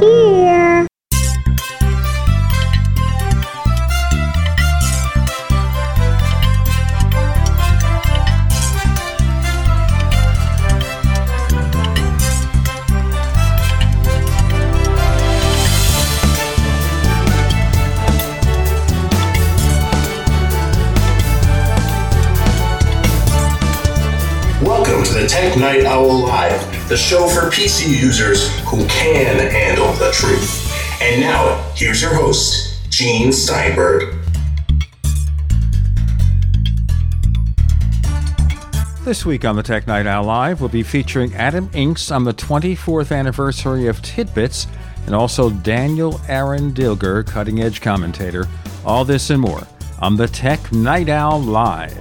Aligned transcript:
here. 0.00 0.86
Welcome 24.62 25.04
to 25.04 25.14
the 25.14 25.26
Tech 25.28 25.58
Night 25.58 25.84
Owl 25.84 26.20
Live, 26.20 26.88
the 26.88 26.96
show 26.96 27.26
for 27.26 27.50
PC 27.50 27.88
users 27.88 28.48
who 28.60 28.86
can 28.86 29.39
Gene 33.00 33.32
Steinberg. 33.32 34.14
This 39.06 39.24
week 39.24 39.46
on 39.46 39.56
the 39.56 39.62
Tech 39.62 39.86
Night 39.86 40.06
Owl 40.06 40.24
Live, 40.24 40.60
we'll 40.60 40.68
be 40.68 40.82
featuring 40.82 41.34
Adam 41.34 41.70
Engst 41.70 42.14
on 42.14 42.24
the 42.24 42.34
24th 42.34 43.10
anniversary 43.10 43.86
of 43.86 44.02
Tidbits 44.02 44.66
and 45.06 45.14
also 45.14 45.48
Daniel 45.48 46.20
Eran 46.28 46.74
Dilger, 46.74 47.26
cutting 47.26 47.62
edge 47.62 47.80
commentator. 47.80 48.46
All 48.84 49.06
this 49.06 49.30
and 49.30 49.40
more 49.40 49.66
on 50.00 50.16
the 50.18 50.28
Tech 50.28 50.70
Night 50.70 51.08
Owl 51.08 51.40
Live. 51.40 51.96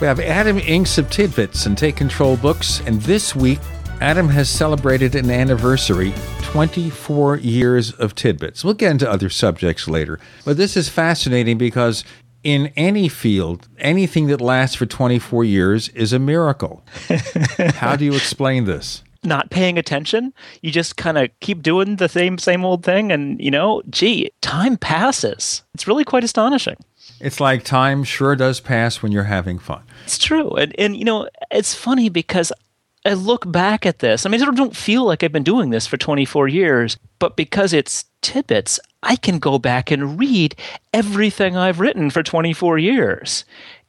We 0.00 0.06
have 0.06 0.18
Adam 0.18 0.60
Engst 0.60 0.96
of 0.96 1.10
Tidbits 1.10 1.66
and 1.66 1.76
Take 1.76 1.96
Control 1.96 2.38
Books, 2.38 2.80
and 2.86 3.02
this 3.02 3.36
week, 3.36 3.60
Adam 4.00 4.30
has 4.30 4.48
celebrated 4.48 5.14
an 5.14 5.30
anniversary 5.30 6.14
24 6.52 7.36
years 7.36 7.92
of 7.92 8.16
Tidbits. 8.16 8.64
We'll 8.64 8.74
get 8.74 8.90
into 8.90 9.08
other 9.08 9.30
subjects 9.30 9.86
later, 9.86 10.18
but 10.44 10.56
this 10.56 10.76
is 10.76 10.88
fascinating 10.88 11.58
because 11.58 12.02
in 12.42 12.72
any 12.74 13.08
field, 13.08 13.68
anything 13.78 14.26
that 14.26 14.40
lasts 14.40 14.74
for 14.74 14.84
24 14.84 15.44
years 15.44 15.90
is 15.90 16.12
a 16.12 16.18
miracle. 16.18 16.84
How 17.74 17.94
do 17.94 18.04
you 18.04 18.14
explain 18.14 18.64
this? 18.64 19.04
not 19.22 19.50
paying 19.50 19.76
attention. 19.76 20.32
You 20.62 20.72
just 20.72 20.96
kind 20.96 21.18
of 21.18 21.28
keep 21.40 21.62
doing 21.62 21.96
the 21.96 22.08
same 22.08 22.38
same 22.38 22.64
old 22.64 22.82
thing, 22.82 23.12
and 23.12 23.38
you 23.38 23.50
know, 23.50 23.82
gee, 23.90 24.30
time 24.40 24.78
passes. 24.78 25.62
It's 25.74 25.86
really 25.86 26.04
quite 26.04 26.24
astonishing. 26.24 26.76
It's 27.20 27.38
like 27.38 27.62
time 27.62 28.02
sure 28.02 28.34
does 28.34 28.60
pass 28.60 29.02
when 29.02 29.12
you're 29.12 29.24
having 29.24 29.58
fun. 29.58 29.82
It's 30.04 30.16
true, 30.18 30.50
and 30.52 30.74
and 30.78 30.96
you 30.96 31.04
know, 31.04 31.28
it's 31.50 31.74
funny 31.74 32.08
because 32.08 32.50
I 33.04 33.14
look 33.14 33.50
back 33.50 33.86
at 33.86 34.00
this. 34.00 34.26
I 34.26 34.28
mean, 34.28 34.42
I 34.42 34.50
don't 34.50 34.76
feel 34.76 35.04
like 35.04 35.22
I've 35.22 35.32
been 35.32 35.42
doing 35.42 35.70
this 35.70 35.86
for 35.86 35.96
24 35.96 36.48
years, 36.48 36.98
but 37.18 37.36
because 37.36 37.72
it's 37.72 38.04
tidbits, 38.20 38.78
I 39.02 39.16
can 39.16 39.38
go 39.38 39.58
back 39.58 39.90
and 39.90 40.18
read 40.18 40.54
everything 40.92 41.56
I've 41.56 41.80
written 41.80 42.10
for 42.10 42.22
24 42.22 42.78
years, 42.78 43.44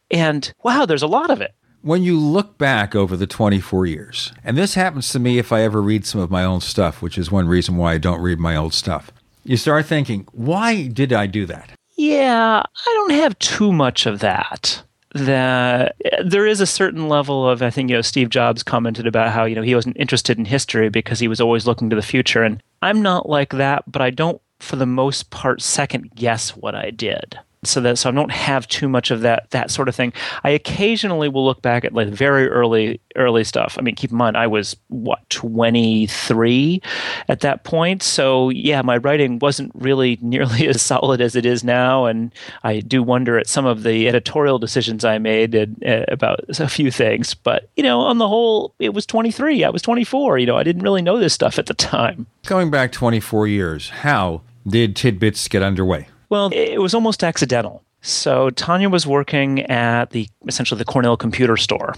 and 0.10 0.54
wow, 0.64 0.86
there's 0.86 1.04
a 1.04 1.08
lot 1.08 1.30
of 1.30 1.42
it. 1.42 1.54
When 1.82 2.04
you 2.04 2.18
look 2.18 2.58
back 2.58 2.96
over 2.96 3.18
the 3.18 3.28
24 3.28 3.86
years, 3.88 4.32
and 4.44 4.58
this 4.58 4.76
happens 4.76 5.10
to 5.10 5.20
me 5.20 5.40
if 5.40 5.52
I 5.52 5.62
ever 5.64 5.82
read 5.82 6.06
some 6.06 6.22
of 6.22 6.32
my 6.32 6.46
own 6.46 6.62
stuff, 6.62 7.02
which 7.02 7.18
is 7.18 7.32
one 7.32 7.48
reason 7.48 7.76
why 7.76 7.94
I 7.94 7.98
don't 7.98 8.22
read 8.22 8.40
my 8.40 8.56
old 8.56 8.74
stuff, 8.74 9.12
you 9.44 9.58
start 9.58 9.88
thinking, 9.88 10.28
why 10.32 10.88
did 10.88 11.12
I 11.12 11.26
do 11.26 11.46
that? 11.48 11.72
Yeah, 11.98 12.62
I 12.64 12.94
don't 12.94 13.12
have 13.12 13.38
too 13.40 13.74
much 13.74 14.06
of 14.06 14.20
that. 14.20 14.84
That 15.14 15.98
there 16.24 16.48
is 16.48 16.62
a 16.62 16.66
certain 16.66 17.10
level 17.10 17.50
of, 17.50 17.62
I 17.62 17.70
think, 17.70 17.90
you 17.90 17.98
know, 17.98 18.02
Steve 18.02 18.30
Jobs 18.30 18.64
commented 18.64 19.06
about 19.06 19.32
how, 19.32 19.44
you 19.44 19.56
know, 19.56 19.62
he 19.62 19.76
wasn't 19.76 19.98
interested 19.98 20.38
in 20.38 20.46
history 20.46 20.90
because 20.90 21.20
he 21.20 21.28
was 21.28 21.42
always 21.42 21.68
looking 21.68 21.90
to 21.90 21.98
the 21.98 22.02
future. 22.02 22.44
And 22.44 22.64
I'm 22.82 23.02
not 23.02 23.28
like 23.28 23.50
that, 23.52 23.84
but 23.92 24.02
I 24.02 24.10
don't, 24.10 24.42
for 24.60 24.78
the 24.78 24.86
most 24.86 25.30
part, 25.30 25.62
second 25.62 26.16
guess 26.16 26.52
what 26.52 26.76
I 26.76 26.92
did 26.92 27.38
so 27.64 27.80
that 27.82 27.98
so 27.98 28.10
I 28.10 28.14
don't 28.14 28.32
have 28.32 28.68
too 28.68 28.90
much 28.90 29.12
of 29.12 29.22
that 29.22 29.50
that 29.52 29.70
sort 29.70 29.88
of 29.88 29.96
thing. 29.96 30.14
I 30.44 30.50
occasionally 30.50 31.30
will 31.30 31.46
look 31.46 31.62
back 31.62 31.86
at 31.86 31.94
like 31.94 32.08
very 32.08 32.48
early 32.48 33.00
early 33.16 33.44
stuff. 33.44 33.76
I 33.78 33.82
mean, 33.82 33.96
keep 33.96 34.12
in 34.12 34.18
mind 34.18 34.36
I 34.36 34.48
was 34.48 34.76
what 34.88 35.30
23 35.30 36.82
at 37.30 37.42
that 37.42 37.64
point. 37.64 38.02
So, 38.02 38.50
yeah, 38.50 38.82
my 38.82 38.98
writing 38.98 39.38
wasn't 39.40 39.72
really 39.76 40.18
nearly 40.22 40.68
as 40.68 40.82
solid 40.82 41.22
as 41.22 41.36
it 41.36 41.46
is 41.46 41.64
now 41.64 42.06
and 42.06 42.34
I 42.64 42.80
do 42.80 43.04
wonder 43.04 43.38
at 43.38 43.48
some 43.48 43.66
of 43.66 43.84
the 43.84 44.08
editorial 44.08 44.58
decisions 44.58 45.06
I 45.06 45.20
made 45.20 45.54
and, 45.54 45.84
uh, 45.86 46.06
about 46.08 46.40
a 46.60 46.68
few 46.68 46.90
things, 46.90 47.36
but 47.36 47.70
you 47.76 47.84
know, 47.84 48.02
on 48.02 48.18
the 48.18 48.28
whole 48.28 48.74
it 48.80 48.94
was 48.94 49.06
23. 49.06 49.64
I 49.64 49.70
was 49.70 49.82
24, 49.84 50.40
you 50.40 50.48
know, 50.48 50.58
I 50.58 50.64
didn't 50.64 50.82
really 50.82 51.02
know 51.02 51.20
this 51.20 51.34
stuff 51.34 51.60
at 51.60 51.68
the 51.68 51.74
time. 51.74 52.26
Going 52.48 52.72
back 52.72 52.92
24 52.92 53.48
years, 53.48 53.90
how 53.90 54.42
did 54.68 54.96
Tidbits 54.96 55.48
get 55.48 55.62
underway? 55.62 56.08
Well, 56.32 56.50
it 56.54 56.82
was 56.82 56.94
almost 56.94 57.26
accidental. 57.26 57.84
So 58.02 58.50
Tanya 58.52 58.90
was 58.90 59.06
working 59.06 59.62
at 59.64 60.10
the 60.12 60.28
essentially 60.48 60.80
the 60.80 60.86
Cornell 60.86 61.18
computer 61.18 61.56
store 61.58 61.94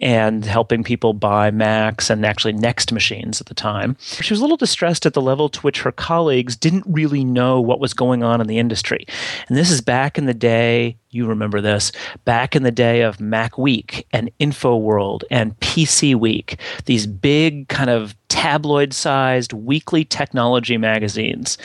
and 0.00 0.44
helping 0.44 0.84
people 0.84 1.14
buy 1.14 1.50
Macs 1.50 2.10
and 2.10 2.26
actually 2.26 2.52
Next 2.52 2.92
machines 2.92 3.40
at 3.40 3.46
the 3.46 3.54
time. 3.54 3.96
She 4.00 4.34
was 4.34 4.40
a 4.40 4.42
little 4.42 4.56
distressed 4.56 5.06
at 5.06 5.14
the 5.14 5.22
level 5.22 5.48
to 5.48 5.60
which 5.60 5.82
her 5.82 5.92
colleagues 5.92 6.56
didn't 6.56 6.84
really 6.86 7.24
know 7.24 7.60
what 7.60 7.80
was 7.80 7.94
going 7.94 8.22
on 8.22 8.40
in 8.40 8.48
the 8.48 8.58
industry. 8.58 9.06
And 9.48 9.56
this 9.56 9.70
is 9.70 9.80
back 9.80 10.18
in 10.18 10.26
the 10.26 10.34
day, 10.34 10.98
you 11.10 11.26
remember 11.26 11.60
this, 11.60 11.90
back 12.24 12.54
in 12.54 12.62
the 12.62 12.70
day 12.70 13.02
of 13.02 13.20
Mac 13.20 13.58
Week 13.58 14.06
and 14.12 14.30
InfoWorld 14.38 15.24
and 15.30 15.58
PC 15.58 16.14
Week, 16.14 16.58
these 16.84 17.06
big 17.06 17.68
kind 17.68 17.90
of 17.90 18.14
tabloid 18.28 18.92
sized 18.92 19.52
weekly 19.52 20.04
technology 20.04 20.76
magazines. 20.78 21.58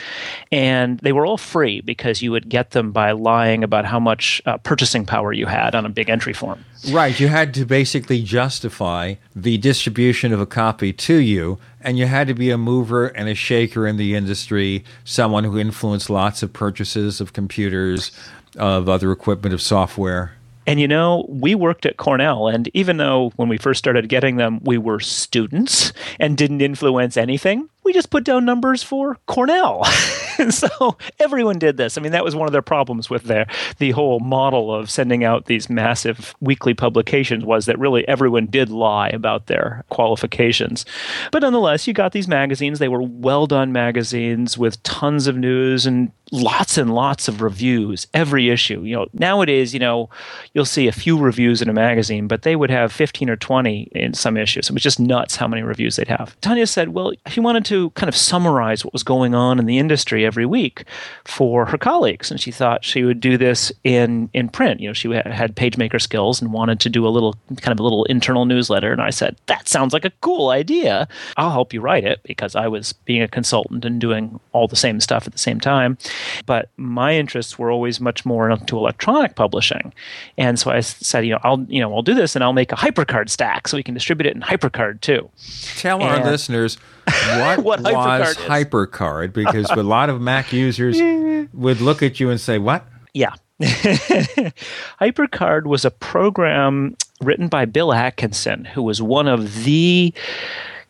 And 0.50 0.98
they 0.98 1.12
were 1.12 1.24
all 1.24 1.38
free 1.38 1.80
because 1.80 2.22
you 2.22 2.32
would 2.32 2.48
get 2.48 2.72
them 2.72 2.90
by 2.90 3.12
lying 3.12 3.62
about 3.62 3.84
how 3.84 4.00
much 4.00 4.42
uh, 4.46 4.58
purchasing 4.58 5.06
power 5.06 5.32
you 5.32 5.46
had 5.46 5.76
on 5.76 5.86
a 5.86 5.90
big 5.90 6.10
entry 6.10 6.32
form. 6.32 6.64
Right. 6.90 7.18
You 7.18 7.28
had 7.28 7.54
to 7.54 7.64
basically 7.64 8.22
justify 8.22 9.14
the 9.34 9.58
distribution 9.58 10.32
of 10.32 10.40
a 10.40 10.46
copy 10.46 10.92
to 10.92 11.14
you, 11.14 11.58
and 11.80 11.98
you 11.98 12.06
had 12.06 12.26
to 12.26 12.34
be 12.34 12.50
a 12.50 12.58
mover 12.58 13.06
and 13.06 13.28
a 13.28 13.34
shaker 13.34 13.86
in 13.86 13.96
the 13.96 14.16
industry, 14.16 14.84
someone 15.04 15.44
who 15.44 15.58
influenced 15.58 16.10
lots 16.10 16.42
of 16.42 16.52
purchases 16.52 17.20
of 17.20 17.32
computers, 17.32 18.10
of 18.56 18.88
other 18.88 19.12
equipment, 19.12 19.54
of 19.54 19.62
software. 19.62 20.32
And 20.66 20.80
you 20.80 20.88
know, 20.88 21.26
we 21.28 21.54
worked 21.54 21.86
at 21.86 21.96
Cornell, 21.96 22.48
and 22.48 22.68
even 22.74 22.96
though 22.96 23.30
when 23.36 23.48
we 23.48 23.56
first 23.56 23.78
started 23.78 24.08
getting 24.08 24.36
them, 24.36 24.60
we 24.64 24.78
were 24.78 24.98
students 24.98 25.92
and 26.18 26.36
didn't 26.36 26.60
influence 26.60 27.16
anything, 27.16 27.68
we 27.86 27.92
just 27.92 28.10
put 28.10 28.24
down 28.24 28.44
numbers 28.44 28.82
for 28.82 29.16
Cornell. 29.26 29.84
so 30.50 30.98
everyone 31.20 31.58
did 31.58 31.76
this. 31.76 31.96
I 31.96 32.02
mean, 32.02 32.10
that 32.12 32.24
was 32.24 32.34
one 32.34 32.48
of 32.48 32.52
their 32.52 32.60
problems 32.60 33.08
with 33.08 33.22
their 33.24 33.46
the 33.78 33.92
whole 33.92 34.18
model 34.18 34.74
of 34.74 34.90
sending 34.90 35.22
out 35.22 35.46
these 35.46 35.70
massive 35.70 36.34
weekly 36.40 36.74
publications 36.74 37.44
was 37.44 37.66
that 37.66 37.78
really 37.78 38.06
everyone 38.08 38.46
did 38.46 38.70
lie 38.70 39.08
about 39.10 39.46
their 39.46 39.84
qualifications. 39.88 40.84
But 41.30 41.42
nonetheless, 41.42 41.86
you 41.86 41.94
got 41.94 42.10
these 42.10 42.26
magazines. 42.26 42.80
They 42.80 42.88
were 42.88 43.02
well 43.02 43.46
done 43.46 43.72
magazines 43.72 44.58
with 44.58 44.82
tons 44.82 45.28
of 45.28 45.36
news 45.36 45.86
and 45.86 46.10
lots 46.32 46.76
and 46.76 46.92
lots 46.92 47.28
of 47.28 47.40
reviews 47.40 48.08
every 48.12 48.50
issue. 48.50 48.82
You 48.82 48.96
know, 48.96 49.06
nowadays, 49.12 49.72
you 49.72 49.78
know, 49.78 50.10
you'll 50.54 50.64
see 50.64 50.88
a 50.88 50.92
few 50.92 51.16
reviews 51.16 51.62
in 51.62 51.68
a 51.68 51.72
magazine, 51.72 52.26
but 52.26 52.42
they 52.42 52.56
would 52.56 52.70
have 52.70 52.92
15 52.92 53.30
or 53.30 53.36
20 53.36 53.82
in 53.92 54.12
some 54.12 54.36
issues. 54.36 54.68
It 54.68 54.72
was 54.72 54.82
just 54.82 54.98
nuts 54.98 55.36
how 55.36 55.46
many 55.46 55.62
reviews 55.62 55.96
they'd 55.96 56.08
have. 56.08 56.38
Tanya 56.40 56.66
said, 56.66 56.88
well, 56.88 57.12
if 57.24 57.36
you 57.36 57.44
wanted 57.44 57.64
to 57.66 57.75
kind 57.90 58.08
of 58.08 58.16
summarize 58.16 58.84
what 58.84 58.92
was 58.92 59.02
going 59.02 59.34
on 59.34 59.58
in 59.58 59.66
the 59.66 59.78
industry 59.78 60.24
every 60.24 60.46
week 60.46 60.84
for 61.24 61.66
her 61.66 61.78
colleagues. 61.78 62.30
And 62.30 62.40
she 62.40 62.50
thought 62.50 62.84
she 62.84 63.04
would 63.04 63.20
do 63.20 63.36
this 63.36 63.72
in, 63.84 64.28
in 64.32 64.48
print. 64.48 64.80
You 64.80 64.88
know, 64.88 64.92
she 64.92 65.10
had 65.10 65.56
PageMaker 65.56 66.00
skills 66.00 66.40
and 66.40 66.52
wanted 66.52 66.80
to 66.80 66.88
do 66.88 67.06
a 67.06 67.10
little 67.10 67.34
kind 67.60 67.72
of 67.72 67.80
a 67.80 67.82
little 67.82 68.04
internal 68.04 68.44
newsletter. 68.44 68.92
And 68.92 69.02
I 69.02 69.10
said, 69.10 69.36
that 69.46 69.68
sounds 69.68 69.92
like 69.92 70.04
a 70.04 70.12
cool 70.20 70.50
idea. 70.50 71.08
I'll 71.36 71.50
help 71.50 71.72
you 71.72 71.80
write 71.80 72.04
it 72.04 72.20
because 72.24 72.54
I 72.54 72.68
was 72.68 72.92
being 72.92 73.22
a 73.22 73.28
consultant 73.28 73.84
and 73.84 74.00
doing 74.00 74.40
all 74.52 74.68
the 74.68 74.76
same 74.76 75.00
stuff 75.00 75.26
at 75.26 75.32
the 75.32 75.38
same 75.38 75.60
time. 75.60 75.98
But 76.46 76.70
my 76.76 77.14
interests 77.14 77.58
were 77.58 77.70
always 77.70 78.00
much 78.00 78.24
more 78.24 78.50
into 78.50 78.76
electronic 78.76 79.34
publishing. 79.34 79.92
And 80.38 80.58
so 80.58 80.70
I 80.70 80.80
said, 80.80 81.26
you 81.26 81.32
know, 81.32 81.40
I'll, 81.42 81.62
you 81.68 81.80
know, 81.80 81.94
I'll 81.94 82.02
do 82.02 82.14
this 82.14 82.34
and 82.34 82.42
I'll 82.42 82.52
make 82.52 82.72
a 82.72 82.76
hypercard 82.76 83.28
stack 83.28 83.68
so 83.68 83.76
we 83.76 83.82
can 83.82 83.94
distribute 83.94 84.26
it 84.26 84.34
in 84.34 84.42
hypercard 84.42 85.00
too. 85.00 85.30
Tell 85.76 86.00
and 86.00 86.24
our 86.24 86.30
listeners 86.30 86.78
what, 87.06 87.58
what 87.62 87.80
was 87.80 88.36
HyperCard, 88.36 88.64
HyperCard 88.64 89.32
because 89.32 89.70
a 89.70 89.82
lot 89.82 90.10
of 90.10 90.20
Mac 90.20 90.52
users 90.52 91.00
would 91.52 91.80
look 91.80 92.02
at 92.02 92.20
you 92.20 92.30
and 92.30 92.40
say, 92.40 92.58
"What?" 92.58 92.86
Yeah. 93.14 93.34
HyperCard 95.00 95.64
was 95.64 95.84
a 95.86 95.90
program 95.90 96.94
written 97.22 97.48
by 97.48 97.64
Bill 97.64 97.92
Atkinson, 97.92 98.66
who 98.66 98.82
was 98.82 99.00
one 99.00 99.28
of 99.28 99.64
the 99.64 100.12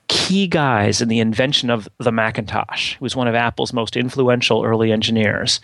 key 0.09 0.47
guys 0.47 1.01
in 1.01 1.09
the 1.09 1.21
invention 1.21 1.71
of 1.71 1.89
the 1.99 2.13
Macintosh. 2.13 2.93
He 2.93 2.99
was 3.01 3.17
one 3.17 3.29
of 3.29 3.35
Apple's 3.35 3.73
most 3.73 3.97
influential 3.97 4.65
early 4.65 4.93
engineers. 4.93 5.61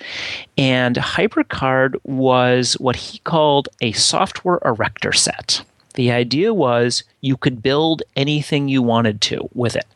And 0.58 0.96
HyperCard 0.96 1.94
was 2.04 2.74
what 2.74 2.96
he 2.96 3.18
called 3.20 3.68
a 3.80 3.92
software 3.92 4.58
erector 4.64 5.12
set. 5.12 5.64
The 5.92 6.10
idea 6.10 6.52
was 6.54 7.04
you 7.20 7.36
could 7.36 7.62
build 7.62 8.02
anything 8.16 8.68
you 8.68 8.82
wanted 8.82 9.20
to 9.22 9.48
with 9.54 9.76
it. 9.76 9.86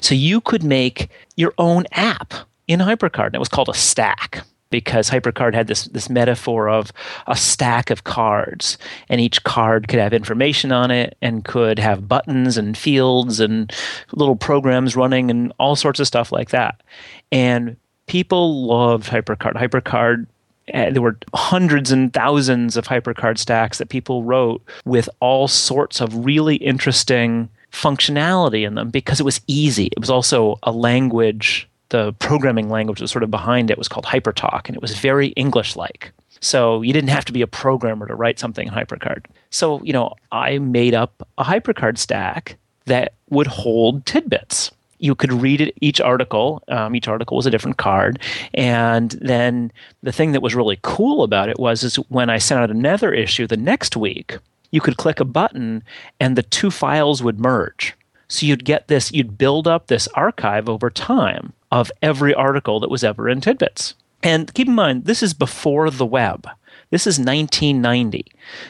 So 0.00 0.14
you 0.14 0.40
could 0.40 0.62
make 0.62 1.10
your 1.36 1.54
own 1.58 1.84
app 1.92 2.34
in 2.68 2.80
HyperCard. 2.80 3.26
And 3.26 3.34
it 3.36 3.40
was 3.40 3.48
called 3.48 3.68
a 3.68 3.74
stack 3.74 4.44
because 4.72 5.10
HyperCard 5.10 5.54
had 5.54 5.68
this 5.68 5.84
this 5.84 6.10
metaphor 6.10 6.68
of 6.68 6.92
a 7.28 7.36
stack 7.36 7.90
of 7.90 8.02
cards, 8.02 8.78
and 9.08 9.20
each 9.20 9.44
card 9.44 9.86
could 9.86 10.00
have 10.00 10.12
information 10.12 10.72
on 10.72 10.90
it 10.90 11.16
and 11.22 11.44
could 11.44 11.78
have 11.78 12.08
buttons 12.08 12.56
and 12.56 12.76
fields 12.76 13.38
and 13.38 13.72
little 14.12 14.34
programs 14.34 14.96
running 14.96 15.30
and 15.30 15.52
all 15.60 15.76
sorts 15.76 16.00
of 16.00 16.08
stuff 16.08 16.32
like 16.32 16.50
that. 16.50 16.82
And 17.30 17.76
people 18.06 18.66
loved 18.66 19.08
HyperCard. 19.08 19.54
HyperCard 19.54 20.26
uh, 20.72 20.90
there 20.90 21.02
were 21.02 21.18
hundreds 21.34 21.92
and 21.92 22.12
thousands 22.12 22.76
of 22.76 22.86
HyperCard 22.86 23.38
stacks 23.38 23.78
that 23.78 23.88
people 23.88 24.24
wrote 24.24 24.62
with 24.84 25.08
all 25.20 25.48
sorts 25.48 26.00
of 26.00 26.24
really 26.24 26.56
interesting 26.56 27.48
functionality 27.72 28.66
in 28.66 28.74
them 28.74 28.90
because 28.90 29.20
it 29.20 29.24
was 29.24 29.40
easy. 29.46 29.86
It 29.86 29.98
was 29.98 30.10
also 30.10 30.58
a 30.62 30.72
language 30.72 31.68
the 31.92 32.12
programming 32.14 32.70
language 32.70 32.98
that 32.98 33.04
was 33.04 33.10
sort 33.10 33.22
of 33.22 33.30
behind 33.30 33.70
it 33.70 33.76
was 33.76 33.86
called 33.86 34.06
HyperTalk, 34.06 34.66
and 34.66 34.74
it 34.74 34.80
was 34.80 34.98
very 34.98 35.28
English 35.28 35.76
like. 35.76 36.10
So 36.40 36.82
you 36.82 36.92
didn't 36.92 37.10
have 37.10 37.26
to 37.26 37.32
be 37.32 37.42
a 37.42 37.46
programmer 37.46 38.08
to 38.08 38.14
write 38.14 38.38
something 38.38 38.66
in 38.66 38.74
HyperCard. 38.74 39.26
So, 39.50 39.80
you 39.84 39.92
know, 39.92 40.14
I 40.32 40.58
made 40.58 40.94
up 40.94 41.28
a 41.38 41.44
HyperCard 41.44 41.98
stack 41.98 42.56
that 42.86 43.12
would 43.28 43.46
hold 43.46 44.06
tidbits. 44.06 44.72
You 45.02 45.14
could 45.16 45.32
read 45.32 45.60
it, 45.60 45.74
each 45.80 46.00
article. 46.00 46.62
Um, 46.68 46.94
each 46.94 47.08
article 47.08 47.36
was 47.36 47.44
a 47.44 47.50
different 47.50 47.76
card, 47.76 48.20
and 48.54 49.10
then 49.20 49.72
the 50.02 50.12
thing 50.12 50.32
that 50.32 50.42
was 50.42 50.54
really 50.54 50.78
cool 50.82 51.24
about 51.24 51.48
it 51.48 51.58
was 51.58 51.82
is 51.82 51.96
when 52.08 52.30
I 52.30 52.38
sent 52.38 52.60
out 52.60 52.70
another 52.70 53.12
issue 53.12 53.46
the 53.46 53.56
next 53.56 53.96
week, 53.96 54.38
you 54.70 54.80
could 54.80 54.96
click 54.96 55.18
a 55.18 55.24
button, 55.24 55.82
and 56.20 56.36
the 56.36 56.44
two 56.44 56.70
files 56.70 57.22
would 57.22 57.40
merge. 57.40 57.94
So 58.28 58.46
you'd 58.46 58.64
get 58.64 58.88
this, 58.88 59.12
you'd 59.12 59.36
build 59.36 59.68
up 59.68 59.88
this 59.88 60.08
archive 60.14 60.68
over 60.68 60.88
time 60.88 61.52
of 61.70 61.90
every 62.00 62.32
article 62.32 62.80
that 62.80 62.90
was 62.90 63.02
ever 63.02 63.28
in 63.28 63.40
Tidbits. 63.40 63.94
And 64.22 64.54
keep 64.54 64.68
in 64.68 64.74
mind, 64.74 65.04
this 65.04 65.22
is 65.22 65.34
before 65.34 65.90
the 65.90 66.06
web. 66.06 66.48
This 66.90 67.06
is 67.06 67.18
1990. 67.18 68.24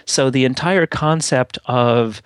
So 0.06 0.30
the 0.30 0.44
entire 0.44 0.86
concept 0.86 1.58
of 1.66 2.22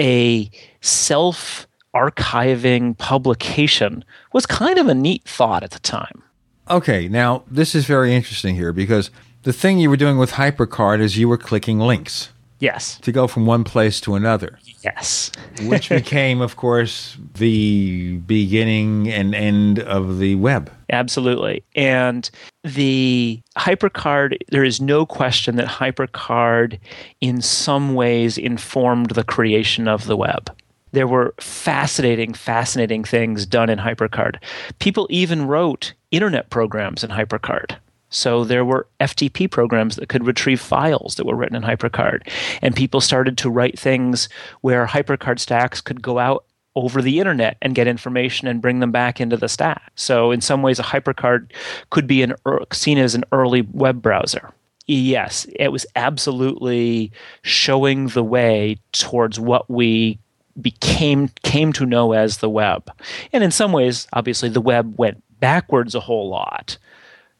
a 0.00 0.50
self 0.80 1.66
archiving 1.94 2.96
publication 2.98 4.04
was 4.32 4.46
kind 4.46 4.78
of 4.78 4.88
a 4.88 4.94
neat 4.94 5.24
thought 5.24 5.62
at 5.62 5.70
the 5.70 5.78
time. 5.78 6.22
Okay, 6.68 7.08
now 7.08 7.44
this 7.50 7.74
is 7.74 7.84
very 7.84 8.14
interesting 8.14 8.54
here 8.54 8.72
because 8.72 9.10
the 9.42 9.52
thing 9.52 9.78
you 9.78 9.90
were 9.90 9.96
doing 9.96 10.18
with 10.18 10.32
HyperCard 10.32 11.00
is 11.00 11.18
you 11.18 11.28
were 11.28 11.36
clicking 11.36 11.78
links. 11.78 12.30
Yes. 12.60 12.98
To 13.00 13.12
go 13.12 13.26
from 13.26 13.44
one 13.44 13.62
place 13.62 14.00
to 14.02 14.14
another. 14.14 14.58
Yes. 14.82 15.30
which 15.64 15.90
became, 15.90 16.40
of 16.40 16.56
course, 16.56 17.18
the 17.34 18.16
beginning 18.18 19.10
and 19.10 19.34
end 19.34 19.80
of 19.80 20.18
the 20.18 20.36
web. 20.36 20.72
Absolutely. 20.90 21.62
And 21.74 22.30
the 22.62 23.42
HyperCard, 23.58 24.38
there 24.50 24.64
is 24.64 24.80
no 24.80 25.04
question 25.04 25.56
that 25.56 25.66
HyperCard 25.66 26.78
in 27.20 27.42
some 27.42 27.94
ways 27.94 28.38
informed 28.38 29.10
the 29.10 29.24
creation 29.24 29.86
of 29.86 30.06
the 30.06 30.16
web. 30.16 30.50
There 30.94 31.08
were 31.08 31.34
fascinating, 31.40 32.34
fascinating 32.34 33.02
things 33.02 33.46
done 33.46 33.68
in 33.68 33.80
HyperCard. 33.80 34.36
People 34.78 35.08
even 35.10 35.48
wrote 35.48 35.92
internet 36.12 36.50
programs 36.50 37.02
in 37.02 37.10
HyperCard. 37.10 37.76
So 38.10 38.44
there 38.44 38.64
were 38.64 38.86
FTP 39.00 39.50
programs 39.50 39.96
that 39.96 40.08
could 40.08 40.24
retrieve 40.24 40.60
files 40.60 41.16
that 41.16 41.26
were 41.26 41.34
written 41.34 41.56
in 41.56 41.64
HyperCard. 41.64 42.28
And 42.62 42.76
people 42.76 43.00
started 43.00 43.36
to 43.38 43.50
write 43.50 43.76
things 43.76 44.28
where 44.60 44.86
HyperCard 44.86 45.40
stacks 45.40 45.80
could 45.80 46.00
go 46.00 46.20
out 46.20 46.44
over 46.76 47.02
the 47.02 47.18
internet 47.18 47.56
and 47.60 47.74
get 47.74 47.88
information 47.88 48.46
and 48.46 48.62
bring 48.62 48.78
them 48.78 48.92
back 48.92 49.20
into 49.20 49.36
the 49.36 49.48
stack. 49.48 49.90
So 49.96 50.30
in 50.30 50.40
some 50.40 50.62
ways, 50.62 50.78
a 50.78 50.84
HyperCard 50.84 51.50
could 51.90 52.06
be 52.06 52.22
an, 52.22 52.34
seen 52.72 52.98
as 52.98 53.16
an 53.16 53.24
early 53.32 53.62
web 53.72 54.00
browser. 54.00 54.52
Yes, 54.86 55.46
it 55.56 55.72
was 55.72 55.86
absolutely 55.96 57.10
showing 57.42 58.08
the 58.08 58.22
way 58.22 58.76
towards 58.92 59.40
what 59.40 59.68
we 59.68 60.20
became 60.60 61.28
came 61.42 61.72
to 61.74 61.86
know 61.86 62.12
as 62.12 62.38
the 62.38 62.50
web. 62.50 62.90
And 63.32 63.42
in 63.42 63.50
some 63.50 63.72
ways, 63.72 64.06
obviously, 64.12 64.48
the 64.48 64.60
web 64.60 64.94
went 64.98 65.22
backwards 65.40 65.94
a 65.94 66.00
whole 66.00 66.28
lot 66.28 66.78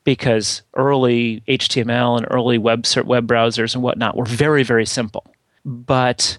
because 0.05 0.63
early 0.75 1.43
HTML 1.49 2.19
and 2.19 2.27
early 2.31 2.59
web 2.59 2.87
web 3.05 3.27
browsers 3.27 3.75
and 3.75 3.83
whatnot 3.83 4.17
were 4.17 4.27
very 4.27 4.63
very 4.63 4.87
simple. 4.87 5.25
But 5.65 6.39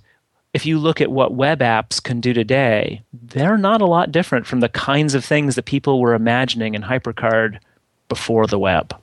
if 0.53 0.65
you 0.65 0.79
look 0.79 1.01
at 1.01 1.11
what 1.11 1.33
web 1.33 1.59
apps 1.59 2.01
can 2.01 2.21
do 2.21 2.31
today, 2.31 3.01
they're 3.11 3.57
not 3.57 3.81
a 3.81 3.85
lot 3.85 4.11
different 4.11 4.45
from 4.45 4.61
the 4.61 4.69
kinds 4.69 5.13
of 5.13 5.25
things 5.25 5.55
that 5.55 5.65
people 5.65 5.99
were 5.99 6.13
imagining 6.13 6.75
in 6.75 6.83
HyperCard 6.83 7.59
before 8.07 8.47
the 8.47 8.59
web. 8.59 8.95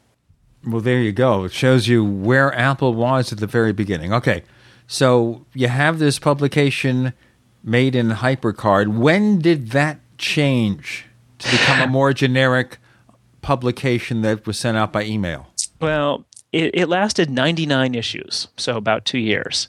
Well, 0.67 0.81
there 0.81 1.01
you 1.01 1.13
go. 1.13 1.45
It 1.45 1.53
shows 1.53 1.89
you 1.89 2.05
where 2.05 2.55
Apple 2.55 2.95
was 2.95 3.33
at 3.33 3.39
the 3.39 3.47
very 3.47 3.73
beginning. 3.73 4.15
Okay, 4.15 4.45
so 4.87 5.45
you 5.53 5.69
have 5.69 5.99
this 5.99 6.19
publication 6.19 7.13
made 7.63 7.95
in 7.95 8.11
HyperCard. 8.11 8.97
When 8.97 9.39
did 9.39 9.71
that 9.71 10.01
change 10.19 11.07
to 11.39 11.51
become 11.51 11.81
a 11.81 11.87
more 11.87 12.13
generic 12.13 12.79
publication 13.41 14.23
that 14.23 14.47
was 14.47 14.59
sent 14.59 14.77
out 14.77 14.93
by 14.93 15.05
email? 15.05 15.49
Well, 15.81 16.25
it, 16.53 16.71
it 16.75 16.89
lasted 16.89 17.31
99 17.31 17.95
issues, 17.95 18.49
so 18.57 18.77
about 18.77 19.05
two 19.05 19.19
years. 19.19 19.69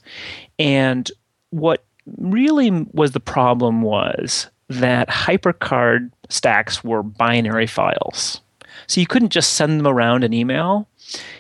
And 0.59 1.09
what 1.49 1.85
really 2.17 2.71
was 2.93 3.11
the 3.11 3.19
problem 3.19 3.81
was 3.81 4.49
that 4.69 5.09
HyperCard 5.09 6.11
stacks 6.29 6.83
were 6.83 7.03
binary 7.03 7.67
files. 7.67 8.41
So 8.87 8.99
you 8.99 9.07
couldn't 9.07 9.29
just 9.29 9.53
send 9.53 9.79
them 9.79 9.87
around 9.87 10.23
an 10.23 10.33
email. 10.33 10.87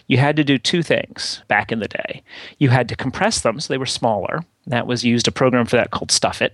You 0.07 0.17
had 0.17 0.35
to 0.35 0.43
do 0.43 0.57
two 0.57 0.83
things 0.83 1.41
back 1.47 1.71
in 1.71 1.79
the 1.79 1.87
day. 1.87 2.23
You 2.57 2.69
had 2.69 2.89
to 2.89 2.95
compress 2.95 3.41
them 3.41 3.59
so 3.59 3.73
they 3.73 3.77
were 3.77 3.85
smaller. 3.85 4.43
That 4.67 4.87
was 4.87 5.03
used 5.03 5.27
a 5.27 5.31
program 5.31 5.65
for 5.65 5.75
that 5.75 5.91
called 5.91 6.09
Stuffit. 6.09 6.51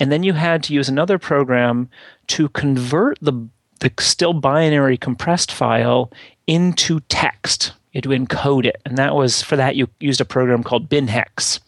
And 0.00 0.10
then 0.10 0.22
you 0.22 0.32
had 0.32 0.62
to 0.64 0.74
use 0.74 0.88
another 0.88 1.18
program 1.18 1.88
to 2.28 2.48
convert 2.50 3.18
the 3.20 3.48
the 3.80 3.92
still 3.98 4.32
binary 4.32 4.96
compressed 4.96 5.52
file 5.52 6.10
into 6.46 7.00
text. 7.08 7.72
You 7.92 7.98
had 7.98 8.04
to 8.04 8.10
encode 8.10 8.64
it. 8.64 8.80
And 8.86 8.96
that 8.96 9.14
was 9.14 9.42
for 9.42 9.56
that 9.56 9.76
you 9.76 9.88
used 10.00 10.20
a 10.20 10.24
program 10.24 10.62
called 10.62 10.88
BinHex. 10.88 11.60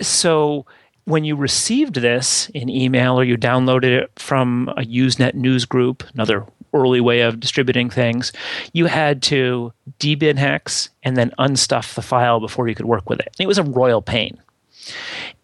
So 0.00 0.64
when 1.04 1.24
you 1.24 1.34
received 1.34 1.94
this 1.96 2.50
in 2.50 2.68
email 2.68 3.18
or 3.18 3.24
you 3.24 3.36
downloaded 3.36 4.02
it 4.02 4.10
from 4.16 4.68
a 4.76 4.82
Usenet 4.82 5.34
news 5.34 5.64
group, 5.64 6.04
another 6.14 6.44
early 6.72 7.00
way 7.00 7.20
of 7.20 7.40
distributing 7.40 7.90
things, 7.90 8.32
you 8.72 8.86
had 8.86 9.22
to 9.22 9.72
debinhex 9.98 10.88
and 11.02 11.16
then 11.16 11.32
unstuff 11.38 11.94
the 11.94 12.02
file 12.02 12.40
before 12.40 12.68
you 12.68 12.74
could 12.74 12.86
work 12.86 13.08
with 13.08 13.20
it. 13.20 13.34
It 13.38 13.46
was 13.46 13.58
a 13.58 13.62
royal 13.62 14.02
pain. 14.02 14.38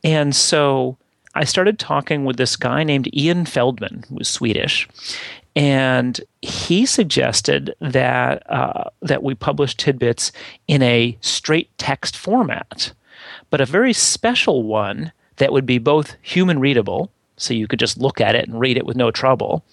And 0.03 0.35
so 0.35 0.97
I 1.35 1.45
started 1.45 1.79
talking 1.79 2.25
with 2.25 2.37
this 2.37 2.57
guy 2.57 2.85
named 2.85 3.15
Ian 3.15 3.45
Feldman, 3.45 4.05
who 4.09 4.17
was 4.17 4.29
Swedish, 4.29 4.89
and 5.57 6.21
he 6.43 6.85
suggested 6.85 7.75
that 7.81 8.49
uh, 8.51 8.91
that 9.03 9.23
we 9.23 9.35
publish 9.35 9.77
tidbits 9.77 10.33
in 10.67 10.83
a 10.83 11.17
straight 11.21 11.77
text 11.79 12.17
format, 12.17 12.93
but 13.51 13.61
a 13.61 13.67
very 13.67 13.93
special 13.93 14.65
one 14.65 15.13
that 15.37 15.53
would 15.53 15.67
be 15.67 15.79
both 15.79 16.17
human 16.23 16.59
readable, 16.59 17.11
so 17.37 17.55
you 17.55 17.67
could 17.67 17.79
just 17.79 17.99
look 17.99 18.21
at 18.21 18.35
it 18.35 18.49
and 18.49 18.61
read 18.61 18.77
it 18.77 18.87
with 18.87 18.97
no 18.97 19.11
trouble, 19.11 19.65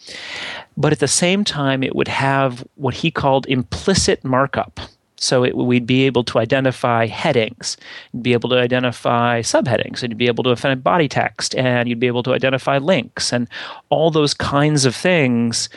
but 0.75 0.91
at 0.91 0.99
the 0.99 1.07
same 1.07 1.43
time 1.43 1.83
it 1.83 1.95
would 1.95 2.07
have 2.07 2.65
what 2.75 2.95
he 2.95 3.11
called 3.11 3.45
implicit 3.47 4.23
markup. 4.23 4.79
So 5.17 5.43
it, 5.43 5.55
we'd 5.55 5.85
be 5.85 6.07
able 6.07 6.23
to 6.23 6.39
identify 6.39 7.05
headings, 7.05 7.77
be 8.23 8.33
able 8.33 8.49
to 8.49 8.57
identify 8.57 9.41
subheadings, 9.41 10.01
and 10.01 10.11
you'd 10.11 10.17
be 10.17 10.25
able 10.25 10.43
to 10.45 10.49
identify 10.49 10.75
body 10.75 11.07
text, 11.07 11.53
and 11.55 11.87
you'd 11.87 11.99
be 11.99 12.07
able 12.07 12.23
to 12.23 12.33
identify 12.33 12.79
links, 12.79 13.31
and 13.31 13.47
all 13.89 14.09
those 14.09 14.33
kinds 14.33 14.83
of 14.83 14.95
things, 14.95 15.69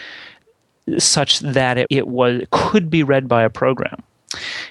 such 0.97 1.41
that 1.41 1.77
it, 1.77 1.87
it 1.91 2.09
was 2.09 2.43
could 2.51 2.89
be 2.89 3.03
read 3.03 3.29
by 3.29 3.43
a 3.43 3.51
program. 3.51 4.03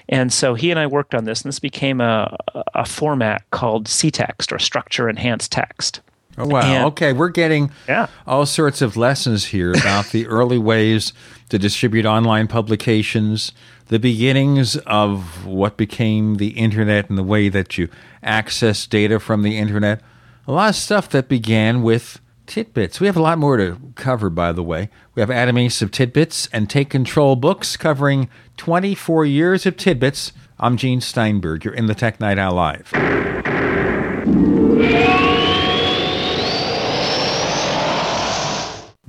And 0.08 0.32
so 0.32 0.54
he 0.54 0.72
and 0.72 0.80
I 0.80 0.88
worked 0.88 1.14
on 1.14 1.24
this, 1.24 1.42
and 1.42 1.48
this 1.48 1.60
became 1.60 2.00
a, 2.00 2.36
a 2.74 2.84
format 2.84 3.48
called 3.52 3.86
setext 3.86 4.50
or 4.52 4.58
structure 4.58 5.08
enhanced 5.08 5.52
text. 5.52 6.00
Oh, 6.36 6.46
wow. 6.46 6.60
And, 6.60 6.84
okay. 6.86 7.12
We're 7.12 7.28
getting 7.28 7.70
yeah. 7.88 8.08
all 8.26 8.46
sorts 8.46 8.82
of 8.82 8.96
lessons 8.96 9.46
here 9.46 9.72
about 9.72 10.06
the 10.06 10.26
early 10.28 10.58
ways 10.58 11.12
to 11.50 11.58
distribute 11.58 12.06
online 12.06 12.48
publications, 12.48 13.52
the 13.86 13.98
beginnings 13.98 14.76
of 14.78 15.46
what 15.46 15.76
became 15.76 16.36
the 16.36 16.48
internet 16.50 17.08
and 17.08 17.18
the 17.18 17.22
way 17.22 17.48
that 17.48 17.78
you 17.78 17.88
access 18.22 18.86
data 18.86 19.20
from 19.20 19.42
the 19.42 19.58
internet. 19.58 20.00
A 20.46 20.52
lot 20.52 20.70
of 20.70 20.76
stuff 20.76 21.08
that 21.10 21.28
began 21.28 21.82
with 21.82 22.20
tidbits. 22.46 23.00
We 23.00 23.06
have 23.06 23.16
a 23.16 23.22
lot 23.22 23.38
more 23.38 23.56
to 23.56 23.78
cover, 23.94 24.30
by 24.30 24.52
the 24.52 24.62
way. 24.62 24.90
We 25.14 25.20
have 25.20 25.30
Adam 25.30 25.56
Engst 25.56 25.82
of 25.82 25.90
Tidbits 25.90 26.48
and 26.52 26.68
Take 26.68 26.90
Control 26.90 27.36
books 27.36 27.76
covering 27.76 28.28
24 28.56 29.24
years 29.24 29.66
of 29.66 29.76
tidbits. 29.76 30.32
I'm 30.58 30.76
Gene 30.76 31.00
Steinberg. 31.00 31.64
You're 31.64 31.74
in 31.74 31.86
the 31.86 31.94
Tech 31.94 32.20
Night 32.20 32.38
Owl 32.38 32.54
Live. 32.54 32.92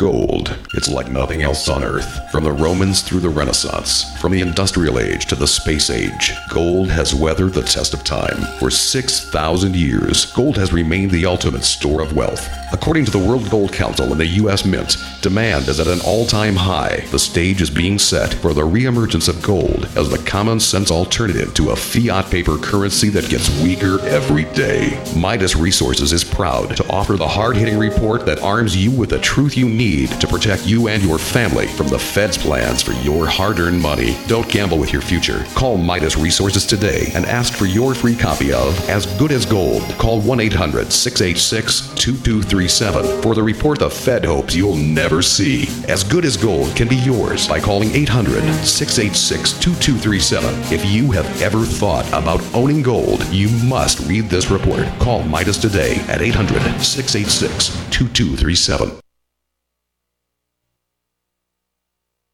Gold. 0.00 0.56
It's 0.72 0.88
like 0.88 1.10
nothing 1.10 1.42
else 1.42 1.68
on 1.68 1.84
Earth. 1.84 2.32
From 2.32 2.42
the 2.42 2.52
Romans 2.52 3.02
through 3.02 3.20
the 3.20 3.28
Renaissance, 3.28 4.18
from 4.18 4.32
the 4.32 4.40
Industrial 4.40 4.98
Age 4.98 5.26
to 5.26 5.34
the 5.34 5.46
Space 5.46 5.90
Age, 5.90 6.32
gold 6.48 6.88
has 6.88 7.14
weathered 7.14 7.52
the 7.52 7.60
test 7.60 7.92
of 7.92 8.02
time. 8.02 8.40
For 8.58 8.70
6,000 8.70 9.76
years, 9.76 10.24
gold 10.32 10.56
has 10.56 10.72
remained 10.72 11.10
the 11.10 11.26
ultimate 11.26 11.64
store 11.64 12.00
of 12.00 12.16
wealth. 12.16 12.48
According 12.72 13.04
to 13.06 13.10
the 13.10 13.18
World 13.18 13.50
Gold 13.50 13.74
Council 13.74 14.10
and 14.10 14.18
the 14.18 14.26
U.S. 14.26 14.64
Mint, 14.64 14.96
demand 15.20 15.68
is 15.68 15.80
at 15.80 15.86
an 15.86 16.00
all 16.02 16.24
time 16.24 16.56
high. 16.56 17.04
The 17.10 17.18
stage 17.18 17.60
is 17.60 17.68
being 17.68 17.98
set 17.98 18.32
for 18.32 18.54
the 18.54 18.62
reemergence 18.62 19.28
of 19.28 19.42
gold 19.42 19.86
as 19.96 20.08
the 20.08 20.24
common 20.24 20.60
sense 20.60 20.90
alternative 20.90 21.52
to 21.54 21.70
a 21.70 21.76
fiat 21.76 22.30
paper 22.30 22.56
currency 22.56 23.10
that 23.10 23.28
gets 23.28 23.50
weaker 23.60 24.00
every 24.06 24.44
day. 24.54 25.02
Midas 25.14 25.56
Resources 25.56 26.14
is 26.14 26.24
proud 26.24 26.74
to 26.76 26.88
offer 26.88 27.18
the 27.18 27.28
hard 27.28 27.56
hitting 27.56 27.78
report 27.78 28.24
that 28.24 28.40
arms 28.40 28.74
you 28.74 28.90
with 28.90 29.10
the 29.10 29.18
truth 29.18 29.58
you 29.58 29.68
need 29.68 29.89
to 29.90 30.26
protect 30.26 30.66
you 30.66 30.88
and 30.88 31.02
your 31.02 31.18
family 31.18 31.66
from 31.66 31.88
the 31.88 31.98
Fed's 31.98 32.38
plans 32.38 32.82
for 32.82 32.92
your 32.92 33.26
hard 33.26 33.58
earned 33.58 33.80
money. 33.80 34.16
Don't 34.26 34.48
gamble 34.48 34.78
with 34.78 34.92
your 34.92 35.02
future. 35.02 35.44
Call 35.54 35.76
Midas 35.76 36.16
Resources 36.16 36.64
today 36.64 37.10
and 37.14 37.26
ask 37.26 37.52
for 37.54 37.66
your 37.66 37.94
free 37.94 38.14
copy 38.14 38.52
of 38.52 38.88
As 38.88 39.06
Good 39.18 39.32
as 39.32 39.44
Gold. 39.44 39.82
Call 39.98 40.20
1 40.20 40.40
800 40.40 40.92
686 40.92 41.94
2237 41.94 43.22
for 43.22 43.34
the 43.34 43.42
report 43.42 43.80
the 43.80 43.90
Fed 43.90 44.24
hopes 44.24 44.54
you'll 44.54 44.76
never 44.76 45.22
see. 45.22 45.68
As 45.88 46.04
Good 46.04 46.24
as 46.24 46.36
Gold 46.36 46.76
can 46.76 46.88
be 46.88 46.96
yours 46.96 47.48
by 47.48 47.60
calling 47.60 47.90
800 47.90 48.42
686 48.64 49.58
2237. 49.60 50.72
If 50.72 50.84
you 50.86 51.10
have 51.12 51.42
ever 51.42 51.64
thought 51.64 52.06
about 52.08 52.42
owning 52.54 52.82
gold, 52.82 53.24
you 53.26 53.48
must 53.66 54.06
read 54.08 54.30
this 54.30 54.50
report. 54.50 54.86
Call 55.00 55.22
Midas 55.22 55.58
today 55.58 55.96
at 56.08 56.22
800 56.22 56.60
686 56.80 57.68
2237. 57.90 59.09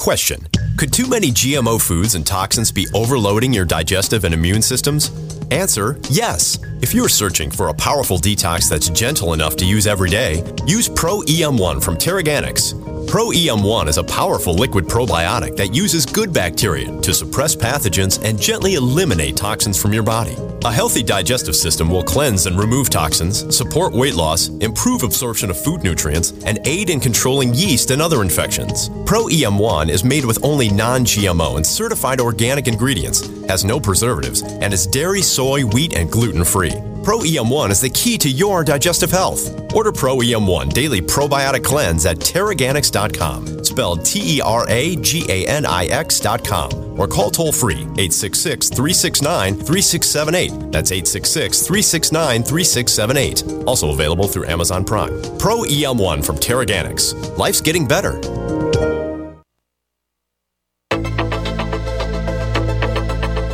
Question 0.00 0.48
Could 0.78 0.94
too 0.94 1.06
many 1.06 1.30
GMO 1.30 1.78
foods 1.78 2.14
and 2.14 2.26
toxins 2.26 2.72
be 2.72 2.88
overloading 2.94 3.52
your 3.52 3.66
digestive 3.66 4.24
and 4.24 4.32
immune 4.32 4.62
systems? 4.62 5.10
Answer 5.50 6.00
Yes. 6.08 6.58
If 6.82 6.94
you're 6.94 7.10
searching 7.10 7.50
for 7.50 7.68
a 7.68 7.74
powerful 7.74 8.16
detox 8.16 8.68
that's 8.68 8.88
gentle 8.88 9.34
enough 9.34 9.54
to 9.56 9.66
use 9.66 9.86
every 9.86 10.08
day, 10.08 10.42
use 10.66 10.88
Pro 10.88 11.20
EM1 11.20 11.82
from 11.82 11.96
TeraGanix. 11.96 12.90
Pro 13.06 13.26
EM1 13.30 13.88
is 13.88 13.98
a 13.98 14.04
powerful 14.04 14.54
liquid 14.54 14.86
probiotic 14.86 15.56
that 15.56 15.74
uses 15.74 16.06
good 16.06 16.32
bacteria 16.32 16.86
to 17.00 17.12
suppress 17.12 17.56
pathogens 17.56 18.24
and 18.24 18.40
gently 18.40 18.74
eliminate 18.74 19.36
toxins 19.36 19.80
from 19.80 19.92
your 19.92 20.04
body. 20.04 20.36
A 20.64 20.70
healthy 20.70 21.02
digestive 21.02 21.56
system 21.56 21.90
will 21.90 22.04
cleanse 22.04 22.46
and 22.46 22.58
remove 22.58 22.88
toxins, 22.88 23.56
support 23.56 23.92
weight 23.92 24.14
loss, 24.14 24.48
improve 24.60 25.02
absorption 25.02 25.50
of 25.50 25.58
food 25.58 25.82
nutrients, 25.82 26.32
and 26.44 26.60
aid 26.66 26.90
in 26.90 27.00
controlling 27.00 27.52
yeast 27.54 27.90
and 27.90 28.00
other 28.00 28.22
infections. 28.22 28.90
Pro 29.06 29.24
EM1 29.24 29.88
is 29.88 30.04
made 30.04 30.24
with 30.24 30.44
only 30.44 30.68
non 30.68 31.04
GMO 31.04 31.56
and 31.56 31.66
certified 31.66 32.20
organic 32.20 32.68
ingredients, 32.68 33.26
has 33.48 33.64
no 33.64 33.80
preservatives, 33.80 34.42
and 34.42 34.72
is 34.72 34.86
dairy, 34.86 35.22
soy, 35.22 35.64
wheat, 35.64 35.94
and 35.94 36.12
gluten 36.12 36.44
free. 36.44 36.69
Pro 37.02 37.18
EM1 37.18 37.70
is 37.70 37.80
the 37.80 37.88
key 37.88 38.18
to 38.18 38.28
your 38.28 38.62
digestive 38.62 39.10
health. 39.10 39.72
Order 39.74 39.90
Pro 39.90 40.16
EM1 40.18 40.72
Daily 40.72 41.00
Probiotic 41.00 41.64
Cleanse 41.64 42.04
at 42.04 42.18
TeraGanix.com, 42.18 43.64
spelled 43.64 44.04
T 44.04 44.36
E 44.36 44.40
R 44.40 44.66
A 44.68 44.96
G 44.96 45.24
A 45.28 45.46
N 45.46 45.64
I 45.64 45.86
X.com, 45.86 47.00
or 47.00 47.08
call 47.08 47.30
toll 47.30 47.52
free 47.52 47.80
866 47.80 48.68
369 48.68 49.54
3678. 49.54 50.70
That's 50.70 50.92
866 50.92 51.62
369 51.62 52.42
3678. 52.42 53.66
Also 53.66 53.92
available 53.92 54.28
through 54.28 54.46
Amazon 54.46 54.84
Prime. 54.84 55.22
Pro 55.38 55.62
EM1 55.62 56.24
from 56.24 56.36
TeraGanix. 56.36 57.38
Life's 57.38 57.60
getting 57.60 57.88
better. 57.88 58.20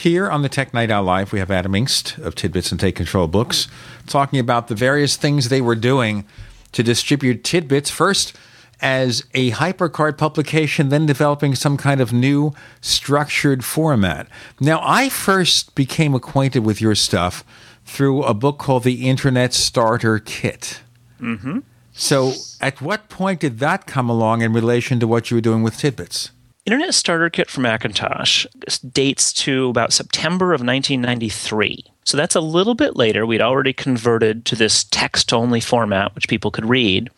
Here 0.00 0.30
on 0.30 0.40
the 0.40 0.48
Tech 0.48 0.72
Night 0.72 0.90
Owl 0.90 1.04
Live, 1.04 1.30
we 1.30 1.40
have 1.40 1.50
Adam 1.50 1.72
Engst 1.72 2.16
of 2.24 2.34
Tidbits 2.34 2.70
and 2.70 2.80
Take 2.80 2.96
Control 2.96 3.28
Books 3.28 3.68
talking 4.06 4.38
about 4.38 4.68
the 4.68 4.74
various 4.74 5.14
things 5.18 5.50
they 5.50 5.60
were 5.60 5.74
doing 5.74 6.24
to 6.72 6.82
distribute 6.82 7.44
Tidbits. 7.44 7.90
First, 7.90 8.34
as 8.80 9.26
a 9.34 9.50
hypercard 9.50 10.16
publication, 10.16 10.88
then 10.88 11.04
developing 11.04 11.54
some 11.54 11.76
kind 11.76 12.00
of 12.00 12.14
new 12.14 12.54
structured 12.80 13.62
format. 13.62 14.26
Now, 14.58 14.80
I 14.82 15.10
first 15.10 15.74
became 15.74 16.14
acquainted 16.14 16.64
with 16.64 16.80
your 16.80 16.94
stuff 16.94 17.44
through 17.84 18.22
a 18.22 18.32
book 18.32 18.56
called 18.56 18.84
The 18.84 19.06
Internet 19.06 19.52
Starter 19.52 20.18
Kit. 20.18 20.80
Mm-hmm. 21.20 21.58
So, 21.92 22.32
at 22.58 22.80
what 22.80 23.10
point 23.10 23.40
did 23.40 23.58
that 23.58 23.86
come 23.86 24.08
along 24.08 24.40
in 24.40 24.54
relation 24.54 24.98
to 25.00 25.06
what 25.06 25.30
you 25.30 25.36
were 25.36 25.42
doing 25.42 25.62
with 25.62 25.76
Tidbits? 25.76 26.30
Internet 26.70 26.94
Starter 26.94 27.28
Kit 27.30 27.50
for 27.50 27.62
Macintosh 27.62 28.46
dates 28.92 29.32
to 29.32 29.70
about 29.70 29.92
September 29.92 30.54
of 30.54 30.60
1993. 30.60 31.84
So 32.04 32.16
that's 32.16 32.36
a 32.36 32.40
little 32.40 32.76
bit 32.76 32.94
later. 32.94 33.26
We'd 33.26 33.40
already 33.40 33.72
converted 33.72 34.44
to 34.44 34.54
this 34.54 34.84
text 34.84 35.32
only 35.32 35.58
format, 35.58 36.14
which 36.14 36.28
people 36.28 36.52
could 36.52 36.64
read. 36.64 37.10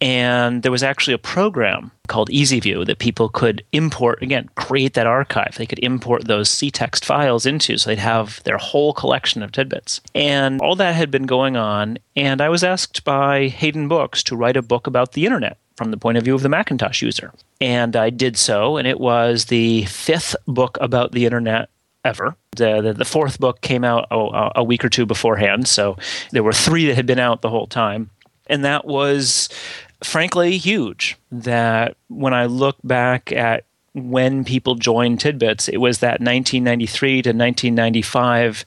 And 0.00 0.62
there 0.62 0.72
was 0.72 0.82
actually 0.82 1.12
a 1.12 1.18
program 1.18 1.90
called 2.06 2.30
EasyView 2.30 2.86
that 2.86 2.98
people 2.98 3.28
could 3.28 3.62
import, 3.72 4.22
again, 4.22 4.48
create 4.54 4.94
that 4.94 5.06
archive. 5.06 5.56
They 5.58 5.66
could 5.66 5.80
import 5.80 6.26
those 6.26 6.48
setext 6.48 7.04
files 7.04 7.44
into, 7.44 7.76
so 7.76 7.90
they'd 7.90 7.98
have 7.98 8.42
their 8.44 8.56
whole 8.56 8.94
collection 8.94 9.42
of 9.42 9.52
tidbits. 9.52 10.00
And 10.14 10.62
all 10.62 10.76
that 10.76 10.94
had 10.94 11.10
been 11.10 11.26
going 11.26 11.58
on. 11.58 11.98
And 12.16 12.40
I 12.40 12.48
was 12.48 12.64
asked 12.64 13.04
by 13.04 13.48
Hayden 13.48 13.86
Books 13.86 14.22
to 14.22 14.36
write 14.36 14.56
a 14.56 14.62
book 14.62 14.86
about 14.86 15.12
the 15.12 15.26
internet 15.26 15.58
from 15.78 15.92
the 15.92 15.96
point 15.96 16.18
of 16.18 16.24
view 16.24 16.34
of 16.34 16.42
the 16.42 16.48
Macintosh 16.48 17.00
user. 17.00 17.32
And 17.60 17.96
I 17.96 18.10
did 18.10 18.36
so, 18.36 18.76
and 18.76 18.86
it 18.86 18.98
was 19.00 19.46
the 19.46 19.84
fifth 19.84 20.34
book 20.46 20.76
about 20.80 21.12
the 21.12 21.24
internet 21.24 21.70
ever. 22.04 22.36
The, 22.56 22.82
the, 22.82 22.92
the, 22.92 23.04
fourth 23.04 23.38
book 23.38 23.60
came 23.60 23.84
out 23.84 24.08
a, 24.10 24.50
a 24.56 24.64
week 24.64 24.84
or 24.84 24.88
two 24.88 25.06
beforehand, 25.06 25.68
so 25.68 25.96
there 26.32 26.42
were 26.42 26.52
three 26.52 26.86
that 26.86 26.96
had 26.96 27.06
been 27.06 27.20
out 27.20 27.42
the 27.42 27.48
whole 27.48 27.68
time. 27.68 28.10
And 28.48 28.64
that 28.64 28.86
was 28.86 29.48
frankly 30.02 30.58
huge. 30.58 31.16
That 31.30 31.96
when 32.08 32.34
I 32.34 32.46
look 32.46 32.76
back 32.82 33.30
at 33.30 33.64
when 33.94 34.44
people 34.44 34.74
joined 34.74 35.20
Tidbits, 35.20 35.68
it 35.68 35.78
was 35.78 35.98
that 35.98 36.20
1993 36.20 37.22
to 37.22 37.30
1995 37.30 38.64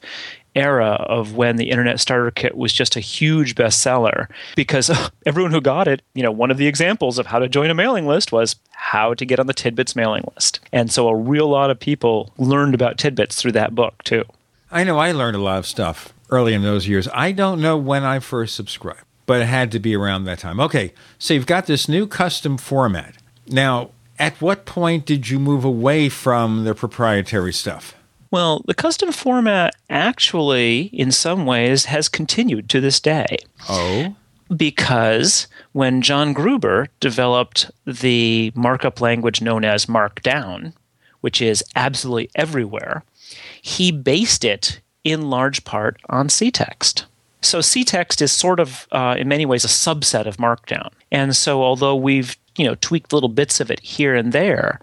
era 0.54 1.04
of 1.08 1.34
when 1.34 1.56
the 1.56 1.70
Internet 1.70 2.00
Starter 2.00 2.30
Kit 2.30 2.56
was 2.56 2.72
just 2.72 2.96
a 2.96 3.00
huge 3.00 3.54
bestseller 3.54 4.28
because 4.54 4.90
everyone 5.26 5.52
who 5.52 5.60
got 5.60 5.88
it, 5.88 6.02
you 6.14 6.22
know, 6.22 6.32
one 6.32 6.50
of 6.50 6.58
the 6.58 6.66
examples 6.66 7.18
of 7.18 7.26
how 7.26 7.38
to 7.38 7.48
join 7.48 7.70
a 7.70 7.74
mailing 7.74 8.06
list 8.06 8.32
was 8.32 8.56
how 8.72 9.14
to 9.14 9.24
get 9.24 9.40
on 9.40 9.46
the 9.46 9.54
Tidbits 9.54 9.96
mailing 9.96 10.24
list. 10.34 10.60
And 10.72 10.90
so 10.90 11.08
a 11.08 11.16
real 11.16 11.48
lot 11.48 11.70
of 11.70 11.78
people 11.80 12.32
learned 12.36 12.74
about 12.74 12.98
Tidbits 12.98 13.40
through 13.40 13.52
that 13.52 13.74
book 13.74 14.02
too. 14.04 14.24
I 14.70 14.84
know 14.84 14.98
I 14.98 15.12
learned 15.12 15.36
a 15.36 15.40
lot 15.40 15.58
of 15.58 15.66
stuff 15.66 16.12
early 16.30 16.54
in 16.54 16.62
those 16.62 16.88
years. 16.88 17.08
I 17.12 17.32
don't 17.32 17.60
know 17.60 17.76
when 17.76 18.04
I 18.04 18.18
first 18.18 18.54
subscribed, 18.54 19.04
but 19.26 19.42
it 19.42 19.46
had 19.46 19.70
to 19.72 19.78
be 19.78 19.94
around 19.94 20.24
that 20.24 20.38
time. 20.38 20.60
Okay, 20.60 20.94
so 21.18 21.34
you've 21.34 21.46
got 21.46 21.66
this 21.66 21.88
new 21.88 22.06
custom 22.06 22.56
format. 22.56 23.16
Now, 23.46 23.90
at 24.18 24.40
what 24.40 24.64
point 24.64 25.04
did 25.04 25.28
you 25.28 25.38
move 25.38 25.64
away 25.64 26.08
from 26.08 26.64
the 26.64 26.74
proprietary 26.74 27.52
stuff? 27.52 27.94
Well, 28.32 28.64
the 28.66 28.74
custom 28.74 29.12
format 29.12 29.74
actually, 29.90 30.84
in 30.84 31.12
some 31.12 31.44
ways, 31.44 31.84
has 31.84 32.08
continued 32.08 32.70
to 32.70 32.80
this 32.80 32.98
day. 32.98 33.36
Oh? 33.68 34.16
Because 34.56 35.46
when 35.72 36.00
John 36.00 36.32
Gruber 36.32 36.88
developed 36.98 37.70
the 37.86 38.50
markup 38.54 39.02
language 39.02 39.42
known 39.42 39.66
as 39.66 39.84
Markdown, 39.84 40.72
which 41.20 41.42
is 41.42 41.62
absolutely 41.76 42.30
everywhere, 42.34 43.04
he 43.60 43.92
based 43.92 44.44
it 44.44 44.80
in 45.04 45.28
large 45.28 45.64
part 45.64 46.00
on 46.08 46.28
setext. 46.28 47.04
So 47.42 47.58
setext 47.58 48.22
is 48.22 48.32
sort 48.32 48.60
of, 48.60 48.88
uh, 48.92 49.14
in 49.18 49.28
many 49.28 49.44
ways, 49.44 49.64
a 49.64 49.68
subset 49.68 50.26
of 50.26 50.38
Markdown. 50.38 50.90
And 51.10 51.36
so, 51.36 51.62
although 51.62 51.96
we've 51.96 52.36
you 52.56 52.64
know 52.64 52.76
tweaked 52.76 53.12
little 53.12 53.28
bits 53.28 53.60
of 53.60 53.70
it 53.70 53.80
here 53.80 54.14
and 54.14 54.32
there, 54.32 54.80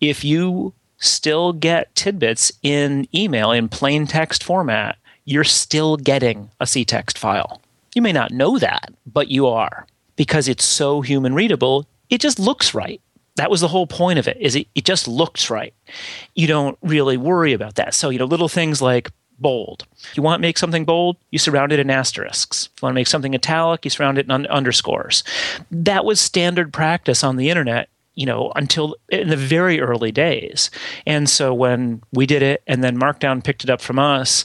if 0.00 0.22
you 0.24 0.72
still 1.02 1.52
get 1.52 1.94
tidbits 1.94 2.52
in 2.62 3.06
email 3.14 3.50
in 3.50 3.68
plain 3.68 4.06
text 4.06 4.42
format, 4.42 4.96
you're 5.24 5.44
still 5.44 5.96
getting 5.96 6.50
a 6.60 6.64
setext 6.64 7.18
file. 7.18 7.60
You 7.94 8.02
may 8.02 8.12
not 8.12 8.30
know 8.30 8.58
that, 8.58 8.92
but 9.06 9.28
you 9.28 9.46
are 9.48 9.86
because 10.16 10.48
it's 10.48 10.64
so 10.64 11.00
human 11.00 11.34
readable. 11.34 11.86
It 12.08 12.20
just 12.20 12.38
looks 12.38 12.72
right. 12.72 13.00
That 13.36 13.50
was 13.50 13.60
the 13.60 13.68
whole 13.68 13.86
point 13.86 14.18
of 14.18 14.28
it. 14.28 14.36
Is 14.40 14.56
it, 14.56 14.68
it 14.74 14.84
just 14.84 15.08
looks 15.08 15.50
right. 15.50 15.74
You 16.34 16.46
don't 16.46 16.78
really 16.82 17.16
worry 17.16 17.52
about 17.52 17.74
that. 17.76 17.94
So, 17.94 18.08
you 18.10 18.18
know, 18.18 18.24
little 18.24 18.48
things 18.48 18.80
like 18.80 19.10
bold. 19.38 19.86
You 20.14 20.22
want 20.22 20.40
to 20.40 20.46
make 20.46 20.58
something 20.58 20.84
bold, 20.84 21.16
you 21.30 21.38
surround 21.38 21.72
it 21.72 21.80
in 21.80 21.90
asterisks. 21.90 22.66
If 22.66 22.82
you 22.82 22.86
want 22.86 22.92
to 22.92 23.00
make 23.00 23.06
something 23.08 23.34
italic, 23.34 23.84
you 23.84 23.90
surround 23.90 24.18
it 24.18 24.26
in 24.26 24.30
un- 24.30 24.46
underscores. 24.46 25.24
That 25.70 26.04
was 26.04 26.20
standard 26.20 26.72
practice 26.72 27.24
on 27.24 27.36
the 27.36 27.50
internet 27.50 27.88
you 28.14 28.26
know, 28.26 28.52
until 28.56 28.96
in 29.08 29.28
the 29.28 29.36
very 29.36 29.80
early 29.80 30.12
days. 30.12 30.70
And 31.06 31.28
so 31.28 31.54
when 31.54 32.02
we 32.12 32.26
did 32.26 32.42
it 32.42 32.62
and 32.66 32.82
then 32.84 32.98
Markdown 32.98 33.42
picked 33.42 33.64
it 33.64 33.70
up 33.70 33.80
from 33.80 33.98
us, 33.98 34.44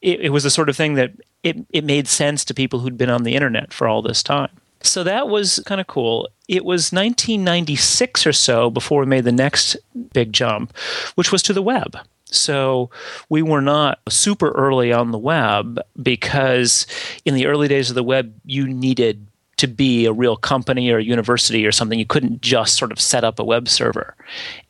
it, 0.00 0.20
it 0.20 0.30
was 0.30 0.44
the 0.44 0.50
sort 0.50 0.68
of 0.68 0.76
thing 0.76 0.94
that 0.94 1.12
it, 1.42 1.56
it 1.70 1.84
made 1.84 2.08
sense 2.08 2.44
to 2.44 2.54
people 2.54 2.80
who'd 2.80 2.98
been 2.98 3.10
on 3.10 3.24
the 3.24 3.34
internet 3.34 3.72
for 3.72 3.88
all 3.88 4.02
this 4.02 4.22
time. 4.22 4.50
So 4.80 5.02
that 5.04 5.28
was 5.28 5.60
kind 5.66 5.80
of 5.80 5.86
cool. 5.88 6.28
It 6.46 6.64
was 6.64 6.92
1996 6.92 8.26
or 8.26 8.32
so 8.32 8.70
before 8.70 9.00
we 9.00 9.06
made 9.06 9.24
the 9.24 9.32
next 9.32 9.76
big 10.12 10.32
jump, 10.32 10.76
which 11.16 11.32
was 11.32 11.42
to 11.44 11.52
the 11.52 11.62
web. 11.62 11.98
So 12.30 12.90
we 13.28 13.42
were 13.42 13.62
not 13.62 14.00
super 14.08 14.50
early 14.52 14.92
on 14.92 15.10
the 15.10 15.18
web 15.18 15.80
because 16.00 16.86
in 17.24 17.34
the 17.34 17.46
early 17.46 17.68
days 17.68 17.88
of 17.90 17.94
the 17.94 18.02
web, 18.02 18.34
you 18.44 18.68
needed 18.68 19.26
to 19.58 19.66
be 19.66 20.06
a 20.06 20.12
real 20.12 20.36
company 20.36 20.90
or 20.90 20.98
a 20.98 21.04
university 21.04 21.66
or 21.66 21.72
something. 21.72 21.98
You 21.98 22.06
couldn't 22.06 22.40
just 22.40 22.76
sort 22.76 22.92
of 22.92 23.00
set 23.00 23.24
up 23.24 23.38
a 23.38 23.44
web 23.44 23.68
server. 23.68 24.14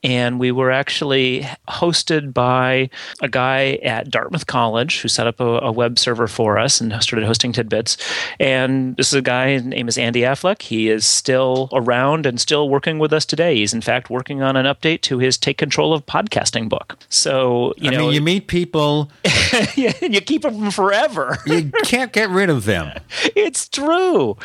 And 0.02 0.40
we 0.40 0.50
were 0.50 0.70
actually 0.70 1.46
hosted 1.68 2.32
by 2.32 2.88
a 3.20 3.28
guy 3.28 3.78
at 3.82 4.10
Dartmouth 4.10 4.46
College 4.46 5.00
who 5.00 5.08
set 5.08 5.26
up 5.26 5.40
a, 5.40 5.58
a 5.58 5.72
web 5.72 5.98
server 5.98 6.26
for 6.26 6.58
us 6.58 6.80
and 6.80 6.92
started 7.02 7.26
hosting 7.26 7.52
tidbits. 7.52 7.96
And 8.40 8.96
this 8.96 9.08
is 9.08 9.14
a 9.14 9.22
guy, 9.22 9.50
his 9.50 9.64
name 9.64 9.88
is 9.88 9.98
Andy 9.98 10.20
Affleck. 10.20 10.62
He 10.62 10.88
is 10.88 11.04
still 11.04 11.68
around 11.72 12.24
and 12.26 12.40
still 12.40 12.68
working 12.70 12.98
with 12.98 13.12
us 13.12 13.26
today. 13.26 13.56
He's 13.56 13.74
in 13.74 13.82
fact 13.82 14.08
working 14.08 14.42
on 14.42 14.56
an 14.56 14.66
update 14.66 15.02
to 15.02 15.18
his 15.18 15.36
Take 15.36 15.58
Control 15.58 15.92
of 15.92 16.06
Podcasting 16.06 16.68
book. 16.68 16.96
So, 17.10 17.74
you 17.76 17.90
I 17.90 17.94
know. 17.94 17.98
mean, 18.06 18.12
you 18.14 18.22
meet 18.22 18.46
people. 18.46 19.10
you 19.74 19.92
keep 20.22 20.42
them 20.42 20.70
forever. 20.70 21.36
you 21.44 21.70
can't 21.84 22.12
get 22.12 22.30
rid 22.30 22.48
of 22.48 22.64
them. 22.64 22.98
It's 23.34 23.68
true 23.68 24.36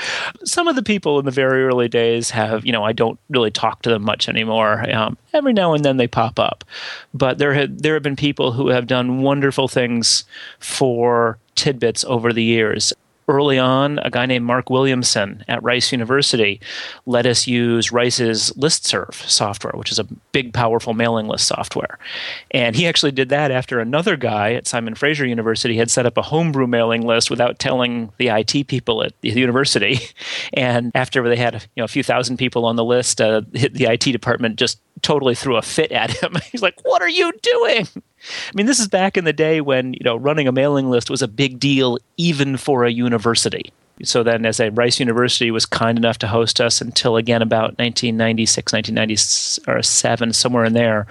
some 0.43 0.67
of 0.67 0.75
the 0.75 0.83
people 0.83 1.19
in 1.19 1.25
the 1.25 1.31
very 1.31 1.63
early 1.63 1.87
days 1.87 2.29
have, 2.31 2.65
you 2.65 2.71
know, 2.71 2.83
I 2.83 2.93
don't 2.93 3.19
really 3.29 3.51
talk 3.51 3.81
to 3.83 3.89
them 3.89 4.03
much 4.03 4.27
anymore. 4.27 4.89
Um, 4.91 5.17
every 5.33 5.53
now 5.53 5.73
and 5.73 5.83
then 5.83 5.97
they 5.97 6.07
pop 6.07 6.39
up, 6.39 6.63
but 7.13 7.37
there 7.37 7.53
have 7.53 7.81
there 7.81 7.93
have 7.93 8.03
been 8.03 8.15
people 8.15 8.51
who 8.51 8.69
have 8.69 8.87
done 8.87 9.21
wonderful 9.21 9.67
things 9.67 10.25
for 10.59 11.37
tidbits 11.55 12.03
over 12.05 12.33
the 12.33 12.43
years 12.43 12.93
early 13.27 13.59
on, 13.59 13.99
a 13.99 14.09
guy 14.09 14.25
named 14.25 14.45
Mark 14.45 14.69
Williamson 14.69 15.43
at 15.47 15.61
Rice 15.63 15.91
University 15.91 16.59
let 17.05 17.25
us 17.25 17.47
use 17.47 17.91
Rice's 17.91 18.51
listserv 18.53 19.13
software, 19.13 19.73
which 19.75 19.91
is 19.91 19.99
a 19.99 20.03
big, 20.31 20.53
powerful 20.53 20.93
mailing 20.93 21.27
list 21.27 21.47
software. 21.47 21.97
And 22.51 22.75
he 22.75 22.87
actually 22.87 23.11
did 23.11 23.29
that 23.29 23.51
after 23.51 23.79
another 23.79 24.15
guy 24.15 24.53
at 24.53 24.67
Simon 24.67 24.95
Fraser 24.95 25.25
University 25.25 25.77
had 25.77 25.91
set 25.91 26.05
up 26.05 26.17
a 26.17 26.21
homebrew 26.21 26.67
mailing 26.67 27.01
list 27.01 27.29
without 27.29 27.59
telling 27.59 28.11
the 28.17 28.29
IT 28.29 28.67
people 28.67 29.03
at 29.03 29.13
the 29.21 29.29
university. 29.29 29.99
And 30.53 30.91
after 30.93 31.27
they 31.27 31.35
had 31.35 31.55
you 31.75 31.81
know 31.81 31.85
a 31.85 31.87
few 31.87 32.03
thousand 32.03 32.37
people 32.37 32.65
on 32.65 32.75
the 32.75 32.83
list, 32.83 33.19
uh, 33.19 33.41
the 33.51 33.87
IT 33.89 34.11
department 34.11 34.57
just 34.57 34.79
totally 35.01 35.35
threw 35.35 35.57
a 35.57 35.61
fit 35.61 35.91
at 35.91 36.11
him. 36.11 36.35
He's 36.51 36.61
like, 36.61 36.75
"What 36.83 37.01
are 37.01 37.09
you 37.09 37.31
doing?" 37.41 37.87
I 38.23 38.51
mean, 38.53 38.65
this 38.65 38.79
is 38.79 38.87
back 38.87 39.17
in 39.17 39.25
the 39.25 39.33
day 39.33 39.61
when 39.61 39.93
you 39.93 40.03
know 40.03 40.15
running 40.15 40.47
a 40.47 40.51
mailing 40.51 40.89
list 40.89 41.09
was 41.09 41.21
a 41.21 41.27
big 41.27 41.59
deal, 41.59 41.97
even 42.17 42.57
for 42.57 42.85
a 42.85 42.91
university. 42.91 43.73
So 44.03 44.23
then, 44.23 44.45
as 44.45 44.59
a 44.59 44.71
Rice 44.71 44.99
University 44.99 45.51
was 45.51 45.65
kind 45.65 45.97
enough 45.97 46.17
to 46.19 46.27
host 46.27 46.59
us 46.59 46.81
until 46.81 47.15
again 47.15 47.41
about 47.41 47.77
1996, 47.77 48.73
1997, 48.73 50.33
somewhere 50.33 50.65
in 50.65 50.73
there, 50.73 51.05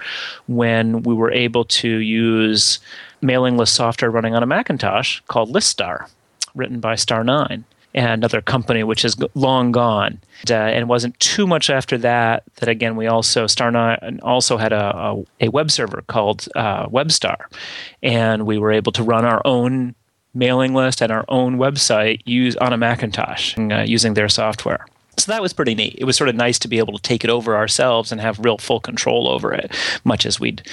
when 0.47 1.03
we 1.03 1.13
were 1.13 1.31
able 1.31 1.63
to 1.65 1.87
use 1.87 2.79
mailing 3.21 3.57
list 3.57 3.73
software 3.75 4.11
running 4.11 4.35
on 4.35 4.43
a 4.43 4.47
Macintosh 4.47 5.21
called 5.27 5.53
ListStar, 5.53 6.09
written 6.55 6.81
by 6.81 6.95
Star 6.95 7.23
Nine 7.23 7.63
another 7.93 8.41
company 8.41 8.83
which 8.83 9.05
is 9.05 9.15
long 9.35 9.71
gone. 9.71 10.19
Uh, 10.49 10.55
and 10.55 10.79
it 10.79 10.87
wasn't 10.87 11.19
too 11.19 11.45
much 11.47 11.69
after 11.69 11.97
that 11.99 12.43
that 12.57 12.69
again 12.69 12.95
we 12.95 13.07
also 13.07 13.45
Star9 13.45 14.19
also 14.23 14.57
had 14.57 14.73
a, 14.73 14.97
a, 14.97 15.23
a 15.41 15.47
web 15.49 15.71
server 15.71 16.03
called 16.07 16.47
uh, 16.55 16.87
WebStar, 16.87 17.37
and 18.01 18.45
we 18.45 18.57
were 18.57 18.71
able 18.71 18.91
to 18.93 19.03
run 19.03 19.25
our 19.25 19.41
own 19.45 19.95
mailing 20.33 20.73
list 20.73 21.01
and 21.01 21.11
our 21.11 21.25
own 21.27 21.57
website 21.57 22.21
use 22.25 22.55
on 22.57 22.73
a 22.73 22.77
Macintosh 22.77 23.57
uh, 23.57 23.83
using 23.85 24.15
their 24.15 24.29
software. 24.29 24.85
So 25.17 25.31
that 25.31 25.43
was 25.43 25.53
pretty 25.53 25.75
neat. 25.75 25.95
It 25.97 26.05
was 26.05 26.17
sort 26.17 26.29
of 26.29 26.35
nice 26.35 26.57
to 26.59 26.67
be 26.67 26.79
able 26.79 26.93
to 26.93 27.01
take 27.01 27.23
it 27.23 27.29
over 27.29 27.55
ourselves 27.55 28.11
and 28.11 28.19
have 28.19 28.39
real 28.39 28.57
full 28.57 28.79
control 28.79 29.27
over 29.27 29.53
it, 29.53 29.71
much 30.03 30.25
as 30.25 30.39
we'd 30.39 30.67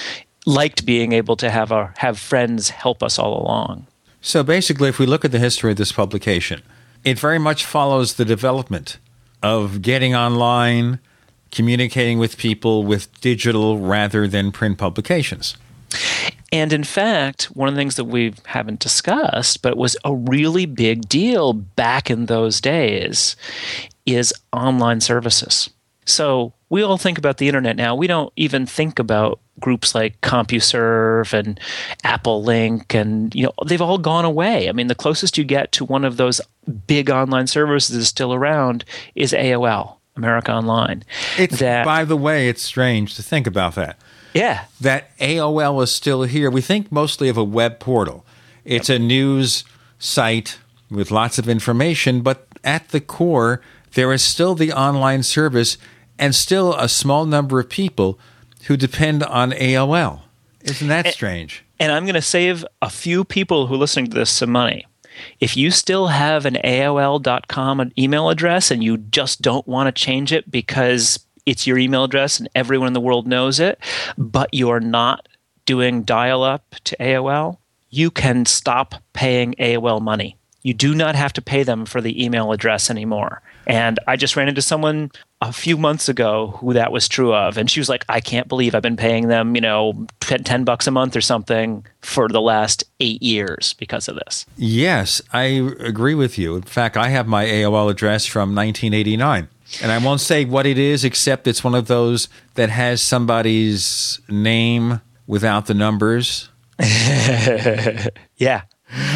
liked 0.47 0.87
being 0.87 1.13
able 1.13 1.37
to 1.37 1.51
have 1.51 1.71
our 1.71 1.93
have 1.99 2.19
friends 2.19 2.71
help 2.71 3.03
us 3.03 3.19
all 3.19 3.41
along. 3.41 3.87
So 4.23 4.43
basically, 4.43 4.89
if 4.89 4.99
we 4.99 5.07
look 5.07 5.25
at 5.25 5.33
the 5.33 5.39
history 5.39 5.71
of 5.71 5.77
this 5.77 5.93
publication, 5.93 6.63
it 7.05 7.19
very 7.19 7.39
much 7.39 7.65
follows 7.65 8.15
the 8.15 8.25
development 8.25 8.99
of 9.43 9.83
getting 9.83 10.15
online, 10.15 11.01
communicating 11.51 12.19
with 12.19 12.37
people 12.37 12.85
with 12.85 13.21
digital 13.21 13.79
rather 13.79 14.29
than 14.29 14.53
print 14.53 14.79
publications. 14.79 15.57
And 16.53 16.73
in 16.73 16.85
fact, 16.85 17.45
one 17.45 17.69
of 17.69 17.75
the 17.75 17.81
things 17.81 17.97
that 17.97 18.05
we 18.05 18.35
haven't 18.47 18.81
discussed, 18.81 19.63
but 19.63 19.77
was 19.77 19.97
a 20.05 20.15
really 20.15 20.67
big 20.67 21.09
deal 21.09 21.53
back 21.53 22.11
in 22.11 22.27
those 22.27 22.61
days, 22.61 23.37
is 24.05 24.35
online 24.53 25.01
services. 25.01 25.71
So 26.07 26.53
we 26.69 26.83
all 26.83 26.99
think 26.99 27.19
about 27.19 27.39
the 27.39 27.47
internet 27.47 27.77
now. 27.77 27.95
We 27.95 28.09
don't 28.09 28.33
even 28.37 28.67
think 28.67 28.99
about 28.99 29.41
groups 29.61 29.95
like 29.95 30.21
CompuServe 30.21 31.33
and 31.33 31.61
Apple 32.05 32.43
Link 32.43 32.95
and 32.95 33.35
you 33.35 33.45
know 33.45 33.53
they've 33.67 33.81
all 33.81 33.99
gone 33.99 34.25
away. 34.25 34.69
I 34.69 34.73
mean 34.73 34.87
the 34.87 34.95
closest 34.95 35.39
you 35.39 35.45
get 35.45 35.73
to 35.73 35.85
one 35.85 36.05
of 36.05 36.17
those 36.17 36.41
big 36.87 37.11
online 37.11 37.47
services 37.47 37.95
that 37.95 38.01
is 38.01 38.09
still 38.09 38.35
around 38.35 38.85
is 39.15 39.33
AOL, 39.33 39.97
America 40.17 40.53
Online. 40.53 41.05
It's 41.39 41.59
that, 41.59 41.85
by 41.85 42.05
the 42.05 42.17
way, 42.17 42.49
it's 42.49 42.63
strange 42.63 43.15
to 43.17 43.23
think 43.23 43.47
about 43.47 43.75
that. 43.75 43.99
Yeah. 44.35 44.65
That 44.81 45.17
AOL 45.19 45.83
is 45.83 45.91
still 45.91 46.23
here. 46.23 46.51
We 46.51 46.61
think 46.61 46.93
mostly 46.93 47.29
of 47.29 47.37
a 47.37 47.45
web 47.45 47.81
portal. 47.81 48.25
It's 48.65 48.89
a 48.89 48.99
news 48.99 49.65
site 49.99 50.59
with 50.91 51.11
lots 51.11 51.39
of 51.39 51.49
information, 51.49 52.23
but 52.23 52.47
at 52.63 52.89
the 52.91 53.01
core 53.01 53.61
there 53.95 54.13
is 54.13 54.23
still 54.23 54.55
the 54.55 54.73
online 54.73 55.23
service 55.23 55.77
and 56.19 56.35
still 56.35 56.75
a 56.75 56.89
small 56.89 57.25
number 57.25 57.59
of 57.59 57.69
people 57.69 58.19
who 58.65 58.77
depend 58.77 59.23
on 59.23 59.53
AOL. 59.53 60.23
Isn't 60.63 60.89
that 60.89 61.07
and, 61.07 61.15
strange? 61.15 61.65
And 61.79 61.93
I'm 61.93 62.05
going 62.05 62.15
to 62.15 62.23
save 62.23 62.65
a 62.83 62.91
few 62.91 63.25
people 63.25 63.67
who 63.67 63.75
are 63.75 63.79
listening 63.79 64.09
to 64.11 64.17
this 64.17 64.31
some 64.31 64.51
money. 64.51 64.87
If 65.39 65.57
you 65.57 65.71
still 65.71 66.09
have 66.09 66.47
an 66.47 66.59
AOL.com 66.65 67.93
email 67.99 68.31
address 68.31 68.71
and 68.71 68.83
you 68.83 68.99
just 68.99 69.43
don't 69.43 69.67
want 69.67 69.95
to 69.95 70.03
change 70.03 70.33
it 70.33 70.51
because 70.51 71.21
it's 71.47 71.67
your 71.67 71.79
email 71.79 72.05
address 72.05 72.39
and 72.39 72.49
everyone 72.55 72.87
in 72.87 72.93
the 72.93 73.01
world 73.01 73.27
knows 73.27 73.61
it, 73.61 73.79
but 74.17 74.53
you're 74.53 74.81
not 74.81 75.29
doing 75.65 76.03
dial 76.03 76.43
up 76.43 76.75
to 76.85 76.97
AOL, 76.99 77.59
you 77.91 78.11
can 78.11 78.47
stop 78.47 78.95
paying 79.13 79.55
AOL 79.55 80.01
money. 80.01 80.37
You 80.63 80.75
do 80.75 80.95
not 80.95 81.15
have 81.15 81.33
to 81.35 81.43
pay 81.43 81.63
them 81.63 81.87
for 81.87 82.01
the 82.01 82.23
email 82.23 82.53
address 82.53 82.91
anymore. 82.91 83.43
And 83.67 83.99
I 84.07 84.17
just 84.17 84.37
ran 84.37 84.49
into 84.49 84.63
someone 84.63 85.11
a 85.43 85.53
few 85.53 85.79
months 85.79 86.09
ago 86.09 86.59
who 86.59 86.75
that 86.75 86.93
was 86.93 87.09
true 87.09 87.35
of. 87.35 87.57
And 87.57 87.71
she 87.71 87.81
was 87.81 87.89
like, 87.89 88.05
I 88.09 88.21
can't 88.21 88.47
believe 88.47 88.75
I've 88.75 88.83
been 88.83 88.97
paying 88.97 89.29
them, 89.29 89.55
you 89.55 89.61
know, 89.61 90.07
10 90.21 90.65
bucks 90.65 90.87
a 90.87 90.91
month 90.91 91.17
or 91.17 91.23
something 91.23 91.87
for 92.03 92.29
the 92.29 92.43
last 92.43 92.85
eight 93.01 93.23
years 93.23 93.75
because 93.75 94.07
of 94.07 94.17
this. 94.17 94.45
Yes, 94.57 95.23
I 95.33 95.45
agree 95.45 96.15
with 96.15 96.39
you. 96.39 96.57
In 96.57 96.63
fact, 96.63 96.97
I 96.97 97.09
have 97.09 97.27
my 97.27 97.47
AOL 97.47 97.91
address 97.91 98.27
from 98.27 98.55
1989. 98.55 99.49
And 99.83 99.93
I 99.93 99.99
won't 99.99 100.21
say 100.21 100.45
what 100.45 100.67
it 100.67 100.79
is, 100.79 101.05
except 101.05 101.47
it's 101.47 101.65
one 101.65 101.75
of 101.75 101.87
those 101.87 102.29
that 102.55 102.69
has 102.71 103.01
somebody's 103.01 104.21
name 104.29 105.01
without 105.27 105.67
the 105.67 105.75
numbers. 105.75 106.51
yeah. 106.81 108.63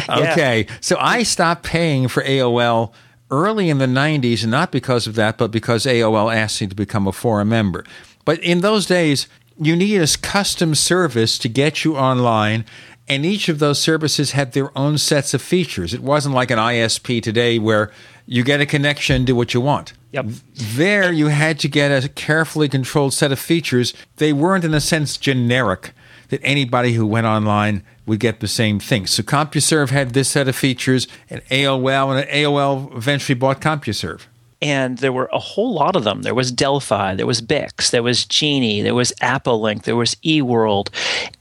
Okay. 0.09 0.65
Yeah. 0.67 0.75
So 0.79 0.97
I 0.99 1.23
stopped 1.23 1.63
paying 1.63 2.07
for 2.07 2.23
AOL 2.23 2.93
early 3.31 3.69
in 3.69 3.77
the 3.77 3.85
90s, 3.85 4.43
and 4.43 4.51
not 4.51 4.71
because 4.71 5.07
of 5.07 5.15
that, 5.15 5.37
but 5.37 5.51
because 5.51 5.85
AOL 5.85 6.33
asked 6.33 6.61
me 6.61 6.67
to 6.67 6.75
become 6.75 7.07
a 7.07 7.11
forum 7.11 7.49
member. 7.49 7.83
But 8.23 8.39
in 8.39 8.61
those 8.61 8.85
days, 8.85 9.27
you 9.59 9.75
needed 9.75 10.01
a 10.01 10.17
custom 10.17 10.75
service 10.75 11.37
to 11.39 11.49
get 11.49 11.83
you 11.83 11.95
online, 11.95 12.65
and 13.07 13.25
each 13.25 13.49
of 13.49 13.59
those 13.59 13.79
services 13.79 14.31
had 14.31 14.51
their 14.53 14.75
own 14.77 14.97
sets 14.97 15.33
of 15.33 15.41
features. 15.41 15.93
It 15.93 16.01
wasn't 16.01 16.35
like 16.35 16.51
an 16.51 16.59
ISP 16.59 17.21
today 17.21 17.59
where 17.59 17.91
you 18.25 18.43
get 18.43 18.61
a 18.61 18.65
connection, 18.65 19.25
do 19.25 19.35
what 19.35 19.53
you 19.53 19.61
want. 19.61 19.93
Yep. 20.11 20.25
There, 20.55 21.11
you 21.11 21.27
had 21.27 21.59
to 21.59 21.67
get 21.67 21.91
a 21.91 22.09
carefully 22.09 22.67
controlled 22.67 23.13
set 23.13 23.31
of 23.31 23.39
features. 23.39 23.93
They 24.17 24.33
weren't, 24.33 24.65
in 24.65 24.73
a 24.73 24.81
sense, 24.81 25.17
generic 25.17 25.91
that 26.29 26.41
anybody 26.43 26.93
who 26.93 27.05
went 27.05 27.27
online 27.27 27.83
would 28.05 28.19
get 28.19 28.39
the 28.39 28.47
same 28.47 28.79
thing. 28.79 29.07
So 29.07 29.23
CompuServe 29.23 29.89
had 29.89 30.11
this 30.11 30.29
set 30.29 30.47
of 30.47 30.55
features, 30.55 31.07
and 31.29 31.43
AOL, 31.45 32.19
and 32.19 32.29
AOL 32.29 32.95
eventually 32.95 33.35
bought 33.35 33.61
CompuServe. 33.61 34.21
And 34.61 34.99
there 34.99 35.11
were 35.11 35.29
a 35.31 35.39
whole 35.39 35.73
lot 35.73 35.95
of 35.95 36.05
them. 36.05 36.21
There 36.21 36.33
was 36.33 36.51
Delphi, 36.51 37.15
there 37.15 37.27
was 37.27 37.41
Bix, 37.41 37.91
there 37.91 38.01
was 38.01 38.25
Genie, 38.25 38.81
there 38.81 38.95
was 38.95 39.13
Apple 39.21 39.61
Link, 39.61 39.83
there 39.83 39.95
was 39.95 40.15
eWorld, 40.15 40.89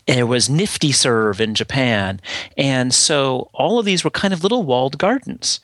and 0.07 0.18
there 0.18 0.27
was 0.27 0.48
NiftyServe 0.48 1.40
in 1.40 1.55
Japan. 1.55 2.20
And 2.59 2.92
so 2.92 3.50
all 3.55 3.79
of 3.79 3.87
these 3.87 4.05
were 4.05 4.11
kind 4.11 4.35
of 4.35 4.42
little 4.42 4.62
walled 4.62 4.98
gardens. 4.98 5.61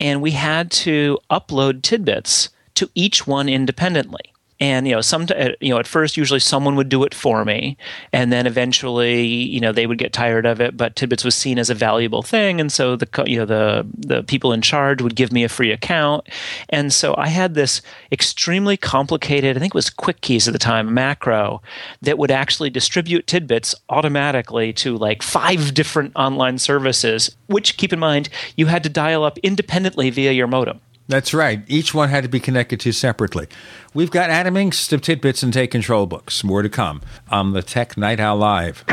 And 0.00 0.22
we 0.22 0.32
had 0.32 0.70
to 0.72 1.18
upload 1.30 1.82
tidbits 1.82 2.48
to 2.74 2.90
each 2.94 3.26
one 3.26 3.48
independently 3.48 4.33
and 4.60 4.86
you 4.86 4.94
know 4.94 5.00
some 5.00 5.26
uh, 5.36 5.50
you 5.60 5.70
know 5.70 5.78
at 5.78 5.86
first 5.86 6.16
usually 6.16 6.40
someone 6.40 6.76
would 6.76 6.88
do 6.88 7.04
it 7.04 7.14
for 7.14 7.44
me. 7.44 7.76
And 8.12 8.32
then 8.32 8.46
eventually 8.46 9.24
you 9.26 9.60
know 9.60 9.72
they 9.72 9.86
would 9.86 9.98
get 9.98 10.12
tired 10.12 10.46
of 10.46 10.60
it. 10.60 10.76
But 10.76 10.96
tidbits 10.96 11.24
was 11.24 11.34
seen 11.34 11.58
as 11.58 11.70
a 11.70 11.74
valuable 11.74 12.22
thing. 12.22 12.60
And 12.60 12.72
so 12.72 12.96
the 12.96 13.08
you 13.26 13.38
know 13.38 13.46
the 13.46 13.86
the 13.96 14.22
people 14.22 14.52
in 14.52 14.62
charge 14.62 15.02
would 15.02 15.16
give 15.16 15.32
me 15.32 15.44
a 15.44 15.48
free 15.48 15.72
account. 15.72 16.28
And 16.70 16.92
so 16.92 17.14
i 17.18 17.28
had 17.28 17.54
this 17.54 17.82
extremely 18.12 18.76
complicated 18.76 19.56
i 19.56 19.60
think 19.60 19.74
it 19.74 19.74
was 19.74 19.90
QuicKeys 19.90 20.46
at 20.46 20.52
the 20.52 20.58
time 20.58 20.94
macro 20.94 21.60
that 22.02 22.18
would 22.18 22.30
actually 22.30 22.70
distribute 22.70 23.26
tidbits 23.26 23.74
automatically 23.88 24.72
to 24.74 24.96
like 24.96 25.22
five 25.22 25.74
different 25.74 26.12
online 26.16 26.58
services 26.58 27.34
which 27.46 27.76
keep 27.76 27.92
in 27.92 27.98
mind 27.98 28.28
you 28.56 28.66
had 28.66 28.82
to 28.82 28.88
dial 28.88 29.24
up 29.24 29.38
independently 29.38 30.10
via 30.10 30.32
your 30.32 30.46
modem 30.46 30.80
that's 31.06 31.34
right. 31.34 31.62
Each 31.66 31.92
one 31.94 32.08
had 32.08 32.22
to 32.24 32.28
be 32.28 32.40
connected 32.40 32.80
to 32.80 32.92
separately. 32.92 33.46
We've 33.92 34.10
got 34.10 34.30
Adam 34.30 34.54
Engst 34.54 34.92
of 34.92 35.02
Tidbits 35.02 35.42
and 35.42 35.52
Take 35.52 35.70
Control 35.70 36.06
books. 36.06 36.42
More 36.42 36.62
to 36.62 36.68
come 36.68 37.02
on 37.30 37.52
the 37.52 37.62
Tech 37.62 37.96
Night 37.96 38.20
Owl 38.20 38.36
Live. 38.38 38.84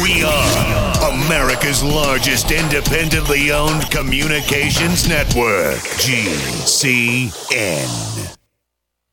We 0.00 0.22
are 0.24 1.12
America's 1.24 1.82
largest 1.82 2.50
independently 2.50 3.50
owned 3.50 3.90
communications 3.90 5.08
network, 5.08 5.78
GCN. 5.98 7.32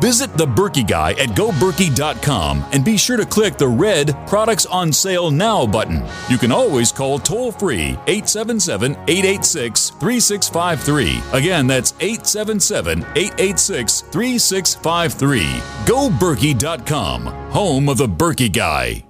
Visit 0.00 0.34
the 0.34 0.46
Berkey 0.46 0.86
Guy 0.86 1.12
at 1.12 1.30
goberkey.com 1.30 2.64
and 2.72 2.84
be 2.84 2.96
sure 2.96 3.16
to 3.16 3.26
click 3.26 3.56
the 3.56 3.68
red 3.68 4.16
Products 4.26 4.66
on 4.66 4.92
Sale 4.92 5.30
Now 5.30 5.66
button. 5.66 6.04
You 6.28 6.38
can 6.38 6.52
always 6.52 6.92
call 6.92 7.18
toll 7.18 7.52
free 7.52 7.98
877 8.06 8.92
886 8.92 9.90
3653. 9.90 11.22
Again, 11.32 11.66
that's 11.66 11.94
877 12.00 13.00
886 13.16 14.00
3653. 14.02 15.42
GoBerkey.com, 15.86 17.26
home 17.50 17.88
of 17.88 17.98
the 17.98 18.06
Berkey 18.06 18.52
Guy. 18.52 19.02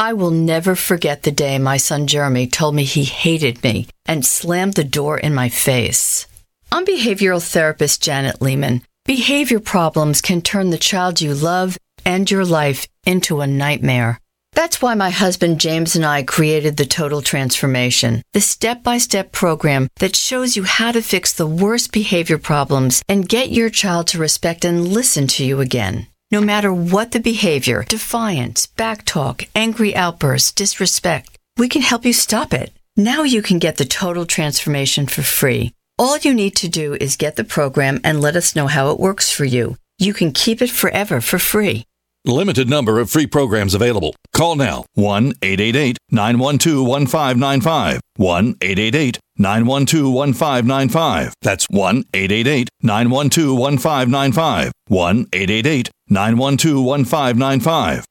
I 0.00 0.12
will 0.12 0.30
never 0.30 0.76
forget 0.76 1.24
the 1.24 1.32
day 1.32 1.58
my 1.58 1.76
son 1.76 2.06
Jeremy 2.06 2.46
told 2.46 2.76
me 2.76 2.84
he 2.84 3.02
hated 3.02 3.64
me 3.64 3.88
and 4.06 4.24
slammed 4.24 4.74
the 4.74 4.84
door 4.84 5.18
in 5.18 5.34
my 5.34 5.48
face. 5.48 6.28
I'm 6.70 6.86
behavioral 6.86 7.42
therapist 7.42 8.00
Janet 8.00 8.40
Lehman. 8.40 8.82
Behavior 9.08 9.58
problems 9.58 10.20
can 10.20 10.42
turn 10.42 10.68
the 10.68 10.76
child 10.76 11.22
you 11.22 11.32
love 11.32 11.78
and 12.04 12.30
your 12.30 12.44
life 12.44 12.86
into 13.06 13.40
a 13.40 13.46
nightmare. 13.46 14.20
That's 14.52 14.82
why 14.82 14.94
my 14.96 15.08
husband 15.08 15.60
James 15.60 15.96
and 15.96 16.04
I 16.04 16.22
created 16.24 16.76
the 16.76 16.84
Total 16.84 17.22
Transformation, 17.22 18.20
the 18.34 18.42
step 18.42 18.82
by 18.82 18.98
step 18.98 19.32
program 19.32 19.88
that 19.96 20.14
shows 20.14 20.56
you 20.56 20.64
how 20.64 20.92
to 20.92 21.00
fix 21.00 21.32
the 21.32 21.46
worst 21.46 21.90
behavior 21.90 22.36
problems 22.36 23.02
and 23.08 23.26
get 23.26 23.50
your 23.50 23.70
child 23.70 24.08
to 24.08 24.18
respect 24.18 24.66
and 24.66 24.86
listen 24.86 25.26
to 25.28 25.42
you 25.42 25.60
again. 25.60 26.06
No 26.30 26.42
matter 26.42 26.70
what 26.70 27.12
the 27.12 27.20
behavior, 27.20 27.86
defiance, 27.88 28.66
backtalk, 28.66 29.48
angry 29.54 29.96
outbursts, 29.96 30.52
disrespect, 30.52 31.38
we 31.56 31.70
can 31.70 31.80
help 31.80 32.04
you 32.04 32.12
stop 32.12 32.52
it. 32.52 32.72
Now 32.94 33.22
you 33.22 33.40
can 33.40 33.58
get 33.58 33.78
the 33.78 33.86
total 33.86 34.26
transformation 34.26 35.06
for 35.06 35.22
free. 35.22 35.72
All 36.00 36.16
you 36.16 36.32
need 36.32 36.54
to 36.56 36.68
do 36.68 36.96
is 37.00 37.16
get 37.16 37.34
the 37.34 37.42
program 37.42 38.00
and 38.04 38.20
let 38.20 38.36
us 38.36 38.54
know 38.54 38.68
how 38.68 38.90
it 38.90 39.00
works 39.00 39.32
for 39.32 39.44
you. 39.44 39.76
You 39.98 40.14
can 40.14 40.30
keep 40.30 40.62
it 40.62 40.70
forever 40.70 41.20
for 41.20 41.40
free. 41.40 41.84
Limited 42.24 42.68
number 42.68 43.00
of 43.00 43.10
free 43.10 43.26
programs 43.26 43.74
available. 43.74 44.14
Call 44.32 44.54
now 44.54 44.84
1 44.94 45.32
888 45.42 45.98
912 46.12 46.86
1595. 46.86 48.00
1 48.16 48.54
888 48.60 49.18
912 49.38 50.14
1595. 50.14 51.34
That's 51.42 51.66
1 51.68 52.04
888 52.14 52.68
912 52.80 53.58
1595. 53.58 54.72
1 54.86 55.26
888 55.32 55.90
912 56.08 56.84
1595. 56.84 58.04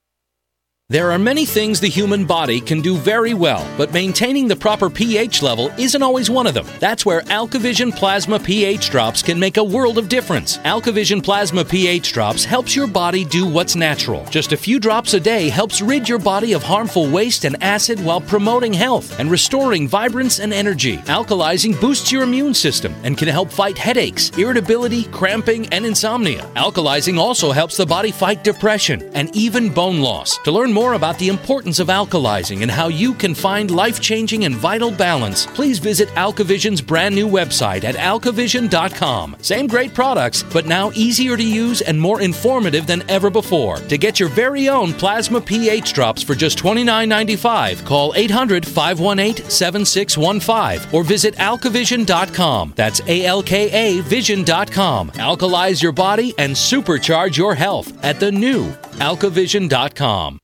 There 0.89 1.11
are 1.11 1.19
many 1.19 1.45
things 1.45 1.81
the 1.81 1.89
human 1.89 2.23
body 2.23 2.61
can 2.61 2.79
do 2.79 2.95
very 2.95 3.33
well, 3.33 3.69
but 3.75 3.91
maintaining 3.91 4.47
the 4.47 4.55
proper 4.55 4.89
pH 4.89 5.41
level 5.41 5.67
isn't 5.77 6.01
always 6.01 6.29
one 6.29 6.47
of 6.47 6.53
them. 6.53 6.65
That's 6.79 7.05
where 7.05 7.23
AlkaVision 7.23 7.93
Plasma 7.93 8.39
pH 8.39 8.89
drops 8.89 9.21
can 9.21 9.37
make 9.37 9.57
a 9.57 9.63
world 9.65 9.97
of 9.97 10.07
difference. 10.07 10.59
AlkaVision 10.59 11.21
Plasma 11.21 11.65
pH 11.65 12.13
drops 12.13 12.45
helps 12.45 12.73
your 12.73 12.87
body 12.87 13.25
do 13.25 13.45
what's 13.45 13.75
natural. 13.75 14.23
Just 14.27 14.53
a 14.53 14.55
few 14.55 14.79
drops 14.79 15.13
a 15.13 15.19
day 15.19 15.49
helps 15.49 15.81
rid 15.81 16.07
your 16.07 16.19
body 16.19 16.53
of 16.53 16.63
harmful 16.63 17.09
waste 17.09 17.43
and 17.43 17.61
acid 17.61 17.99
while 18.01 18.21
promoting 18.21 18.71
health 18.71 19.19
and 19.19 19.29
restoring 19.29 19.89
vibrance 19.89 20.39
and 20.39 20.53
energy. 20.53 20.99
Alkalizing 21.09 21.77
boosts 21.81 22.13
your 22.13 22.23
immune 22.23 22.53
system 22.53 22.95
and 23.03 23.17
can 23.17 23.27
help 23.27 23.51
fight 23.51 23.77
headaches, 23.77 24.29
irritability, 24.37 25.03
cramping, 25.11 25.67
and 25.73 25.85
insomnia. 25.85 26.43
Alkalizing 26.55 27.19
also 27.19 27.51
helps 27.51 27.75
the 27.75 27.85
body 27.85 28.09
fight 28.09 28.41
depression 28.41 29.03
and 29.13 29.35
even 29.35 29.67
bone 29.67 29.99
loss. 29.99 30.37
To 30.45 30.51
learn 30.53 30.76
more 30.77 30.93
about 30.93 31.17
the 31.17 31.27
importance 31.27 31.79
of 31.79 31.87
alkalizing 31.87 32.61
and 32.61 32.69
how 32.69 32.87
you 32.87 33.11
can 33.15 33.33
find 33.33 33.71
life 33.71 33.99
changing 33.99 34.45
and 34.45 34.53
vital 34.53 34.91
balance, 34.91 35.47
please 35.47 35.79
visit 35.79 36.07
AlkaVision's 36.09 36.81
brand 36.81 37.15
new 37.15 37.27
website 37.27 37.83
at 37.83 37.95
alkavision.com. 37.95 39.35
Same 39.41 39.65
great 39.65 39.95
products, 39.95 40.43
but 40.43 40.67
now 40.67 40.91
easier 40.93 41.35
to 41.35 41.43
use 41.43 41.81
and 41.81 41.99
more 41.99 42.21
informative 42.21 42.85
than 42.85 43.01
ever 43.09 43.31
before. 43.31 43.77
To 43.77 43.97
get 43.97 44.19
your 44.19 44.29
very 44.29 44.69
own 44.69 44.93
plasma 44.93 45.41
pH 45.41 45.93
drops 45.93 46.21
for 46.21 46.35
just 46.35 46.59
$29.95, 46.59 47.83
call 47.83 48.13
800 48.15 48.63
518 48.67 49.49
7615 49.49 50.93
or 50.93 51.03
visit 51.03 51.33
alkavision.com. 51.37 52.73
That's 52.75 53.01
A 53.07 53.25
L 53.25 53.41
K 53.41 53.71
A 53.71 54.01
vision.com. 54.03 55.09
Alkalize 55.11 55.81
your 55.81 55.91
body 55.91 56.35
and 56.37 56.53
supercharge 56.53 57.35
your 57.35 57.55
health 57.55 57.91
at 58.03 58.19
the 58.19 58.31
new 58.31 58.65
alkavision.com. 58.99 60.39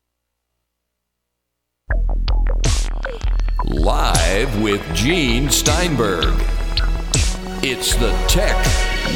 Live 3.65 4.61
with 4.61 4.81
Gene 4.93 5.49
Steinberg. 5.49 6.33
It's 7.63 7.95
the 7.95 8.11
Tech 8.27 8.55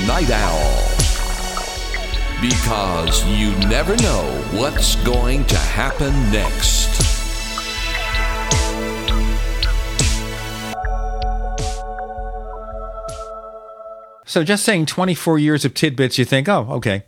Night 0.08 0.30
Owl. 0.30 0.84
Because 2.42 3.26
you 3.26 3.52
never 3.68 3.96
know 3.98 4.44
what's 4.52 4.96
going 5.04 5.46
to 5.46 5.58
happen 5.58 6.14
next. 6.32 6.88
So 14.26 14.44
just 14.44 14.64
saying 14.64 14.86
24 14.88 15.40
years 15.40 15.66
of 15.66 15.74
tidbits, 15.74 16.18
you 16.18 16.26
think, 16.26 16.48
oh, 16.48 16.68
okay. 16.72 17.04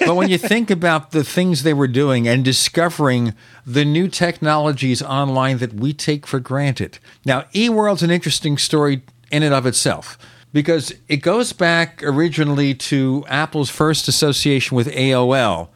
But 0.00 0.16
when 0.16 0.28
you 0.28 0.38
think 0.38 0.70
about 0.70 1.12
the 1.12 1.22
things 1.22 1.62
they 1.62 1.74
were 1.74 1.88
doing 1.88 2.26
and 2.26 2.44
discovering 2.44 3.34
the 3.64 3.84
new 3.84 4.08
technologies 4.08 5.02
online 5.02 5.58
that 5.58 5.74
we 5.74 5.92
take 5.92 6.26
for 6.26 6.40
granted. 6.40 6.98
Now, 7.24 7.42
eWorld's 7.54 8.02
an 8.02 8.10
interesting 8.10 8.58
story 8.58 9.02
in 9.30 9.42
and 9.42 9.54
of 9.54 9.66
itself 9.66 10.18
because 10.52 10.92
it 11.08 11.18
goes 11.18 11.52
back 11.52 12.02
originally 12.02 12.74
to 12.74 13.24
Apple's 13.28 13.70
first 13.70 14.08
association 14.08 14.76
with 14.76 14.88
AOL, 14.88 15.68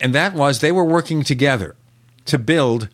and 0.00 0.14
that 0.14 0.34
was 0.34 0.60
they 0.60 0.72
were 0.72 0.84
working 0.84 1.22
together 1.22 1.76
to 2.24 2.38
build 2.38 2.88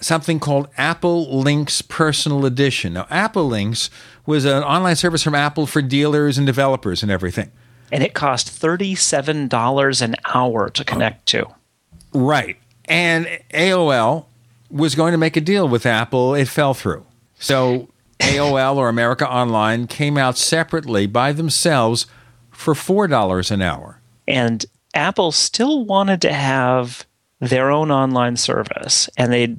something 0.00 0.38
called 0.38 0.68
Apple 0.76 1.40
Links 1.40 1.82
Personal 1.82 2.46
Edition. 2.46 2.94
Now, 2.94 3.06
Apple 3.10 3.48
Links 3.48 3.90
was 4.26 4.44
an 4.44 4.62
online 4.62 4.96
service 4.96 5.22
from 5.22 5.34
Apple 5.34 5.66
for 5.66 5.82
dealers 5.82 6.38
and 6.38 6.46
developers 6.46 7.02
and 7.02 7.10
everything 7.10 7.50
and 7.92 8.02
it 8.02 8.14
cost 8.14 8.48
$37 8.48 10.02
an 10.02 10.14
hour 10.34 10.70
to 10.70 10.84
connect 10.84 11.26
to. 11.26 11.46
Right. 12.12 12.56
And 12.86 13.26
AOL 13.52 14.26
was 14.70 14.94
going 14.94 15.12
to 15.12 15.18
make 15.18 15.36
a 15.36 15.40
deal 15.40 15.68
with 15.68 15.86
Apple. 15.86 16.34
It 16.34 16.48
fell 16.48 16.74
through. 16.74 17.04
So 17.38 17.88
AOL 18.20 18.76
or 18.76 18.88
America 18.88 19.28
Online 19.28 19.86
came 19.86 20.16
out 20.16 20.36
separately 20.36 21.06
by 21.06 21.32
themselves 21.32 22.06
for 22.50 22.74
$4 22.74 23.50
an 23.50 23.62
hour. 23.62 24.00
And 24.26 24.64
Apple 24.94 25.32
still 25.32 25.84
wanted 25.84 26.22
to 26.22 26.32
have 26.32 27.06
their 27.40 27.70
own 27.70 27.90
online 27.90 28.36
service. 28.36 29.08
And 29.16 29.32
they 29.32 29.56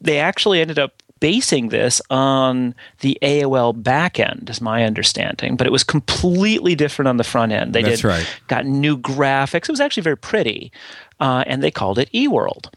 they 0.00 0.18
actually 0.18 0.60
ended 0.60 0.78
up 0.78 1.02
basing 1.20 1.68
this 1.68 2.00
on 2.10 2.74
the 3.00 3.18
AOL 3.22 3.82
backend, 3.82 4.48
is 4.50 4.60
my 4.60 4.84
understanding, 4.84 5.56
but 5.56 5.66
it 5.66 5.70
was 5.70 5.84
completely 5.84 6.74
different 6.74 7.08
on 7.08 7.16
the 7.16 7.24
front 7.24 7.52
end. 7.52 7.74
They 7.74 7.82
That's 7.82 8.02
did 8.02 8.08
right. 8.08 8.40
got 8.48 8.66
new 8.66 8.96
graphics. 8.96 9.64
It 9.64 9.70
was 9.70 9.80
actually 9.80 10.02
very 10.02 10.16
pretty, 10.16 10.72
uh, 11.20 11.44
and 11.46 11.62
they 11.62 11.70
called 11.70 11.98
it 11.98 12.10
eWorld. 12.12 12.72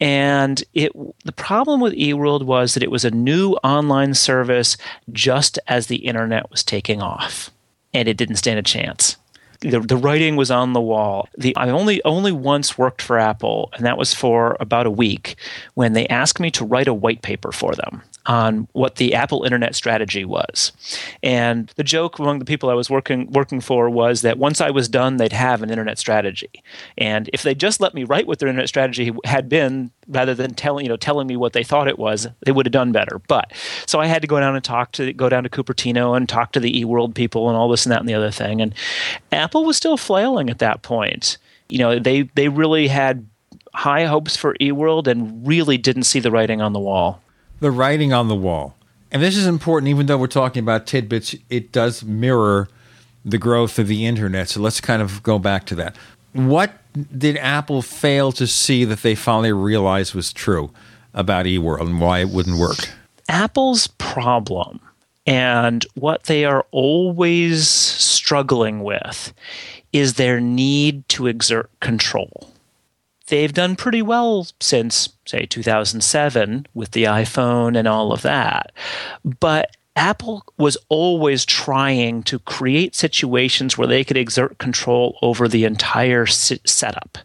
And 0.00 0.62
it 0.72 0.92
the 1.24 1.32
problem 1.32 1.80
with 1.80 1.92
eWorld 1.92 2.44
was 2.44 2.74
that 2.74 2.82
it 2.82 2.90
was 2.90 3.04
a 3.04 3.10
new 3.10 3.52
online 3.62 4.14
service 4.14 4.76
just 5.12 5.58
as 5.68 5.86
the 5.86 5.96
internet 5.96 6.50
was 6.50 6.64
taking 6.64 7.02
off, 7.02 7.50
and 7.92 8.08
it 8.08 8.16
didn't 8.16 8.36
stand 8.36 8.58
a 8.58 8.62
chance 8.62 9.16
the, 9.60 9.80
the 9.80 9.96
writing 9.96 10.36
was 10.36 10.50
on 10.50 10.72
the 10.72 10.80
wall. 10.80 11.28
The 11.36 11.56
I 11.56 11.68
only 11.70 12.02
only 12.04 12.32
once 12.32 12.78
worked 12.78 13.02
for 13.02 13.18
Apple, 13.18 13.70
and 13.74 13.84
that 13.84 13.98
was 13.98 14.14
for 14.14 14.56
about 14.60 14.86
a 14.86 14.90
week 14.90 15.36
when 15.74 15.92
they 15.92 16.06
asked 16.08 16.40
me 16.40 16.50
to 16.52 16.64
write 16.64 16.88
a 16.88 16.94
white 16.94 17.22
paper 17.22 17.52
for 17.52 17.74
them 17.74 18.02
on 18.30 18.68
what 18.74 18.94
the 18.94 19.12
Apple 19.12 19.42
Internet 19.42 19.74
strategy 19.74 20.24
was. 20.24 20.70
And 21.20 21.72
the 21.74 21.82
joke 21.82 22.20
among 22.20 22.38
the 22.38 22.44
people 22.44 22.70
I 22.70 22.74
was 22.74 22.88
working 22.88 23.28
working 23.32 23.60
for 23.60 23.90
was 23.90 24.22
that 24.22 24.38
once 24.38 24.60
I 24.60 24.70
was 24.70 24.88
done, 24.88 25.16
they'd 25.16 25.32
have 25.32 25.64
an 25.64 25.70
internet 25.70 25.98
strategy. 25.98 26.62
And 26.96 27.28
if 27.32 27.42
they 27.42 27.56
just 27.56 27.80
let 27.80 27.92
me 27.92 28.04
write 28.04 28.28
what 28.28 28.38
their 28.38 28.48
internet 28.48 28.68
strategy 28.68 29.12
had 29.24 29.48
been, 29.48 29.90
rather 30.06 30.32
than 30.32 30.54
telling 30.54 30.84
you 30.84 30.90
know 30.90 30.96
telling 30.96 31.26
me 31.26 31.36
what 31.36 31.54
they 31.54 31.64
thought 31.64 31.88
it 31.88 31.98
was, 31.98 32.28
they 32.46 32.52
would 32.52 32.66
have 32.66 32.72
done 32.72 32.92
better. 32.92 33.18
But 33.26 33.52
so 33.84 33.98
I 33.98 34.06
had 34.06 34.22
to 34.22 34.28
go 34.28 34.38
down 34.38 34.54
and 34.54 34.62
talk 34.62 34.92
to 34.92 35.12
go 35.12 35.28
down 35.28 35.42
to 35.42 35.50
Cupertino 35.50 36.16
and 36.16 36.28
talk 36.28 36.52
to 36.52 36.60
the 36.60 36.84
eWorld 36.84 37.16
people 37.16 37.48
and 37.48 37.56
all 37.56 37.68
this 37.68 37.84
and 37.84 37.90
that 37.90 37.98
and 37.98 38.08
the 38.08 38.14
other 38.14 38.30
thing. 38.30 38.62
And 38.62 38.72
Apple 39.32 39.64
was 39.64 39.76
still 39.76 39.96
flailing 39.96 40.50
at 40.50 40.60
that 40.60 40.82
point. 40.82 41.36
You 41.68 41.78
know, 41.78 41.98
they 41.98 42.22
they 42.36 42.46
really 42.46 42.86
had 42.86 43.26
high 43.74 44.04
hopes 44.04 44.36
for 44.36 44.54
eWorld 44.60 45.08
and 45.08 45.44
really 45.44 45.78
didn't 45.78 46.04
see 46.04 46.20
the 46.20 46.30
writing 46.30 46.60
on 46.60 46.72
the 46.72 46.78
wall. 46.80 47.20
The 47.60 47.70
writing 47.70 48.12
on 48.12 48.28
the 48.28 48.34
wall. 48.34 48.76
And 49.12 49.22
this 49.22 49.36
is 49.36 49.46
important, 49.46 49.88
even 49.88 50.06
though 50.06 50.18
we're 50.18 50.26
talking 50.28 50.62
about 50.62 50.86
tidbits, 50.86 51.34
it 51.48 51.72
does 51.72 52.04
mirror 52.04 52.68
the 53.24 53.38
growth 53.38 53.78
of 53.78 53.86
the 53.86 54.06
internet. 54.06 54.48
So 54.48 54.60
let's 54.60 54.80
kind 54.80 55.02
of 55.02 55.22
go 55.22 55.38
back 55.38 55.66
to 55.66 55.74
that. 55.76 55.96
What 56.32 56.72
did 57.16 57.36
Apple 57.36 57.82
fail 57.82 58.32
to 58.32 58.46
see 58.46 58.84
that 58.84 59.02
they 59.02 59.14
finally 59.14 59.52
realized 59.52 60.14
was 60.14 60.32
true 60.32 60.70
about 61.12 61.46
eWorld 61.46 61.80
and 61.80 62.00
why 62.00 62.20
it 62.20 62.28
wouldn't 62.28 62.58
work? 62.58 62.88
Apple's 63.28 63.86
problem 63.86 64.80
and 65.26 65.84
what 65.94 66.24
they 66.24 66.44
are 66.44 66.66
always 66.70 67.68
struggling 67.68 68.82
with 68.82 69.32
is 69.92 70.14
their 70.14 70.40
need 70.40 71.08
to 71.10 71.26
exert 71.26 71.70
control. 71.80 72.50
They've 73.30 73.52
done 73.52 73.76
pretty 73.76 74.02
well 74.02 74.48
since, 74.60 75.08
say, 75.24 75.46
2007 75.46 76.66
with 76.74 76.90
the 76.90 77.04
iPhone 77.04 77.76
and 77.78 77.86
all 77.86 78.12
of 78.12 78.22
that. 78.22 78.72
But 79.24 79.76
Apple 79.94 80.44
was 80.58 80.76
always 80.88 81.44
trying 81.44 82.24
to 82.24 82.40
create 82.40 82.96
situations 82.96 83.78
where 83.78 83.86
they 83.86 84.02
could 84.02 84.16
exert 84.16 84.58
control 84.58 85.16
over 85.22 85.46
the 85.46 85.64
entire 85.64 86.26
setup. 86.26 87.18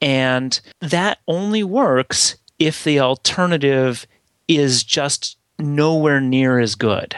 And 0.00 0.60
that 0.80 1.18
only 1.28 1.62
works 1.62 2.34
if 2.58 2.82
the 2.82 2.98
alternative 2.98 4.06
is 4.48 4.82
just 4.82 5.38
nowhere 5.60 6.20
near 6.20 6.58
as 6.58 6.74
good. 6.74 7.16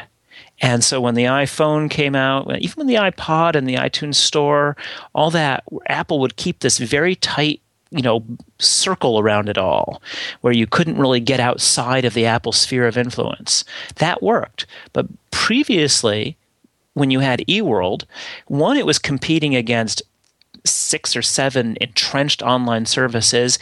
And 0.60 0.84
so 0.84 1.00
when 1.00 1.14
the 1.14 1.24
iPhone 1.24 1.90
came 1.90 2.14
out, 2.14 2.54
even 2.60 2.74
when 2.76 2.86
the 2.86 2.94
iPod 2.94 3.56
and 3.56 3.66
the 3.66 3.76
iTunes 3.76 4.16
Store, 4.16 4.76
all 5.14 5.30
that, 5.30 5.64
Apple 5.86 6.20
would 6.20 6.36
keep 6.36 6.60
this 6.60 6.78
very 6.78 7.16
tight 7.16 7.62
you 7.90 8.02
know 8.02 8.24
circle 8.58 9.18
around 9.18 9.48
it 9.48 9.58
all 9.58 10.02
where 10.40 10.52
you 10.52 10.66
couldn't 10.66 10.98
really 10.98 11.20
get 11.20 11.40
outside 11.40 12.04
of 12.04 12.14
the 12.14 12.26
apple 12.26 12.52
sphere 12.52 12.86
of 12.86 12.98
influence. 12.98 13.64
That 13.96 14.22
worked. 14.22 14.66
But 14.92 15.06
previously 15.30 16.36
when 16.94 17.10
you 17.10 17.20
had 17.20 17.40
eworld 17.48 18.04
one 18.46 18.76
it 18.76 18.86
was 18.86 18.98
competing 18.98 19.54
against 19.54 20.02
six 20.64 21.14
or 21.14 21.22
seven 21.22 21.76
entrenched 21.80 22.42
online 22.42 22.86
services. 22.86 23.58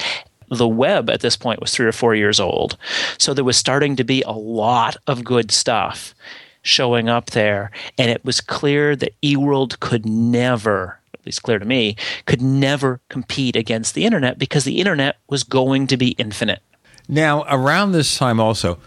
The 0.50 0.68
web 0.68 1.08
at 1.08 1.20
this 1.20 1.36
point 1.36 1.60
was 1.60 1.72
three 1.72 1.86
or 1.86 1.92
four 1.92 2.14
years 2.14 2.38
old. 2.38 2.76
So 3.18 3.32
there 3.32 3.44
was 3.44 3.56
starting 3.56 3.96
to 3.96 4.04
be 4.04 4.22
a 4.22 4.32
lot 4.32 4.96
of 5.06 5.24
good 5.24 5.50
stuff 5.50 6.14
showing 6.62 7.08
up 7.08 7.30
there. 7.30 7.70
And 7.98 8.10
it 8.10 8.24
was 8.24 8.40
clear 8.40 8.94
that 8.96 9.20
eworld 9.22 9.80
could 9.80 10.06
never 10.06 10.98
at 11.22 11.26
least 11.26 11.42
clear 11.44 11.58
to 11.58 11.64
me, 11.64 11.96
could 12.26 12.42
never 12.42 13.00
compete 13.08 13.54
against 13.54 13.94
the 13.94 14.04
internet 14.04 14.38
because 14.38 14.64
the 14.64 14.80
internet 14.80 15.16
was 15.28 15.44
going 15.44 15.86
to 15.86 15.96
be 15.96 16.10
infinite. 16.12 16.60
Now, 17.08 17.44
around 17.48 17.92
this 17.92 18.18
time 18.18 18.40
also, 18.40 18.78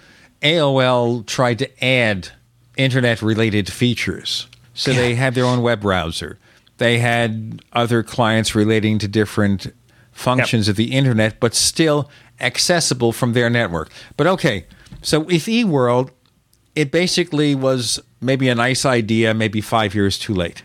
AOL 0.42 1.26
tried 1.26 1.60
to 1.60 1.84
add 1.84 2.30
internet 2.78 3.22
related 3.22 3.72
features. 3.72 4.48
So 4.74 4.92
yeah. 4.92 4.98
they 4.98 5.16
had 5.16 5.34
their 5.34 5.46
own 5.46 5.62
web 5.62 5.82
browser. 5.82 6.38
They 6.78 7.00
had 7.00 7.62
other 7.72 8.04
clients 8.04 8.54
relating 8.54 9.00
to 9.00 9.08
different 9.08 9.74
functions 10.12 10.68
yep. 10.68 10.74
of 10.74 10.78
the 10.78 10.92
internet, 10.92 11.40
but 11.40 11.54
still 11.54 12.10
accessible 12.42 13.14
from 13.14 13.32
their 13.32 13.50
network. 13.50 13.90
But 14.18 14.28
okay, 14.28 14.66
so 15.02 15.22
with 15.22 15.46
eWorld, 15.46 16.10
it 16.76 16.92
basically 16.92 17.56
was 17.56 18.02
maybe 18.20 18.50
a 18.50 18.56
nice 18.56 18.86
idea, 18.86 19.34
maybe 19.34 19.62
five 19.62 19.96
years 19.96 20.20
too 20.20 20.34
late. 20.34 20.64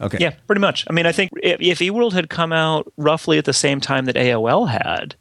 Okay. 0.00 0.18
Yeah, 0.20 0.34
pretty 0.46 0.60
much. 0.60 0.84
I 0.88 0.92
mean, 0.92 1.06
I 1.06 1.12
think 1.12 1.30
if, 1.42 1.60
if 1.60 1.78
eWorld 1.78 2.12
had 2.12 2.28
come 2.28 2.52
out 2.52 2.92
roughly 2.96 3.38
at 3.38 3.44
the 3.44 3.52
same 3.52 3.80
time 3.80 4.04
that 4.06 4.14
AOL 4.16 4.68
had, 4.68 5.14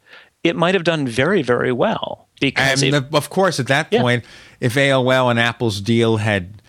it 0.43 0.55
might 0.55 0.75
have 0.75 0.83
done 0.83 1.07
very, 1.07 1.41
very 1.41 1.71
well. 1.71 2.27
Because 2.41 2.83
it, 2.83 2.93
of 2.93 3.29
course, 3.29 3.59
at 3.59 3.67
that 3.67 3.89
point, 3.89 4.25
if 4.59 4.75
AOL 4.75 5.31
and 5.31 5.39
Apple's 5.39 5.79
deal 5.79 6.17
had 6.17 6.61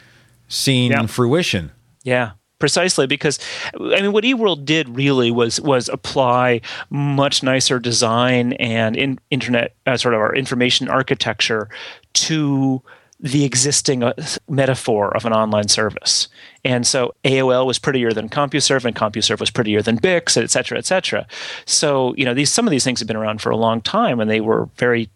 seen 0.49 0.93
yeah. 0.93 1.07
fruition, 1.07 1.73
yeah, 2.05 2.33
precisely 2.59 3.07
because 3.07 3.39
I 3.75 4.01
mean, 4.01 4.13
what 4.13 4.25
eWorld 4.25 4.65
did 4.65 4.89
really 4.89 5.31
was 5.31 5.61
was 5.61 5.89
apply 5.89 6.61
much 6.89 7.43
nicer 7.43 7.79
design 7.81 8.53
and 8.55 8.97
in, 8.97 9.19
internet 9.31 9.75
uh, 9.87 9.97
sort 9.97 10.15
of 10.15 10.21
our 10.21 10.35
information 10.35 10.89
architecture 10.89 11.69
to 12.15 12.83
the 13.19 13.45
existing 13.45 14.03
uh, 14.03 14.13
metaphor 14.49 15.17
of 15.17 15.25
an 15.25 15.33
online 15.33 15.69
service. 15.69 16.29
And 16.65 16.87
so 16.87 17.15
AOL 17.25 17.67
was 17.67 17.79
prettier 17.79 18.13
than 18.13 18.29
CompuServe, 18.29 18.85
and 18.85 18.95
CompuServe 18.95 19.41
was 19.41 19.51
prettier 19.51 19.81
than 19.81 19.99
Bix, 19.99 20.41
et 20.41 20.51
cetera, 20.51 20.77
et 20.77 20.85
cetera. 20.85 21.27
So, 21.65 22.15
you 22.17 22.25
know, 22.25 22.35
these 22.35 22.53
some 22.53 22.67
of 22.67 22.71
these 22.71 22.85
things 22.85 23.01
have 23.01 23.09
been 23.09 23.17
around 23.17 23.41
for 23.41 23.51
a 23.51 23.57
long 23.57 23.81
time, 23.81 24.21
and 24.21 24.31
they 24.31 24.41
were 24.41 24.69
very 24.77 25.09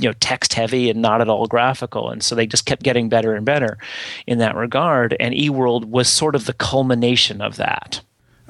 you 0.00 0.08
know 0.08 0.14
text 0.20 0.54
heavy 0.54 0.90
and 0.90 1.00
not 1.00 1.20
at 1.20 1.28
all 1.28 1.46
graphical. 1.46 2.10
And 2.10 2.22
so 2.22 2.34
they 2.34 2.46
just 2.46 2.66
kept 2.66 2.82
getting 2.82 3.08
better 3.08 3.34
and 3.34 3.44
better 3.44 3.78
in 4.26 4.38
that 4.38 4.56
regard. 4.56 5.16
And 5.20 5.34
eworld 5.34 5.86
was 5.86 6.08
sort 6.08 6.34
of 6.34 6.46
the 6.46 6.52
culmination 6.52 7.40
of 7.40 7.56
that. 7.56 8.00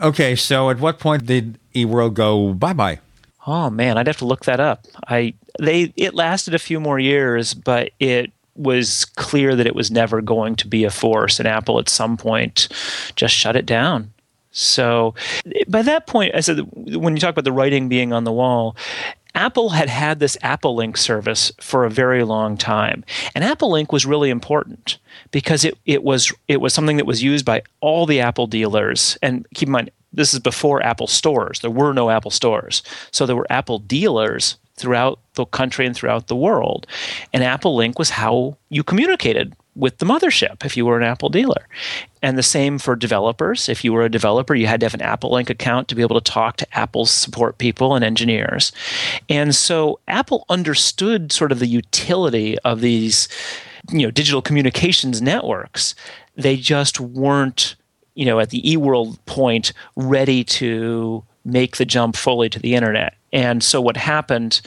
Okay 0.00 0.34
so 0.34 0.70
at 0.70 0.80
what 0.80 0.98
point 0.98 1.26
did 1.26 1.58
eworld 1.74 2.14
go 2.14 2.52
bye-bye? 2.54 3.00
Oh 3.46 3.68
man 3.70 3.98
i'd 3.98 4.06
have 4.06 4.16
to 4.18 4.24
look 4.24 4.44
that 4.46 4.60
up. 4.60 4.86
I 5.06 5.34
they 5.60 5.92
it 5.96 6.14
lasted 6.14 6.54
a 6.54 6.58
few 6.58 6.80
more 6.80 6.98
years 6.98 7.54
but 7.54 7.90
it 8.00 8.32
was 8.56 9.04
clear 9.04 9.56
that 9.56 9.66
it 9.66 9.74
was 9.74 9.90
never 9.90 10.20
going 10.20 10.56
to 10.56 10.68
be 10.68 10.84
a 10.84 10.90
force, 10.90 11.38
and 11.38 11.48
Apple 11.48 11.78
at 11.78 11.88
some 11.88 12.16
point 12.16 12.68
just 13.16 13.34
shut 13.34 13.56
it 13.56 13.66
down. 13.66 14.12
So 14.52 15.14
by 15.66 15.82
that 15.82 16.06
point, 16.06 16.34
I 16.34 16.40
said 16.40 16.60
when 16.72 17.14
you 17.14 17.20
talk 17.20 17.32
about 17.32 17.44
the 17.44 17.52
writing 17.52 17.88
being 17.88 18.12
on 18.12 18.24
the 18.24 18.32
wall, 18.32 18.76
Apple 19.34 19.70
had 19.70 19.88
had 19.88 20.20
this 20.20 20.38
Apple 20.42 20.76
Link 20.76 20.96
service 20.96 21.50
for 21.60 21.84
a 21.84 21.90
very 21.90 22.22
long 22.22 22.56
time, 22.56 23.04
and 23.34 23.42
Apple 23.42 23.70
Link 23.70 23.92
was 23.92 24.06
really 24.06 24.30
important 24.30 24.98
because 25.32 25.64
it 25.64 25.76
it 25.86 26.04
was 26.04 26.32
it 26.46 26.60
was 26.60 26.72
something 26.72 26.96
that 26.98 27.06
was 27.06 27.22
used 27.22 27.44
by 27.44 27.62
all 27.80 28.06
the 28.06 28.20
Apple 28.20 28.46
dealers. 28.46 29.18
And 29.22 29.44
keep 29.54 29.66
in 29.68 29.72
mind, 29.72 29.90
this 30.12 30.32
is 30.32 30.38
before 30.38 30.80
Apple 30.84 31.08
stores. 31.08 31.58
There 31.60 31.70
were 31.70 31.92
no 31.92 32.10
Apple 32.10 32.30
stores, 32.30 32.84
so 33.10 33.26
there 33.26 33.34
were 33.34 33.50
Apple 33.50 33.80
dealers 33.80 34.56
throughout 34.76 35.20
the 35.34 35.44
country 35.46 35.86
and 35.86 35.94
throughout 35.94 36.26
the 36.26 36.36
world. 36.36 36.86
And 37.32 37.44
Apple 37.44 37.76
Link 37.76 37.98
was 37.98 38.10
how 38.10 38.56
you 38.68 38.82
communicated 38.82 39.54
with 39.76 39.98
the 39.98 40.06
mothership 40.06 40.64
if 40.64 40.76
you 40.76 40.86
were 40.86 40.96
an 40.96 41.02
Apple 41.02 41.28
dealer. 41.28 41.68
And 42.22 42.38
the 42.38 42.42
same 42.42 42.78
for 42.78 42.94
developers. 42.94 43.68
If 43.68 43.84
you 43.84 43.92
were 43.92 44.04
a 44.04 44.10
developer, 44.10 44.54
you 44.54 44.66
had 44.66 44.80
to 44.80 44.86
have 44.86 44.94
an 44.94 45.02
Apple 45.02 45.32
Link 45.32 45.50
account 45.50 45.88
to 45.88 45.94
be 45.94 46.02
able 46.02 46.20
to 46.20 46.32
talk 46.32 46.56
to 46.58 46.78
Apple's 46.78 47.10
support 47.10 47.58
people 47.58 47.94
and 47.94 48.04
engineers. 48.04 48.72
And 49.28 49.54
so 49.54 50.00
Apple 50.08 50.44
understood 50.48 51.32
sort 51.32 51.52
of 51.52 51.58
the 51.58 51.66
utility 51.66 52.58
of 52.60 52.80
these 52.80 53.28
you 53.90 54.02
know 54.02 54.10
digital 54.10 54.42
communications 54.42 55.20
networks. 55.20 55.94
They 56.36 56.56
just 56.56 57.00
weren't, 57.00 57.76
you 58.14 58.24
know, 58.24 58.40
at 58.40 58.50
the 58.50 58.62
eWorld 58.62 59.18
point 59.26 59.72
ready 59.96 60.44
to 60.44 61.24
make 61.44 61.76
the 61.76 61.84
jump 61.84 62.16
fully 62.16 62.48
to 62.48 62.58
the 62.58 62.74
internet. 62.74 63.14
And 63.34 63.62
so 63.62 63.82
what 63.82 63.98
happened 63.98 64.62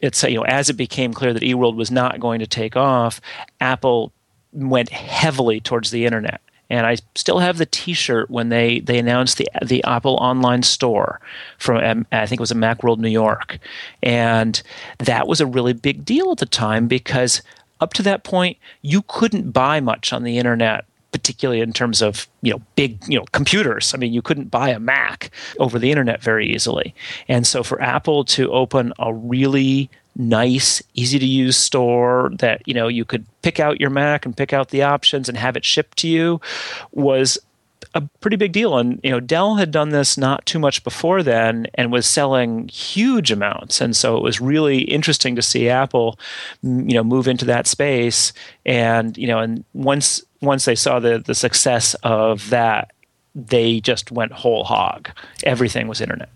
it's 0.00 0.22
you 0.22 0.36
know 0.36 0.44
as 0.44 0.70
it 0.70 0.74
became 0.74 1.12
clear 1.12 1.32
that 1.32 1.42
eWorld 1.42 1.76
was 1.76 1.90
not 1.90 2.20
going 2.20 2.40
to 2.40 2.46
take 2.46 2.76
off, 2.76 3.20
Apple 3.60 4.12
went 4.52 4.88
heavily 4.90 5.60
towards 5.60 5.90
the 5.90 6.04
internet. 6.04 6.40
And 6.70 6.86
I 6.86 6.96
still 7.16 7.40
have 7.40 7.58
the 7.58 7.66
T-shirt 7.66 8.30
when 8.30 8.48
they, 8.48 8.78
they 8.78 8.98
announced 8.98 9.38
the 9.38 9.48
the 9.64 9.82
Apple 9.84 10.14
online 10.14 10.62
store 10.62 11.20
from 11.58 11.82
um, 11.84 12.06
I 12.12 12.26
think 12.26 12.38
it 12.38 12.40
was 12.40 12.52
in 12.52 12.58
MacWorld 12.58 12.98
New 12.98 13.08
York, 13.08 13.58
and 14.02 14.62
that 14.98 15.26
was 15.26 15.40
a 15.40 15.46
really 15.46 15.72
big 15.72 16.04
deal 16.04 16.30
at 16.30 16.38
the 16.38 16.46
time 16.46 16.86
because 16.86 17.42
up 17.80 17.92
to 17.94 18.02
that 18.04 18.24
point 18.24 18.56
you 18.82 19.02
couldn't 19.02 19.50
buy 19.50 19.80
much 19.80 20.12
on 20.12 20.22
the 20.22 20.38
internet 20.38 20.84
particularly 21.12 21.60
in 21.60 21.72
terms 21.72 22.02
of 22.02 22.26
you 22.42 22.52
know 22.52 22.62
big 22.76 22.98
you 23.08 23.18
know 23.18 23.24
computers. 23.32 23.94
I 23.94 23.98
mean, 23.98 24.12
you 24.12 24.22
couldn't 24.22 24.50
buy 24.50 24.70
a 24.70 24.80
Mac 24.80 25.30
over 25.58 25.78
the 25.78 25.90
internet 25.90 26.22
very 26.22 26.46
easily, 26.46 26.94
and 27.28 27.46
so 27.46 27.62
for 27.62 27.80
Apple 27.80 28.24
to 28.26 28.50
open 28.52 28.92
a 28.98 29.12
really 29.12 29.90
nice, 30.16 30.82
easy 30.94 31.18
to 31.18 31.26
use 31.26 31.56
store 31.56 32.30
that 32.38 32.66
you 32.66 32.74
know 32.74 32.88
you 32.88 33.04
could 33.04 33.24
pick 33.42 33.60
out 33.60 33.80
your 33.80 33.90
Mac 33.90 34.24
and 34.26 34.36
pick 34.36 34.52
out 34.52 34.70
the 34.70 34.82
options 34.82 35.28
and 35.28 35.38
have 35.38 35.56
it 35.56 35.64
shipped 35.64 35.98
to 35.98 36.08
you 36.08 36.40
was 36.92 37.38
a 37.94 38.02
pretty 38.20 38.36
big 38.36 38.52
deal. 38.52 38.78
And 38.78 39.00
you 39.02 39.10
know, 39.10 39.20
Dell 39.20 39.56
had 39.56 39.70
done 39.70 39.90
this 39.90 40.16
not 40.16 40.46
too 40.46 40.58
much 40.58 40.84
before 40.84 41.22
then 41.22 41.66
and 41.74 41.92
was 41.92 42.06
selling 42.06 42.68
huge 42.68 43.30
amounts. 43.30 43.80
And 43.80 43.96
so 43.96 44.16
it 44.16 44.22
was 44.22 44.40
really 44.40 44.82
interesting 44.82 45.36
to 45.36 45.42
see 45.42 45.68
Apple, 45.68 46.18
you 46.62 46.94
know, 46.94 47.04
move 47.04 47.28
into 47.28 47.44
that 47.46 47.66
space. 47.66 48.32
And 48.64 49.16
you 49.16 49.26
know, 49.26 49.38
and 49.38 49.64
once 49.72 50.22
once 50.40 50.64
they 50.64 50.74
saw 50.74 51.00
the 51.00 51.18
the 51.18 51.34
success 51.34 51.94
of 52.02 52.50
that, 52.50 52.92
they 53.34 53.80
just 53.80 54.10
went 54.10 54.32
whole 54.32 54.64
hog. 54.64 55.10
Everything 55.44 55.88
was 55.88 56.00
internet. 56.00 56.28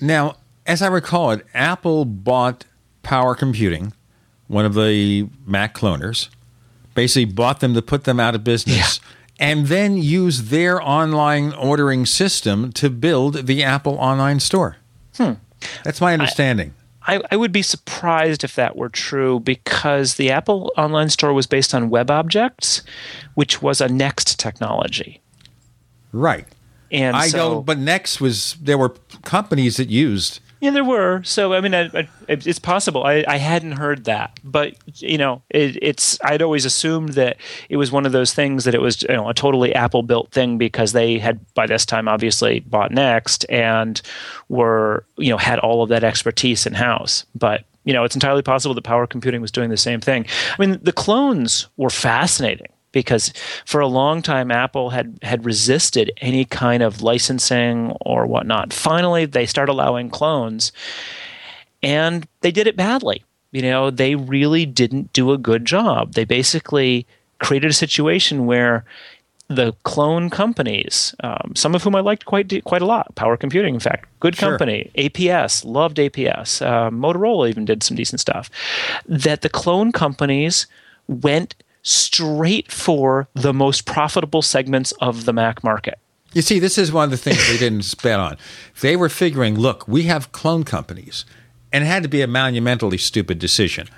Now, 0.00 0.36
as 0.66 0.82
I 0.82 0.88
recall 0.88 1.30
it, 1.32 1.46
Apple 1.54 2.04
bought 2.04 2.64
Power 3.02 3.34
Computing, 3.34 3.92
one 4.48 4.64
of 4.64 4.74
the 4.74 5.28
Mac 5.46 5.74
cloners, 5.74 6.28
basically 6.94 7.26
bought 7.26 7.60
them 7.60 7.74
to 7.74 7.82
put 7.82 8.04
them 8.04 8.18
out 8.18 8.34
of 8.34 8.44
business. 8.44 9.00
Yeah 9.02 9.10
and 9.38 9.66
then 9.66 9.96
use 9.96 10.50
their 10.50 10.80
online 10.80 11.52
ordering 11.54 12.06
system 12.06 12.72
to 12.72 12.90
build 12.90 13.46
the 13.46 13.62
Apple 13.62 13.94
online 13.94 14.40
store. 14.40 14.76
Hmm. 15.16 15.32
That's 15.82 16.00
my 16.00 16.12
understanding. 16.12 16.74
I, 17.06 17.20
I, 17.30 17.36
would 17.36 17.52
be 17.52 17.62
surprised 17.62 18.44
if 18.44 18.54
that 18.54 18.76
were 18.76 18.88
true 18.88 19.40
because 19.40 20.14
the 20.14 20.30
Apple 20.30 20.72
online 20.76 21.10
store 21.10 21.32
was 21.32 21.46
based 21.46 21.74
on 21.74 21.90
WebObjects, 21.90 22.82
which 23.34 23.60
was 23.60 23.80
a 23.80 23.88
Next 23.88 24.38
technology. 24.38 25.20
Right. 26.12 26.46
And 26.90 27.16
I 27.16 27.28
so, 27.28 27.36
know, 27.36 27.62
but 27.62 27.78
Next 27.78 28.20
was 28.20 28.56
there 28.60 28.78
were 28.78 28.90
companies 29.22 29.76
that 29.76 29.90
used 29.90 30.40
Yeah, 30.60 30.70
there 30.70 30.84
were. 30.84 31.22
So 31.24 31.52
I 31.52 31.60
mean, 31.60 31.74
I, 31.74 31.90
I, 31.94 32.08
it's 32.28 32.58
possible. 32.58 33.04
I, 33.04 33.24
I 33.28 33.36
hadn't 33.36 33.72
heard 33.72 34.04
that, 34.04 34.38
but 34.42 34.74
you 35.02 35.18
know, 35.18 35.42
it, 35.50 35.78
it's. 35.82 36.18
I'd 36.24 36.42
always 36.42 36.64
assumed 36.64 37.10
that 37.10 37.36
it 37.68 37.76
was 37.76 37.92
one 37.92 38.06
of 38.06 38.12
those 38.12 38.32
things 38.32 38.64
that 38.64 38.74
it 38.74 38.80
was 38.80 39.02
you 39.02 39.08
know 39.08 39.28
a 39.28 39.34
totally 39.34 39.74
Apple 39.74 40.02
built 40.02 40.30
thing 40.30 40.56
because 40.56 40.92
they 40.92 41.18
had 41.18 41.40
by 41.54 41.66
this 41.66 41.84
time 41.84 42.08
obviously 42.08 42.60
bought 42.60 42.92
Next 42.92 43.44
and 43.50 44.00
were 44.48 45.04
you 45.16 45.30
know 45.30 45.38
had 45.38 45.58
all 45.58 45.82
of 45.82 45.88
that 45.90 46.04
expertise 46.04 46.66
in 46.66 46.74
house. 46.74 47.26
But 47.34 47.64
you 47.84 47.92
know, 47.92 48.04
it's 48.04 48.16
entirely 48.16 48.42
possible 48.42 48.74
that 48.74 48.82
power 48.82 49.06
computing 49.06 49.40
was 49.40 49.52
doing 49.52 49.70
the 49.70 49.76
same 49.76 50.00
thing. 50.00 50.26
I 50.58 50.66
mean, 50.66 50.78
the 50.82 50.92
clones 50.92 51.68
were 51.76 51.90
fascinating 51.90 52.68
because 52.94 53.32
for 53.66 53.80
a 53.80 53.86
long 53.86 54.22
time 54.22 54.50
Apple 54.50 54.90
had 54.90 55.18
had 55.22 55.44
resisted 55.44 56.10
any 56.22 56.46
kind 56.46 56.82
of 56.82 57.02
licensing 57.02 57.90
or 58.00 58.26
whatnot. 58.26 58.72
Finally, 58.72 59.26
they 59.26 59.44
start 59.44 59.68
allowing 59.68 60.08
clones, 60.08 60.72
and 61.82 62.26
they 62.40 62.50
did 62.50 62.66
it 62.66 62.76
badly. 62.76 63.22
You 63.52 63.62
know, 63.62 63.90
they 63.90 64.14
really 64.16 64.64
didn't 64.66 65.12
do 65.12 65.30
a 65.32 65.38
good 65.38 65.64
job. 65.64 66.14
They 66.14 66.24
basically 66.24 67.06
created 67.38 67.70
a 67.70 67.74
situation 67.74 68.46
where 68.46 68.84
the 69.48 69.74
clone 69.84 70.30
companies, 70.30 71.14
um, 71.22 71.52
some 71.54 71.74
of 71.74 71.82
whom 71.82 71.94
I 71.94 72.00
liked 72.00 72.24
quite 72.24 72.64
quite 72.64 72.80
a 72.82 72.86
lot, 72.86 73.14
Power 73.14 73.36
Computing, 73.36 73.74
in 73.74 73.80
fact, 73.80 74.08
good 74.20 74.34
Sure. 74.34 74.50
company. 74.50 74.90
APS, 74.96 75.64
loved 75.64 75.98
APS. 75.98 76.62
Uh, 76.62 76.90
Motorola 76.90 77.48
even 77.50 77.64
did 77.66 77.82
some 77.82 77.96
decent 77.96 78.20
stuff. 78.20 78.48
That 79.06 79.42
the 79.42 79.50
clone 79.50 79.92
companies 79.92 80.66
went 81.08 81.54
straight 81.84 82.72
for 82.72 83.28
the 83.34 83.54
most 83.54 83.86
profitable 83.86 84.42
segments 84.42 84.92
of 85.00 85.26
the 85.26 85.32
Mac 85.32 85.62
market. 85.62 85.98
You 86.32 86.42
see, 86.42 86.58
this 86.58 86.78
is 86.78 86.90
one 86.90 87.04
of 87.04 87.10
the 87.10 87.16
things 87.16 87.46
they 87.46 87.56
didn't 87.56 87.94
bet 88.02 88.18
on. 88.18 88.36
They 88.80 88.96
were 88.96 89.08
figuring, 89.08 89.56
look, 89.56 89.86
we 89.86 90.02
have 90.04 90.32
clone 90.32 90.64
companies, 90.64 91.24
and 91.72 91.84
it 91.84 91.86
had 91.86 92.02
to 92.02 92.08
be 92.08 92.22
a 92.22 92.26
monumentally 92.26 92.98
stupid 92.98 93.38
decision. 93.38 93.88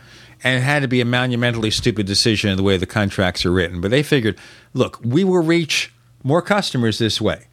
And 0.45 0.59
it 0.59 0.63
had 0.63 0.83
to 0.83 0.89
be 0.89 1.01
a 1.01 1.07
monumentally 1.07 1.71
stupid 1.71 2.07
decision 2.07 2.51
in 2.51 2.59
the 2.59 2.63
way 2.63 2.77
the 2.77 2.87
contracts 2.87 3.47
are 3.47 3.51
written. 3.53 3.81
But 3.81 3.91
they 3.91 4.03
figured, 4.03 4.39
look, 4.75 5.01
we 5.03 5.25
will 5.25 5.43
reach 5.43 5.95
more 6.23 6.43
customers 6.43 6.99
this 6.99 7.23
way. 7.23 7.47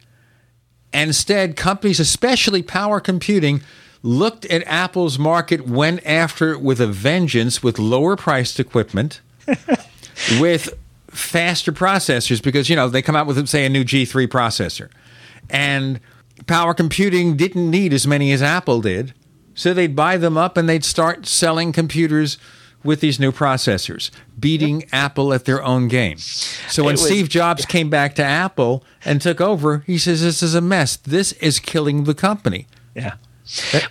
And 0.92 1.08
instead, 1.08 1.56
companies, 1.56 1.98
especially 1.98 2.62
power 2.62 3.00
computing, 3.00 3.62
looked 4.02 4.44
at 4.46 4.62
Apple's 4.66 5.18
market, 5.18 5.66
went 5.66 6.04
after 6.06 6.52
it 6.52 6.60
with 6.60 6.78
a 6.78 6.86
vengeance 6.86 7.62
with 7.62 7.78
lower 7.78 8.16
priced 8.16 8.60
equipment, 8.60 9.22
with 10.40 10.72
faster 11.08 11.72
processors, 11.72 12.42
because, 12.42 12.68
you 12.68 12.76
know, 12.76 12.88
they 12.88 13.02
come 13.02 13.16
out 13.16 13.26
with, 13.26 13.46
say, 13.48 13.64
a 13.64 13.68
new 13.68 13.84
G3 13.84 14.26
processor. 14.26 14.90
And 15.50 16.00
power 16.46 16.74
computing 16.74 17.36
didn't 17.36 17.70
need 17.70 17.92
as 17.92 18.06
many 18.06 18.32
as 18.32 18.42
Apple 18.42 18.80
did. 18.80 19.14
So 19.54 19.72
they'd 19.72 19.94
buy 19.94 20.16
them 20.16 20.36
up 20.36 20.56
and 20.56 20.68
they'd 20.68 20.84
start 20.84 21.26
selling 21.26 21.72
computers 21.72 22.38
with 22.82 23.00
these 23.00 23.18
new 23.18 23.32
processors, 23.32 24.10
beating 24.38 24.84
Apple 24.92 25.32
at 25.32 25.44
their 25.46 25.62
own 25.62 25.88
game. 25.88 26.18
So 26.18 26.84
when 26.84 26.94
was- 26.94 27.06
Steve 27.06 27.28
Jobs 27.28 27.64
came 27.66 27.88
back 27.88 28.14
to 28.16 28.24
Apple 28.24 28.84
and 29.04 29.22
took 29.22 29.40
over, 29.40 29.78
he 29.86 29.96
says, 29.96 30.22
This 30.22 30.42
is 30.42 30.54
a 30.54 30.60
mess. 30.60 30.96
This 30.96 31.32
is 31.34 31.58
killing 31.60 32.04
the 32.04 32.14
company. 32.14 32.66
Yeah. 32.94 33.14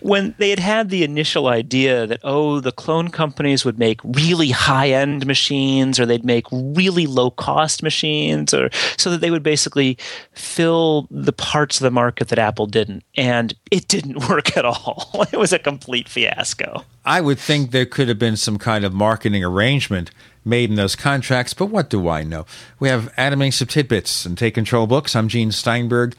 When 0.02 0.34
they 0.38 0.50
had 0.50 0.60
had 0.60 0.90
the 0.90 1.04
initial 1.04 1.48
idea 1.48 2.08
that, 2.08 2.20
oh, 2.24 2.60
the 2.60 2.72
clone 2.72 3.10
companies 3.10 3.64
would 3.64 3.78
make 3.78 4.00
really 4.04 4.50
high 4.50 4.90
end 4.90 5.28
machines 5.28 6.00
or 6.00 6.06
they'd 6.06 6.26
make 6.26 6.46
really 6.52 7.06
low 7.06 7.30
cost 7.30 7.84
machines, 7.84 8.54
or 8.54 8.70
so 8.98 9.12
that 9.12 9.22
they 9.22 9.32
would 9.32 9.44
basically 9.44 9.98
fill 10.34 11.08
the 11.12 11.34
parts 11.34 11.80
of 11.80 11.84
the 11.84 11.92
market 11.92 12.30
that 12.30 12.40
Apple 12.40 12.66
didn't. 12.66 13.04
And 13.16 13.54
it 13.72 13.88
didn't 13.88 14.28
work 14.30 14.58
at 14.58 14.66
all. 14.66 15.26
It 15.34 15.40
was 15.40 15.54
a 15.54 15.58
complete 15.58 16.08
fiasco. 16.10 16.86
I 17.06 17.20
would 17.20 17.40
think 17.40 17.72
there 17.72 17.86
could 17.88 18.08
have 18.08 18.20
been 18.20 18.38
some 18.38 18.60
kind 18.60 18.86
of 18.86 18.94
marketing 18.94 19.44
arrangement 19.44 20.12
made 20.46 20.70
in 20.70 20.76
those 20.76 20.96
contracts, 20.96 21.54
but 21.54 21.68
what 21.68 21.90
do 21.90 22.08
I 22.08 22.24
know? 22.24 22.46
We 22.80 22.90
have 22.90 23.12
Adam 23.18 23.40
Engst 23.40 23.62
of 23.62 23.70
Tidbits 23.70 24.26
and 24.26 24.38
Take 24.38 24.54
Control 24.54 24.86
Books. 24.86 25.16
I'm 25.16 25.28
Gene 25.28 25.52
Steinberg. 25.52 26.16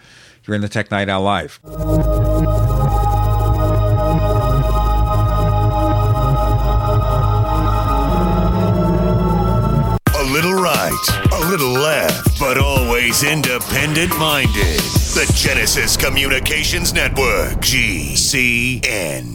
You're 0.47 0.55
in 0.57 0.63
the 0.63 0.69
Tech 0.69 0.91
Night 0.91 1.09
Owl 1.09 1.23
Live. 1.23 1.61
Left, 11.61 12.39
but 12.39 12.59
always 12.59 13.23
independent 13.23 14.17
minded. 14.19 14.81
The 15.15 15.31
Genesis 15.35 15.97
Communications 15.97 16.93
Network, 16.93 17.59
GCN. 17.61 19.35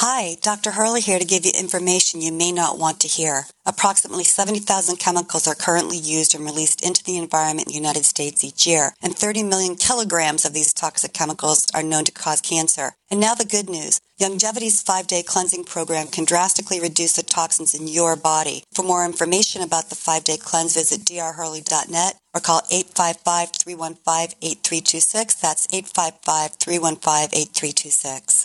Hi, 0.00 0.36
Dr. 0.42 0.72
Hurley 0.72 1.00
here 1.00 1.18
to 1.18 1.24
give 1.24 1.46
you 1.46 1.52
information 1.58 2.20
you 2.20 2.30
may 2.30 2.52
not 2.52 2.78
want 2.78 3.00
to 3.00 3.08
hear. 3.08 3.46
Approximately 3.64 4.24
70,000 4.24 4.98
chemicals 4.98 5.48
are 5.48 5.54
currently 5.54 5.96
used 5.96 6.34
and 6.34 6.44
released 6.44 6.84
into 6.86 7.02
the 7.02 7.16
environment 7.16 7.68
in 7.68 7.72
the 7.72 7.78
United 7.78 8.04
States 8.04 8.44
each 8.44 8.66
year, 8.66 8.92
and 9.00 9.16
30 9.16 9.44
million 9.44 9.74
kilograms 9.74 10.44
of 10.44 10.52
these 10.52 10.74
toxic 10.74 11.14
chemicals 11.14 11.66
are 11.72 11.82
known 11.82 12.04
to 12.04 12.12
cause 12.12 12.42
cancer. 12.42 12.92
And 13.10 13.20
now 13.20 13.34
the 13.34 13.46
good 13.46 13.70
news. 13.70 14.02
Youngevity's 14.20 14.82
five-day 14.82 15.22
cleansing 15.22 15.64
program 15.64 16.08
can 16.08 16.26
drastically 16.26 16.78
reduce 16.78 17.14
the 17.14 17.22
toxins 17.22 17.74
in 17.74 17.88
your 17.88 18.16
body. 18.16 18.64
For 18.74 18.82
more 18.82 19.02
information 19.02 19.62
about 19.62 19.88
the 19.88 19.96
five-day 19.96 20.36
cleanse, 20.36 20.74
visit 20.74 21.06
drhurley.net 21.06 22.18
or 22.34 22.40
call 22.42 22.60
855-315-8326. 22.70 25.40
That's 25.40 25.66
855-315-8326. 25.68 28.35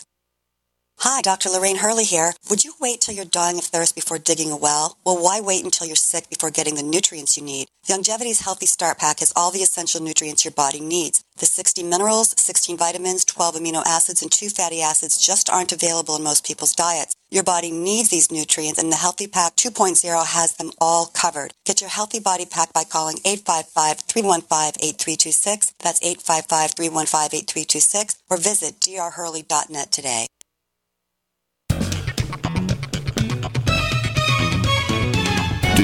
Hi, 1.04 1.20
Dr. 1.20 1.50
Lorraine 1.50 1.78
Hurley 1.78 2.04
here. 2.04 2.32
Would 2.48 2.62
you 2.62 2.74
wait 2.80 3.00
till 3.00 3.12
you're 3.12 3.24
dying 3.24 3.58
of 3.58 3.64
thirst 3.64 3.96
before 3.96 4.18
digging 4.18 4.52
a 4.52 4.56
well? 4.56 4.96
Well, 5.04 5.20
why 5.20 5.40
wait 5.40 5.64
until 5.64 5.88
you're 5.88 5.96
sick 5.96 6.30
before 6.30 6.52
getting 6.52 6.76
the 6.76 6.82
nutrients 6.84 7.36
you 7.36 7.42
need? 7.42 7.66
Youngevity's 7.88 8.42
Healthy 8.42 8.66
Start 8.66 8.98
Pack 8.98 9.18
has 9.18 9.32
all 9.34 9.50
the 9.50 9.64
essential 9.64 10.00
nutrients 10.00 10.44
your 10.44 10.52
body 10.52 10.78
needs. 10.78 11.24
The 11.38 11.46
60 11.46 11.82
minerals, 11.82 12.40
16 12.40 12.76
vitamins, 12.76 13.24
12 13.24 13.56
amino 13.56 13.82
acids, 13.84 14.22
and 14.22 14.30
2 14.30 14.50
fatty 14.50 14.80
acids 14.80 15.18
just 15.18 15.50
aren't 15.50 15.72
available 15.72 16.14
in 16.14 16.22
most 16.22 16.46
people's 16.46 16.76
diets. 16.76 17.16
Your 17.32 17.42
body 17.42 17.72
needs 17.72 18.10
these 18.10 18.30
nutrients, 18.30 18.80
and 18.80 18.92
the 18.92 18.96
Healthy 18.96 19.26
Pack 19.26 19.56
2.0 19.56 20.24
has 20.24 20.54
them 20.54 20.70
all 20.80 21.06
covered. 21.06 21.52
Get 21.66 21.80
your 21.80 21.90
Healthy 21.90 22.20
Body 22.20 22.46
Pack 22.46 22.72
by 22.72 22.84
calling 22.84 23.16
855-315-8326. 23.16 25.72
That's 25.80 25.98
855-315-8326, 25.98 28.18
or 28.30 28.36
visit 28.36 28.78
drhurley.net 28.78 29.90
today. 29.90 30.28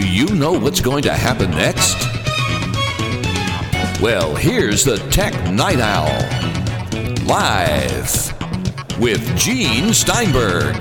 Do 0.08 0.14
you 0.14 0.34
know 0.34 0.52
what's 0.52 0.80
going 0.80 1.02
to 1.02 1.12
happen 1.12 1.50
next? 1.50 1.94
Well, 4.00 4.34
here's 4.34 4.82
the 4.82 4.96
Tech 5.10 5.34
Night 5.52 5.80
Owl. 5.80 6.08
Live 7.26 8.32
with 8.98 9.36
Gene 9.36 9.92
Steinberg. 9.92 10.76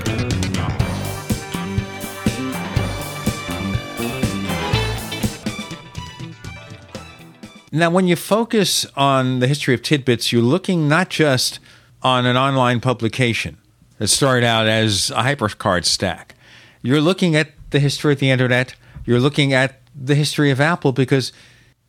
Now, 7.70 7.90
when 7.90 8.06
you 8.06 8.16
focus 8.16 8.86
on 8.96 9.40
the 9.40 9.46
history 9.46 9.74
of 9.74 9.82
tidbits, 9.82 10.32
you're 10.32 10.40
looking 10.40 10.88
not 10.88 11.10
just 11.10 11.60
on 12.02 12.24
an 12.24 12.38
online 12.38 12.80
publication 12.80 13.58
that 13.98 14.08
started 14.08 14.46
out 14.46 14.66
as 14.66 15.10
a 15.10 15.16
hypercard 15.16 15.84
stack. 15.84 16.34
You're 16.80 17.02
looking 17.02 17.36
at 17.36 17.50
the 17.68 17.78
history 17.78 18.14
of 18.14 18.20
the 18.20 18.30
internet. 18.30 18.74
You're 19.08 19.20
looking 19.20 19.54
at 19.54 19.80
the 19.94 20.14
history 20.14 20.50
of 20.50 20.60
Apple 20.60 20.92
because 20.92 21.32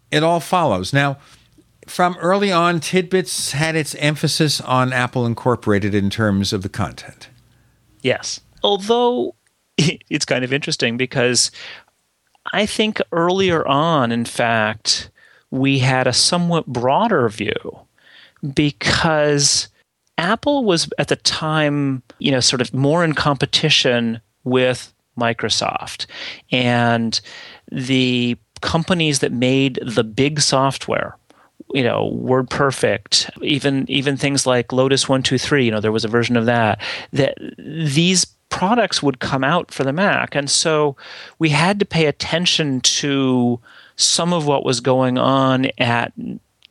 it 0.09 0.23
all 0.23 0.39
follows. 0.39 0.93
Now, 0.93 1.17
from 1.85 2.15
early 2.21 2.49
on, 2.49 2.79
Tidbits 2.79 3.51
had 3.51 3.75
its 3.75 3.93
emphasis 3.95 4.61
on 4.61 4.93
Apple 4.93 5.25
Incorporated 5.25 5.93
in 5.93 6.09
terms 6.09 6.53
of 6.53 6.61
the 6.61 6.69
content. 6.69 7.27
Yes. 8.01 8.39
Although 8.63 9.35
it's 9.77 10.23
kind 10.23 10.45
of 10.45 10.53
interesting 10.53 10.95
because 10.95 11.51
I 12.53 12.65
think 12.65 13.01
earlier 13.11 13.67
on, 13.67 14.13
in 14.13 14.23
fact, 14.23 15.11
we 15.51 15.79
had 15.79 16.07
a 16.07 16.13
somewhat 16.13 16.67
broader 16.67 17.27
view 17.27 17.81
because 18.55 19.67
Apple 20.17 20.63
was 20.63 20.89
at 20.97 21.09
the 21.09 21.17
time, 21.17 22.01
you 22.19 22.31
know, 22.31 22.39
sort 22.39 22.61
of 22.61 22.73
more 22.73 23.03
in 23.03 23.11
competition 23.11 24.21
with 24.45 24.93
Microsoft. 25.19 26.05
And 26.51 27.19
the 27.71 28.37
companies 28.61 29.19
that 29.19 29.31
made 29.31 29.79
the 29.85 30.03
big 30.03 30.41
software, 30.41 31.17
you 31.73 31.83
know, 31.83 32.11
WordPerfect, 32.23 33.29
even 33.43 33.85
even 33.89 34.17
things 34.17 34.45
like 34.45 34.73
Lotus 34.73 35.07
123, 35.07 35.65
you 35.65 35.71
know, 35.71 35.79
there 35.79 35.91
was 35.91 36.05
a 36.05 36.09
version 36.09 36.35
of 36.35 36.45
that, 36.45 36.81
that 37.13 37.37
these 37.57 38.25
products 38.49 39.03
would 39.03 39.19
come 39.19 39.43
out 39.43 39.71
for 39.71 39.83
the 39.83 39.93
Mac. 39.93 40.35
And 40.35 40.49
so 40.49 40.95
we 41.37 41.49
had 41.49 41.79
to 41.79 41.85
pay 41.85 42.05
attention 42.05 42.81
to 42.81 43.59
some 43.95 44.33
of 44.33 44.47
what 44.47 44.65
was 44.65 44.79
going 44.79 45.17
on 45.17 45.67
at 45.77 46.13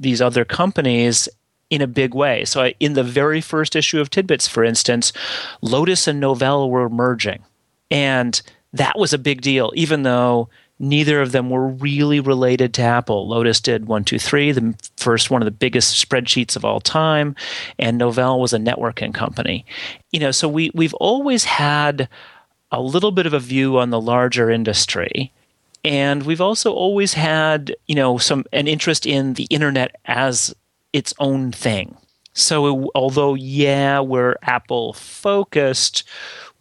these 0.01 0.21
other 0.21 0.45
companies 0.45 1.29
in 1.71 1.83
a 1.83 1.87
big 1.87 2.15
way. 2.15 2.45
So, 2.45 2.73
in 2.81 2.95
the 2.95 3.03
very 3.03 3.41
first 3.41 3.77
issue 3.77 4.01
of 4.01 4.11
Tidbits, 4.11 4.49
for 4.49 4.65
instance, 4.65 5.13
Lotus 5.61 6.07
and 6.09 6.23
Novell 6.23 6.71
were 6.71 6.89
merging. 6.89 7.45
And 7.91 8.41
that 8.73 8.99
was 8.99 9.13
a 9.13 9.19
big 9.19 9.41
deal, 9.41 9.73
even 9.75 10.03
though 10.03 10.49
neither 10.79 11.21
of 11.21 11.33
them 11.33 11.51
were 11.51 11.69
really 11.69 12.21
related 12.21 12.73
to 12.75 12.83
Apple. 12.83 13.29
Lotus 13.29 13.61
did 13.61 13.89
123, 13.89 14.53
the 14.53 14.75
first 14.97 15.31
one 15.31 15.43
of 15.43 15.47
the 15.47 15.51
biggest 15.51 16.09
spreadsheets 16.09 16.57
of 16.57 16.65
all 16.65 16.81
time, 16.81 17.35
and 17.79 18.01
Novell 18.01 18.39
was 18.39 18.53
a 18.53 18.59
networking 18.59 19.13
company. 19.13 19.65
You 20.13 20.21
know, 20.21 20.31
so 20.31 20.49
we 20.49 20.71
we've 20.75 20.95
always 20.95 21.45
had 21.45 22.09
a 22.71 22.81
little 22.81 23.13
bit 23.13 23.27
of 23.27 23.33
a 23.33 23.41
view 23.41 23.79
on 23.79 23.91
the 23.91 24.01
larger 24.01 24.51
industry. 24.51 25.33
And 25.85 26.25
we've 26.25 26.41
also 26.41 26.73
always 26.73 27.15
had, 27.15 27.75
you 27.87 27.95
know, 27.95 28.19
some 28.19 28.45
an 28.53 28.67
interest 28.67 29.07
in 29.07 29.35
the 29.35 29.45
internet 29.45 29.97
as 30.05 30.55
its 30.93 31.15
own 31.19 31.53
thing. 31.53 31.97
So 32.35 32.91
although 32.95 33.35
yeah, 33.35 34.01
we're 34.01 34.37
Apple 34.43 34.93
focused, 34.93 36.05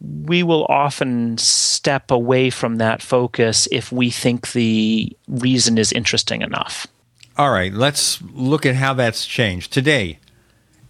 we 0.00 0.42
will 0.42 0.64
often 0.66 1.36
step 1.38 2.10
away 2.10 2.50
from 2.50 2.76
that 2.76 3.02
focus 3.02 3.66
if 3.72 3.90
we 3.90 4.10
think 4.10 4.52
the 4.52 5.16
reason 5.26 5.76
is 5.78 5.92
interesting 5.92 6.42
enough. 6.42 6.86
All 7.36 7.50
right, 7.50 7.72
let's 7.72 8.20
look 8.32 8.66
at 8.66 8.76
how 8.76 8.94
that's 8.94 9.26
changed. 9.26 9.72
Today, 9.72 10.18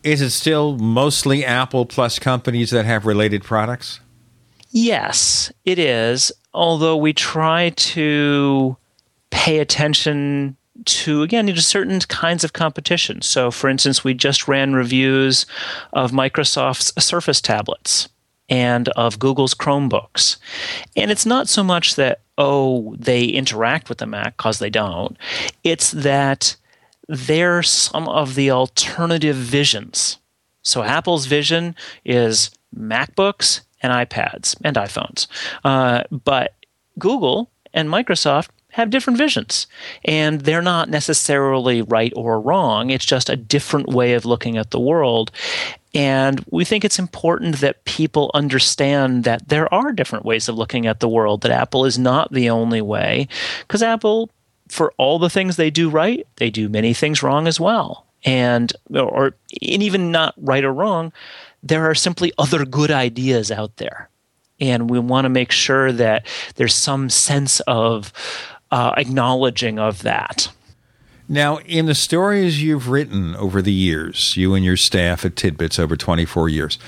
is 0.02 0.20
it 0.20 0.30
still 0.30 0.76
mostly 0.76 1.44
Apple 1.44 1.86
plus 1.86 2.18
companies 2.18 2.70
that 2.70 2.84
have 2.84 3.06
related 3.06 3.42
products? 3.44 4.00
Yes, 4.70 5.52
it 5.64 5.78
is. 5.78 6.32
Although 6.52 6.96
we 6.96 7.12
try 7.12 7.70
to 7.70 8.76
pay 9.30 9.58
attention 9.58 10.56
to 10.84 11.22
again 11.22 11.46
to 11.46 11.60
certain 11.60 11.98
kinds 12.00 12.44
of 12.44 12.52
competition. 12.52 13.20
So, 13.20 13.50
for 13.50 13.68
instance, 13.68 14.04
we 14.04 14.14
just 14.14 14.48
ran 14.48 14.74
reviews 14.74 15.44
of 15.92 16.12
Microsoft's 16.12 17.04
Surface 17.04 17.40
tablets 17.40 18.08
and 18.48 18.88
of 18.90 19.18
Google's 19.18 19.54
Chromebooks. 19.54 20.36
And 20.96 21.10
it's 21.10 21.26
not 21.26 21.48
so 21.48 21.62
much 21.62 21.96
that, 21.96 22.20
oh, 22.36 22.94
they 22.98 23.24
interact 23.24 23.88
with 23.88 23.98
the 23.98 24.06
Mac, 24.06 24.36
because 24.36 24.58
they 24.58 24.70
don't. 24.70 25.16
It's 25.64 25.90
that 25.90 26.56
they're 27.08 27.62
some 27.62 28.08
of 28.08 28.34
the 28.34 28.50
alternative 28.50 29.36
visions. 29.36 30.18
So 30.62 30.82
Apple's 30.82 31.26
vision 31.26 31.74
is 32.04 32.50
MacBooks 32.76 33.62
and 33.82 33.92
iPads 33.92 34.56
and 34.62 34.76
iPhones. 34.76 35.26
Uh, 35.64 36.02
but 36.10 36.54
Google 36.98 37.50
and 37.72 37.88
Microsoft 37.88 38.48
have 38.72 38.90
different 38.90 39.18
visions. 39.18 39.66
And 40.04 40.42
they're 40.42 40.62
not 40.62 40.90
necessarily 40.90 41.82
right 41.82 42.12
or 42.14 42.40
wrong. 42.40 42.90
It's 42.90 43.06
just 43.06 43.30
a 43.30 43.36
different 43.36 43.88
way 43.88 44.12
of 44.12 44.24
looking 44.26 44.58
at 44.58 44.70
the 44.70 44.80
world. 44.80 45.30
And 45.94 46.44
we 46.50 46.64
think 46.64 46.84
it's 46.84 46.98
important 46.98 47.60
that 47.60 47.84
people 47.84 48.30
understand 48.34 49.24
that 49.24 49.48
there 49.48 49.72
are 49.72 49.92
different 49.92 50.24
ways 50.24 50.48
of 50.48 50.56
looking 50.56 50.86
at 50.86 51.00
the 51.00 51.08
world, 51.08 51.40
that 51.42 51.50
Apple 51.50 51.84
is 51.84 51.98
not 51.98 52.32
the 52.32 52.50
only 52.50 52.82
way. 52.82 53.28
Because 53.60 53.82
Apple, 53.82 54.30
for 54.68 54.92
all 54.98 55.18
the 55.18 55.30
things 55.30 55.56
they 55.56 55.70
do 55.70 55.88
right, 55.88 56.26
they 56.36 56.50
do 56.50 56.68
many 56.68 56.92
things 56.92 57.22
wrong 57.22 57.46
as 57.46 57.58
well. 57.58 58.06
And, 58.24 58.72
or, 58.94 59.34
and 59.62 59.82
even 59.82 60.10
not 60.10 60.34
right 60.36 60.64
or 60.64 60.72
wrong, 60.72 61.12
there 61.62 61.88
are 61.88 61.94
simply 61.94 62.32
other 62.36 62.64
good 62.64 62.90
ideas 62.90 63.50
out 63.50 63.76
there. 63.76 64.10
And 64.60 64.90
we 64.90 64.98
want 64.98 65.24
to 65.24 65.30
make 65.30 65.52
sure 65.52 65.92
that 65.92 66.26
there's 66.56 66.74
some 66.74 67.08
sense 67.10 67.60
of 67.60 68.12
uh, 68.70 68.92
acknowledging 68.96 69.78
of 69.78 70.02
that. 70.02 70.50
Now, 71.28 71.58
in 71.58 71.86
the 71.86 71.94
stories 71.94 72.62
you've 72.62 72.88
written 72.88 73.36
over 73.36 73.60
the 73.60 73.72
years, 73.72 74.36
you 74.36 74.54
and 74.54 74.64
your 74.64 74.78
staff 74.78 75.24
at 75.26 75.36
Tidbits 75.36 75.78
over 75.78 75.94
24 75.94 76.48
years, 76.48 76.78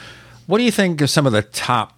what 0.46 0.58
do 0.58 0.64
you 0.64 0.70
think 0.70 1.02
are 1.02 1.06
some 1.06 1.26
of 1.26 1.32
the 1.32 1.42
top, 1.42 1.96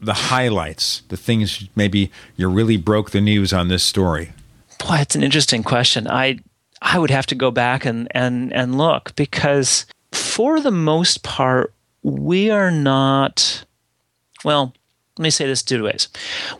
the 0.00 0.14
highlights, 0.14 1.02
the 1.08 1.16
things 1.16 1.68
maybe 1.74 2.12
you 2.36 2.48
really 2.48 2.76
broke 2.76 3.10
the 3.10 3.20
news 3.20 3.52
on 3.52 3.68
this 3.68 3.82
story? 3.82 4.32
Boy, 4.78 4.96
it's 4.98 5.16
an 5.16 5.24
interesting 5.24 5.62
question. 5.62 6.06
I 6.08 6.38
I 6.80 6.98
would 6.98 7.10
have 7.10 7.26
to 7.26 7.34
go 7.34 7.50
back 7.50 7.84
and 7.84 8.06
and 8.12 8.52
and 8.52 8.78
look 8.78 9.16
because 9.16 9.86
for 10.12 10.60
the 10.60 10.70
most 10.70 11.22
part, 11.22 11.72
we 12.02 12.50
are 12.50 12.70
not. 12.70 13.64
Well, 14.44 14.74
let 15.18 15.22
me 15.22 15.30
say 15.30 15.46
this 15.46 15.62
two 15.62 15.84
ways. 15.84 16.08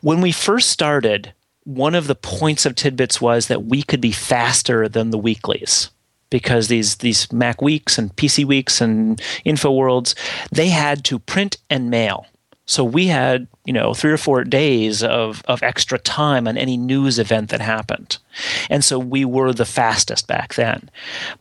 When 0.01 0.21
we 0.21 0.33
first 0.33 0.71
started, 0.71 1.33
one 1.65 1.95
of 1.95 2.07
the 2.07 2.15
points 2.15 2.67
of 2.67 2.75
tidbits 2.75 3.21
was 3.21 3.49
that 3.49 3.65
we 3.65 3.83
could 3.83 4.01
be 4.01 4.13
faster 4.13 4.89
than 4.89 5.11
the 5.11 5.19
weeklies 5.19 5.91
because 6.31 6.69
these 6.69 6.97
these 6.97 7.33
Mac 7.33 7.63
weeks 7.63 7.99
and 7.99 8.15
PC 8.17 8.45
weeks 8.45 8.81
and 8.81 9.21
InfoWorlds 9.47 10.15
they 10.51 10.69
had 10.69 11.05
to 11.05 11.19
print 11.19 11.59
and 11.71 11.91
mail. 11.91 12.27
So 12.67 12.83
we 12.83 13.09
had, 13.09 13.47
you 13.67 13.75
know, 13.75 13.93
three 13.93 14.11
or 14.11 14.17
four 14.17 14.43
days 14.43 15.03
of, 15.03 15.43
of 15.47 15.63
extra 15.63 15.99
time 15.99 16.49
on 16.49 16.57
any 16.57 16.79
news 16.79 17.19
event 17.19 17.51
that 17.51 17.61
happened. 17.61 18.17
And 18.71 18.83
so 18.83 18.99
we 18.99 19.25
were 19.25 19.53
the 19.53 19.67
fastest 19.67 20.27
back 20.27 20.55
then. 20.55 20.89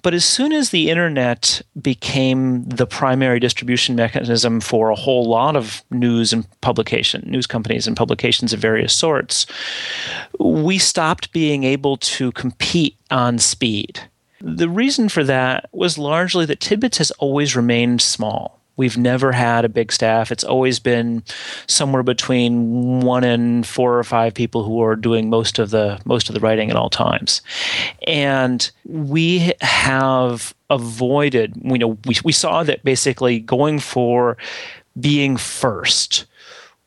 But 0.01 0.13
as 0.13 0.26
soon 0.26 0.51
as 0.51 0.69
the 0.69 0.89
internet 0.89 1.61
became 1.82 2.65
the 2.65 2.86
primary 2.86 3.39
distribution 3.39 3.95
mechanism 3.95 4.59
for 4.59 4.89
a 4.89 4.95
whole 4.95 5.26
lot 5.26 5.55
of 5.55 5.82
news 5.89 6.34
and 6.34 6.45
publication, 6.59 7.24
news 7.26 7.47
companies 7.47 7.88
and 7.88 7.95
publications 7.95 8.51
of 8.51 8.59
various 8.59 8.93
sorts, 8.93 9.45
we 10.39 10.78
stopped 10.78 11.32
being 11.32 11.63
able 11.63 11.95
to 11.97 12.34
compete 12.34 12.97
on 13.09 13.39
speed. 13.39 14.01
The 14.41 14.67
reason 14.67 15.07
for 15.07 15.24
that 15.24 15.69
was 15.71 15.97
largely 15.97 16.45
that 16.47 16.59
Tidbits 16.59 16.97
has 16.97 17.11
always 17.11 17.55
remained 17.55 18.01
small. 18.01 18.59
We've 18.76 18.97
never 18.97 19.32
had 19.32 19.65
a 19.65 19.69
big 19.69 19.91
staff. 19.91 20.32
It's 20.32 20.43
always 20.43 20.80
been 20.80 21.24
somewhere 21.67 22.01
between 22.01 23.01
one 23.01 23.24
and 23.24 23.65
four 23.65 23.99
or 23.99 24.03
five 24.03 24.34
people 24.34 24.63
who 24.63 24.82
are 24.82 24.95
doing 24.95 25.30
most 25.30 25.59
of 25.59 25.69
the 25.69 25.99
most 26.05 26.30
of 26.30 26.34
the 26.34 26.41
writing 26.41 26.71
at 26.71 26.76
all 26.76 26.89
times. 26.89 27.41
And 28.07 28.69
we 28.86 29.53
have 29.61 30.55
avoided, 30.69 31.55
you 31.63 31.78
know, 31.78 31.97
we, 32.05 32.15
we 32.24 32.32
saw 32.32 32.63
that 32.63 32.84
basically 32.84 33.39
going 33.39 33.80
for 33.80 34.38
being 34.99 35.38
first 35.38 36.26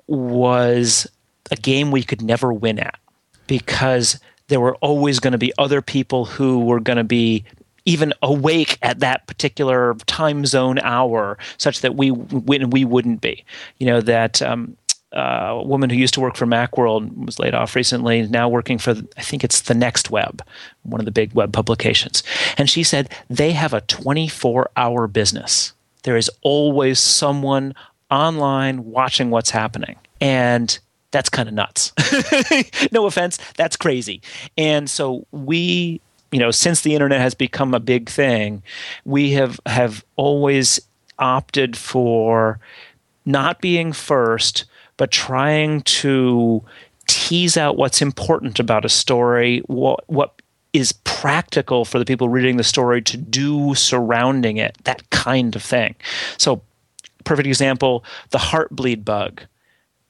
was 0.09 1.07
a 1.51 1.57
game 1.57 1.91
we 1.91 2.03
could 2.03 2.23
never 2.23 2.53
win 2.53 2.79
at 2.79 2.99
because 3.47 4.19
there 4.49 4.61
were 4.61 4.77
always 4.77 5.21
going 5.21 5.33
to 5.33 5.39
be 5.39 5.53
other 5.59 5.83
people 5.83 6.25
who 6.25 6.61
were 6.61 6.81
going 6.81 6.97
to 6.97 7.05
be 7.05 7.45
even 7.87 8.13
awake 8.23 8.79
at 8.83 9.01
that 9.01 9.27
particular 9.27 9.95
time 10.07 10.45
zone 10.45 10.79
hour, 10.81 11.39
such 11.57 11.81
that 11.81 11.95
we 11.95 12.11
we 12.11 12.85
wouldn't 12.85 13.21
be. 13.21 13.45
You 13.79 13.87
know 13.87 14.01
that. 14.03 14.43
Um, 14.43 14.77
uh, 15.13 15.61
a 15.61 15.63
woman 15.63 15.89
who 15.89 15.97
used 15.97 16.13
to 16.13 16.21
work 16.21 16.37
for 16.37 16.47
Macworld 16.47 17.25
was 17.25 17.39
laid 17.39 17.55
off 17.55 17.75
recently, 17.75 18.27
now 18.27 18.51
working 18.51 18.77
for, 18.77 18.91
I 19.17 19.23
think 19.23 19.45
it's 19.45 19.63
the 19.63 19.73
Next 19.73 20.11
Web, 20.11 20.43
one 20.83 21.01
of 21.01 21.07
the 21.07 21.13
big 21.13 21.33
web 21.33 21.55
publications. 21.55 22.23
And 22.59 22.69
she 22.69 22.83
said 22.83 23.09
they 23.31 23.53
have 23.53 23.73
a 23.73 23.81
24 23.83 24.69
hour 24.77 25.07
business. 25.07 25.73
There 26.03 26.17
is 26.17 26.31
always 26.43 26.99
someone 26.99 27.75
online 28.11 28.85
watching 28.85 29.31
what's 29.31 29.49
happening. 29.49 29.97
And 30.21 30.79
that's 31.13 31.29
kind 31.29 31.49
of 31.49 31.55
nuts. 31.55 31.93
no 32.93 33.07
offense, 33.07 33.39
that's 33.57 33.77
crazy. 33.77 34.21
And 34.59 34.91
so 34.91 35.27
we 35.31 36.01
you 36.37 36.41
know, 36.41 36.51
since 36.51 36.83
the 36.83 36.93
internet 36.93 37.23
has 37.23 37.35
become 37.35 37.73
a 37.73 37.81
big 37.81 38.11
thing, 38.11 38.63
we 39.07 39.31
have 39.31 39.59
have 39.65 40.05
always 40.17 40.79
opted 41.19 41.79
for 41.79 42.61
not 43.25 43.63
being 43.63 43.91
first, 43.91 44.67
but 44.99 45.11
trying 45.11 45.81
to 45.81 46.63
tease 47.07 47.57
out 47.57 47.79
what's 47.79 48.03
important 48.03 48.61
about 48.61 48.85
a 48.85 48.91
story, 48.91 49.61
what 49.61 50.05
what 50.11 50.43
is 50.75 50.93
practical 51.05 51.87
for 51.87 51.99
the 51.99 52.05
people 52.05 52.29
reading 52.29 52.59
the 52.59 52.65
story 52.65 53.01
to 53.01 53.17
do 53.17 53.75
surrounding 53.75 54.59
it, 54.59 54.77
that 54.85 55.09
kind 55.09 55.57
of 55.57 55.63
thing. 55.63 55.95
So, 56.37 56.61
perfect 57.25 57.47
example, 57.47 58.05
the 58.29 58.37
heartbleed 58.37 59.07
bug 59.07 59.41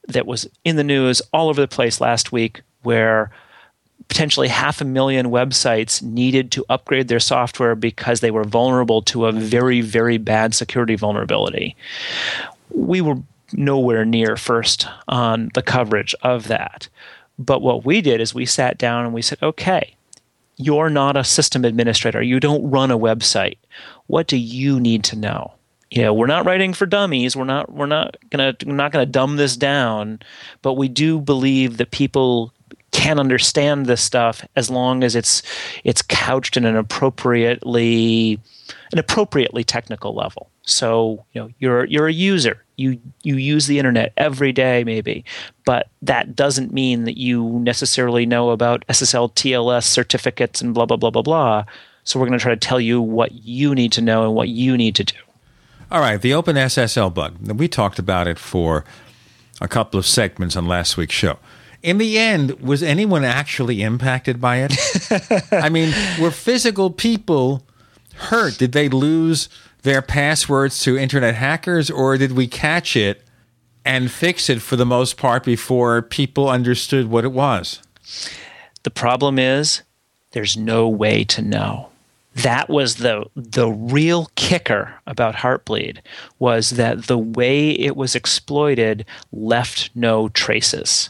that 0.08 0.26
was 0.26 0.48
in 0.64 0.74
the 0.74 0.82
news 0.82 1.22
all 1.32 1.48
over 1.48 1.60
the 1.60 1.68
place 1.68 2.00
last 2.00 2.32
week 2.32 2.62
where 2.82 3.30
potentially 4.08 4.48
half 4.48 4.80
a 4.80 4.84
million 4.84 5.26
websites 5.26 6.02
needed 6.02 6.50
to 6.52 6.64
upgrade 6.68 7.08
their 7.08 7.20
software 7.20 7.74
because 7.74 8.20
they 8.20 8.30
were 8.30 8.44
vulnerable 8.44 9.02
to 9.02 9.26
a 9.26 9.32
very, 9.32 9.80
very 9.80 10.18
bad 10.18 10.54
security 10.54 10.94
vulnerability. 10.94 11.76
We 12.70 13.00
were 13.00 13.16
nowhere 13.52 14.04
near 14.04 14.36
first 14.36 14.86
on 15.08 15.50
the 15.54 15.62
coverage 15.62 16.14
of 16.22 16.48
that. 16.48 16.88
But 17.38 17.62
what 17.62 17.84
we 17.84 18.00
did 18.00 18.20
is 18.20 18.34
we 18.34 18.46
sat 18.46 18.78
down 18.78 19.04
and 19.04 19.14
we 19.14 19.22
said, 19.22 19.38
okay, 19.42 19.94
you're 20.56 20.90
not 20.90 21.16
a 21.16 21.24
system 21.24 21.64
administrator. 21.64 22.22
You 22.22 22.40
don't 22.40 22.70
run 22.70 22.90
a 22.90 22.98
website. 22.98 23.58
What 24.06 24.26
do 24.26 24.36
you 24.36 24.80
need 24.80 25.04
to 25.04 25.16
know? 25.16 25.52
You 25.90 26.02
know, 26.02 26.14
we're 26.14 26.26
not 26.26 26.46
writing 26.46 26.72
for 26.72 26.86
dummies. 26.86 27.36
We're 27.36 27.44
not. 27.44 27.72
We're 27.72 27.86
not 27.86 28.16
gonna. 28.30 28.56
We're 28.66 28.74
not 28.74 28.90
gonna 28.90 29.06
dumb 29.06 29.36
this 29.36 29.56
down. 29.56 30.18
But 30.62 30.74
we 30.74 30.88
do 30.88 31.20
believe 31.20 31.76
that 31.76 31.92
people 31.92 32.52
can 32.96 33.20
understand 33.20 33.84
this 33.84 34.00
stuff 34.00 34.42
as 34.56 34.70
long 34.70 35.04
as 35.04 35.14
it's 35.14 35.42
it's 35.84 36.00
couched 36.00 36.56
in 36.56 36.64
an 36.64 36.76
appropriately 36.76 38.40
an 38.90 38.98
appropriately 38.98 39.62
technical 39.62 40.14
level. 40.14 40.48
So 40.62 41.22
you 41.34 41.42
know 41.42 41.50
you're 41.58 41.84
you're 41.84 42.08
a 42.08 42.12
user. 42.12 42.64
You 42.76 42.98
you 43.22 43.36
use 43.36 43.66
the 43.66 43.78
internet 43.78 44.14
every 44.16 44.50
day 44.50 44.82
maybe, 44.82 45.26
but 45.66 45.90
that 46.00 46.34
doesn't 46.34 46.72
mean 46.72 47.04
that 47.04 47.18
you 47.18 47.58
necessarily 47.58 48.24
know 48.24 48.48
about 48.48 48.86
SSL 48.86 49.30
TLS 49.34 49.84
certificates 49.84 50.62
and 50.62 50.72
blah 50.72 50.86
blah 50.86 50.96
blah 50.96 51.10
blah 51.10 51.22
blah. 51.22 51.64
So 52.04 52.18
we're 52.18 52.28
going 52.28 52.38
to 52.38 52.42
try 52.42 52.54
to 52.54 52.68
tell 52.68 52.80
you 52.80 53.02
what 53.02 53.32
you 53.32 53.74
need 53.74 53.92
to 53.92 54.00
know 54.00 54.24
and 54.24 54.34
what 54.34 54.48
you 54.48 54.76
need 54.78 54.94
to 54.94 55.04
do. 55.04 55.16
All 55.90 56.00
right, 56.00 56.20
the 56.20 56.32
Open 56.32 56.56
SSL 56.56 57.12
bug. 57.12 57.36
We 57.46 57.68
talked 57.68 57.98
about 57.98 58.26
it 58.26 58.38
for 58.38 58.86
a 59.60 59.68
couple 59.68 59.98
of 59.98 60.06
segments 60.06 60.56
on 60.56 60.66
last 60.66 60.96
week's 60.96 61.14
show 61.14 61.38
in 61.82 61.98
the 61.98 62.18
end, 62.18 62.60
was 62.60 62.82
anyone 62.82 63.24
actually 63.24 63.82
impacted 63.82 64.40
by 64.40 64.66
it? 64.68 65.52
I 65.52 65.68
mean, 65.68 65.92
were 66.20 66.30
physical 66.30 66.90
people 66.90 67.62
hurt? 68.14 68.58
Did 68.58 68.72
they 68.72 68.88
lose 68.88 69.48
their 69.82 70.02
passwords 70.02 70.82
to 70.82 70.98
internet 70.98 71.36
hackers, 71.36 71.90
or 71.90 72.18
did 72.18 72.32
we 72.32 72.46
catch 72.46 72.96
it 72.96 73.22
and 73.84 74.10
fix 74.10 74.50
it 74.50 74.60
for 74.60 74.76
the 74.76 74.86
most 74.86 75.16
part 75.16 75.44
before 75.44 76.02
people 76.02 76.48
understood 76.48 77.08
what 77.08 77.24
it 77.24 77.32
was? 77.32 77.80
The 78.82 78.90
problem 78.90 79.38
is 79.38 79.82
there's 80.32 80.56
no 80.56 80.88
way 80.88 81.24
to 81.24 81.42
know. 81.42 81.90
That 82.34 82.68
was 82.68 82.96
the 82.96 83.24
the 83.34 83.70
real 83.70 84.30
kicker 84.34 84.94
about 85.06 85.36
Heartbleed 85.36 85.98
was 86.38 86.70
that 86.70 87.04
the 87.06 87.16
way 87.16 87.70
it 87.70 87.96
was 87.96 88.14
exploited 88.14 89.06
left 89.32 89.90
no 89.94 90.28
traces. 90.28 91.08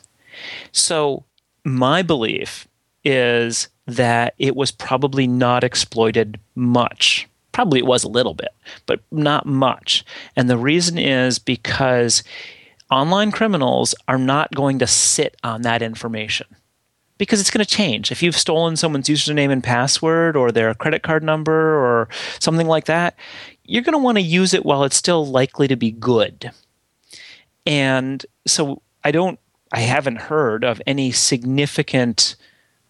So, 0.73 1.25
my 1.65 2.03
belief 2.03 2.69
is 3.05 3.69
that 3.87 4.35
it 4.39 4.57
was 4.57 4.71
probably 4.71 5.27
not 5.27 5.65
exploited 5.65 6.39
much. 6.55 7.29
Probably 7.53 7.79
it 7.79 7.87
was 7.87 8.05
a 8.05 8.09
little 8.09 8.35
bit, 8.35 8.51
but 8.87 9.01
not 9.11 9.47
much. 9.47 10.05
And 10.35 10.51
the 10.51 10.59
reason 10.59 10.99
is 10.99 11.39
because 11.39 12.23
online 12.91 13.33
criminals 13.33 13.95
are 14.09 14.19
not 14.19 14.55
going 14.55 14.79
to 14.81 14.87
sit 14.87 15.37
on 15.43 15.63
that 15.63 15.83
information 15.83 16.47
because 17.19 17.41
it's 17.41 17.51
going 17.51 17.65
to 17.65 17.71
change. 17.71 18.13
If 18.13 18.23
you've 18.23 18.37
stolen 18.37 18.77
someone's 18.77 19.09
username 19.09 19.51
and 19.51 19.65
password 19.65 20.37
or 20.37 20.53
their 20.53 20.75
credit 20.75 21.03
card 21.03 21.23
number 21.23 21.53
or 21.53 22.09
something 22.39 22.67
like 22.67 22.87
that, 22.87 23.17
you're 23.65 23.83
going 23.83 23.95
to 23.95 23.99
want 23.99 24.19
to 24.19 24.23
use 24.23 24.55
it 24.55 24.65
while 24.65 24.85
it's 24.85 24.97
still 24.97 25.27
likely 25.27 25.69
to 25.69 25.77
be 25.77 25.91
good. 25.91 26.51
And 27.65 28.25
so 28.47 28.83
I 29.03 29.11
don't 29.11 29.39
I 29.73 29.81
haven't 29.81 30.23
heard 30.23 30.65
of 30.65 30.81
any 30.87 31.13
significant 31.13 32.37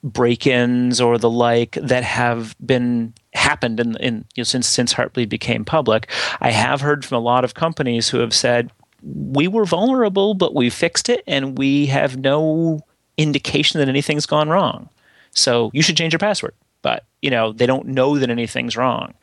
break-ins 0.02 1.00
or 1.00 1.18
the 1.18 1.30
like 1.30 1.72
that 1.82 2.04
have 2.04 2.54
been 2.64 3.12
happened 3.34 3.80
in, 3.80 3.96
in 3.96 4.24
you 4.34 4.40
know, 4.40 4.44
since 4.44 4.66
since 4.66 4.94
Heartbleed 4.94 5.28
became 5.28 5.64
public. 5.64 6.10
I 6.40 6.50
have 6.50 6.80
heard 6.80 7.04
from 7.04 7.16
a 7.16 7.20
lot 7.20 7.44
of 7.44 7.54
companies 7.54 8.08
who 8.08 8.18
have 8.18 8.34
said 8.34 8.70
we 9.02 9.48
were 9.48 9.64
vulnerable, 9.64 10.34
but 10.34 10.54
we 10.54 10.70
fixed 10.70 11.08
it, 11.08 11.22
and 11.26 11.58
we 11.58 11.86
have 11.86 12.16
no 12.16 12.80
indication 13.16 13.78
that 13.80 13.88
anything's 13.88 14.26
gone 14.26 14.48
wrong. 14.48 14.88
So 15.30 15.70
you 15.72 15.82
should 15.82 15.96
change 15.96 16.12
your 16.12 16.18
password. 16.18 16.54
But 16.82 17.04
you 17.20 17.30
know 17.30 17.52
they 17.52 17.66
don't 17.66 17.88
know 17.88 18.18
that 18.18 18.30
anything's 18.30 18.76
wrong. 18.76 19.14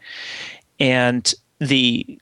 And 0.79 1.33
the 1.59 2.19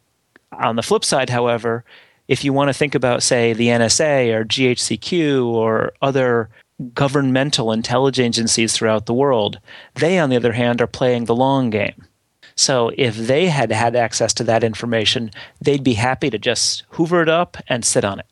on 0.51 0.75
the 0.75 0.83
flip 0.83 1.05
side, 1.05 1.29
however, 1.29 1.83
if 2.31 2.45
you 2.45 2.53
want 2.53 2.69
to 2.69 2.73
think 2.73 2.95
about, 2.95 3.21
say, 3.21 3.51
the 3.51 3.67
NSA 3.67 4.33
or 4.33 4.45
GCHQ 4.45 5.47
or 5.47 5.91
other 6.01 6.49
governmental 6.93 7.73
intelligence 7.73 8.37
agencies 8.37 8.71
throughout 8.71 9.05
the 9.05 9.13
world, 9.13 9.59
they, 9.95 10.17
on 10.17 10.29
the 10.29 10.37
other 10.37 10.53
hand, 10.53 10.81
are 10.81 10.87
playing 10.87 11.25
the 11.25 11.35
long 11.35 11.69
game. 11.69 12.07
So 12.55 12.93
if 12.97 13.17
they 13.17 13.47
had 13.47 13.69
had 13.73 13.97
access 13.97 14.33
to 14.35 14.45
that 14.45 14.63
information, 14.63 15.31
they'd 15.59 15.83
be 15.83 15.93
happy 15.93 16.29
to 16.29 16.39
just 16.39 16.83
hoover 16.91 17.21
it 17.21 17.27
up 17.27 17.57
and 17.67 17.83
sit 17.83 18.05
on 18.05 18.19
it. 18.19 18.27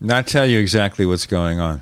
Not 0.00 0.26
tell 0.26 0.44
you 0.44 0.58
exactly 0.58 1.06
what's 1.06 1.26
going 1.26 1.60
on. 1.60 1.80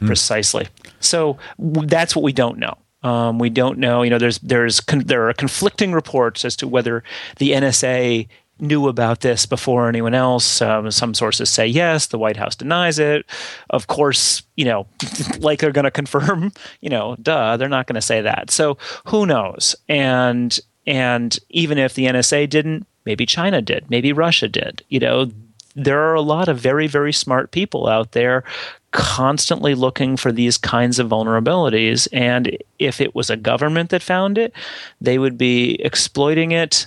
Hmm. 0.00 0.06
Precisely. 0.08 0.66
So 0.98 1.38
w- 1.60 1.86
that's 1.86 2.16
what 2.16 2.24
we 2.24 2.32
don't 2.32 2.58
know. 2.58 2.78
Um, 3.04 3.38
we 3.38 3.48
don't 3.48 3.78
know. 3.78 4.02
You 4.02 4.10
know, 4.10 4.18
there's 4.18 4.40
there's 4.40 4.80
con- 4.80 5.04
there 5.06 5.28
are 5.28 5.34
conflicting 5.34 5.92
reports 5.92 6.44
as 6.44 6.56
to 6.56 6.66
whether 6.66 7.04
the 7.36 7.52
NSA 7.52 8.26
knew 8.58 8.88
about 8.88 9.20
this 9.20 9.46
before 9.46 9.88
anyone 9.88 10.14
else. 10.14 10.62
Um, 10.62 10.90
some 10.90 11.14
sources 11.14 11.50
say 11.50 11.66
yes. 11.66 12.06
The 12.06 12.18
White 12.18 12.36
House 12.36 12.56
denies 12.56 12.98
it. 12.98 13.26
Of 13.70 13.86
course, 13.86 14.42
you 14.56 14.64
know, 14.64 14.86
like 15.38 15.60
they're 15.60 15.72
going 15.72 15.84
to 15.84 15.90
confirm. 15.90 16.52
You 16.80 16.90
know, 16.90 17.16
duh, 17.20 17.56
they're 17.56 17.68
not 17.68 17.86
going 17.86 17.94
to 17.94 18.00
say 18.02 18.20
that. 18.20 18.50
So 18.50 18.78
who 19.06 19.26
knows? 19.26 19.74
And 19.88 20.58
and 20.86 21.36
even 21.48 21.78
if 21.78 21.94
the 21.94 22.06
NSA 22.06 22.48
didn't, 22.48 22.86
maybe 23.04 23.26
China 23.26 23.60
did, 23.60 23.90
maybe 23.90 24.12
Russia 24.12 24.46
did. 24.46 24.82
You 24.88 25.00
know, 25.00 25.30
there 25.74 26.00
are 26.00 26.14
a 26.14 26.20
lot 26.20 26.48
of 26.48 26.58
very, 26.58 26.86
very 26.86 27.12
smart 27.12 27.50
people 27.50 27.86
out 27.88 28.12
there 28.12 28.44
constantly 28.92 29.74
looking 29.74 30.16
for 30.16 30.32
these 30.32 30.56
kinds 30.56 30.98
of 30.98 31.08
vulnerabilities. 31.08 32.08
And 32.12 32.56
if 32.78 33.00
it 33.00 33.14
was 33.14 33.28
a 33.28 33.36
government 33.36 33.90
that 33.90 34.02
found 34.02 34.38
it, 34.38 34.52
they 35.00 35.18
would 35.18 35.36
be 35.36 35.74
exploiting 35.82 36.52
it 36.52 36.86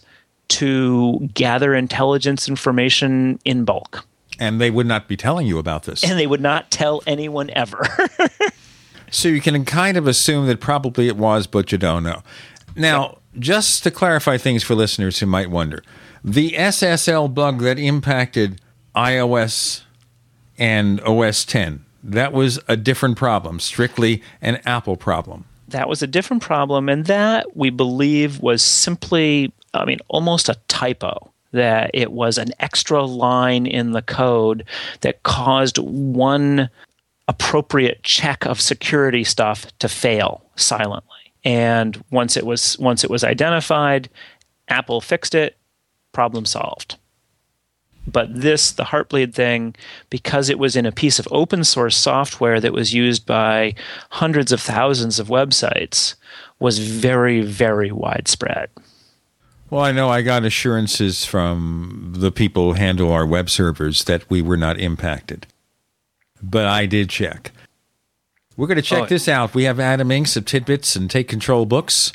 to 0.50 1.30
gather 1.34 1.74
intelligence 1.74 2.48
information 2.48 3.40
in 3.46 3.66
bulk. 3.66 4.06
And 4.40 4.60
they 4.62 4.72
would 4.72 4.88
not 4.88 5.08
be 5.08 5.18
telling 5.18 5.48
you 5.48 5.58
about 5.58 5.84
this. 5.84 6.04
And 6.04 6.18
they 6.18 6.28
would 6.28 6.42
not 6.42 6.72
tell 6.72 7.02
anyone 7.06 7.50
ever. 7.52 7.86
so 9.12 9.28
you 9.28 9.42
can 9.42 9.66
kind 9.66 9.98
of 9.98 10.08
assume 10.08 10.48
that 10.48 10.60
probably 10.60 11.08
it 11.08 11.18
was, 11.18 11.46
but 11.46 11.72
you 11.72 11.78
don't 11.78 12.04
know. 12.04 12.24
Now, 12.76 13.18
just 13.38 13.84
to 13.84 13.92
clarify 13.92 14.38
things 14.38 14.64
for 14.64 14.76
listeners 14.76 15.20
who 15.20 15.26
might 15.26 15.50
wonder, 15.50 15.84
the 16.24 16.52
SSL 16.52 17.34
bug 17.34 17.60
that 17.62 17.78
impacted 17.78 18.62
iOS 18.96 19.84
and 20.58 21.00
OS 21.02 21.46
10, 21.46 21.86
that 22.04 22.34
was 22.34 22.60
a 22.68 22.78
different 22.78 23.18
problem, 23.18 23.60
strictly 23.60 24.22
an 24.42 24.60
Apple 24.66 24.98
problem. 24.98 25.46
That 25.68 25.88
was 25.88 26.02
a 26.02 26.08
different 26.08 26.42
problem, 26.42 26.90
and 26.90 27.06
that 27.06 27.56
we 27.56 27.70
believe 27.70 28.40
was 28.40 28.62
simply, 28.62 29.54
I 29.74 29.86
mean, 29.86 30.00
almost 30.08 30.50
a 30.50 30.58
typo. 30.68 31.32
That 31.52 31.90
it 31.96 32.12
was 32.12 32.38
an 32.38 32.50
extra 32.60 33.04
line 33.04 33.66
in 33.66 33.94
the 33.94 34.04
code 34.04 34.66
that 35.02 35.24
caused 35.24 35.80
one 35.80 36.70
appropriate 37.28 38.04
check 38.04 38.46
of 38.46 38.62
security 38.62 39.24
stuff 39.24 39.66
to 39.80 39.90
fail 39.90 40.44
silently. 40.56 41.34
And 41.44 42.04
once 42.12 42.38
it 42.38 42.46
was 42.46 42.78
once 42.78 43.04
it 43.04 43.10
was 43.10 43.24
identified, 43.24 44.10
Apple 44.68 45.02
fixed 45.02 45.34
it, 45.34 45.58
problem 46.12 46.46
solved. 46.46 46.98
But 48.08 48.42
this, 48.42 48.72
the 48.72 48.86
Heartbleed 48.86 49.34
thing, 49.34 49.76
because 50.10 50.50
it 50.50 50.60
was 50.60 50.76
in 50.76 50.86
a 50.86 50.92
piece 50.92 51.20
of 51.20 51.28
open 51.32 51.64
source 51.64 51.96
software 51.96 52.60
that 52.60 52.74
was 52.74 52.94
used 52.94 53.26
by 53.26 53.76
hundreds 54.10 54.52
of 54.52 54.62
thousands 54.62 55.20
of 55.20 55.28
websites, 55.28 56.16
was 56.60 56.80
very, 56.80 57.42
very 57.42 57.92
widespread. 57.92 58.70
Well, 59.70 59.84
I 59.84 59.92
know 59.92 60.10
I 60.10 60.24
got 60.24 60.46
assurances 60.46 61.26
from 61.26 62.14
the 62.18 62.32
people 62.32 62.74
who 62.74 62.74
handle 62.74 63.12
our 63.12 63.26
web 63.26 63.50
servers 63.50 64.04
that 64.06 64.28
we 64.30 64.42
were 64.42 64.58
not 64.58 64.80
impacted. 64.80 65.46
But 66.42 66.66
I 66.66 66.86
did 66.86 67.10
check. 67.10 67.52
We're 68.58 68.68
going 68.68 68.78
to 68.78 68.82
check 68.82 69.04
oh, 69.04 69.06
this 69.06 69.28
out. 69.28 69.54
We 69.54 69.64
have 69.64 69.80
Adam 69.80 70.10
Engst 70.10 70.36
of 70.38 70.46
Tidbits 70.46 70.96
and 70.96 71.10
Take 71.10 71.28
Control 71.28 71.66
Books. 71.66 72.12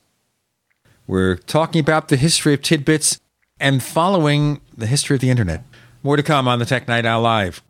We're 1.07 1.37
talking 1.37 1.81
about 1.81 2.09
the 2.09 2.17
history 2.17 2.55
of 2.55 2.63
tidbits 2.63 3.21
and 3.61 3.83
following 3.83 4.61
the 4.77 4.87
history 4.87 5.17
of 5.17 5.21
the 5.21 5.31
internet. 5.31 5.63
More 6.03 6.17
to 6.17 6.23
come 6.23 6.49
on 6.49 6.59
the 6.59 6.67
Tech 6.67 6.89
Night 6.89 7.07
Owl 7.07 7.23
Live. 7.23 7.63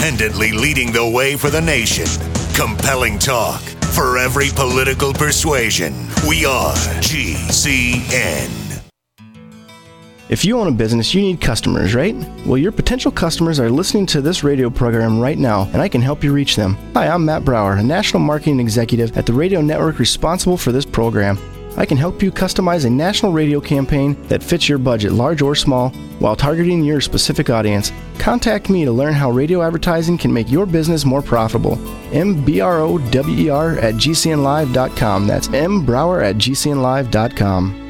Independently 0.00 0.52
leading 0.52 0.92
the 0.92 1.06
way 1.06 1.36
for 1.36 1.50
the 1.50 1.60
nation. 1.60 2.06
Compelling 2.54 3.18
talk 3.18 3.60
for 3.92 4.16
every 4.16 4.48
political 4.48 5.12
persuasion. 5.12 5.92
We 6.26 6.46
are 6.46 6.72
GCN. 7.02 8.80
If 10.30 10.42
you 10.42 10.58
own 10.58 10.68
a 10.68 10.72
business, 10.72 11.12
you 11.12 11.20
need 11.20 11.42
customers, 11.42 11.94
right? 11.94 12.14
Well, 12.46 12.56
your 12.56 12.72
potential 12.72 13.12
customers 13.12 13.60
are 13.60 13.68
listening 13.68 14.06
to 14.06 14.22
this 14.22 14.42
radio 14.42 14.70
program 14.70 15.20
right 15.20 15.36
now, 15.36 15.68
and 15.74 15.82
I 15.82 15.88
can 15.88 16.00
help 16.00 16.24
you 16.24 16.32
reach 16.32 16.56
them. 16.56 16.78
Hi, 16.94 17.06
I'm 17.06 17.26
Matt 17.26 17.44
Brower, 17.44 17.74
a 17.74 17.82
national 17.82 18.22
marketing 18.22 18.58
executive 18.58 19.18
at 19.18 19.26
the 19.26 19.34
radio 19.34 19.60
network 19.60 19.98
responsible 19.98 20.56
for 20.56 20.72
this 20.72 20.86
program. 20.86 21.36
I 21.76 21.86
can 21.86 21.96
help 21.96 22.22
you 22.22 22.30
customize 22.30 22.84
a 22.84 22.90
national 22.90 23.32
radio 23.32 23.60
campaign 23.60 24.16
that 24.28 24.42
fits 24.42 24.68
your 24.68 24.78
budget, 24.78 25.12
large 25.12 25.42
or 25.42 25.54
small, 25.54 25.90
while 26.18 26.36
targeting 26.36 26.84
your 26.84 27.00
specific 27.00 27.50
audience. 27.50 27.92
Contact 28.18 28.68
me 28.68 28.84
to 28.84 28.92
learn 28.92 29.14
how 29.14 29.30
radio 29.30 29.62
advertising 29.62 30.18
can 30.18 30.32
make 30.32 30.50
your 30.50 30.66
business 30.66 31.04
more 31.04 31.22
profitable. 31.22 31.78
M-B-R-O-W-E-R 32.14 33.78
at 33.78 33.94
gcnlive.com. 33.94 35.26
That's 35.26 35.48
mbrower 35.48 36.24
at 36.24 36.36
gcnlive.com. 36.36 37.89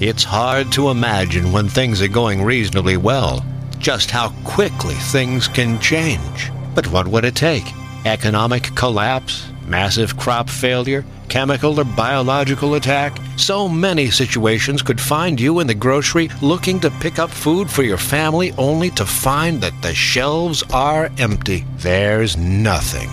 It's 0.00 0.24
hard 0.24 0.72
to 0.72 0.88
imagine 0.88 1.52
when 1.52 1.68
things 1.68 2.00
are 2.00 2.08
going 2.08 2.42
reasonably 2.42 2.96
well 2.96 3.44
just 3.78 4.10
how 4.10 4.30
quickly 4.44 4.94
things 4.94 5.48
can 5.48 5.78
change. 5.80 6.50
But 6.74 6.86
what 6.86 7.08
would 7.08 7.24
it 7.24 7.34
take? 7.34 7.64
Economic 8.06 8.74
collapse? 8.74 9.50
Massive 9.66 10.16
crop 10.16 10.48
failure? 10.48 11.04
Chemical 11.28 11.78
or 11.78 11.84
biological 11.84 12.74
attack? 12.74 13.18
So 13.36 13.68
many 13.68 14.10
situations 14.10 14.82
could 14.82 15.00
find 15.00 15.40
you 15.40 15.60
in 15.60 15.66
the 15.66 15.74
grocery 15.74 16.30
looking 16.40 16.80
to 16.80 16.90
pick 17.00 17.18
up 17.18 17.30
food 17.30 17.70
for 17.70 17.82
your 17.82 17.98
family 17.98 18.52
only 18.52 18.90
to 18.90 19.04
find 19.04 19.60
that 19.60 19.82
the 19.82 19.94
shelves 19.94 20.62
are 20.72 21.10
empty. 21.18 21.64
There's 21.76 22.36
nothing. 22.38 23.10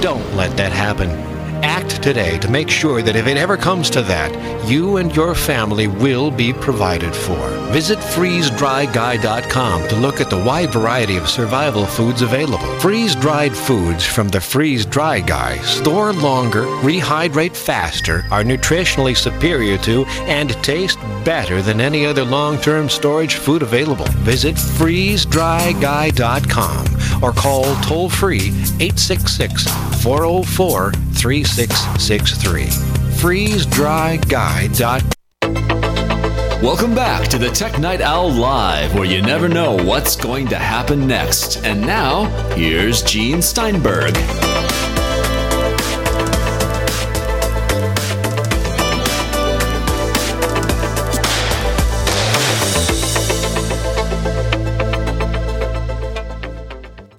Don't 0.00 0.34
let 0.36 0.56
that 0.56 0.72
happen. 0.72 1.37
Act 1.62 2.02
today 2.02 2.38
to 2.38 2.48
make 2.48 2.70
sure 2.70 3.02
that 3.02 3.16
if 3.16 3.26
it 3.26 3.36
ever 3.36 3.56
comes 3.56 3.90
to 3.90 4.02
that, 4.02 4.68
you 4.68 4.98
and 4.98 5.14
your 5.14 5.34
family 5.34 5.86
will 5.86 6.30
be 6.30 6.52
provided 6.52 7.14
for. 7.14 7.48
Visit 7.72 7.98
freezedryguy.com 7.98 9.88
to 9.88 9.96
look 9.96 10.20
at 10.20 10.30
the 10.30 10.38
wide 10.38 10.72
variety 10.72 11.16
of 11.16 11.28
survival 11.28 11.86
foods 11.86 12.22
available. 12.22 12.66
Freeze 12.80 13.14
dried 13.14 13.56
foods 13.56 14.04
from 14.04 14.28
the 14.28 14.40
Freeze 14.40 14.84
Dry 14.86 15.20
Guy 15.20 15.58
store 15.58 16.12
longer, 16.12 16.62
rehydrate 16.82 17.56
faster, 17.56 18.24
are 18.30 18.44
nutritionally 18.44 19.16
superior 19.16 19.78
to, 19.78 20.04
and 20.26 20.50
taste 20.62 20.98
better 21.24 21.62
than 21.62 21.80
any 21.80 22.06
other 22.06 22.24
long 22.24 22.58
term 22.58 22.88
storage 22.88 23.34
food 23.34 23.62
available. 23.62 24.06
Visit 24.18 24.54
freezedryguy.com 24.56 27.22
or 27.22 27.32
call 27.32 27.64
toll 27.82 28.08
free 28.08 28.48
866 28.80 29.66
404 30.02 30.92
3663. 31.54 32.68
FreezeDryGuy.com 33.18 35.18
Welcome 36.62 36.92
back 36.92 37.28
to 37.28 37.38
the 37.38 37.50
Tech 37.50 37.78
Night 37.78 38.00
Owl 38.00 38.32
Live, 38.32 38.92
where 38.92 39.04
you 39.04 39.22
never 39.22 39.48
know 39.48 39.76
what's 39.76 40.16
going 40.16 40.48
to 40.48 40.56
happen 40.56 41.06
next. 41.06 41.64
And 41.64 41.80
now, 41.80 42.24
here's 42.56 43.00
Gene 43.02 43.40
Steinberg. 43.40 44.16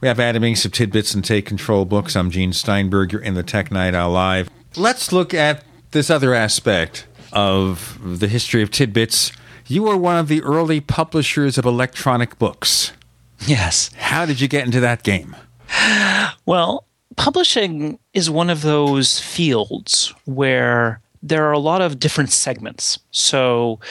We 0.02 0.08
have 0.08 0.20
Adam 0.20 0.44
Engst 0.44 0.66
of 0.66 0.72
Tidbits 0.72 1.14
and 1.14 1.26
Take 1.26 1.46
Control 1.46 1.84
Books. 1.84 2.16
I'm 2.16 2.32
Gene 2.32 2.54
Steinberg. 2.54 3.12
You're 3.12 3.22
in 3.22 3.34
the 3.34 3.44
Tech 3.44 3.70
Night 3.70 3.94
Owl 3.94 4.12
Live. 4.12 4.50
Let's 4.78 5.12
look 5.12 5.34
at 5.34 5.66
this 5.92 6.10
other 6.10 6.34
aspect 6.34 7.06
of 7.34 8.00
the 8.02 8.30
history 8.30 8.62
of 8.62 8.72
Tidbits. 8.72 9.34
You 9.68 9.84
were 9.84 9.98
one 9.98 10.16
of 10.16 10.30
the 10.30 10.42
early 10.42 10.80
publishers 10.80 11.58
of 11.58 11.66
electronic 11.66 12.40
books. 12.40 12.94
Yes. 13.42 13.90
How 13.98 14.26
did 14.26 14.40
you 14.40 14.48
get 14.48 14.64
into 14.64 14.80
that 14.80 15.04
game? 15.04 15.36
Well, 16.46 16.86
publishing 17.18 18.00
is 18.14 18.30
one 18.30 18.50
of 18.50 18.62
those 18.62 19.20
fields 19.20 20.14
where 20.24 21.02
there 21.22 21.46
are 21.46 21.52
a 21.52 21.60
lot 21.60 21.82
of 21.82 22.00
different 22.00 22.32
segments. 22.32 23.00
So, 23.12 23.82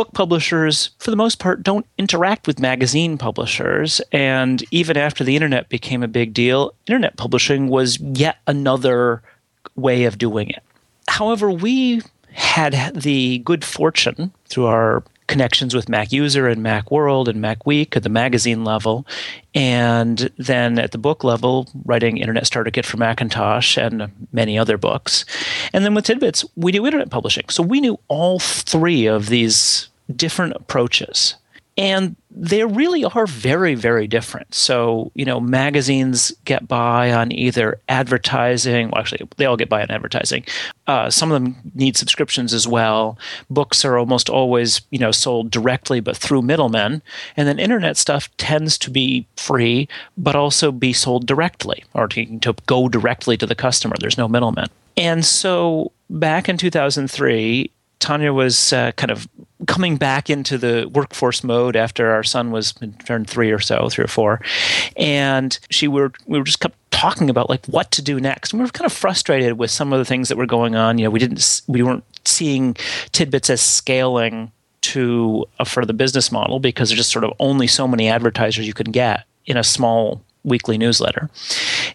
book 0.00 0.14
publishers, 0.14 0.92
for 0.98 1.10
the 1.10 1.16
most 1.16 1.38
part, 1.38 1.62
don't 1.62 1.84
interact 1.98 2.46
with 2.46 2.58
magazine 2.58 3.18
publishers. 3.18 4.00
And 4.12 4.64
even 4.70 4.96
after 4.96 5.24
the 5.24 5.36
internet 5.36 5.68
became 5.68 6.02
a 6.02 6.08
big 6.08 6.32
deal, 6.32 6.72
internet 6.86 7.18
publishing 7.18 7.68
was 7.68 8.00
yet 8.00 8.38
another 8.46 9.22
way 9.76 10.04
of 10.04 10.16
doing 10.16 10.48
it. 10.48 10.62
However, 11.06 11.50
we 11.50 12.00
had 12.32 12.94
the 12.94 13.40
good 13.40 13.62
fortune 13.62 14.32
through 14.48 14.68
our 14.68 15.04
connections 15.26 15.74
with 15.74 15.90
Mac 15.90 16.12
User 16.12 16.48
and 16.48 16.62
Mac 16.62 16.90
World 16.90 17.28
and 17.28 17.42
Mac 17.42 17.66
Week 17.66 17.94
at 17.94 18.02
the 18.02 18.08
magazine 18.08 18.64
level, 18.64 19.06
and 19.54 20.30
then 20.38 20.78
at 20.78 20.92
the 20.92 20.98
book 20.98 21.24
level, 21.24 21.68
writing 21.84 22.16
Internet 22.16 22.46
Starter 22.46 22.70
Kit 22.70 22.86
for 22.86 22.96
Macintosh 22.96 23.76
and 23.76 24.10
many 24.32 24.58
other 24.58 24.78
books. 24.78 25.26
And 25.74 25.84
then 25.84 25.94
with 25.94 26.06
Tidbits, 26.06 26.42
we 26.56 26.72
do 26.72 26.86
internet 26.86 27.10
publishing. 27.10 27.50
So 27.50 27.62
we 27.62 27.82
knew 27.82 28.00
all 28.08 28.38
three 28.38 29.04
of 29.04 29.26
these 29.26 29.89
different 30.16 30.54
approaches. 30.54 31.34
And 31.76 32.16
they 32.30 32.64
really 32.64 33.04
are 33.04 33.26
very, 33.26 33.74
very 33.74 34.06
different. 34.06 34.54
So, 34.54 35.10
you 35.14 35.24
know, 35.24 35.40
magazines 35.40 36.30
get 36.44 36.68
by 36.68 37.10
on 37.10 37.32
either 37.32 37.80
advertising. 37.88 38.90
Well, 38.90 39.00
actually, 39.00 39.26
they 39.36 39.46
all 39.46 39.56
get 39.56 39.68
by 39.68 39.80
on 39.80 39.90
advertising. 39.90 40.44
Uh, 40.86 41.08
some 41.08 41.32
of 41.32 41.40
them 41.40 41.56
need 41.74 41.96
subscriptions 41.96 42.52
as 42.52 42.68
well. 42.68 43.18
Books 43.48 43.84
are 43.84 43.96
almost 43.96 44.28
always, 44.28 44.82
you 44.90 44.98
know, 44.98 45.10
sold 45.10 45.50
directly, 45.50 46.00
but 46.00 46.16
through 46.16 46.42
middlemen. 46.42 47.02
And 47.36 47.48
then 47.48 47.58
internet 47.58 47.96
stuff 47.96 48.28
tends 48.36 48.76
to 48.78 48.90
be 48.90 49.26
free, 49.36 49.88
but 50.18 50.36
also 50.36 50.70
be 50.70 50.92
sold 50.92 51.26
directly 51.26 51.84
or 51.94 52.08
to, 52.08 52.38
to 52.40 52.54
go 52.66 52.88
directly 52.88 53.36
to 53.38 53.46
the 53.46 53.54
customer. 53.54 53.96
There's 53.98 54.18
no 54.18 54.28
middleman. 54.28 54.68
And 54.96 55.24
so 55.24 55.92
back 56.10 56.48
in 56.48 56.58
2003, 56.58 57.70
Tonya 58.00 58.34
was 58.34 58.72
uh, 58.72 58.92
kind 58.92 59.10
of 59.10 59.28
coming 59.66 59.96
back 59.96 60.30
into 60.30 60.56
the 60.58 60.90
workforce 60.92 61.44
mode 61.44 61.76
after 61.76 62.10
our 62.10 62.24
son 62.24 62.50
was 62.50 62.74
turned 63.04 63.28
three 63.28 63.50
or 63.50 63.58
so, 63.58 63.88
three 63.90 64.04
or 64.04 64.08
four, 64.08 64.40
and 64.96 65.58
she 65.70 65.86
were 65.86 66.12
we 66.26 66.38
were 66.38 66.44
just 66.44 66.60
kept 66.60 66.76
talking 66.90 67.30
about 67.30 67.48
like 67.48 67.64
what 67.66 67.90
to 67.92 68.02
do 68.02 68.18
next. 68.18 68.52
And 68.52 68.60
we 68.60 68.64
were 68.64 68.70
kind 68.72 68.86
of 68.86 68.92
frustrated 68.92 69.58
with 69.58 69.70
some 69.70 69.92
of 69.92 69.98
the 69.98 70.04
things 70.04 70.28
that 70.28 70.38
were 70.38 70.46
going 70.46 70.74
on. 70.74 70.98
You 70.98 71.04
know, 71.04 71.10
we 71.10 71.18
didn't 71.18 71.62
we 71.66 71.82
weren't 71.82 72.04
seeing 72.24 72.74
tidbits 73.12 73.50
as 73.50 73.60
scaling 73.60 74.50
to 74.82 75.44
a 75.58 75.64
further 75.66 75.92
business 75.92 76.32
model 76.32 76.58
because 76.58 76.88
there's 76.88 76.98
just 77.00 77.12
sort 77.12 77.24
of 77.24 77.32
only 77.38 77.66
so 77.66 77.86
many 77.86 78.08
advertisers 78.08 78.66
you 78.66 78.72
can 78.72 78.90
get 78.90 79.24
in 79.44 79.56
a 79.58 79.64
small 79.64 80.22
weekly 80.42 80.78
newsletter, 80.78 81.28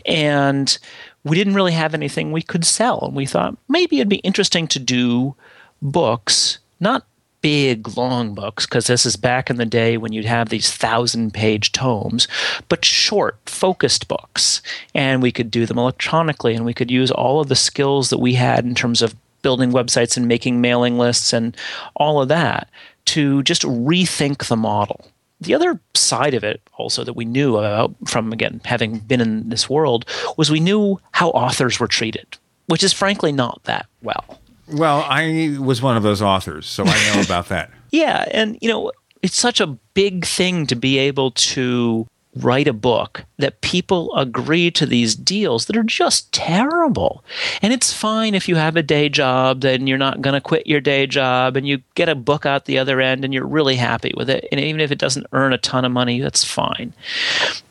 and 0.05 0.77
we 1.23 1.35
didn't 1.35 1.55
really 1.55 1.71
have 1.71 1.95
anything 1.95 2.31
we 2.31 2.43
could 2.43 2.63
sell. 2.63 2.99
And 3.05 3.15
we 3.15 3.25
thought 3.25 3.57
maybe 3.67 3.97
it'd 3.97 4.07
be 4.07 4.17
interesting 4.17 4.67
to 4.67 4.79
do 4.79 5.35
books, 5.81 6.59
not 6.79 7.05
big 7.41 7.95
long 7.95 8.33
books 8.33 8.65
because 8.65 8.87
this 8.87 9.05
is 9.05 9.15
back 9.15 9.51
in 9.51 9.57
the 9.57 9.67
day 9.67 9.97
when 9.97 10.11
you'd 10.11 10.25
have 10.25 10.49
these 10.49 10.71
thousand 10.71 11.31
page 11.31 11.71
tomes 11.71 12.27
but 12.69 12.83
short 12.83 13.37
focused 13.45 14.07
books. 14.07 14.63
And 14.95 15.21
we 15.21 15.31
could 15.31 15.51
do 15.51 15.67
them 15.67 15.77
electronically 15.77 16.55
and 16.55 16.65
we 16.65 16.73
could 16.73 16.89
use 16.89 17.11
all 17.11 17.39
of 17.39 17.47
the 17.47 17.55
skills 17.55 18.09
that 18.09 18.17
we 18.17 18.33
had 18.33 18.65
in 18.65 18.73
terms 18.73 19.03
of 19.03 19.15
building 19.43 19.71
websites 19.71 20.17
and 20.17 20.27
making 20.27 20.59
mailing 20.59 20.97
lists 20.97 21.33
and 21.33 21.55
all 21.95 22.19
of 22.19 22.29
that 22.29 22.67
to 23.05 23.43
just 23.43 23.61
rethink 23.61 24.47
the 24.47 24.57
model. 24.57 25.05
The 25.39 25.53
other 25.53 25.79
side 25.93 26.33
of 26.33 26.43
it 26.43 26.61
also 26.77 27.03
that 27.03 27.15
we 27.15 27.25
knew 27.25 27.57
about 27.57 27.93
from 28.07 28.33
again 28.33 28.59
having 28.65 28.97
been 28.97 29.21
in 29.21 29.49
this 29.49 29.69
world 29.69 30.05
was 30.35 30.49
we 30.49 30.59
knew 30.59 30.99
how 31.11 31.29
authors 31.29 31.79
were 31.79 31.87
treated 31.87 32.37
which 32.67 32.83
is 32.83 32.93
frankly 32.93 33.31
not 33.31 33.63
that 33.63 33.85
well 34.01 34.39
well, 34.71 35.05
I 35.07 35.57
was 35.59 35.81
one 35.81 35.97
of 35.97 36.03
those 36.03 36.21
authors, 36.21 36.65
so 36.65 36.83
I 36.85 37.13
know 37.13 37.21
about 37.21 37.49
that. 37.49 37.71
Yeah, 37.91 38.25
and 38.31 38.57
you 38.61 38.67
know, 38.67 38.91
it's 39.21 39.39
such 39.39 39.61
a 39.61 39.67
big 39.93 40.25
thing 40.25 40.67
to 40.67 40.75
be 40.75 40.97
able 40.97 41.31
to 41.31 42.05
write 42.35 42.67
a 42.67 42.73
book 42.73 43.23
that 43.37 43.61
people 43.61 44.13
agree 44.15 44.69
to 44.71 44.85
these 44.85 45.15
deals 45.15 45.65
that 45.65 45.77
are 45.77 45.83
just 45.83 46.31
terrible. 46.33 47.23
And 47.61 47.71
it's 47.71 47.93
fine 47.93 48.35
if 48.35 48.49
you 48.49 48.55
have 48.55 48.75
a 48.75 48.83
day 48.83 49.07
job, 49.07 49.61
then 49.61 49.87
you're 49.87 49.97
not 49.97 50.21
going 50.21 50.33
to 50.33 50.41
quit 50.41 50.67
your 50.67 50.81
day 50.81 51.07
job 51.07 51.55
and 51.55 51.65
you 51.65 51.81
get 51.95 52.09
a 52.09 52.15
book 52.15 52.45
out 52.45 52.65
the 52.65 52.77
other 52.77 52.99
end 52.99 53.23
and 53.23 53.33
you're 53.33 53.47
really 53.47 53.77
happy 53.77 54.11
with 54.17 54.29
it. 54.29 54.47
And 54.51 54.59
even 54.59 54.81
if 54.81 54.91
it 54.91 54.99
doesn't 54.99 55.27
earn 55.31 55.53
a 55.53 55.57
ton 55.57 55.85
of 55.85 55.91
money, 55.91 56.19
that's 56.19 56.43
fine. 56.43 56.93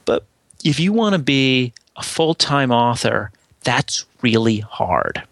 But 0.06 0.24
if 0.64 0.80
you 0.80 0.92
want 0.92 1.14
to 1.14 1.18
be 1.18 1.74
a 1.96 2.02
full 2.02 2.34
time 2.34 2.70
author, 2.70 3.30
that's 3.64 4.06
really 4.22 4.60
hard. 4.60 5.22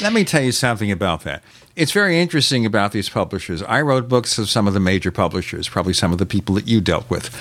Let 0.00 0.12
me 0.12 0.24
tell 0.24 0.42
you 0.42 0.52
something 0.52 0.92
about 0.92 1.22
that. 1.24 1.42
It's 1.74 1.92
very 1.92 2.20
interesting 2.20 2.64
about 2.64 2.92
these 2.92 3.08
publishers. 3.08 3.62
I 3.62 3.80
wrote 3.80 4.08
books 4.08 4.38
of 4.38 4.48
some 4.48 4.68
of 4.68 4.74
the 4.74 4.80
major 4.80 5.10
publishers, 5.10 5.68
probably 5.68 5.92
some 5.92 6.12
of 6.12 6.18
the 6.18 6.26
people 6.26 6.54
that 6.54 6.68
you 6.68 6.80
dealt 6.80 7.10
with. 7.10 7.36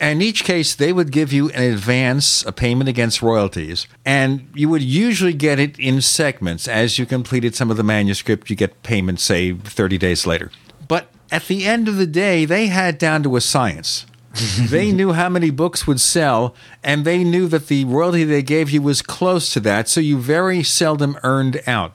And 0.00 0.22
in 0.22 0.28
each 0.28 0.44
case, 0.44 0.76
they 0.76 0.92
would 0.92 1.10
give 1.10 1.32
you 1.32 1.50
an 1.50 1.62
advance, 1.72 2.44
a 2.46 2.52
payment 2.52 2.88
against 2.88 3.20
royalties, 3.20 3.88
and 4.04 4.48
you 4.54 4.68
would 4.68 4.82
usually 4.82 5.32
get 5.32 5.58
it 5.58 5.76
in 5.78 6.00
segments. 6.00 6.68
As 6.68 6.98
you 6.98 7.06
completed 7.06 7.56
some 7.56 7.70
of 7.70 7.76
the 7.76 7.82
manuscript, 7.82 8.48
you 8.48 8.54
get 8.54 8.82
payment, 8.84 9.18
say, 9.18 9.52
30 9.54 9.98
days 9.98 10.24
later. 10.24 10.52
But 10.86 11.08
at 11.32 11.46
the 11.46 11.66
end 11.66 11.88
of 11.88 11.96
the 11.96 12.06
day, 12.06 12.44
they 12.44 12.68
had 12.68 12.98
down 12.98 13.24
to 13.24 13.34
a 13.34 13.40
science. 13.40 14.06
they 14.70 14.92
knew 14.92 15.12
how 15.12 15.28
many 15.28 15.50
books 15.50 15.86
would 15.86 16.00
sell, 16.00 16.54
and 16.82 17.04
they 17.04 17.24
knew 17.24 17.48
that 17.48 17.68
the 17.68 17.84
royalty 17.84 18.24
they 18.24 18.42
gave 18.42 18.70
you 18.70 18.82
was 18.82 19.02
close 19.02 19.52
to 19.52 19.60
that, 19.60 19.88
so 19.88 20.00
you 20.00 20.18
very 20.18 20.62
seldom 20.62 21.18
earned 21.22 21.60
out. 21.66 21.94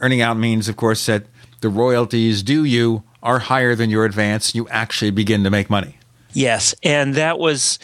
Earning 0.00 0.20
out 0.20 0.36
means, 0.36 0.68
of 0.68 0.76
course, 0.76 1.06
that 1.06 1.24
the 1.60 1.68
royalties 1.68 2.42
due 2.42 2.64
you 2.64 3.02
are 3.22 3.38
higher 3.38 3.74
than 3.74 3.90
your 3.90 4.04
advance, 4.04 4.54
you 4.54 4.68
actually 4.68 5.10
begin 5.10 5.44
to 5.44 5.50
make 5.50 5.68
money. 5.68 5.98
Yes, 6.32 6.74
and 6.82 7.14
that 7.14 7.38
was. 7.38 7.78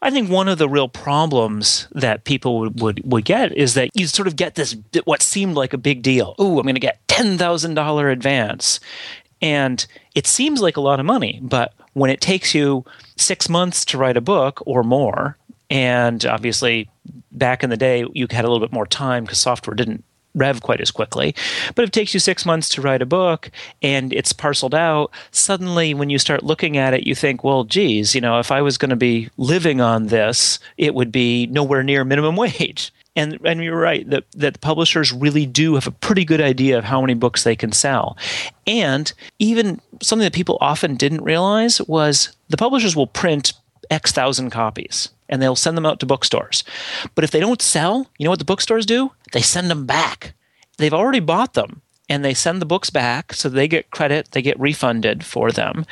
I 0.00 0.10
think 0.10 0.30
one 0.30 0.46
of 0.46 0.58
the 0.58 0.68
real 0.68 0.88
problems 0.88 1.88
that 1.90 2.22
people 2.22 2.60
would, 2.60 2.80
would, 2.80 3.02
would 3.04 3.24
get 3.24 3.56
is 3.56 3.74
that 3.74 3.90
you 3.94 4.06
sort 4.06 4.28
of 4.28 4.36
get 4.36 4.54
this 4.54 4.76
what 5.04 5.22
seemed 5.22 5.56
like 5.56 5.72
a 5.72 5.78
big 5.78 6.02
deal. 6.02 6.36
Oh, 6.38 6.58
I'm 6.58 6.62
going 6.62 6.76
to 6.76 6.80
get 6.80 7.06
ten 7.08 7.36
thousand 7.38 7.74
dollar 7.74 8.08
advance, 8.10 8.78
and 9.42 9.84
it 10.14 10.26
seems 10.26 10.60
like 10.60 10.76
a 10.76 10.80
lot 10.80 11.00
of 11.00 11.06
money, 11.06 11.40
but 11.42 11.74
when 11.94 12.10
it 12.10 12.20
takes 12.20 12.54
you 12.54 12.84
six 13.16 13.48
months 13.48 13.84
to 13.86 13.98
write 13.98 14.16
a 14.16 14.22
book 14.22 14.62
or 14.66 14.82
more, 14.82 15.36
and 15.70 16.24
obviously 16.24 16.88
back 17.32 17.62
in 17.62 17.70
the 17.70 17.76
day 17.76 18.04
you 18.14 18.26
had 18.30 18.44
a 18.44 18.48
little 18.48 18.66
bit 18.66 18.72
more 18.72 18.86
time 18.86 19.24
because 19.24 19.38
software 19.38 19.74
didn't 19.74 20.04
rev 20.34 20.62
quite 20.62 20.80
as 20.80 20.90
quickly. 20.90 21.34
But 21.74 21.82
if 21.82 21.88
it 21.88 21.92
takes 21.92 22.14
you 22.14 22.20
six 22.20 22.46
months 22.46 22.68
to 22.70 22.82
write 22.82 23.02
a 23.02 23.06
book 23.06 23.50
and 23.82 24.12
it's 24.12 24.32
parceled 24.32 24.74
out, 24.74 25.10
suddenly 25.30 25.94
when 25.94 26.10
you 26.10 26.18
start 26.18 26.42
looking 26.42 26.76
at 26.76 26.94
it, 26.94 27.06
you 27.06 27.14
think, 27.14 27.44
well, 27.44 27.64
geez, 27.64 28.14
you 28.14 28.20
know, 28.20 28.38
if 28.38 28.50
I 28.50 28.62
was 28.62 28.78
going 28.78 28.90
to 28.90 28.96
be 28.96 29.30
living 29.36 29.80
on 29.80 30.06
this, 30.06 30.58
it 30.76 30.94
would 30.94 31.12
be 31.12 31.46
nowhere 31.46 31.82
near 31.82 32.04
minimum 32.04 32.36
wage. 32.36 32.92
And, 33.18 33.40
and 33.44 33.64
you're 33.64 33.76
right 33.76 34.08
that, 34.10 34.30
that 34.36 34.52
the 34.52 34.60
publishers 34.60 35.12
really 35.12 35.44
do 35.44 35.74
have 35.74 35.88
a 35.88 35.90
pretty 35.90 36.24
good 36.24 36.40
idea 36.40 36.78
of 36.78 36.84
how 36.84 37.00
many 37.00 37.14
books 37.14 37.42
they 37.42 37.56
can 37.56 37.72
sell. 37.72 38.16
And 38.64 39.12
even 39.40 39.80
something 40.00 40.22
that 40.22 40.32
people 40.32 40.56
often 40.60 40.94
didn't 40.94 41.24
realize 41.24 41.82
was 41.82 42.36
the 42.48 42.56
publishers 42.56 42.94
will 42.94 43.08
print 43.08 43.54
X 43.90 44.12
thousand 44.12 44.50
copies 44.50 45.08
and 45.28 45.42
they'll 45.42 45.56
send 45.56 45.76
them 45.76 45.84
out 45.84 45.98
to 45.98 46.06
bookstores. 46.06 46.62
But 47.16 47.24
if 47.24 47.32
they 47.32 47.40
don't 47.40 47.60
sell, 47.60 48.08
you 48.18 48.24
know 48.24 48.30
what 48.30 48.38
the 48.38 48.44
bookstores 48.44 48.86
do? 48.86 49.10
They 49.32 49.42
send 49.42 49.68
them 49.68 49.84
back. 49.84 50.34
They've 50.76 50.94
already 50.94 51.20
bought 51.20 51.54
them 51.54 51.82
and 52.08 52.24
they 52.24 52.34
send 52.34 52.62
the 52.62 52.66
books 52.66 52.88
back 52.88 53.32
so 53.32 53.48
they 53.48 53.66
get 53.66 53.90
credit, 53.90 54.30
they 54.30 54.42
get 54.42 54.60
refunded 54.60 55.24
for 55.24 55.50
them. 55.50 55.86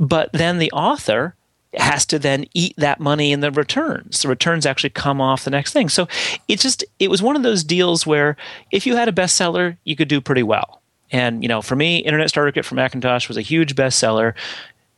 But 0.00 0.32
then 0.32 0.58
the 0.58 0.72
author 0.72 1.36
has 1.74 2.04
to 2.06 2.18
then 2.18 2.44
eat 2.54 2.74
that 2.76 3.00
money 3.00 3.32
in 3.32 3.40
the 3.40 3.50
returns. 3.50 4.22
The 4.22 4.28
returns 4.28 4.66
actually 4.66 4.90
come 4.90 5.20
off 5.20 5.44
the 5.44 5.50
next 5.50 5.72
thing. 5.72 5.88
So 5.88 6.06
it 6.48 6.60
just 6.60 6.84
it 6.98 7.08
was 7.10 7.22
one 7.22 7.36
of 7.36 7.42
those 7.42 7.64
deals 7.64 8.06
where 8.06 8.36
if 8.70 8.86
you 8.86 8.96
had 8.96 9.08
a 9.08 9.12
bestseller, 9.12 9.76
you 9.84 9.96
could 9.96 10.08
do 10.08 10.20
pretty 10.20 10.42
well. 10.42 10.82
And, 11.12 11.42
you 11.42 11.48
know, 11.48 11.60
for 11.60 11.76
me, 11.76 11.98
Internet 11.98 12.30
Starter 12.30 12.52
Kit 12.52 12.64
for 12.64 12.74
Macintosh 12.74 13.28
was 13.28 13.36
a 13.36 13.42
huge 13.42 13.74
bestseller. 13.74 14.34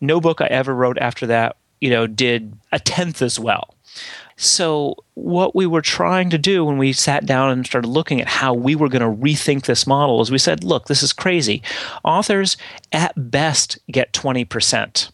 No 0.01 0.21
book 0.21 0.41
I 0.41 0.47
ever 0.47 0.73
wrote 0.75 0.97
after 0.99 1.27
that, 1.27 1.57
you 1.81 1.91
know, 1.91 2.07
did 2.07 2.57
a 2.71 2.79
tenth 2.79 3.21
as 3.21 3.39
well. 3.39 3.75
So, 4.37 4.97
what 5.15 5.55
we 5.55 5.65
were 5.67 5.83
trying 5.83 6.31
to 6.31 6.39
do 6.39 6.65
when 6.65 6.77
we 6.77 6.93
sat 6.93 7.25
down 7.25 7.51
and 7.51 7.65
started 7.65 7.87
looking 7.87 8.21
at 8.21 8.27
how 8.27 8.53
we 8.53 8.75
were 8.75 8.89
going 8.89 9.03
to 9.03 9.23
rethink 9.23 9.67
this 9.67 9.87
model 9.87 10.21
is 10.21 10.31
we 10.31 10.39
said, 10.39 10.65
look, 10.65 10.87
this 10.87 11.05
is 11.05 11.13
crazy. 11.13 11.63
Authors 12.03 12.57
at 12.93 13.31
best 13.31 13.79
get 13.91 14.13
20%. 14.13 15.11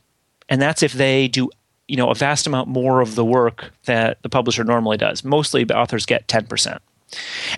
And 0.50 0.60
that's 0.60 0.82
if 0.82 0.92
they 0.92 1.28
do 1.28 1.48
you 1.90 1.96
know 1.96 2.08
a 2.08 2.14
vast 2.14 2.46
amount 2.46 2.68
more 2.68 3.00
of 3.00 3.16
the 3.16 3.24
work 3.24 3.72
that 3.86 4.22
the 4.22 4.28
publisher 4.28 4.62
normally 4.62 4.96
does. 4.96 5.24
Mostly 5.24 5.68
authors 5.70 6.06
get 6.06 6.28
10%. 6.28 6.78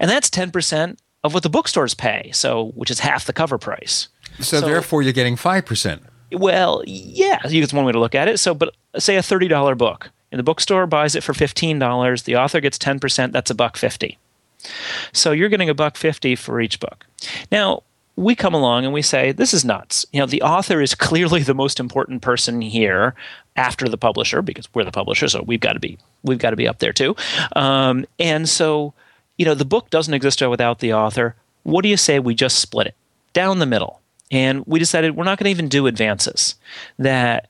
And 0.00 0.10
that's 0.10 0.30
10% 0.30 0.96
of 1.22 1.34
what 1.34 1.42
the 1.42 1.50
bookstores 1.50 1.94
pay, 1.94 2.30
so 2.32 2.72
which 2.74 2.90
is 2.90 3.00
half 3.00 3.26
the 3.26 3.34
cover 3.34 3.58
price. 3.58 4.08
So, 4.38 4.60
so 4.60 4.66
therefore 4.66 5.02
you're 5.02 5.12
getting 5.12 5.36
5%. 5.36 6.00
Well, 6.32 6.82
yeah, 6.86 7.40
that's 7.44 7.72
one 7.74 7.84
way 7.84 7.92
to 7.92 8.00
look 8.00 8.14
at 8.14 8.26
it. 8.28 8.38
So 8.38 8.54
but 8.54 8.74
say 8.98 9.16
a 9.16 9.20
$30 9.20 9.76
book 9.76 10.10
and 10.32 10.38
the 10.38 10.42
bookstore 10.42 10.86
buys 10.86 11.14
it 11.14 11.22
for 11.22 11.34
$15, 11.34 12.24
the 12.24 12.36
author 12.36 12.60
gets 12.60 12.78
10%, 12.78 13.32
that's 13.32 13.50
a 13.50 13.54
buck 13.54 13.76
50. 13.76 14.18
So 15.12 15.32
you're 15.32 15.50
getting 15.50 15.68
a 15.68 15.74
buck 15.74 15.96
50 15.96 16.36
for 16.36 16.60
each 16.60 16.80
book. 16.80 17.04
Now, 17.50 17.82
we 18.16 18.34
come 18.34 18.54
along 18.54 18.84
and 18.84 18.92
we 18.92 19.02
say 19.02 19.32
this 19.32 19.54
is 19.54 19.64
nuts. 19.64 20.06
You 20.12 20.20
know 20.20 20.26
the 20.26 20.42
author 20.42 20.80
is 20.80 20.94
clearly 20.94 21.42
the 21.42 21.54
most 21.54 21.80
important 21.80 22.22
person 22.22 22.60
here 22.60 23.14
after 23.56 23.88
the 23.88 23.98
publisher 23.98 24.42
because 24.42 24.68
we're 24.74 24.84
the 24.84 24.90
publisher 24.90 25.28
so 25.28 25.42
we've 25.42 25.60
got 25.60 25.74
to 25.74 25.80
be 25.80 25.98
we've 26.22 26.38
got 26.38 26.50
to 26.50 26.56
be 26.56 26.68
up 26.68 26.78
there 26.78 26.92
too. 26.92 27.16
Um, 27.56 28.06
and 28.18 28.48
so 28.48 28.94
you 29.38 29.44
know 29.44 29.54
the 29.54 29.64
book 29.64 29.90
doesn't 29.90 30.14
exist 30.14 30.42
without 30.42 30.80
the 30.80 30.92
author. 30.92 31.36
What 31.62 31.82
do 31.82 31.88
you 31.88 31.96
say 31.96 32.18
we 32.18 32.34
just 32.34 32.58
split 32.58 32.88
it 32.88 32.94
down 33.32 33.58
the 33.58 33.66
middle? 33.66 34.00
And 34.30 34.64
we 34.66 34.78
decided 34.78 35.14
we're 35.14 35.24
not 35.24 35.38
going 35.38 35.44
to 35.44 35.50
even 35.50 35.68
do 35.68 35.86
advances. 35.86 36.54
That 36.98 37.48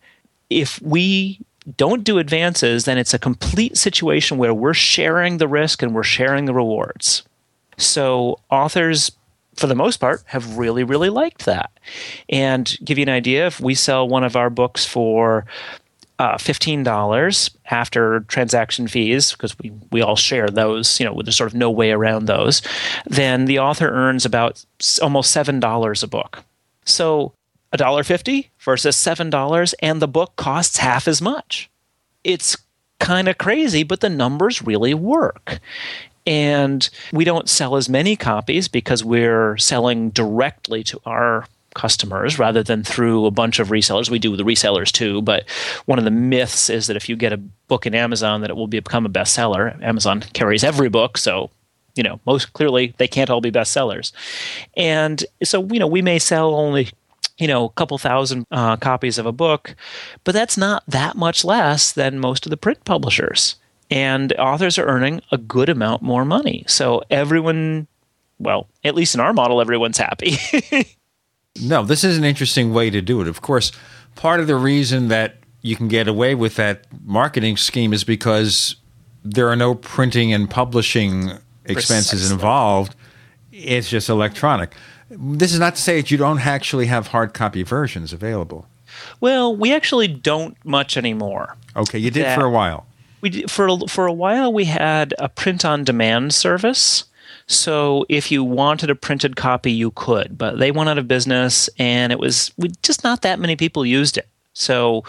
if 0.51 0.83
we 0.83 1.41
don't 1.77 2.03
do 2.03 2.19
advances, 2.19 2.85
then 2.85 2.99
it's 2.99 3.15
a 3.15 3.19
complete 3.19 3.77
situation 3.77 4.37
where 4.37 4.53
we're 4.53 4.75
sharing 4.75 5.39
the 5.39 5.47
risk 5.47 5.83
and 5.83 5.95
we're 5.95 6.03
sharing 6.03 6.45
the 6.45 6.55
rewards. 6.55 7.23
So 7.79 8.41
authors 8.51 9.13
for 9.57 9.67
the 9.67 9.75
most 9.75 9.99
part 9.99 10.23
have 10.27 10.57
really 10.57 10.85
really 10.85 11.11
liked 11.11 11.45
that 11.45 11.71
and 12.29 12.77
give 12.85 12.99
you 12.99 13.03
an 13.03 13.09
idea 13.09 13.47
if 13.47 13.61
we 13.61 13.75
sell 13.75 14.09
one 14.09 14.25
of 14.25 14.37
our 14.37 14.51
books 14.51 14.85
for 14.85 15.45
uh, 16.19 16.37
$15 16.37 17.57
after 17.71 18.21
transaction 18.29 18.87
fees 18.87 19.33
because 19.33 19.59
we, 19.59 19.73
we 19.91 20.03
all 20.03 20.17
share 20.17 20.49
those 20.49 21.01
you 21.01 21.07
know 21.07 21.21
there's 21.23 21.37
sort 21.37 21.51
of 21.51 21.55
no 21.55 21.71
way 21.71 21.91
around 21.91 22.27
those 22.27 22.63
then 23.07 23.47
the 23.47 23.59
author 23.59 23.89
earns 23.89 24.25
about 24.25 24.65
almost 25.01 25.35
$7 25.35 26.03
a 26.03 26.07
book 26.07 26.45
so 26.85 27.33
$1.50 27.73 28.49
versus 28.61 28.97
$7 28.97 29.75
and 29.81 30.03
the 30.03 30.09
book 30.09 30.37
costs 30.37 30.77
half 30.79 31.09
as 31.09 31.23
much. 31.23 31.71
It's 32.23 32.57
kind 33.01 33.29
of 33.29 33.39
crazy, 33.39 33.83
but 33.83 34.01
the 34.01 34.11
numbers 34.11 34.63
really 34.63 34.95
work. 34.95 35.61
And 36.27 36.89
we 37.13 37.25
don't 37.25 37.49
sell 37.49 37.77
as 37.77 37.89
many 37.89 38.17
copies 38.17 38.69
because 38.69 39.05
we're 39.05 39.57
selling 39.57 40.11
directly 40.11 40.85
to 40.85 41.01
our 41.05 41.47
customers 41.75 42.39
rather 42.39 42.63
than 42.63 42.85
through 42.85 43.27
a 43.27 43.31
bunch 43.31 43.59
of 43.59 43.69
resellers. 43.69 44.11
We 44.11 44.19
do 44.19 44.37
the 44.37 44.45
resellers 44.45 44.93
too, 44.93 45.23
but 45.23 45.49
one 45.87 45.99
of 45.99 46.05
the 46.05 46.11
myths 46.11 46.69
is 46.69 46.87
that 46.87 46.97
if 46.97 47.09
you 47.09 47.17
get 47.17 47.33
a 47.33 47.39
book 47.69 47.87
in 47.87 47.95
Amazon 47.95 48.43
that 48.43 48.51
it 48.51 48.57
will 48.57 48.67
become 48.67 49.07
a 49.07 49.09
bestseller. 49.09 49.83
Amazon 49.83 50.21
carries 50.33 50.65
every 50.65 50.89
book, 50.89 51.19
so 51.19 51.51
you 51.95 52.03
know, 52.03 52.21
most 52.25 52.53
clearly 52.55 52.95
they 52.97 53.09
can't 53.09 53.31
all 53.31 53.41
be 53.41 53.51
bestsellers. 53.51 54.13
And 54.77 55.25
so, 55.45 55.67
you 55.67 55.79
know, 55.79 55.87
we 55.87 56.03
may 56.03 56.19
sell 56.19 56.55
only 56.55 56.89
you 57.39 57.49
know, 57.49 57.65
a 57.65 57.71
couple 57.71 57.99
thousand 57.99 58.47
uh, 58.51 58.77
copies 58.77 59.19
of 59.19 59.27
a 59.27 59.33
book, 59.33 59.75
but 60.23 60.33
that's 60.33 60.57
not 60.57 60.85
that 60.87 61.17
much 61.17 61.45
less 61.45 61.91
than 61.91 62.19
most 62.19 62.47
of 62.47 62.51
the 62.51 62.57
print 62.57 62.85
publishers. 62.85 63.57
And 63.93 64.33
authors 64.35 64.79
are 64.79 64.87
earning 64.87 65.21
a 65.31 65.39
good 65.39 65.69
amount 65.69 66.01
more 66.03 66.25
money. 66.25 66.65
So 66.67 67.03
everyone, 67.11 67.87
well, 68.39 68.67
at 68.85 68.95
least 68.95 69.15
in 69.15 69.21
our 69.21 69.35
model, 69.35 69.61
everyone's 69.61 69.99
happy. 69.99 70.39
no, 71.63 71.85
this 71.85 72.03
is 72.03 72.17
an 72.17 72.25
interesting 72.25 72.73
way 72.73 72.89
to 72.89 73.03
do 73.03 73.21
it. 73.21 73.29
Of 73.29 73.43
course, 73.43 73.71
part 74.15 74.41
of 74.41 74.47
the 74.47 74.57
reason 74.57 75.09
that 75.09 75.37
you 75.61 75.77
can 75.77 75.89
get 75.89 76.09
away 76.09 76.35
with 76.35 76.57
that 76.57 76.87
marketing 77.05 77.59
scheme 77.59 77.93
is 77.93 78.03
because 78.03 78.77
there 79.25 79.49
are 79.49 79.57
no 79.57 79.75
printing 79.75 80.33
and 80.33 80.49
publishing 80.49 81.31
expenses 81.67 82.21
Precisely. 82.21 82.35
involved. 82.35 82.97
It's 83.53 83.91
just 83.91 84.09
electronic. 84.09 84.75
This 85.11 85.53
is 85.53 85.61
not 85.61 85.77
to 85.77 85.83
say 85.83 86.01
that 86.01 86.11
you 86.11 86.17
don't 86.17 86.45
actually 86.45 86.87
have 86.87 87.09
hard 87.09 87.35
copy 87.35 87.63
versions 87.63 88.15
available. 88.15 88.67
Well, 89.21 89.55
we 89.55 89.75
actually 89.75 90.09
don't 90.09 90.57
much 90.65 90.97
anymore. 90.97 91.57
Okay, 91.77 91.99
you 91.99 92.11
did 92.11 92.25
that, 92.25 92.39
for 92.39 92.45
a 92.45 92.51
while. 92.51 92.87
We 93.23 93.45
for 93.45 93.79
for 93.89 94.07
a 94.07 94.13
while 94.13 94.53
we 94.53 94.65
had 94.65 95.15
a 95.19 95.29
print 95.29 95.65
on 95.65 95.85
demand 95.85 96.35
service. 96.35 97.05
So 97.47 98.05
if 98.09 98.31
you 98.31 98.45
wanted 98.45 98.91
a 98.91 98.95
printed 98.95 99.37
copy, 99.37 99.73
you 99.73 99.91
could, 99.93 100.37
but 100.37 100.59
they 100.59 100.71
went 100.71 100.91
out 100.91 100.99
of 100.99 101.09
business, 101.09 101.69
and 101.79 102.13
it 102.13 102.19
was 102.19 102.53
we, 102.57 102.71
just 102.83 103.05
not 103.05 103.23
that 103.23 103.39
many 103.39 103.57
people 103.57 103.87
used 103.87 104.19
it. 104.19 104.29
So 104.55 105.05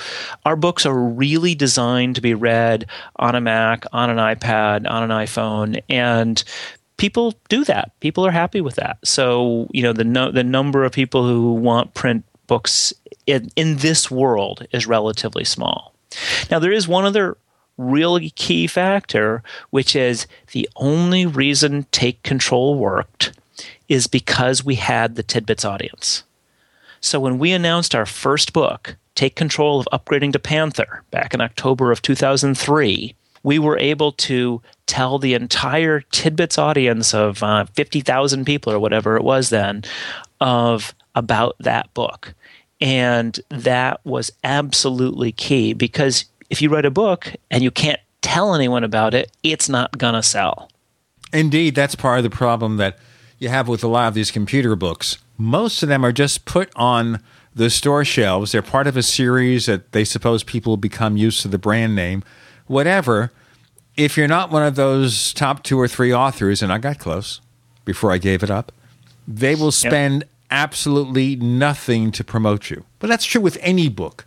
our 0.46 0.56
books 0.56 0.86
are 0.86 0.98
really 0.98 1.54
designed 1.54 2.16
to 2.16 2.22
be 2.22 2.34
read 2.34 2.86
on 3.18 3.36
a 3.36 3.42
Mac, 3.42 3.86
on 3.92 4.10
an 4.10 4.18
iPad, 4.18 4.90
on 4.90 5.04
an 5.04 5.10
iPhone, 5.10 5.82
and 5.90 6.42
people 6.98 7.34
do 7.50 7.64
that. 7.66 7.92
People 8.00 8.26
are 8.26 8.32
happy 8.32 8.62
with 8.62 8.76
that. 8.76 8.98
So 9.04 9.68
you 9.72 9.84
know 9.84 9.94
the 9.94 10.06
no, 10.06 10.32
the 10.32 10.44
number 10.44 10.86
of 10.86 10.92
people 10.92 11.28
who 11.28 11.54
want 11.54 11.94
print 11.94 12.24
books 12.48 12.94
in, 13.26 13.50
in 13.56 13.78
this 13.78 14.12
world 14.12 14.66
is 14.72 14.88
relatively 14.88 15.44
small. 15.44 15.94
Now 16.52 16.60
there 16.60 16.72
is 16.72 16.88
one 16.88 17.06
other 17.06 17.38
really 17.78 18.30
key 18.32 18.68
factor, 18.68 19.44
which 19.70 19.96
is 19.96 20.28
the 20.52 20.70
only 20.76 21.26
reason 21.26 21.88
Take 21.92 22.22
Control 22.24 22.78
worked 22.78 23.34
is 23.90 24.08
because 24.08 24.64
we 24.64 24.76
had 24.76 25.16
the 25.16 25.24
Tidbits 25.24 25.66
audience. 25.66 26.24
So 27.02 27.20
when 27.20 27.38
we 27.38 27.52
announced 27.52 27.94
our 27.96 28.06
first 28.06 28.54
book, 28.54 28.96
Take 29.16 29.36
Control 29.36 29.80
of 29.80 29.88
Upgrading 29.92 30.34
to 30.34 30.40
Panther, 30.40 31.04
back 31.12 31.34
in 31.34 31.42
October 31.42 31.92
of 31.92 32.02
2003, 32.02 33.16
we 33.44 33.60
were 33.60 33.78
able 33.78 34.14
to 34.14 34.62
tell 34.88 35.20
the 35.20 35.34
entire 35.34 36.00
tidbits 36.00 36.58
audience 36.58 37.14
of 37.14 37.44
uh, 37.44 37.66
50,000 37.74 38.46
people 38.46 38.72
or 38.72 38.80
whatever 38.80 39.18
it 39.18 39.24
was 39.24 39.50
then 39.50 39.84
of 40.40 40.96
about 41.14 41.56
that 41.60 41.94
book. 41.94 42.34
And 42.82 43.40
that 43.50 44.04
was 44.06 44.32
absolutely 44.44 45.32
key 45.32 45.74
because 45.74 46.26
if 46.50 46.62
you 46.62 46.70
write 46.70 46.86
a 46.86 46.92
book 46.92 47.34
and 47.52 47.64
you 47.64 47.72
can't 47.72 48.00
tell 48.22 48.56
anyone 48.56 48.84
about 48.84 49.14
it, 49.14 49.32
it's 49.44 49.70
not 49.70 49.98
going 49.98 50.14
to 50.14 50.24
sell. 50.24 50.70
Indeed, 51.32 51.76
that's 51.76 51.96
part 51.96 52.20
of 52.20 52.24
the 52.24 52.30
problem 52.30 52.78
that 52.78 52.98
you 53.40 53.50
have 53.50 53.68
with 53.68 53.84
a 53.84 53.88
lot 53.88 54.08
of 54.08 54.14
these 54.14 54.32
computer 54.32 54.76
books. 54.76 55.18
Most 55.38 55.84
of 55.84 55.90
them 55.90 56.06
are 56.06 56.12
just 56.12 56.46
put 56.46 56.72
on 56.76 57.20
the 57.56 57.70
store 57.70 58.06
shelves. 58.06 58.52
They're 58.52 58.62
part 58.62 58.88
of 58.88 58.96
a 58.96 59.04
series 59.04 59.66
that 59.66 59.92
they 59.92 60.04
suppose 60.04 60.44
people 60.44 60.78
become 60.78 61.18
used 61.18 61.42
to 61.42 61.48
the 61.48 61.58
brand 61.58 61.96
name 61.96 62.24
whatever. 62.68 63.32
If 63.96 64.18
you're 64.18 64.28
not 64.28 64.52
one 64.52 64.64
of 64.64 64.76
those 64.76 65.34
top 65.34 65.64
two 65.64 65.80
or 65.80 65.88
three 65.88 66.14
authors, 66.14 66.62
and 66.62 66.74
I 66.74 66.78
got 66.80 67.00
close 67.00 67.42
before 67.86 68.12
I 68.12 68.18
gave 68.18 68.44
it 68.44 68.50
up, 68.50 68.72
they 69.28 69.56
will 69.56 69.72
spend 69.72 70.22
yep. 70.24 70.30
absolutely 70.50 71.36
nothing 71.36 72.12
to 72.14 72.24
promote 72.24 72.70
you. 72.70 72.86
But 73.00 73.08
that's 73.08 73.26
true 73.26 73.42
with 73.42 73.58
any 73.62 73.90
book, 73.90 74.26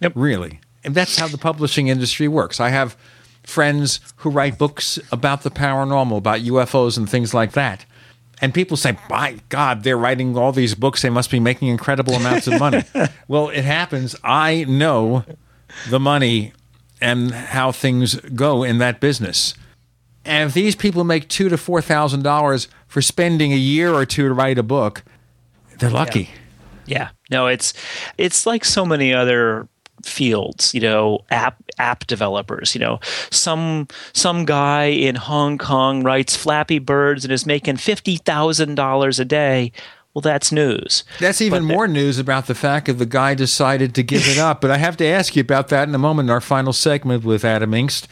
yep. 0.00 0.12
really. 0.14 0.60
And 0.84 0.94
that's 0.94 1.18
how 1.18 1.28
the 1.28 1.38
publishing 1.38 1.88
industry 1.88 2.28
works. 2.28 2.60
I 2.60 2.70
have 2.70 2.96
friends 3.42 4.00
who 4.16 4.30
write 4.30 4.58
books 4.58 4.98
about 5.12 5.42
the 5.42 5.50
paranormal, 5.50 6.16
about 6.16 6.40
UFOs 6.40 6.96
and 6.96 7.08
things 7.08 7.34
like 7.34 7.52
that. 7.52 7.84
And 8.42 8.54
people 8.54 8.76
say, 8.76 8.96
by 9.08 9.36
God, 9.50 9.82
they're 9.82 9.98
writing 9.98 10.36
all 10.36 10.52
these 10.52 10.74
books. 10.74 11.02
They 11.02 11.10
must 11.10 11.30
be 11.30 11.40
making 11.40 11.68
incredible 11.68 12.14
amounts 12.14 12.46
of 12.46 12.58
money. 12.58 12.84
well, 13.28 13.50
it 13.50 13.64
happens. 13.64 14.16
I 14.24 14.64
know 14.64 15.24
the 15.90 16.00
money 16.00 16.52
and 17.00 17.32
how 17.32 17.72
things 17.72 18.14
go 18.14 18.62
in 18.62 18.78
that 18.78 19.00
business. 19.00 19.54
And 20.24 20.48
if 20.48 20.54
these 20.54 20.74
people 20.74 21.04
make 21.04 21.28
two 21.28 21.48
to 21.48 21.56
four 21.56 21.80
thousand 21.80 22.22
dollars 22.22 22.68
for 22.88 23.00
spending 23.00 23.52
a 23.52 23.56
year 23.56 23.92
or 23.92 24.04
two 24.04 24.28
to 24.28 24.34
write 24.34 24.58
a 24.58 24.62
book, 24.62 25.02
they're 25.78 25.90
lucky. 25.90 26.30
Yeah. 26.86 26.98
yeah. 26.98 27.08
No, 27.30 27.46
it's 27.46 27.72
it's 28.18 28.44
like 28.44 28.64
so 28.64 28.84
many 28.84 29.14
other 29.14 29.66
fields 30.04 30.74
you 30.74 30.80
know 30.80 31.20
app 31.30 31.62
app 31.78 32.06
developers 32.06 32.74
you 32.74 32.80
know 32.80 32.98
some 33.30 33.86
some 34.12 34.44
guy 34.44 34.84
in 34.84 35.14
hong 35.14 35.58
kong 35.58 36.02
writes 36.02 36.36
flappy 36.36 36.78
birds 36.78 37.24
and 37.24 37.32
is 37.32 37.46
making 37.46 37.76
$50000 37.76 39.20
a 39.20 39.24
day 39.24 39.72
well, 40.12 40.22
that's 40.22 40.50
news. 40.50 41.04
That's 41.20 41.40
even 41.40 41.62
but 41.62 41.72
more 41.72 41.86
news 41.86 42.18
about 42.18 42.46
the 42.46 42.54
fact 42.54 42.86
that 42.86 42.94
the 42.94 43.06
guy 43.06 43.34
decided 43.34 43.94
to 43.94 44.02
give 44.02 44.26
it 44.26 44.38
up. 44.38 44.60
But 44.60 44.72
I 44.72 44.76
have 44.76 44.96
to 44.96 45.06
ask 45.06 45.36
you 45.36 45.40
about 45.40 45.68
that 45.68 45.88
in 45.88 45.94
a 45.94 45.98
moment 45.98 46.26
in 46.26 46.30
our 46.30 46.40
final 46.40 46.72
segment 46.72 47.22
with 47.24 47.44
Adam 47.44 47.70
Engst. 47.70 48.08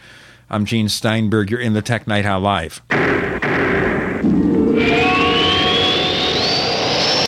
I'm 0.48 0.64
Gene 0.64 0.88
Steinberg. 0.88 1.50
You're 1.50 1.60
in 1.60 1.72
the 1.72 1.82
Tech 1.82 2.06
Night 2.06 2.24
Owl 2.24 2.40
Live. 2.40 2.80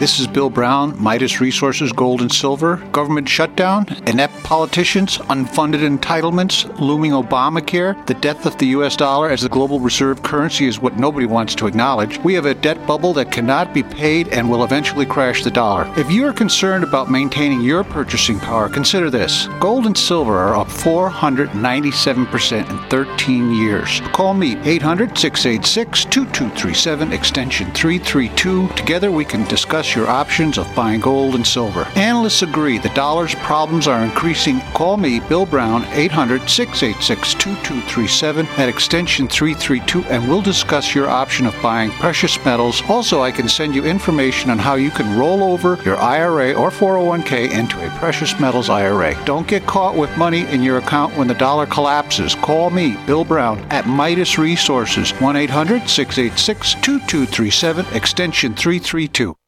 This 0.00 0.18
is 0.18 0.26
Bill 0.26 0.48
Brown, 0.48 0.98
Midas 0.98 1.42
Resources 1.42 1.92
Gold 1.92 2.22
and 2.22 2.32
Silver, 2.32 2.76
government 2.90 3.28
shutdown, 3.28 3.84
inept 4.06 4.32
politicians, 4.44 5.18
unfunded 5.28 5.86
entitlements, 5.86 6.64
looming 6.80 7.10
Obamacare, 7.10 8.06
the 8.06 8.14
death 8.14 8.46
of 8.46 8.56
the 8.56 8.68
US 8.68 8.96
dollar 8.96 9.28
as 9.28 9.42
the 9.42 9.50
global 9.50 9.78
reserve 9.78 10.22
currency 10.22 10.64
is 10.64 10.80
what 10.80 10.96
nobody 10.96 11.26
wants 11.26 11.54
to 11.56 11.66
acknowledge. 11.66 12.16
We 12.20 12.32
have 12.32 12.46
a 12.46 12.54
debt 12.54 12.86
bubble 12.86 13.12
that 13.12 13.30
cannot 13.30 13.74
be 13.74 13.82
paid 13.82 14.28
and 14.28 14.48
will 14.48 14.64
eventually 14.64 15.04
crash 15.04 15.44
the 15.44 15.50
dollar. 15.50 15.86
If 15.98 16.10
you 16.10 16.24
are 16.24 16.32
concerned 16.32 16.82
about 16.82 17.10
maintaining 17.10 17.60
your 17.60 17.84
purchasing 17.84 18.40
power, 18.40 18.70
consider 18.70 19.10
this. 19.10 19.48
Gold 19.60 19.84
and 19.84 19.98
silver 19.98 20.38
are 20.38 20.56
up 20.56 20.68
497% 20.68 22.70
in 22.70 22.88
13 22.88 23.54
years. 23.54 24.00
Call 24.14 24.32
me 24.32 24.56
800 24.64 25.18
686 25.18 26.06
2237 26.06 27.12
extension 27.12 27.70
332. 27.72 28.68
Together 28.68 29.12
we 29.12 29.26
can 29.26 29.44
discuss 29.44 29.89
your 29.94 30.08
options 30.08 30.58
of 30.58 30.72
buying 30.74 31.00
gold 31.00 31.34
and 31.34 31.46
silver. 31.46 31.86
Analysts 31.96 32.42
agree 32.42 32.78
the 32.78 32.88
dollar's 32.90 33.34
problems 33.36 33.86
are 33.88 34.04
increasing. 34.04 34.60
Call 34.74 34.96
me, 34.96 35.20
Bill 35.20 35.46
Brown, 35.46 35.84
800 35.92 36.48
686 36.48 37.34
2237 37.34 38.46
at 38.58 38.68
extension 38.68 39.28
332, 39.28 40.04
and 40.04 40.28
we'll 40.28 40.42
discuss 40.42 40.94
your 40.94 41.08
option 41.08 41.46
of 41.46 41.62
buying 41.62 41.90
precious 41.92 42.42
metals. 42.44 42.82
Also, 42.88 43.22
I 43.22 43.30
can 43.30 43.48
send 43.48 43.74
you 43.74 43.84
information 43.84 44.50
on 44.50 44.58
how 44.58 44.74
you 44.74 44.90
can 44.90 45.18
roll 45.18 45.42
over 45.42 45.78
your 45.84 45.96
IRA 45.96 46.52
or 46.52 46.70
401k 46.70 47.50
into 47.50 47.84
a 47.84 47.90
precious 47.98 48.38
metals 48.38 48.68
IRA. 48.68 49.14
Don't 49.24 49.48
get 49.48 49.66
caught 49.66 49.96
with 49.96 50.16
money 50.16 50.46
in 50.48 50.62
your 50.62 50.78
account 50.78 51.16
when 51.16 51.28
the 51.28 51.34
dollar 51.34 51.66
collapses. 51.66 52.34
Call 52.36 52.70
me, 52.70 52.96
Bill 53.06 53.24
Brown, 53.24 53.58
at 53.70 53.86
Midas 53.86 54.38
Resources, 54.38 55.10
1 55.20 55.36
800 55.36 55.88
686 55.88 56.74
2237, 56.74 57.86
extension 57.94 58.54
332. 58.54 59.39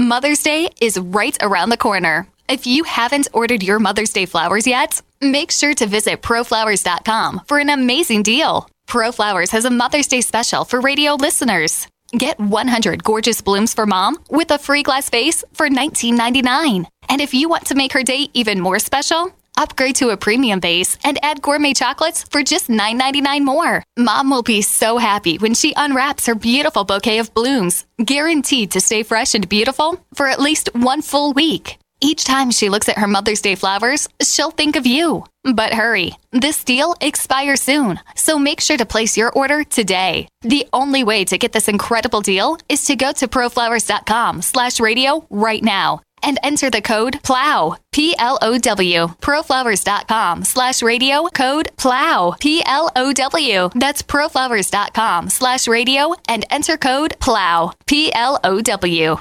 Mother's 0.00 0.44
Day 0.44 0.68
is 0.80 0.96
right 0.96 1.36
around 1.42 1.70
the 1.70 1.76
corner. 1.76 2.28
If 2.48 2.68
you 2.68 2.84
haven't 2.84 3.26
ordered 3.32 3.64
your 3.64 3.80
Mother's 3.80 4.12
Day 4.12 4.26
flowers 4.26 4.64
yet, 4.64 5.02
make 5.20 5.50
sure 5.50 5.74
to 5.74 5.86
visit 5.88 6.22
proflowers.com 6.22 7.40
for 7.48 7.58
an 7.58 7.68
amazing 7.68 8.22
deal. 8.22 8.68
ProFlowers 8.86 9.50
has 9.50 9.64
a 9.64 9.70
Mother's 9.70 10.06
Day 10.06 10.20
special 10.20 10.64
for 10.64 10.80
radio 10.80 11.14
listeners. 11.14 11.88
Get 12.12 12.38
100 12.38 13.02
gorgeous 13.02 13.40
blooms 13.40 13.74
for 13.74 13.86
mom 13.86 14.18
with 14.30 14.52
a 14.52 14.58
free 14.58 14.84
glass 14.84 15.10
vase 15.10 15.42
for 15.52 15.68
$19.99. 15.68 16.84
And 17.08 17.20
if 17.20 17.34
you 17.34 17.48
want 17.48 17.66
to 17.66 17.74
make 17.74 17.92
her 17.92 18.04
day 18.04 18.28
even 18.34 18.60
more 18.60 18.78
special, 18.78 19.32
upgrade 19.58 19.96
to 19.96 20.08
a 20.10 20.16
premium 20.16 20.60
vase 20.60 20.96
and 21.04 21.18
add 21.22 21.42
gourmet 21.42 21.74
chocolates 21.74 22.22
for 22.30 22.42
just 22.42 22.68
$9.99 22.68 23.44
more. 23.44 23.82
Mom 23.98 24.30
will 24.30 24.42
be 24.42 24.62
so 24.62 24.96
happy 24.96 25.36
when 25.36 25.52
she 25.52 25.74
unwraps 25.76 26.26
her 26.26 26.34
beautiful 26.34 26.84
bouquet 26.84 27.18
of 27.18 27.34
blooms, 27.34 27.84
guaranteed 28.02 28.70
to 28.70 28.80
stay 28.80 29.02
fresh 29.02 29.34
and 29.34 29.48
beautiful 29.48 30.00
for 30.14 30.26
at 30.28 30.40
least 30.40 30.70
one 30.74 31.02
full 31.02 31.32
week. 31.32 31.78
Each 32.00 32.24
time 32.24 32.52
she 32.52 32.68
looks 32.68 32.88
at 32.88 32.98
her 32.98 33.08
Mother's 33.08 33.40
Day 33.40 33.56
flowers, 33.56 34.08
she'll 34.22 34.52
think 34.52 34.76
of 34.76 34.86
you. 34.86 35.24
But 35.42 35.74
hurry, 35.74 36.12
this 36.30 36.62
deal 36.62 36.94
expires 37.00 37.60
soon, 37.60 37.98
so 38.14 38.38
make 38.38 38.60
sure 38.60 38.76
to 38.76 38.86
place 38.86 39.16
your 39.16 39.32
order 39.32 39.64
today. 39.64 40.28
The 40.42 40.68
only 40.72 41.02
way 41.02 41.24
to 41.24 41.38
get 41.38 41.52
this 41.52 41.66
incredible 41.68 42.20
deal 42.20 42.58
is 42.68 42.84
to 42.84 42.94
go 42.94 43.10
to 43.12 43.26
proflowers.com 43.26 44.42
slash 44.42 44.78
radio 44.78 45.26
right 45.28 45.62
now 45.62 46.02
and 46.28 46.38
enter 46.42 46.68
the 46.68 46.82
code 46.82 47.20
PLOW, 47.22 47.76
P-L-O-W, 47.92 49.06
proflowers.com 49.20 50.44
slash 50.44 50.82
radio, 50.82 51.26
code 51.34 51.70
PLOW, 51.78 52.36
P-L-O-W. 52.38 53.70
That's 53.74 54.02
proflowers.com 54.02 55.30
slash 55.30 55.66
radio 55.66 56.14
and 56.28 56.44
enter 56.50 56.76
code 56.76 57.16
PLOW, 57.18 57.72
P-L-O-W. 57.86 59.16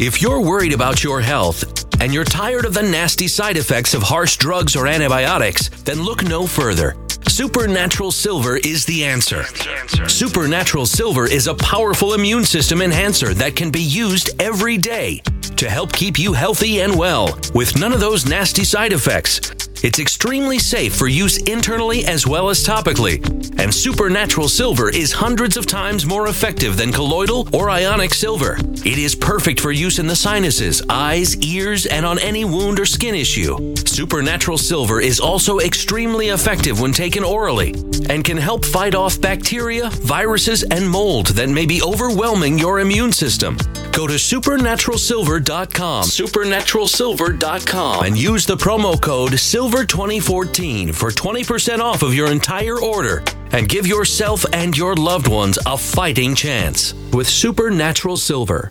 If 0.00 0.20
you're 0.20 0.40
worried 0.40 0.72
about 0.72 1.04
your 1.04 1.20
health 1.20 1.86
and 2.00 2.12
you're 2.12 2.24
tired 2.24 2.64
of 2.64 2.74
the 2.74 2.82
nasty 2.82 3.28
side 3.28 3.56
effects 3.56 3.94
of 3.94 4.02
harsh 4.02 4.36
drugs 4.36 4.74
or 4.74 4.88
antibiotics, 4.88 5.68
then 5.84 6.02
look 6.02 6.24
no 6.24 6.48
further. 6.48 6.96
Supernatural 7.34 8.12
Silver 8.12 8.58
is 8.58 8.84
the 8.84 9.04
answer. 9.04 9.42
Supernatural 10.06 10.86
Silver 10.86 11.26
is 11.26 11.48
a 11.48 11.54
powerful 11.56 12.14
immune 12.14 12.44
system 12.44 12.80
enhancer 12.80 13.34
that 13.34 13.56
can 13.56 13.72
be 13.72 13.80
used 13.80 14.40
every 14.40 14.78
day 14.78 15.20
to 15.56 15.68
help 15.68 15.92
keep 15.92 16.16
you 16.16 16.32
healthy 16.32 16.82
and 16.82 16.96
well 16.96 17.36
with 17.52 17.76
none 17.76 17.92
of 17.92 17.98
those 17.98 18.24
nasty 18.24 18.62
side 18.62 18.92
effects. 18.92 19.40
It's 19.84 19.98
extremely 19.98 20.58
safe 20.58 20.96
for 20.96 21.08
use 21.08 21.36
internally 21.42 22.06
as 22.06 22.26
well 22.26 22.48
as 22.48 22.64
topically. 22.64 23.20
And 23.60 23.72
Supernatural 23.72 24.48
Silver 24.48 24.88
is 24.88 25.12
hundreds 25.12 25.58
of 25.58 25.66
times 25.66 26.06
more 26.06 26.28
effective 26.28 26.78
than 26.78 26.90
colloidal 26.90 27.54
or 27.54 27.68
ionic 27.68 28.14
silver. 28.14 28.56
It 28.58 28.96
is 28.96 29.14
perfect 29.14 29.60
for 29.60 29.72
use 29.72 29.98
in 29.98 30.06
the 30.06 30.16
sinuses, 30.16 30.80
eyes, 30.88 31.36
ears, 31.42 31.84
and 31.84 32.06
on 32.06 32.18
any 32.20 32.46
wound 32.46 32.80
or 32.80 32.86
skin 32.86 33.14
issue. 33.14 33.74
Supernatural 33.76 34.56
Silver 34.56 35.02
is 35.02 35.20
also 35.20 35.58
extremely 35.58 36.30
effective 36.30 36.80
when 36.80 36.94
taken 36.94 37.22
orally 37.22 37.74
and 38.08 38.24
can 38.24 38.38
help 38.38 38.64
fight 38.64 38.94
off 38.94 39.20
bacteria, 39.20 39.90
viruses, 39.90 40.62
and 40.62 40.88
mold 40.88 41.26
that 41.26 41.50
may 41.50 41.66
be 41.66 41.82
overwhelming 41.82 42.58
your 42.58 42.80
immune 42.80 43.12
system. 43.12 43.58
Go 43.92 44.06
to 44.08 44.14
supernaturalsilver.com, 44.14 46.04
supernaturalsilver.com, 46.04 48.04
and 48.04 48.18
use 48.18 48.46
the 48.46 48.56
promo 48.56 49.00
code 49.00 49.38
SILVER2014 49.74 50.94
for 50.94 51.10
20% 51.10 51.80
off 51.80 52.02
of 52.02 52.14
your 52.14 52.30
entire 52.30 52.80
order 52.80 53.24
and 53.50 53.68
give 53.68 53.88
yourself 53.88 54.46
and 54.52 54.76
your 54.76 54.94
loved 54.94 55.26
ones 55.26 55.58
a 55.66 55.76
fighting 55.76 56.36
chance 56.36 56.94
with 57.12 57.28
Supernatural 57.28 58.16
Silver. 58.16 58.70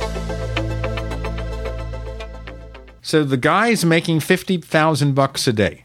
So 3.01 3.23
the 3.23 3.37
guy's 3.37 3.83
making 3.85 4.19
fifty 4.21 4.57
thousand 4.57 5.13
bucks 5.13 5.47
a 5.47 5.53
day 5.53 5.83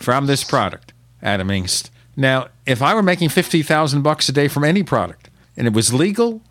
from 0.00 0.26
this 0.26 0.44
product, 0.44 0.92
Adam 1.22 1.48
Engst. 1.48 1.90
Now, 2.16 2.48
if 2.66 2.82
I 2.82 2.94
were 2.94 3.02
making 3.02 3.30
fifty 3.30 3.62
thousand 3.62 4.02
bucks 4.02 4.28
a 4.28 4.32
day 4.32 4.48
from 4.48 4.64
any 4.64 4.82
product 4.82 5.28
and 5.56 5.66
it 5.66 5.72
was 5.72 5.92
legal, 5.92 6.42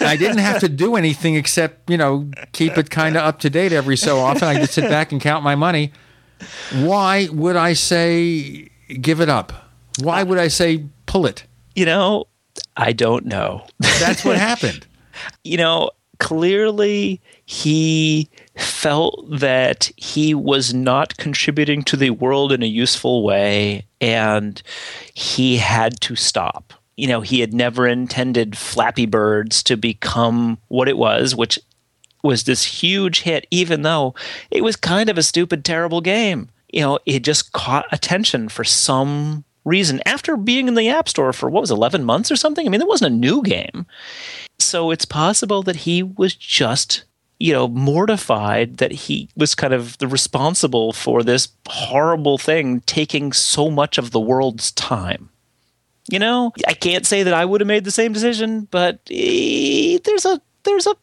I 0.00 0.16
didn't 0.18 0.38
have 0.38 0.60
to 0.60 0.68
do 0.68 0.96
anything 0.96 1.34
except 1.34 1.90
you 1.90 1.96
know 1.96 2.30
keep 2.52 2.78
it 2.78 2.90
kind 2.90 3.16
of 3.16 3.22
up 3.22 3.40
to 3.40 3.50
date 3.50 3.72
every 3.72 3.96
so 3.96 4.18
often. 4.18 4.44
I 4.44 4.54
just 4.54 4.72
sit 4.72 4.88
back 4.88 5.12
and 5.12 5.20
count 5.20 5.44
my 5.44 5.54
money. 5.54 5.92
Why 6.72 7.28
would 7.30 7.56
I 7.56 7.74
say 7.74 8.70
give 9.00 9.20
it 9.20 9.28
up? 9.28 9.52
Why 10.02 10.22
would 10.22 10.38
I 10.38 10.48
say 10.48 10.86
pull 11.06 11.26
it? 11.26 11.44
You 11.74 11.84
know, 11.84 12.24
I 12.76 12.92
don't 12.92 13.26
know. 13.26 13.66
That's 13.78 14.24
what 14.24 14.36
happened. 14.38 14.86
You 15.44 15.58
know, 15.58 15.90
clearly 16.18 17.20
he 17.44 18.30
felt 18.56 19.26
that 19.30 19.90
he 19.96 20.34
was 20.34 20.74
not 20.74 21.16
contributing 21.16 21.82
to 21.84 21.96
the 21.96 22.10
world 22.10 22.52
in 22.52 22.62
a 22.62 22.66
useful 22.66 23.22
way 23.22 23.86
and 24.00 24.62
he 25.14 25.56
had 25.56 26.00
to 26.00 26.16
stop. 26.16 26.72
You 26.96 27.06
know, 27.06 27.20
he 27.20 27.40
had 27.40 27.54
never 27.54 27.86
intended 27.86 28.58
Flappy 28.58 29.06
Birds 29.06 29.62
to 29.64 29.76
become 29.76 30.58
what 30.68 30.88
it 30.88 30.98
was, 30.98 31.34
which 31.34 31.58
was 32.22 32.44
this 32.44 32.64
huge 32.64 33.22
hit, 33.22 33.46
even 33.50 33.82
though 33.82 34.14
it 34.50 34.62
was 34.62 34.76
kind 34.76 35.08
of 35.08 35.16
a 35.16 35.22
stupid, 35.22 35.64
terrible 35.64 36.00
game. 36.00 36.50
You 36.72 36.82
know, 36.82 36.98
it 37.06 37.20
just 37.20 37.52
caught 37.52 37.86
attention 37.92 38.48
for 38.48 38.64
some 38.64 39.44
reason 39.64 40.00
after 40.06 40.36
being 40.36 40.68
in 40.68 40.74
the 40.74 40.88
App 40.88 41.08
Store 41.08 41.32
for 41.32 41.48
what 41.48 41.60
was 41.60 41.70
11 41.70 42.04
months 42.04 42.30
or 42.30 42.36
something. 42.36 42.66
I 42.66 42.70
mean, 42.70 42.80
it 42.80 42.88
wasn't 42.88 43.14
a 43.14 43.16
new 43.16 43.42
game. 43.42 43.86
So 44.58 44.90
it's 44.90 45.04
possible 45.04 45.62
that 45.62 45.76
he 45.76 46.02
was 46.02 46.34
just, 46.34 47.04
you 47.40 47.54
know, 47.54 47.66
mortified 47.66 48.76
that 48.76 48.92
he 48.92 49.28
was 49.34 49.54
kind 49.54 49.72
of 49.72 49.96
the 49.98 50.06
responsible 50.06 50.92
for 50.92 51.24
this 51.24 51.48
horrible 51.66 52.36
thing 52.36 52.80
taking 52.82 53.32
so 53.32 53.70
much 53.70 53.96
of 53.96 54.10
the 54.10 54.20
world's 54.20 54.70
time. 54.72 55.30
You 56.08 56.18
know, 56.18 56.52
I 56.68 56.74
can't 56.74 57.06
say 57.06 57.22
that 57.22 57.32
I 57.32 57.44
would 57.44 57.60
have 57.60 57.68
made 57.68 57.84
the 57.84 57.90
same 57.90 58.12
decision, 58.12 58.68
but 58.70 59.00
eh, 59.10 59.98
there's 60.04 60.26
a 60.26 60.40
there's 60.64 60.86
a 60.86 60.94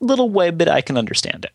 little 0.00 0.28
way 0.28 0.50
that 0.50 0.68
I 0.68 0.82
can 0.82 0.98
understand 0.98 1.46
it. 1.46 1.52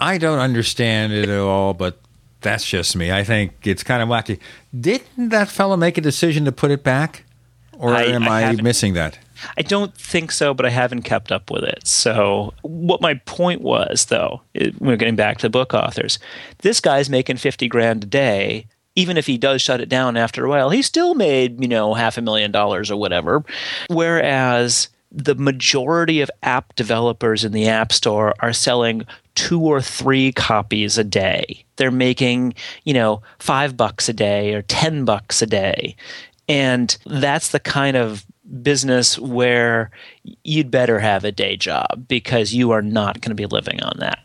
I 0.00 0.18
don't 0.18 0.40
understand 0.40 1.12
it 1.12 1.28
at 1.28 1.38
all, 1.38 1.72
but 1.72 2.00
that's 2.40 2.66
just 2.66 2.96
me. 2.96 3.12
I 3.12 3.24
think 3.24 3.66
it's 3.66 3.82
kind 3.82 4.02
of 4.02 4.08
wacky. 4.08 4.38
Didn't 4.78 5.28
that 5.28 5.48
fellow 5.48 5.76
make 5.76 5.96
a 5.96 6.00
decision 6.00 6.44
to 6.44 6.52
put 6.52 6.70
it 6.70 6.82
back? 6.82 7.24
Or 7.78 7.94
I- 7.94 8.04
am 8.04 8.24
I 8.24 8.46
I, 8.46 8.52
missing 8.56 8.94
that? 8.94 9.18
I 9.56 9.62
don't 9.62 9.94
think 9.94 10.32
so, 10.32 10.54
but 10.54 10.66
I 10.66 10.70
haven't 10.70 11.02
kept 11.02 11.32
up 11.32 11.50
with 11.50 11.64
it. 11.64 11.86
So, 11.86 12.54
what 12.62 13.00
my 13.00 13.14
point 13.14 13.60
was, 13.60 14.06
though, 14.06 14.42
it, 14.54 14.80
we're 14.80 14.96
getting 14.96 15.16
back 15.16 15.38
to 15.38 15.50
book 15.50 15.74
authors. 15.74 16.18
This 16.58 16.80
guy's 16.80 17.10
making 17.10 17.36
50 17.36 17.68
grand 17.68 18.04
a 18.04 18.06
day. 18.06 18.66
Even 18.98 19.18
if 19.18 19.26
he 19.26 19.36
does 19.36 19.60
shut 19.60 19.80
it 19.80 19.90
down 19.90 20.16
after 20.16 20.46
a 20.46 20.48
while, 20.48 20.70
he 20.70 20.80
still 20.80 21.14
made, 21.14 21.60
you 21.60 21.68
know, 21.68 21.92
half 21.92 22.16
a 22.16 22.22
million 22.22 22.50
dollars 22.50 22.90
or 22.90 22.96
whatever. 22.96 23.44
Whereas 23.88 24.88
the 25.12 25.34
majority 25.34 26.20
of 26.20 26.30
app 26.42 26.74
developers 26.76 27.44
in 27.44 27.52
the 27.52 27.68
App 27.68 27.92
Store 27.92 28.34
are 28.40 28.52
selling 28.52 29.06
two 29.34 29.60
or 29.60 29.80
three 29.80 30.32
copies 30.32 30.98
a 30.98 31.04
day. 31.04 31.64
They're 31.76 31.90
making, 31.90 32.54
you 32.84 32.94
know, 32.94 33.22
five 33.38 33.76
bucks 33.76 34.08
a 34.08 34.12
day 34.12 34.54
or 34.54 34.62
10 34.62 35.04
bucks 35.04 35.42
a 35.42 35.46
day. 35.46 35.94
And 36.48 36.96
that's 37.06 37.50
the 37.50 37.60
kind 37.60 37.96
of 37.96 38.24
business 38.62 39.18
where 39.18 39.90
you'd 40.44 40.70
better 40.70 40.98
have 40.98 41.24
a 41.24 41.32
day 41.32 41.56
job 41.56 42.06
because 42.08 42.54
you 42.54 42.70
are 42.70 42.82
not 42.82 43.20
going 43.20 43.30
to 43.30 43.34
be 43.34 43.46
living 43.46 43.82
on 43.82 43.96
that. 43.98 44.20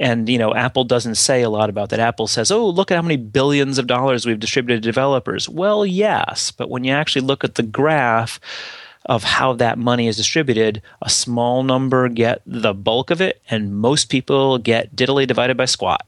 And 0.00 0.28
you 0.28 0.38
know, 0.38 0.54
Apple 0.54 0.84
doesn't 0.84 1.16
say 1.16 1.42
a 1.42 1.50
lot 1.50 1.68
about 1.68 1.90
that. 1.90 2.00
Apple 2.00 2.26
says, 2.26 2.50
"Oh, 2.50 2.68
look 2.68 2.90
at 2.90 2.96
how 2.96 3.02
many 3.02 3.16
billions 3.16 3.78
of 3.78 3.86
dollars 3.86 4.24
we've 4.24 4.38
distributed 4.38 4.82
to 4.82 4.88
developers." 4.88 5.48
Well, 5.48 5.84
yes, 5.84 6.50
but 6.50 6.70
when 6.70 6.84
you 6.84 6.92
actually 6.92 7.26
look 7.26 7.42
at 7.42 7.56
the 7.56 7.62
graph 7.62 8.38
of 9.06 9.24
how 9.24 9.52
that 9.54 9.78
money 9.78 10.06
is 10.06 10.16
distributed, 10.16 10.80
a 11.02 11.10
small 11.10 11.62
number 11.62 12.08
get 12.08 12.40
the 12.46 12.72
bulk 12.72 13.10
of 13.10 13.20
it 13.20 13.42
and 13.50 13.76
most 13.76 14.08
people 14.08 14.58
get 14.58 14.96
diddly 14.96 15.26
divided 15.26 15.56
by 15.56 15.66
squat. 15.66 16.06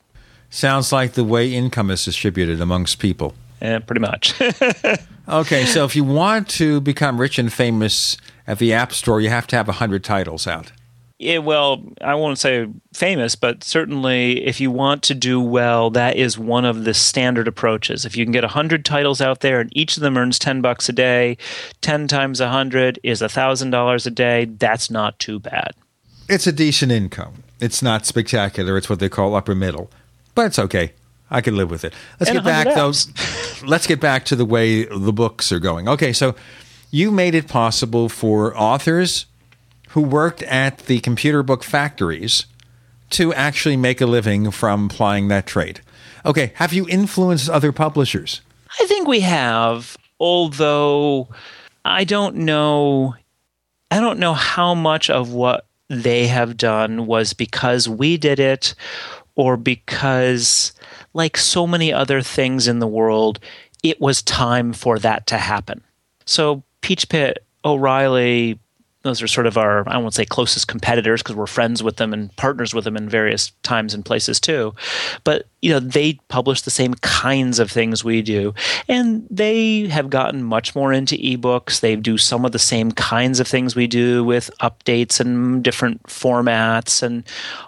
Sounds 0.48 0.92
like 0.92 1.12
the 1.12 1.24
way 1.24 1.52
income 1.52 1.90
is 1.90 2.04
distributed 2.04 2.60
amongst 2.60 2.98
people. 2.98 3.34
Eh, 3.60 3.78
pretty 3.80 4.00
much. 4.00 4.34
Okay, 5.28 5.64
so 5.64 5.84
if 5.84 5.96
you 5.96 6.04
want 6.04 6.48
to 6.50 6.80
become 6.80 7.20
rich 7.20 7.38
and 7.38 7.52
famous 7.52 8.16
at 8.46 8.60
the 8.60 8.72
App 8.72 8.92
Store, 8.92 9.20
you 9.20 9.28
have 9.28 9.46
to 9.48 9.56
have 9.56 9.66
100 9.66 10.04
titles 10.04 10.46
out. 10.46 10.70
Yeah, 11.18 11.38
well, 11.38 11.82
I 12.00 12.14
won't 12.14 12.38
say 12.38 12.68
famous, 12.92 13.34
but 13.34 13.64
certainly 13.64 14.44
if 14.44 14.60
you 14.60 14.70
want 14.70 15.02
to 15.04 15.14
do 15.14 15.40
well, 15.40 15.90
that 15.90 16.16
is 16.16 16.38
one 16.38 16.64
of 16.64 16.84
the 16.84 16.94
standard 16.94 17.48
approaches. 17.48 18.04
If 18.04 18.16
you 18.16 18.24
can 18.24 18.32
get 18.32 18.44
100 18.44 18.84
titles 18.84 19.20
out 19.20 19.40
there 19.40 19.60
and 19.60 19.74
each 19.76 19.96
of 19.96 20.02
them 20.02 20.16
earns 20.16 20.38
10 20.38 20.60
bucks 20.60 20.88
a 20.88 20.92
day, 20.92 21.38
10 21.80 22.06
times 22.06 22.40
100 22.40 23.00
is 23.02 23.20
$1,000 23.20 24.06
a 24.06 24.10
day, 24.10 24.44
that's 24.44 24.90
not 24.90 25.18
too 25.18 25.40
bad. 25.40 25.72
It's 26.28 26.46
a 26.46 26.52
decent 26.52 26.92
income. 26.92 27.42
It's 27.60 27.82
not 27.82 28.04
spectacular. 28.06 28.76
It's 28.76 28.90
what 28.90 29.00
they 29.00 29.08
call 29.08 29.34
upper 29.34 29.54
middle, 29.54 29.90
but 30.34 30.46
it's 30.46 30.58
okay. 30.58 30.92
I 31.30 31.40
can 31.40 31.56
live 31.56 31.70
with 31.70 31.84
it. 31.84 31.92
Let's 32.20 32.30
And 32.30 32.38
get 32.38 32.44
back 32.44 32.66
100 32.66 32.76
though. 32.76 33.66
Let's 33.66 33.86
get 33.86 34.00
back 34.00 34.24
to 34.26 34.36
the 34.36 34.44
way 34.44 34.84
the 34.84 35.12
books 35.12 35.50
are 35.50 35.58
going. 35.58 35.88
Okay, 35.88 36.12
so 36.12 36.34
you 36.90 37.10
made 37.10 37.34
it 37.34 37.48
possible 37.48 38.08
for 38.08 38.56
authors 38.56 39.26
who 39.90 40.02
worked 40.02 40.42
at 40.44 40.78
the 40.80 41.00
computer 41.00 41.42
book 41.42 41.64
factories 41.64 42.46
to 43.10 43.32
actually 43.34 43.76
make 43.76 44.00
a 44.00 44.06
living 44.06 44.50
from 44.50 44.88
plying 44.88 45.28
that 45.28 45.46
trade. 45.46 45.80
Okay, 46.24 46.52
have 46.56 46.72
you 46.72 46.86
influenced 46.88 47.48
other 47.48 47.72
publishers? 47.72 48.40
I 48.80 48.86
think 48.86 49.08
we 49.08 49.20
have, 49.20 49.96
although 50.20 51.28
I 51.84 52.04
don't 52.04 52.36
know 52.36 53.14
I 53.90 54.00
don't 54.00 54.18
know 54.18 54.34
how 54.34 54.74
much 54.74 55.08
of 55.10 55.32
what 55.32 55.66
they 55.88 56.26
have 56.26 56.56
done 56.56 57.06
was 57.06 57.32
because 57.32 57.88
we 57.88 58.16
did 58.16 58.40
it 58.40 58.74
or 59.36 59.56
because 59.56 60.72
like 61.16 61.36
so 61.36 61.66
many 61.66 61.92
other 61.92 62.20
things 62.20 62.68
in 62.68 62.78
the 62.78 62.86
world 62.86 63.40
it 63.82 64.00
was 64.00 64.22
time 64.22 64.72
for 64.72 64.98
that 64.98 65.26
to 65.28 65.38
happen. 65.38 65.82
So 66.24 66.62
Peachpit, 66.82 67.34
O'Reilly, 67.64 68.58
those 69.02 69.22
are 69.22 69.28
sort 69.28 69.46
of 69.46 69.56
our 69.56 69.88
I 69.88 69.96
won't 69.98 70.14
say 70.14 70.24
closest 70.24 70.66
competitors 70.66 71.22
because 71.22 71.36
we're 71.36 71.46
friends 71.46 71.80
with 71.80 71.96
them 71.96 72.12
and 72.12 72.34
partners 72.34 72.74
with 72.74 72.84
them 72.84 72.96
in 72.96 73.08
various 73.08 73.52
times 73.62 73.94
and 73.94 74.04
places 74.04 74.40
too. 74.40 74.74
But 75.22 75.46
you 75.62 75.70
know 75.70 75.78
they 75.78 76.14
publish 76.28 76.62
the 76.62 76.72
same 76.72 76.94
kinds 76.94 77.60
of 77.60 77.70
things 77.70 78.02
we 78.02 78.20
do, 78.20 78.52
and 78.88 79.24
they 79.30 79.86
have 79.86 80.10
gotten 80.10 80.42
much 80.42 80.74
more 80.74 80.92
into 80.92 81.16
ebooks. 81.16 81.80
They 81.80 81.94
do 81.94 82.18
some 82.18 82.44
of 82.44 82.50
the 82.50 82.58
same 82.58 82.90
kinds 82.90 83.38
of 83.38 83.46
things 83.46 83.76
we 83.76 83.86
do 83.86 84.24
with 84.24 84.50
updates 84.60 85.20
and 85.20 85.62
different 85.62 86.02
formats 86.04 87.02
and 87.02 87.22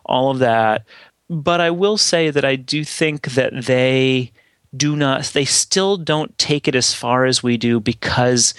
all 0.04 0.32
of 0.32 0.40
that. 0.40 0.84
But 1.30 1.60
I 1.60 1.70
will 1.70 1.98
say 1.98 2.30
that 2.30 2.44
I 2.44 2.56
do 2.56 2.84
think 2.84 3.32
that 3.32 3.64
they 3.64 4.32
do 4.76 4.96
not 4.96 5.24
they 5.24 5.44
still 5.44 5.96
don't 5.96 6.36
take 6.36 6.68
it 6.68 6.74
as 6.74 6.94
far 6.94 7.24
as 7.24 7.42
we 7.42 7.56
do 7.56 7.80
because 7.80 8.52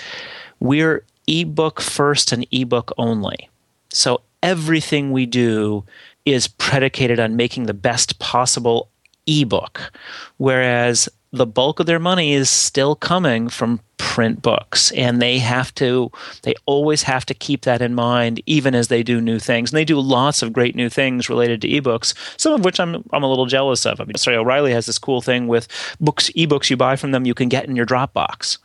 we're 0.60 1.04
ebook 1.28 1.80
first 1.80 2.32
and 2.32 2.46
ebook 2.52 2.92
only. 2.98 3.50
So 3.94 4.22
everything 4.42 5.12
we 5.12 5.26
do 5.26 5.84
is 6.26 6.48
predicated 6.48 7.20
on 7.20 7.36
making 7.36 7.66
the 7.66 7.74
best 7.74 8.20
possible 8.20 8.90
ebook, 9.28 9.92
whereas 10.38 11.10
the 11.32 11.46
bulk 11.46 11.80
of 11.80 11.86
their 11.86 12.00
money 12.00 12.34
is 12.34 12.50
still 12.50 12.96
coming 12.96 13.50
from 13.50 13.80
print 14.00 14.42
books. 14.42 14.92
And 14.94 15.22
they 15.22 15.38
have 15.38 15.76
to 15.76 16.12
they 16.42 16.56
always 16.66 17.04
have 17.04 17.26
to 17.28 17.34
keep 17.36 17.62
that 17.62 17.82
in 17.82 17.94
mind 17.94 18.42
even 18.48 18.74
as 18.74 18.88
they 18.88 19.04
do 19.04 19.22
new 19.22 19.38
things. 19.38 19.72
And 19.72 19.78
they 19.78 19.86
do 19.86 20.00
lots 20.00 20.42
of 20.42 20.54
great 20.54 20.76
new 20.76 20.90
things 20.90 21.30
related 21.30 21.62
to 21.62 21.68
ebooks 21.68 22.16
some 22.40 22.54
of 22.54 22.66
which 22.66 22.80
I'm 22.80 23.04
I'm 23.14 23.24
a 23.24 23.30
little 23.30 23.46
jealous 23.46 23.86
of. 23.86 24.02
I 24.02 24.06
mean 24.06 24.16
sorry 24.16 24.38
O'Reilly 24.38 24.72
has 24.72 24.88
this 24.88 24.98
cool 24.98 25.22
thing 25.22 25.48
with 25.48 25.68
books 26.00 26.32
ebooks 26.32 26.70
you 26.70 26.78
buy 26.78 26.96
from 26.96 27.12
them 27.12 27.26
you 27.26 27.36
can 27.36 27.50
get 27.50 27.66
in 27.66 27.76
your 27.76 27.86
Dropbox. 27.86 28.58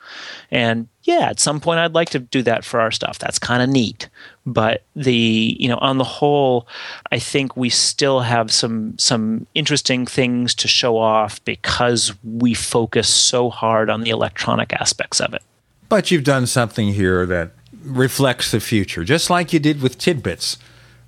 And 0.50 0.88
yeah 1.02 1.28
at 1.28 1.40
some 1.40 1.60
point 1.60 1.80
I'd 1.80 1.94
like 1.94 2.10
to 2.10 2.20
do 2.20 2.42
that 2.42 2.64
for 2.64 2.80
our 2.80 2.92
stuff. 2.92 3.18
That's 3.18 3.38
kind 3.38 3.62
of 3.62 3.68
neat 3.68 4.08
but 4.46 4.82
the 4.94 5.56
you 5.58 5.68
know 5.68 5.78
on 5.78 5.98
the 5.98 6.04
whole 6.04 6.66
I 7.12 7.18
think 7.18 7.56
we 7.56 7.70
still 7.70 8.20
have 8.20 8.52
some 8.52 8.98
some 8.98 9.46
interesting 9.54 10.06
things 10.06 10.54
to 10.56 10.68
show 10.68 10.98
off 10.98 11.42
because 11.44 12.12
we 12.22 12.54
focus 12.54 13.08
so 13.08 13.50
hard 13.50 13.90
on 13.90 14.02
the 14.02 14.10
electronic 14.10 14.72
aspects 14.72 15.20
of 15.20 15.34
it 15.34 15.42
But 15.88 16.10
you've 16.10 16.24
done 16.24 16.46
something 16.46 16.88
here 16.88 17.26
that 17.26 17.52
reflects 17.84 18.50
the 18.50 18.60
future, 18.60 19.04
just 19.04 19.30
like 19.30 19.52
you 19.52 19.58
did 19.58 19.82
with 19.82 19.98
Tidbits, 19.98 20.58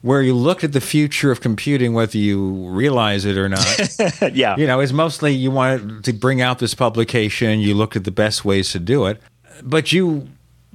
where 0.03 0.23
you 0.23 0.35
looked 0.35 0.63
at 0.63 0.73
the 0.73 0.81
future 0.81 1.31
of 1.31 1.41
computing, 1.41 1.95
whether 1.95 2.19
you 2.19 2.69
realize 2.69 3.25
it 3.25 3.37
or 3.37 3.49
not. 3.49 3.97
yeah. 4.33 4.57
You 4.57 4.67
know, 4.67 4.81
it's 4.81 4.93
mostly 4.93 5.33
you 5.33 5.51
wanted 5.51 6.05
to 6.05 6.13
bring 6.13 6.41
out 6.41 6.59
this 6.59 6.75
publication, 6.75 7.61
you 7.61 7.75
looked 7.75 7.97
at 7.97 8.05
the 8.05 8.11
best 8.11 8.45
ways 8.45 8.71
to 8.73 8.79
do 8.79 9.07
it, 9.07 9.21
but 9.63 9.93
you 9.93 10.29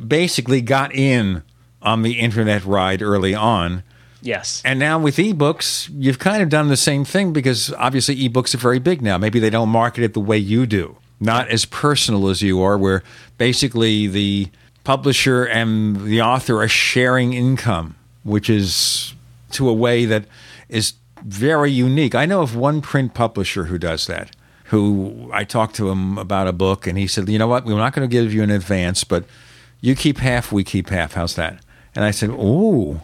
basically 0.05 0.61
got 0.61 0.93
in 0.93 1.43
on 1.81 2.01
the 2.01 2.19
internet 2.19 2.63
ride 2.65 3.01
early 3.01 3.33
on. 3.33 3.83
Yes. 4.21 4.61
And 4.63 4.79
now 4.79 4.99
with 4.99 5.17
ebooks, 5.17 5.89
you've 5.93 6.19
kind 6.19 6.43
of 6.43 6.49
done 6.49 6.67
the 6.67 6.77
same 6.77 7.03
thing 7.03 7.33
because 7.33 7.73
obviously 7.73 8.15
ebooks 8.15 8.53
are 8.53 8.59
very 8.59 8.79
big 8.79 9.01
now. 9.01 9.17
Maybe 9.17 9.39
they 9.39 9.49
don't 9.49 9.69
market 9.69 10.03
it 10.03 10.13
the 10.13 10.19
way 10.19 10.37
you 10.37 10.65
do, 10.65 10.97
not 11.19 11.47
as 11.49 11.65
personal 11.65 12.29
as 12.29 12.41
you 12.41 12.61
are, 12.61 12.77
where 12.77 13.03
basically 13.37 14.07
the 14.07 14.49
publisher 14.83 15.45
and 15.45 16.01
the 16.01 16.21
author 16.21 16.61
are 16.61 16.67
sharing 16.67 17.33
income, 17.33 17.95
which 18.23 18.49
is 18.49 19.15
to 19.51 19.67
a 19.67 19.73
way 19.73 20.05
that 20.05 20.25
is 20.69 20.93
very 21.23 21.71
unique. 21.71 22.15
I 22.15 22.25
know 22.25 22.41
of 22.41 22.55
one 22.55 22.81
print 22.81 23.13
publisher 23.13 23.65
who 23.65 23.77
does 23.77 24.07
that. 24.07 24.35
Who 24.65 25.29
I 25.33 25.43
talked 25.43 25.75
to 25.75 25.89
him 25.89 26.17
about 26.17 26.47
a 26.47 26.53
book, 26.53 26.87
and 26.87 26.97
he 26.97 27.05
said, 27.05 27.27
"You 27.27 27.37
know 27.37 27.47
what? 27.47 27.65
We're 27.65 27.75
not 27.75 27.93
going 27.93 28.07
to 28.07 28.11
give 28.11 28.33
you 28.33 28.41
an 28.41 28.49
advance, 28.49 29.03
but 29.03 29.25
you 29.81 29.95
keep 29.95 30.19
half, 30.19 30.51
we 30.51 30.63
keep 30.63 30.89
half. 30.89 31.13
How's 31.13 31.35
that?" 31.35 31.59
And 31.95 32.05
I 32.05 32.11
said, 32.11 32.29
"Oh, 32.31 33.01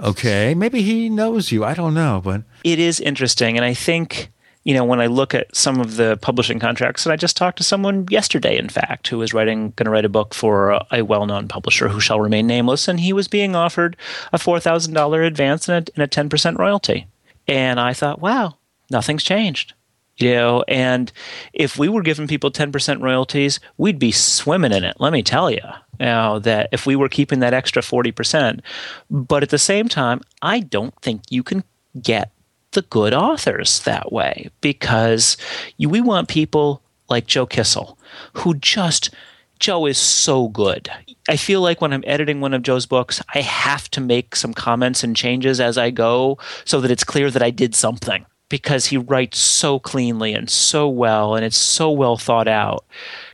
Okay, 0.00 0.54
maybe 0.54 0.82
he 0.82 1.08
knows 1.08 1.52
you. 1.52 1.64
I 1.64 1.74
don't 1.74 1.94
know, 1.94 2.20
but 2.22 2.42
it 2.64 2.78
is 2.78 3.00
interesting. 3.00 3.56
And 3.56 3.64
I 3.64 3.72
think, 3.72 4.30
you 4.64 4.74
know, 4.74 4.84
when 4.84 5.00
I 5.00 5.06
look 5.06 5.34
at 5.34 5.54
some 5.54 5.80
of 5.80 5.96
the 5.96 6.18
publishing 6.20 6.58
contracts, 6.58 7.06
and 7.06 7.12
I 7.12 7.16
just 7.16 7.36
talked 7.36 7.58
to 7.58 7.64
someone 7.64 8.06
yesterday, 8.10 8.58
in 8.58 8.68
fact, 8.68 9.08
who 9.08 9.18
was 9.18 9.32
writing, 9.32 9.72
going 9.76 9.84
to 9.84 9.90
write 9.90 10.04
a 10.04 10.10
book 10.10 10.34
for 10.34 10.70
a, 10.70 10.86
a 10.90 11.02
well 11.02 11.26
known 11.26 11.48
publisher 11.48 11.88
who 11.88 12.00
shall 12.00 12.20
remain 12.20 12.46
nameless, 12.46 12.88
and 12.88 13.00
he 13.00 13.12
was 13.12 13.28
being 13.28 13.54
offered 13.54 13.96
a 14.32 14.38
$4,000 14.38 15.26
advance 15.26 15.68
and 15.68 15.88
a, 15.88 15.92
and 15.94 16.02
a 16.02 16.08
10% 16.08 16.58
royalty. 16.58 17.06
And 17.48 17.80
I 17.80 17.92
thought, 17.92 18.20
wow, 18.20 18.56
nothing's 18.90 19.24
changed 19.24 19.74
you 20.18 20.32
know 20.32 20.64
and 20.68 21.12
if 21.52 21.78
we 21.78 21.88
were 21.88 22.02
giving 22.02 22.26
people 22.26 22.50
10% 22.50 23.02
royalties 23.02 23.60
we'd 23.76 23.98
be 23.98 24.12
swimming 24.12 24.72
in 24.72 24.84
it. 24.84 24.96
Let 24.98 25.12
me 25.12 25.22
tell 25.22 25.50
you 25.50 25.62
now 26.00 26.38
that 26.40 26.68
if 26.72 26.86
we 26.86 26.96
were 26.96 27.08
keeping 27.08 27.40
that 27.40 27.54
extra 27.54 27.82
40% 27.82 28.60
but 29.10 29.42
at 29.42 29.50
the 29.50 29.58
same 29.58 29.88
time 29.88 30.20
i 30.42 30.60
don't 30.60 30.94
think 31.00 31.22
you 31.30 31.42
can 31.42 31.64
get 32.00 32.32
the 32.72 32.82
good 32.82 33.12
authors 33.12 33.80
that 33.80 34.12
way 34.12 34.50
because 34.60 35.36
you, 35.76 35.88
we 35.88 36.00
want 36.00 36.28
people 36.28 36.82
like 37.08 37.26
joe 37.26 37.46
Kissell 37.46 37.96
who 38.34 38.54
just 38.54 39.10
joe 39.58 39.86
is 39.86 39.98
so 39.98 40.48
good. 40.48 40.90
I 41.28 41.36
feel 41.36 41.60
like 41.60 41.80
when 41.80 41.92
i'm 41.92 42.04
editing 42.06 42.40
one 42.40 42.54
of 42.54 42.62
joe's 42.62 42.86
books 42.86 43.22
i 43.34 43.40
have 43.40 43.88
to 43.90 44.00
make 44.00 44.34
some 44.34 44.54
comments 44.54 45.04
and 45.04 45.14
changes 45.14 45.60
as 45.60 45.78
i 45.78 45.90
go 45.90 46.38
so 46.64 46.80
that 46.80 46.90
it's 46.90 47.04
clear 47.04 47.30
that 47.30 47.42
i 47.42 47.50
did 47.50 47.74
something 47.74 48.26
because 48.52 48.84
he 48.84 48.98
writes 48.98 49.38
so 49.38 49.78
cleanly 49.78 50.34
and 50.34 50.50
so 50.50 50.86
well 50.86 51.34
and 51.34 51.42
it's 51.42 51.56
so 51.56 51.90
well 51.90 52.18
thought 52.18 52.46
out. 52.46 52.84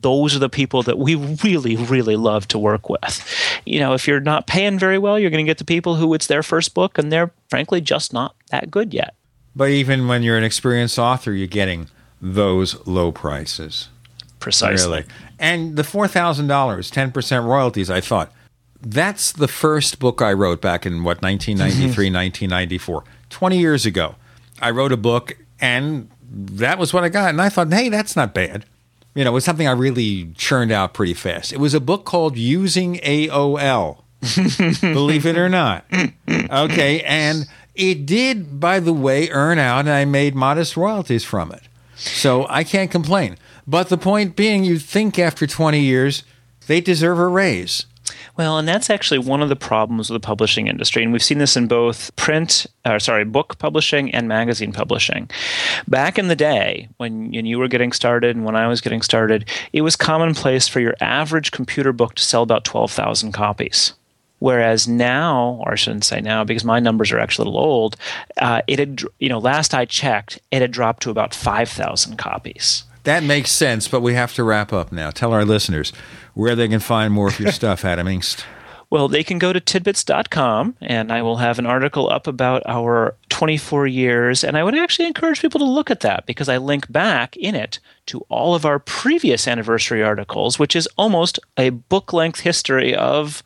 Those 0.03 0.37
are 0.37 0.39
the 0.39 0.49
people 0.49 0.85
that 0.85 0.97
we 0.97 1.17
really, 1.17 1.75
really 1.75 2.15
love 2.15 2.47
to 2.49 2.59
work 2.59 2.89
with. 2.89 3.27
You 3.67 3.81
know, 3.81 3.95
if 3.95 4.07
you're 4.07 4.21
not 4.21 4.47
paying 4.47 4.79
very 4.79 4.97
well, 4.97 5.19
you're 5.19 5.31
going 5.31 5.45
to 5.45 5.51
get 5.51 5.59
the 5.59 5.65
people 5.65 5.97
who 5.97 6.15
it's 6.15 6.29
their 6.29 6.45
first 6.45 6.73
book 6.73 6.99
and 6.99 7.11
they're 7.11 7.33
frankly 7.51 7.81
just 7.81 8.13
not 8.13 8.37
that 8.53 8.71
good 8.71 8.95
yet. 8.95 9.17
But 9.57 9.71
even 9.71 10.07
when 10.07 10.23
you're 10.23 10.39
an 10.39 10.45
experienced 10.45 11.01
author, 11.01 11.33
you're 11.33 11.49
getting 11.49 11.89
those 12.23 12.87
low 12.87 13.11
prices. 13.11 13.89
Precisely. 14.39 15.01
Really. 15.01 15.05
And 15.41 15.75
the 15.75 15.83
$4,000, 15.83 16.47
10% 16.47 17.45
royalties, 17.45 17.91
I 17.91 18.01
thought, 18.01 18.33
that's 18.81 19.33
the 19.33 19.49
first 19.49 19.99
book 19.99 20.23
I 20.23 20.33
wrote 20.33 20.63
back 20.63 20.87
in 20.87 21.03
what, 21.03 21.23
1993, 21.23 22.07
1994, 22.07 23.01
mm-hmm. 23.01 23.11
20 23.29 23.59
years 23.59 23.85
ago. 23.85 24.15
I 24.61 24.71
wrote 24.71 24.93
a 24.93 24.97
book, 24.97 25.37
and 25.61 26.11
that 26.31 26.79
was 26.79 26.93
what 26.93 27.05
I 27.05 27.09
got. 27.09 27.31
And 27.31 27.41
I 27.41 27.49
thought, 27.49 27.73
hey, 27.73 27.89
that's 27.89 28.17
not 28.17 28.35
bad. 28.35 28.65
You 29.15 29.25
know, 29.25 29.31
it 29.31 29.35
was 29.35 29.45
something 29.45 29.67
I 29.67 29.73
really 29.73 30.33
churned 30.37 30.71
out 30.71 30.95
pretty 30.95 31.15
fast. 31.15 31.53
It 31.53 31.59
was 31.59 31.75
a 31.75 31.81
book 31.81 32.05
called 32.05 32.37
Using 32.37 32.97
AOL, 32.97 34.03
believe 34.81 35.27
it 35.27 35.37
or 35.37 35.49
not. 35.49 35.85
Okay. 36.29 37.03
And 37.03 37.47
it 37.75 38.07
did, 38.07 38.61
by 38.61 38.81
the 38.81 38.93
way, 38.93 39.29
earn 39.31 39.59
out, 39.59 39.81
and 39.81 39.91
I 39.91 40.05
made 40.05 40.35
modest 40.35 40.77
royalties 40.77 41.25
from 41.25 41.51
it. 41.53 41.63
So 41.97 42.47
I 42.49 42.63
can't 42.65 42.91
complain. 42.91 43.37
But 43.67 43.89
the 43.89 43.99
point 43.99 44.37
being, 44.37 44.65
you'd 44.65 44.83
think 44.83 45.19
after 45.19 45.47
20 45.47 45.81
years, 45.81 46.23
they 46.67 46.81
deserve 46.81 47.19
a 47.19 47.27
raise. 47.27 47.87
Well, 48.39 48.57
and 48.57 48.69
that's 48.69 48.89
actually 48.89 49.19
one 49.19 49.43
of 49.43 49.49
the 49.49 49.57
problems 49.57 50.09
with 50.09 50.23
the 50.23 50.25
publishing 50.25 50.69
industry, 50.69 51.03
and 51.03 51.13
we've 51.13 51.25
seen 51.25 51.39
this 51.39 51.57
in 51.57 51.67
both 51.67 52.15
print, 52.15 52.67
or 52.87 53.01
sorry, 53.01 53.25
book 53.25 53.59
publishing 53.59 54.15
and 54.15 54.29
magazine 54.29 54.73
publishing. 54.73 55.29
Back 55.89 56.21
in 56.21 56.29
the 56.29 56.37
day, 56.37 56.89
when 56.99 57.33
you 57.33 57.59
were 57.59 57.67
getting 57.67 57.91
started 57.91 58.37
and 58.37 58.45
when 58.45 58.55
I 58.55 58.69
was 58.69 58.81
getting 58.81 59.03
started, 59.03 59.49
it 59.73 59.81
was 59.81 59.97
commonplace 59.97 60.69
for 60.69 60.79
your 60.79 60.95
average 61.01 61.51
computer 61.51 61.93
book 61.93 62.15
to 62.15 62.23
sell 62.23 62.45
about 62.45 62.65
twelve 62.65 62.93
thousand 62.93 63.33
copies. 63.33 63.95
Whereas 64.39 64.87
now, 64.87 65.61
or 65.65 65.73
I 65.73 65.75
shouldn't 65.75 66.05
say 66.05 66.21
now, 66.21 66.45
because 66.45 66.63
my 66.63 66.79
numbers 66.79 67.11
are 67.11 67.19
actually 67.19 67.47
a 67.47 67.51
little 67.51 67.67
old, 67.69 67.97
uh, 68.37 68.63
it 68.69 68.79
had, 68.79 69.03
you 69.19 69.29
know, 69.29 69.41
last 69.41 69.75
I 69.75 69.85
checked, 69.85 70.41
it 70.53 70.63
had 70.63 70.71
dropped 70.71 71.03
to 71.03 71.11
about 71.11 71.35
five 71.35 71.69
thousand 71.69 72.19
copies. 72.19 72.85
That 73.05 73.23
makes 73.23 73.51
sense, 73.51 73.89
but 73.89 74.01
we 74.01 74.15
have 74.15 74.35
to 74.35 74.45
wrap 74.45 74.73
up 74.73 74.93
now. 74.93 75.11
Tell 75.11 75.33
our 75.33 75.45
listeners 75.45 75.93
where 76.35 76.55
they 76.55 76.69
can 76.69 76.81
find 76.81 77.13
more 77.13 77.29
of 77.29 77.41
your 77.41 77.53
stuff, 77.53 77.85
Adam 77.85 78.07
Engst. 78.07 78.45
Well, 78.91 79.09
they 79.09 79.23
can 79.23 79.39
go 79.39 79.53
to 79.53 79.61
tidbits.com, 79.61 80.77
and 80.81 81.13
I 81.13 81.21
will 81.21 81.37
have 81.37 81.59
an 81.59 81.67
article 81.67 82.11
up 82.11 82.27
about 82.27 82.63
our 82.65 83.17
24 83.29 83.87
years. 83.87 84.43
And 84.43 84.57
I 84.57 84.65
would 84.65 84.75
actually 84.75 85.07
encourage 85.07 85.43
people 85.43 85.59
to 85.59 85.67
look 85.67 85.91
at 85.91 86.01
that 86.01 86.25
because 86.25 86.49
I 86.49 86.57
link 86.57 86.91
back 86.91 87.37
in 87.37 87.55
it 87.55 87.81
to 88.07 88.25
all 88.31 88.55
of 88.55 88.65
our 88.65 88.79
previous 88.79 89.47
anniversary 89.47 90.03
articles, 90.03 90.59
which 90.59 90.75
is 90.75 90.89
almost 90.97 91.39
a 91.59 91.69
book 91.69 92.15
length 92.15 92.41
history 92.41 92.95
of, 92.95 93.43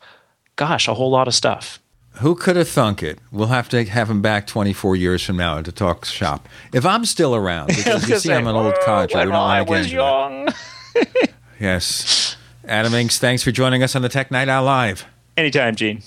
gosh, 0.55 0.87
a 0.87 0.93
whole 0.93 1.11
lot 1.11 1.27
of 1.27 1.35
stuff. 1.35 1.81
Who 2.17 2.35
could 2.35 2.55
have 2.55 2.69
thunk 2.69 3.01
it? 3.01 3.19
We'll 3.31 3.47
have 3.47 3.69
to 3.69 3.83
have 3.85 4.09
him 4.09 4.21
back 4.21 4.47
24 4.47 4.95
years 4.95 5.23
from 5.23 5.37
now 5.37 5.61
to 5.61 5.71
talk 5.71 6.05
shop. 6.05 6.47
If 6.71 6.85
I'm 6.85 7.05
still 7.05 7.35
around, 7.35 7.67
because 7.75 8.07
you 8.07 8.15
see 8.19 8.29
say, 8.29 8.35
I'm 8.35 8.47
an 8.47 8.55
old 8.55 8.73
oh, 8.77 8.85
codger. 8.85 9.17
When 9.17 9.27
we 9.27 9.31
don't 9.31 9.41
I 9.41 9.61
was 9.61 9.91
young. 9.91 10.49
Yes. 11.59 12.35
Adam 12.65 12.91
Engst, 12.91 13.19
thanks 13.19 13.41
for 13.41 13.51
joining 13.51 13.83
us 13.83 13.95
on 13.95 14.01
the 14.01 14.09
Tech 14.09 14.31
Night 14.31 14.49
Owl 14.49 14.65
Live. 14.65 15.05
Anytime, 15.37 15.75
Gene. 15.75 16.03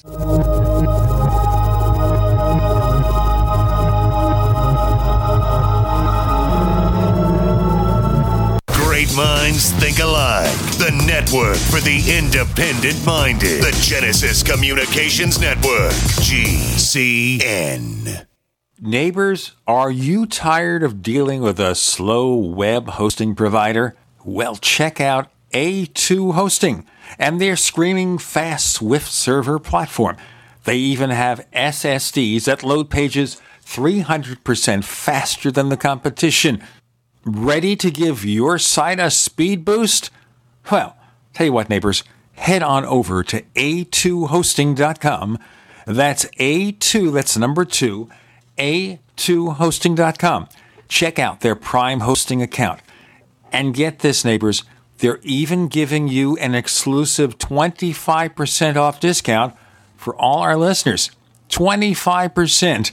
Minds 9.16 9.72
think 9.72 9.98
alike. 9.98 10.52
The 10.76 10.92
network 11.06 11.56
for 11.56 11.80
the 11.80 12.18
independent 12.18 13.02
minded. 13.06 13.62
The 13.62 13.74
Genesis 13.80 14.42
Communications 14.42 15.40
Network. 15.40 15.92
GCN. 16.20 18.26
Neighbors, 18.78 19.52
are 19.66 19.90
you 19.90 20.26
tired 20.26 20.82
of 20.82 21.00
dealing 21.00 21.40
with 21.40 21.58
a 21.58 21.74
slow 21.74 22.34
web 22.34 22.90
hosting 22.90 23.34
provider? 23.34 23.96
Well, 24.22 24.56
check 24.56 25.00
out 25.00 25.30
A2 25.52 26.34
Hosting 26.34 26.84
and 27.18 27.40
their 27.40 27.56
screaming 27.56 28.18
fast 28.18 28.70
Swift 28.70 29.10
server 29.10 29.58
platform. 29.58 30.18
They 30.64 30.76
even 30.76 31.08
have 31.08 31.50
SSDs 31.52 32.44
that 32.44 32.62
load 32.62 32.90
pages 32.90 33.40
300% 33.64 34.84
faster 34.84 35.50
than 35.50 35.70
the 35.70 35.78
competition. 35.78 36.62
Ready 37.28 37.74
to 37.74 37.90
give 37.90 38.24
your 38.24 38.56
site 38.56 39.00
a 39.00 39.10
speed 39.10 39.64
boost? 39.64 40.10
Well, 40.70 40.96
tell 41.32 41.46
you 41.46 41.52
what, 41.52 41.68
neighbors, 41.68 42.04
head 42.34 42.62
on 42.62 42.84
over 42.84 43.24
to 43.24 43.42
a2hosting.com. 43.42 45.38
That's 45.88 46.26
A2, 46.26 47.12
that's 47.12 47.36
number 47.36 47.64
two, 47.64 48.08
a2hosting.com. 48.58 50.48
Check 50.86 51.18
out 51.18 51.40
their 51.40 51.56
Prime 51.56 51.98
hosting 51.98 52.42
account. 52.42 52.80
And 53.50 53.74
get 53.74 53.98
this, 53.98 54.24
neighbors, 54.24 54.62
they're 54.98 55.18
even 55.24 55.66
giving 55.66 56.06
you 56.06 56.36
an 56.36 56.54
exclusive 56.54 57.38
25% 57.38 58.76
off 58.76 59.00
discount 59.00 59.56
for 59.96 60.14
all 60.14 60.38
our 60.38 60.56
listeners. 60.56 61.10
25%. 61.48 62.92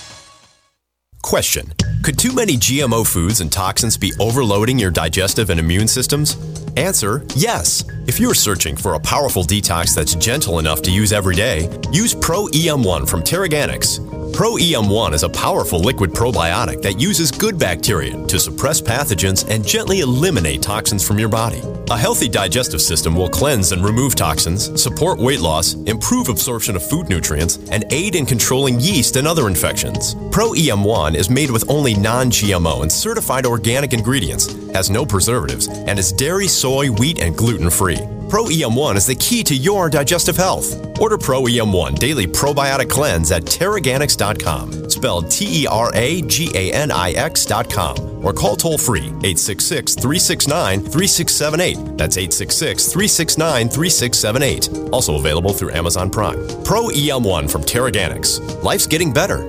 Question 1.21 1.71
Could 2.03 2.17
too 2.17 2.33
many 2.33 2.57
GMO 2.57 3.05
foods 3.05 3.41
and 3.41 3.51
toxins 3.51 3.97
be 3.97 4.13
overloading 4.19 4.77
your 4.79 4.91
digestive 4.91 5.49
and 5.49 5.59
immune 5.59 5.87
systems? 5.87 6.37
Answer 6.77 7.23
Yes. 7.35 7.83
If 8.11 8.19
you're 8.19 8.33
searching 8.33 8.75
for 8.75 8.95
a 8.95 8.99
powerful 8.99 9.41
detox 9.41 9.95
that's 9.95 10.15
gentle 10.15 10.59
enough 10.59 10.81
to 10.81 10.91
use 10.91 11.13
every 11.13 11.33
day, 11.33 11.69
use 11.93 12.13
Pro 12.13 12.47
EM1 12.47 13.07
from 13.07 13.21
TeraGanix. 13.21 14.33
Pro 14.33 14.55
EM1 14.55 15.13
is 15.13 15.23
a 15.23 15.29
powerful 15.29 15.79
liquid 15.79 16.11
probiotic 16.11 16.81
that 16.81 16.99
uses 16.99 17.31
good 17.31 17.57
bacteria 17.57 18.11
to 18.27 18.37
suppress 18.37 18.81
pathogens 18.81 19.49
and 19.49 19.65
gently 19.65 20.01
eliminate 20.01 20.61
toxins 20.61 21.07
from 21.07 21.19
your 21.19 21.29
body. 21.29 21.61
A 21.89 21.97
healthy 21.97 22.29
digestive 22.29 22.81
system 22.81 23.15
will 23.15 23.29
cleanse 23.29 23.73
and 23.73 23.83
remove 23.83 24.15
toxins, 24.15 24.81
support 24.81 25.19
weight 25.19 25.41
loss, 25.41 25.73
improve 25.85 26.29
absorption 26.29 26.75
of 26.75 26.89
food 26.89 27.09
nutrients, 27.09 27.57
and 27.69 27.83
aid 27.91 28.15
in 28.15 28.25
controlling 28.25 28.79
yeast 28.79 29.17
and 29.17 29.27
other 29.27 29.47
infections. 29.47 30.15
Pro 30.31 30.51
EM1 30.51 31.15
is 31.15 31.29
made 31.29 31.51
with 31.51 31.69
only 31.69 31.93
non 31.93 32.31
GMO 32.31 32.81
and 32.81 32.91
certified 32.91 33.45
organic 33.45 33.91
ingredients, 33.91 34.53
has 34.73 34.89
no 34.89 35.05
preservatives, 35.05 35.67
and 35.67 35.99
is 35.99 36.13
dairy, 36.13 36.47
soy, 36.47 36.89
wheat, 36.91 37.19
and 37.19 37.35
gluten 37.35 37.69
free. 37.69 37.99
Pro 38.29 38.45
EM1 38.45 38.95
is 38.95 39.05
the 39.05 39.15
key 39.15 39.43
to 39.43 39.55
your 39.55 39.89
digestive 39.89 40.37
health. 40.37 40.73
Order 40.99 41.17
Pro 41.17 41.43
EM1 41.43 41.99
Daily 41.99 42.25
Probiotic 42.25 42.89
Cleanse 42.89 43.31
at 43.31 43.43
TeraGanix.com, 43.43 44.89
spelled 44.89 45.29
T 45.29 45.63
E 45.63 45.67
R 45.67 45.91
A 45.93 46.21
G 46.21 46.49
A 46.55 46.71
N 46.71 46.91
I 46.91 47.11
X.com, 47.11 48.23
or 48.25 48.31
call 48.31 48.55
toll 48.55 48.77
free 48.77 49.07
866 49.23 49.95
369 49.95 50.79
3678. 50.79 51.97
That's 51.97 52.17
866 52.17 52.85
369 52.85 53.69
3678. 53.69 54.91
Also 54.93 55.17
available 55.17 55.53
through 55.53 55.71
Amazon 55.71 56.09
Prime. 56.09 56.39
Pro 56.63 56.87
EM1 56.87 57.51
from 57.51 57.63
TeraGanix. 57.63 58.63
Life's 58.63 58.87
getting 58.87 59.11
better. 59.11 59.45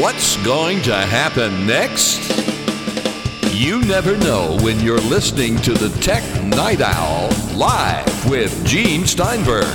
What's 0.00 0.36
going 0.44 0.80
to 0.82 0.94
happen 0.94 1.66
next? 1.66 2.47
You 3.58 3.80
never 3.82 4.16
know 4.18 4.56
when 4.62 4.78
you're 4.78 5.00
listening 5.00 5.56
to 5.62 5.72
the 5.74 5.88
Tech 6.00 6.22
Night 6.44 6.80
Owl 6.80 7.28
live 7.56 8.30
with 8.30 8.64
Gene 8.64 9.04
Steinberg. 9.04 9.66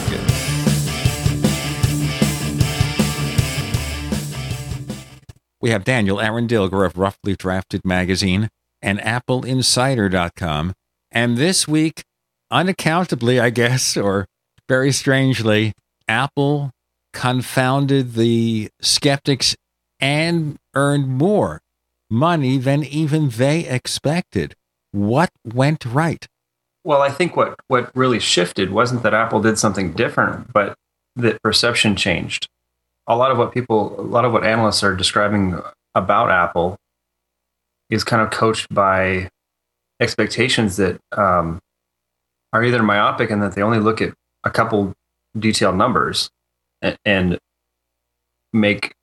We 5.60 5.72
have 5.72 5.84
Daniel 5.84 6.22
Eran 6.22 6.47
Dilger 6.47 6.85
of 6.85 6.97
Roughly 6.97 7.35
Drafted 7.35 7.84
Magazine 7.84 8.47
and 8.81 8.99
AppleInsider.com. 8.99 10.73
And 11.11 11.38
this 11.38 11.68
week, 11.68 12.03
unaccountably, 12.49 13.41
I 13.41 13.49
guess, 13.49 13.97
or 13.97 14.27
very 14.69 14.93
strangely, 14.93 15.73
Apple 16.07 16.72
confounded 17.11 18.14
the 18.14 18.69
skeptics 18.80 19.57
and 19.99 20.57
earned 20.73 21.10
more 21.10 21.60
money 22.14 22.57
than 22.57 22.84
even 22.84 23.30
they 23.30 23.68
expected. 23.68 24.56
What 24.91 25.31
went 25.44 25.84
right? 25.84 26.27
Well, 26.84 27.02
I 27.02 27.10
think 27.10 27.35
what, 27.35 27.60
what 27.68 27.95
really 27.95 28.19
shifted 28.19 28.72
wasn't 28.72 29.03
that 29.03 29.14
Apple 29.14 29.41
did 29.41 29.57
something 29.57 29.94
different, 29.94 30.53
but 30.53 30.76
that 31.15 31.41
perception 31.41 31.95
changed. 31.95 32.48
A 33.07 33.18
lot 33.18 33.31
of 33.31 33.38
what 33.38 33.52
people, 33.53 33.99
a 33.99 34.02
lot 34.02 34.26
of 34.26 34.31
what 34.31 34.45
analysts 34.45 34.84
are 34.84 34.95
describing 34.95 35.60
about 35.95 36.30
Apple 36.30 36.77
is 37.90 38.03
kind 38.03 38.22
of 38.22 38.30
coached 38.30 38.68
by 38.73 39.30
expectations 39.99 40.77
that 40.77 40.99
um, 41.14 41.60
are 42.52 42.64
either 42.64 42.84
myopic 42.84 43.31
and 43.31 43.41
that 43.41 43.56
they 43.56 43.61
only 43.61 43.80
look 43.80 44.02
at 44.02 44.14
a 44.44 44.49
couple 44.49 44.94
detailed 45.38 45.76
numbers 45.76 46.30
and, 46.81 46.98
and 47.06 47.40
make 48.52 48.94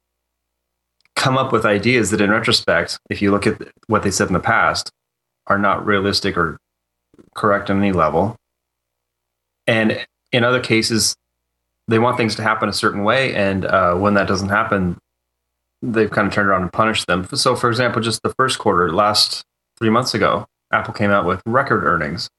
come 1.21 1.37
up 1.37 1.53
with 1.53 1.67
ideas 1.67 2.11
that 2.11 2.21
in 2.23 2.31
retrospect 2.31 2.99
if 3.11 3.21
you 3.21 3.31
look 3.31 3.47
at 3.47 3.61
what 3.89 4.03
they 4.03 4.11
said 4.11 4.29
in 4.29 4.33
the 4.33 4.41
past 4.41 4.91
are 5.49 5.59
not 5.59 5.85
realistic 5.85 6.35
or 6.35 6.59
correct 7.35 7.69
on 7.69 7.77
any 7.79 7.93
level. 7.93 8.37
And 9.67 10.07
in 10.33 10.45
other 10.45 10.61
cases 10.61 11.15
they 11.89 11.99
want 11.99 12.17
things 12.17 12.37
to 12.37 12.43
happen 12.43 12.71
a 12.71 12.73
certain 12.73 13.05
way 13.05 13.35
and 13.35 13.67
uh, 13.67 13.97
when 13.97 14.15
that 14.15 14.29
doesn't 14.29 14.49
happen 14.49 14.97
they've 15.83 16.11
kind 16.11 16.27
of 16.27 16.33
turned 16.33 16.49
around 16.49 16.63
and 16.63 16.73
punished 16.73 17.07
them. 17.07 17.29
So 17.35 17.55
for 17.55 17.69
example 17.69 18.01
just 18.01 18.23
the 18.23 18.33
first 18.39 18.59
quarter 18.59 18.91
last 18.91 19.45
three 19.79 19.91
months 19.91 20.15
ago 20.15 20.47
apple 20.73 20.95
came 20.95 21.11
out 21.11 21.27
with 21.27 21.43
record 21.45 21.85
earnings. 21.85 22.31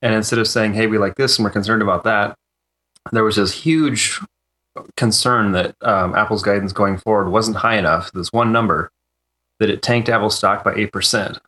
And 0.00 0.14
instead 0.14 0.38
of 0.38 0.48
saying 0.48 0.72
hey 0.72 0.86
we 0.86 0.96
like 0.96 1.16
this 1.16 1.36
and 1.36 1.44
we're 1.44 1.50
concerned 1.50 1.82
about 1.82 2.04
that 2.04 2.38
there 3.12 3.24
was 3.24 3.36
this 3.36 3.52
huge 3.52 4.18
concern 4.96 5.52
that 5.52 5.74
um, 5.82 6.14
Apple's 6.14 6.42
guidance 6.42 6.72
going 6.72 6.98
forward 6.98 7.30
wasn't 7.30 7.58
high 7.58 7.76
enough, 7.78 8.10
this 8.12 8.32
one 8.32 8.52
number, 8.52 8.90
that 9.58 9.70
it 9.70 9.82
tanked 9.82 10.08
Apple 10.08 10.30
stock 10.30 10.64
by 10.64 10.74
8% 10.74 11.38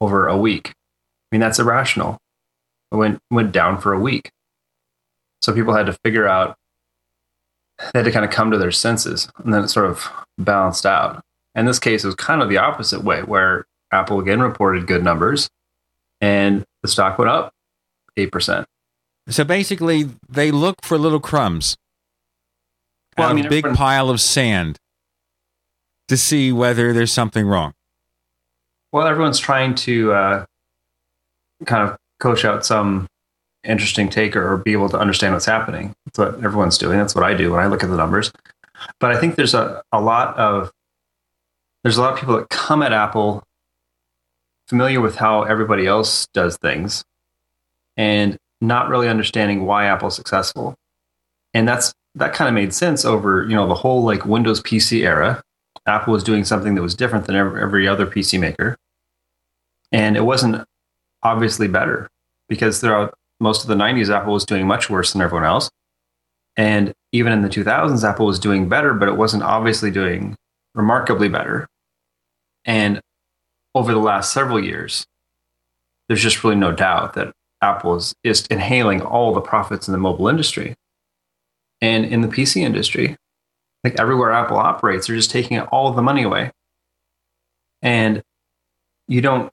over 0.00 0.26
a 0.26 0.36
week. 0.36 0.68
I 0.68 1.36
mean, 1.36 1.40
that's 1.40 1.58
irrational. 1.58 2.18
It 2.92 2.96
went, 2.96 3.18
went 3.30 3.52
down 3.52 3.80
for 3.80 3.92
a 3.92 3.98
week. 3.98 4.30
So 5.42 5.52
people 5.52 5.74
had 5.74 5.86
to 5.86 5.98
figure 6.04 6.28
out, 6.28 6.56
they 7.92 7.98
had 8.00 8.04
to 8.04 8.12
kind 8.12 8.24
of 8.24 8.30
come 8.30 8.50
to 8.50 8.58
their 8.58 8.70
senses, 8.70 9.28
and 9.42 9.52
then 9.52 9.64
it 9.64 9.68
sort 9.68 9.86
of 9.86 10.08
balanced 10.38 10.86
out. 10.86 11.22
In 11.54 11.66
this 11.66 11.78
case, 11.78 12.04
it 12.04 12.08
was 12.08 12.14
kind 12.14 12.42
of 12.42 12.48
the 12.48 12.58
opposite 12.58 13.02
way, 13.04 13.22
where 13.22 13.66
Apple 13.92 14.20
again 14.20 14.40
reported 14.40 14.86
good 14.86 15.04
numbers 15.04 15.48
and 16.20 16.64
the 16.82 16.88
stock 16.88 17.18
went 17.18 17.30
up 17.30 17.52
8%. 18.16 18.64
So 19.28 19.44
basically, 19.44 20.10
they 20.28 20.50
look 20.50 20.76
for 20.82 20.98
little 20.98 21.20
crumbs 21.20 21.76
Well, 23.16 23.28
out 23.28 23.32
I 23.32 23.34
mean, 23.34 23.46
a 23.46 23.48
big 23.48 23.64
everyone- 23.64 23.76
pile 23.76 24.10
of 24.10 24.20
sand 24.20 24.78
to 26.08 26.16
see 26.16 26.52
whether 26.52 26.92
there's 26.92 27.12
something 27.12 27.46
wrong. 27.46 27.74
Well, 28.92 29.06
everyone's 29.06 29.38
trying 29.38 29.74
to 29.76 30.12
uh, 30.12 30.46
kind 31.66 31.88
of 31.88 31.98
coach 32.20 32.44
out 32.44 32.64
some 32.64 33.08
interesting 33.64 34.08
take 34.08 34.36
or, 34.36 34.52
or 34.52 34.56
be 34.58 34.72
able 34.72 34.88
to 34.90 34.98
understand 34.98 35.32
what's 35.32 35.46
happening. 35.46 35.94
That's 36.04 36.18
what 36.18 36.44
everyone's 36.44 36.78
doing. 36.78 36.98
That's 36.98 37.14
what 37.14 37.24
I 37.24 37.34
do 37.34 37.52
when 37.52 37.60
I 37.60 37.66
look 37.66 37.82
at 37.82 37.90
the 37.90 37.96
numbers. 37.96 38.30
But 39.00 39.10
I 39.10 39.18
think 39.18 39.36
there's 39.36 39.54
a, 39.54 39.82
a 39.92 40.00
lot 40.00 40.36
of 40.36 40.70
there's 41.82 41.96
a 41.96 42.02
lot 42.02 42.12
of 42.12 42.18
people 42.18 42.36
that 42.36 42.48
come 42.50 42.82
at 42.82 42.92
Apple 42.92 43.42
familiar 44.68 45.00
with 45.00 45.16
how 45.16 45.42
everybody 45.42 45.86
else 45.86 46.26
does 46.32 46.56
things 46.56 47.04
and 47.96 48.38
not 48.60 48.88
really 48.88 49.08
understanding 49.08 49.66
why 49.66 49.86
Apple's 49.86 50.16
successful. 50.16 50.76
And 51.52 51.68
that's 51.68 51.92
that 52.14 52.32
kind 52.32 52.48
of 52.48 52.54
made 52.54 52.72
sense 52.72 53.04
over 53.04 53.44
you 53.44 53.54
know 53.54 53.66
the 53.66 53.74
whole 53.74 54.02
like 54.02 54.24
Windows 54.24 54.60
PC 54.62 55.04
era. 55.04 55.42
Apple 55.86 56.12
was 56.12 56.24
doing 56.24 56.44
something 56.44 56.74
that 56.74 56.82
was 56.82 56.94
different 56.94 57.26
than 57.26 57.36
every, 57.36 57.86
other 57.86 58.06
PC 58.06 58.40
maker, 58.40 58.76
and 59.92 60.16
it 60.16 60.24
wasn't 60.24 60.64
obviously 61.22 61.68
better 61.68 62.08
because 62.48 62.80
throughout 62.80 63.14
most 63.40 63.62
of 63.62 63.68
the 63.68 63.74
90s, 63.74 64.08
Apple 64.14 64.32
was 64.32 64.46
doing 64.46 64.66
much 64.66 64.88
worse 64.88 65.12
than 65.12 65.20
everyone 65.20 65.46
else. 65.46 65.70
And 66.56 66.92
even 67.12 67.32
in 67.32 67.42
the 67.42 67.48
2000s, 67.48 68.08
Apple 68.08 68.26
was 68.26 68.38
doing 68.38 68.68
better, 68.68 68.94
but 68.94 69.08
it 69.08 69.16
wasn't 69.16 69.42
obviously 69.42 69.90
doing 69.90 70.36
remarkably 70.74 71.28
better. 71.28 71.68
And 72.64 73.00
over 73.74 73.92
the 73.92 73.98
last 73.98 74.32
several 74.32 74.62
years, 74.62 75.04
there's 76.08 76.22
just 76.22 76.44
really 76.44 76.56
no 76.56 76.72
doubt 76.72 77.14
that 77.14 77.32
Apple 77.60 77.96
is, 77.96 78.14
is 78.22 78.46
inhaling 78.46 79.02
all 79.02 79.34
the 79.34 79.40
profits 79.40 79.88
in 79.88 79.92
the 79.92 79.98
mobile 79.98 80.28
industry. 80.28 80.74
And 81.80 82.04
in 82.04 82.20
the 82.22 82.28
PC 82.28 82.62
industry, 82.62 83.16
like 83.82 84.00
everywhere 84.00 84.32
Apple 84.32 84.56
operates, 84.56 85.06
they're 85.06 85.16
just 85.16 85.30
taking 85.30 85.60
all 85.60 85.88
of 85.88 85.96
the 85.96 86.02
money 86.02 86.22
away. 86.22 86.50
And 87.82 88.22
you 89.06 89.20
don't 89.20 89.52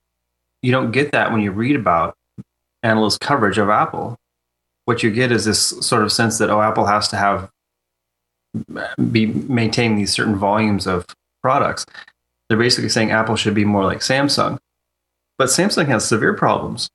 you 0.62 0.72
don't 0.72 0.92
get 0.92 1.12
that 1.12 1.32
when 1.32 1.42
you 1.42 1.52
read 1.52 1.76
about 1.76 2.16
analyst 2.84 3.20
coverage 3.20 3.58
of 3.58 3.70
Apple. 3.70 4.18
What 4.86 5.04
you 5.04 5.12
get 5.12 5.32
is 5.32 5.46
this 5.46 5.60
sort 5.62 6.04
of 6.04 6.12
sense 6.12 6.38
that 6.38 6.50
oh, 6.50 6.62
Apple 6.62 6.86
has 6.86 7.08
to 7.10 7.18
have 7.18 7.50
be 9.12 9.28
maintaining 9.28 9.98
these 9.98 10.12
certain 10.12 10.36
volumes 10.36 10.88
of 10.88 11.06
products. 11.42 11.86
They're 12.48 12.58
basically 12.58 12.90
saying 12.90 13.12
Apple 13.12 13.36
should 13.36 13.54
be 13.54 13.66
more 13.66 13.86
like 13.86 14.00
Samsung, 14.00 14.60
but 15.38 15.48
Samsung 15.48 15.88
has 15.88 16.08
severe 16.08 16.34
problems. 16.34 16.90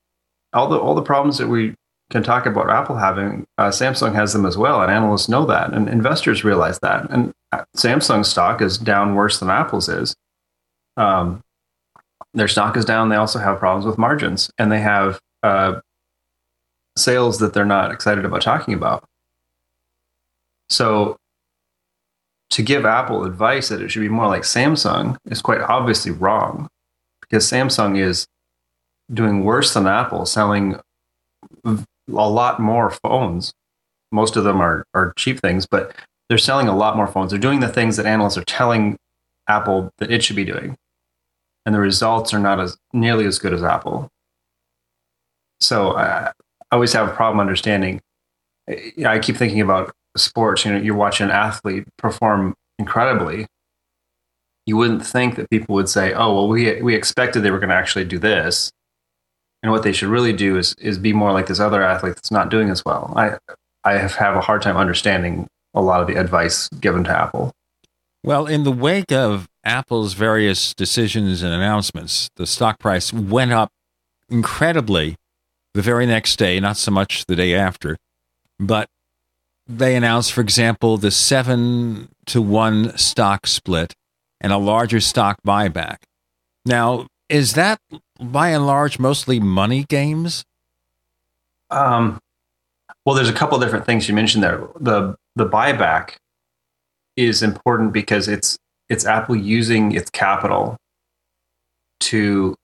All 0.53 0.69
the 0.69 0.79
all 0.79 0.95
the 0.95 1.03
problems 1.03 1.39
that 1.39 1.49
we 1.49 1.75
can 2.11 2.23
talk 2.23 2.47
about 2.47 2.71
Apple 2.71 2.97
having, 2.97 3.47
uh, 3.59 3.69
Samsung 3.69 4.15
has 4.15 4.33
them 4.33 4.47
as 4.47 4.57
well, 4.57 4.81
and 4.81 4.93
analysts 4.93 5.29
know 5.29 5.45
that, 5.47 5.73
and 5.73 5.89
investors 5.89 6.45
realize 6.45 6.79
that. 6.81 7.11
And 7.11 7.33
uh, 7.53 7.65
Samsung 7.77 8.25
stock 8.25 8.63
is 8.63 8.79
down 8.79 9.15
worse 9.15 9.41
than 9.41 9.51
Apple's 9.51 9.89
is. 9.89 10.15
Um, 10.97 11.43
their 12.33 12.49
stock 12.49 12.77
is 12.77 12.85
down. 12.85 13.09
They 13.09 13.17
also 13.17 13.39
have 13.39 13.59
problems 13.59 13.87
with 13.87 13.99
margins, 13.99 14.51
and 14.59 14.71
they 14.71 14.81
have 14.81 15.19
uh, 15.43 15.81
sales 16.97 17.39
that 17.39 17.55
they're 17.55 17.65
not 17.65 17.91
excited 17.91 18.25
about 18.25 18.43
talking 18.43 18.75
about. 18.75 19.05
So, 20.69 21.17
to 22.51 22.63
give 22.63 22.87
Apple 22.87 23.25
advice 23.25 23.69
that 23.69 23.81
it 23.83 23.91
should 23.91 24.01
be 24.01 24.09
more 24.09 24.29
like 24.29 24.43
Samsung 24.43 25.17
is 25.27 25.43
quite 25.43 25.61
obviously 25.61 26.13
wrong, 26.13 26.69
because 27.21 27.51
Samsung 27.51 27.99
is 27.99 28.27
doing 29.13 29.45
worse 29.45 29.75
than 29.75 29.87
Apple, 29.87 30.25
selling 30.25 30.79
a 32.09 32.29
lot 32.29 32.61
more 32.61 32.91
phones. 32.91 33.53
Most 34.13 34.37
of 34.37 34.45
them 34.45 34.61
are 34.61 34.85
are 34.95 35.13
cheap 35.17 35.41
things, 35.41 35.67
but 35.67 35.95
they're 36.29 36.39
selling 36.39 36.69
a 36.69 36.77
lot 36.77 36.97
more 36.97 37.07
phones. 37.07 37.31
They're 37.31 37.41
doing 37.41 37.61
the 37.61 37.69
things 37.69 37.97
that 37.97 38.07
analysts 38.07 38.37
are 38.37 38.45
telling 38.45 38.97
Apple 39.49 39.91
that 39.99 40.11
it 40.11 40.25
should 40.25 40.37
be 40.37 40.45
doing, 40.45 40.77
and 41.65 41.75
the 41.75 41.81
results 41.81 42.33
are 42.35 42.39
not 42.39 42.61
as 42.61 42.77
nearly 42.93 43.27
as 43.27 43.39
good 43.39 43.53
as 43.53 43.63
Apple. 43.63 44.09
So 45.61 45.93
I, 45.93 46.29
I 46.29 46.33
always 46.73 46.93
have 46.93 47.09
a 47.09 47.13
problem 47.13 47.41
understanding. 47.41 48.01
Eh, 48.69 49.05
I 49.07 49.19
keep 49.19 49.37
thinking 49.37 49.61
about 49.61 49.93
sports. 50.17 50.65
You 50.65 50.73
know, 50.73 50.81
you're 50.81 50.95
watching 50.95 51.25
an 51.25 51.33
athlete 51.33 51.85
perform 51.99 52.55
incredibly. 52.79 53.47
You 54.67 54.77
wouldn't 54.77 55.07
think 55.07 55.37
that 55.37 55.49
people 55.51 55.75
would 55.77 55.89
say, 55.89 56.13
"Oh, 56.13 56.35
well, 56.35 56.49
we 56.49 56.83
we 56.83 56.95
expected 56.95 57.43
they 57.43 57.51
were 57.51 57.61
going 57.61 57.71
to 57.71 57.77
actually 57.77 58.05
do 58.05 58.19
this," 58.19 58.73
and 59.67 59.73
what 59.73 59.83
they 59.83 59.93
should 59.93 60.09
really 60.09 60.33
do 60.33 60.57
is 60.57 60.75
is 60.79 60.97
be 60.97 61.13
more 61.13 61.33
like 61.33 61.49
this 61.49 61.59
other 61.59 61.83
athlete 61.83 62.15
that's 62.15 62.31
not 62.31 62.51
doing 62.51 62.71
as 62.71 62.85
well. 62.85 63.13
I 63.17 63.37
I 63.83 63.99
have, 63.99 64.15
have 64.15 64.37
a 64.37 64.41
hard 64.41 64.63
time 64.63 64.77
understanding 64.77 65.49
a 65.75 65.83
lot 65.83 66.01
of 66.01 66.07
the 66.07 66.15
advice 66.15 66.69
given 66.81 67.03
to 67.05 67.11
Apple. 67.11 67.53
Well, 68.23 68.47
in 68.47 68.63
the 68.63 68.71
wake 68.71 69.11
of 69.11 69.49
Apple's 69.65 70.15
various 70.15 70.73
decisions 70.73 71.43
and 71.43 71.53
announcements, 71.53 72.31
the 72.37 72.47
stock 72.47 72.79
price 72.79 73.13
went 73.13 73.53
up 73.53 73.71
incredibly 74.29 75.17
the 75.75 75.83
very 75.83 76.07
next 76.07 76.37
day, 76.37 76.61
not 76.61 76.77
so 76.77 76.93
much 76.93 77.27
the 77.27 77.35
day 77.35 77.53
after. 77.53 77.97
But 78.61 78.89
they 79.67 79.97
announced, 79.97 80.33
for 80.33 80.43
example, 80.43 80.97
the 80.97 81.11
seven 81.11 82.09
to 82.27 82.41
one 82.41 82.97
stock 82.97 83.49
split 83.49 83.95
and 84.41 84.53
a 84.53 84.59
larger 84.59 85.01
stock 85.01 85.39
buyback. 85.45 85.97
Now, 86.65 87.09
is 87.29 87.55
that 87.55 87.81
by 88.21 88.51
and 88.51 88.67
large 88.67 88.99
mostly 88.99 89.41
money 89.41 89.85
games? 89.85 90.45
Um, 91.71 92.21
well, 93.05 93.15
there's 93.15 93.29
a 93.29 93.33
couple 93.33 93.59
different 93.59 93.87
things 93.87 94.09
you 94.09 94.15
mentioned 94.15 94.43
there. 94.43 94.67
The 94.79 95.17
the 95.35 95.47
buyback 95.47 96.17
is 97.17 97.43
important 97.43 97.93
because 97.93 98.29
it's 98.29 98.59
it's 98.89 99.07
Apple 99.07 99.37
using 99.37 99.93
its 99.93 100.11
capital 100.11 100.77
to 102.01 102.55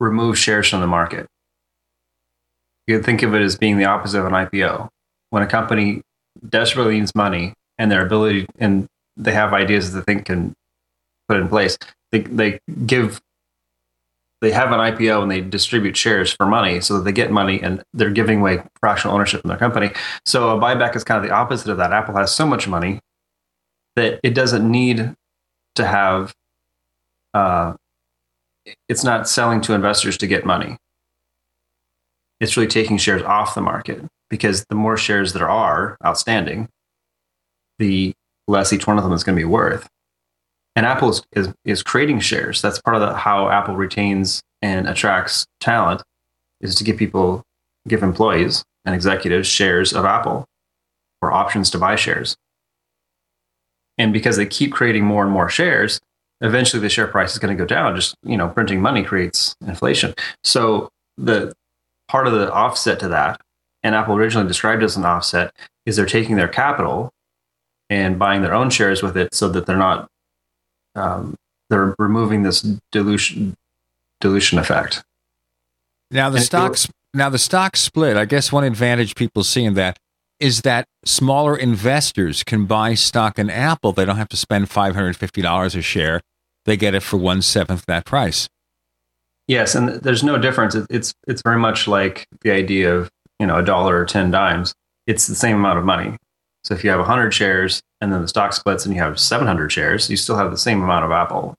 remove 0.00 0.38
shares 0.38 0.68
from 0.68 0.80
the 0.80 0.86
market. 0.86 1.26
You 2.86 2.96
can 2.96 3.04
think 3.04 3.22
of 3.22 3.34
it 3.34 3.42
as 3.42 3.56
being 3.56 3.78
the 3.78 3.84
opposite 3.84 4.18
of 4.18 4.26
an 4.26 4.32
IPO. 4.32 4.88
When 5.30 5.42
a 5.42 5.46
company 5.46 6.02
desperately 6.48 6.98
needs 6.98 7.14
money 7.14 7.54
and 7.78 7.90
their 7.90 8.04
ability 8.04 8.46
and 8.58 8.86
they 9.16 9.32
have 9.32 9.54
ideas 9.54 9.92
that 9.92 10.00
they 10.00 10.12
think 10.12 10.26
can 10.26 10.54
put 11.28 11.38
in 11.38 11.48
place, 11.48 11.78
they, 12.12 12.20
they 12.20 12.60
give 12.86 13.20
they 14.44 14.52
have 14.52 14.72
an 14.72 14.78
IPO 14.78 15.22
and 15.22 15.30
they 15.30 15.40
distribute 15.40 15.96
shares 15.96 16.30
for 16.30 16.44
money 16.44 16.78
so 16.80 16.98
that 16.98 17.04
they 17.04 17.12
get 17.12 17.30
money 17.30 17.62
and 17.62 17.82
they're 17.94 18.10
giving 18.10 18.40
away 18.40 18.62
fractional 18.78 19.14
ownership 19.14 19.40
in 19.42 19.48
their 19.48 19.56
company. 19.56 19.90
So 20.26 20.50
a 20.50 20.60
buyback 20.60 20.94
is 20.94 21.02
kind 21.02 21.16
of 21.16 21.28
the 21.28 21.34
opposite 21.34 21.70
of 21.70 21.78
that. 21.78 21.92
Apple 21.92 22.14
has 22.16 22.34
so 22.34 22.46
much 22.46 22.68
money 22.68 23.00
that 23.96 24.20
it 24.22 24.34
doesn't 24.34 24.70
need 24.70 25.14
to 25.76 25.86
have 25.86 26.34
uh, 27.32 27.74
it's 28.88 29.02
not 29.02 29.26
selling 29.26 29.62
to 29.62 29.72
investors 29.72 30.18
to 30.18 30.26
get 30.26 30.44
money. 30.44 30.76
It's 32.38 32.56
really 32.56 32.68
taking 32.68 32.98
shares 32.98 33.22
off 33.22 33.54
the 33.54 33.62
market 33.62 34.04
because 34.28 34.66
the 34.68 34.74
more 34.74 34.98
shares 34.98 35.32
there 35.32 35.48
are 35.48 35.96
outstanding, 36.04 36.68
the 37.78 38.12
less 38.46 38.74
each 38.74 38.86
one 38.86 38.98
of 38.98 39.04
them 39.04 39.12
is 39.14 39.24
going 39.24 39.36
to 39.36 39.40
be 39.40 39.46
worth. 39.46 39.88
And 40.76 40.86
Apple 40.86 41.10
is, 41.10 41.22
is, 41.32 41.48
is 41.64 41.82
creating 41.82 42.20
shares. 42.20 42.60
That's 42.60 42.80
part 42.80 42.96
of 42.96 43.02
the, 43.02 43.14
how 43.14 43.48
Apple 43.48 43.76
retains 43.76 44.42
and 44.60 44.88
attracts 44.88 45.46
talent 45.60 46.02
is 46.60 46.74
to 46.76 46.84
give 46.84 46.96
people, 46.96 47.42
give 47.86 48.02
employees 48.02 48.64
and 48.84 48.94
executives 48.94 49.46
shares 49.46 49.92
of 49.92 50.04
Apple 50.04 50.46
or 51.22 51.32
options 51.32 51.70
to 51.70 51.78
buy 51.78 51.96
shares. 51.96 52.36
And 53.98 54.12
because 54.12 54.36
they 54.36 54.46
keep 54.46 54.72
creating 54.72 55.04
more 55.04 55.22
and 55.22 55.32
more 55.32 55.48
shares, 55.48 56.00
eventually 56.40 56.80
the 56.80 56.88
share 56.88 57.06
price 57.06 57.32
is 57.32 57.38
going 57.38 57.56
to 57.56 57.62
go 57.62 57.66
down. 57.66 57.94
Just 57.94 58.16
you 58.24 58.36
know, 58.36 58.48
printing 58.48 58.80
money 58.80 59.04
creates 59.04 59.54
inflation. 59.64 60.14
So 60.42 60.88
the 61.16 61.52
part 62.08 62.26
of 62.26 62.32
the 62.32 62.52
offset 62.52 62.98
to 63.00 63.08
that, 63.08 63.40
and 63.84 63.94
Apple 63.94 64.16
originally 64.16 64.48
described 64.48 64.82
as 64.82 64.96
an 64.96 65.04
offset, 65.04 65.54
is 65.86 65.94
they're 65.96 66.06
taking 66.06 66.36
their 66.36 66.48
capital 66.48 67.12
and 67.88 68.18
buying 68.18 68.42
their 68.42 68.54
own 68.54 68.70
shares 68.70 69.02
with 69.02 69.16
it, 69.16 69.34
so 69.34 69.48
that 69.50 69.66
they're 69.66 69.76
not 69.76 70.08
um, 70.94 71.36
they're 71.70 71.94
removing 71.98 72.42
this 72.42 72.62
dilution 72.92 73.56
dilution 74.20 74.58
effect. 74.58 75.02
Now 76.10 76.30
the 76.30 76.40
stocks 76.40 76.88
now 77.12 77.28
the 77.28 77.38
stock 77.38 77.76
split. 77.76 78.16
I 78.16 78.24
guess 78.24 78.52
one 78.52 78.64
advantage 78.64 79.14
people 79.14 79.44
see 79.44 79.64
in 79.64 79.74
that 79.74 79.98
is 80.40 80.62
that 80.62 80.86
smaller 81.04 81.56
investors 81.56 82.42
can 82.42 82.66
buy 82.66 82.94
stock 82.94 83.38
in 83.38 83.50
Apple. 83.50 83.92
They 83.92 84.04
don't 84.04 84.16
have 84.16 84.28
to 84.30 84.36
spend 84.36 84.70
five 84.70 84.94
hundred 84.94 85.16
fifty 85.16 85.42
dollars 85.42 85.74
a 85.74 85.82
share 85.82 86.20
they 86.64 86.76
get 86.76 86.94
it 86.94 87.02
for 87.02 87.16
one 87.16 87.42
seventh 87.42 87.86
that 87.86 88.04
price. 88.04 88.48
Yes, 89.46 89.74
and 89.74 89.88
there's 90.00 90.24
no 90.24 90.38
difference. 90.38 90.74
It's 90.74 91.14
it's 91.26 91.42
very 91.42 91.58
much 91.58 91.86
like 91.86 92.26
the 92.40 92.50
idea 92.50 92.94
of 92.94 93.10
you 93.38 93.46
know 93.46 93.58
a 93.58 93.62
dollar 93.62 93.98
or 93.98 94.04
ten 94.04 94.30
dimes. 94.30 94.74
It's 95.06 95.26
the 95.26 95.34
same 95.34 95.56
amount 95.56 95.78
of 95.78 95.84
money. 95.84 96.16
So 96.64 96.74
if 96.74 96.82
you 96.82 96.90
have 96.90 96.98
100 96.98 97.32
shares 97.32 97.82
and 98.00 98.12
then 98.12 98.22
the 98.22 98.28
stock 98.28 98.52
splits 98.52 98.84
and 98.86 98.94
you 98.94 99.00
have 99.00 99.20
700 99.20 99.70
shares, 99.70 100.08
you 100.08 100.16
still 100.16 100.36
have 100.36 100.50
the 100.50 100.58
same 100.58 100.82
amount 100.82 101.04
of 101.04 101.10
Apple. 101.10 101.54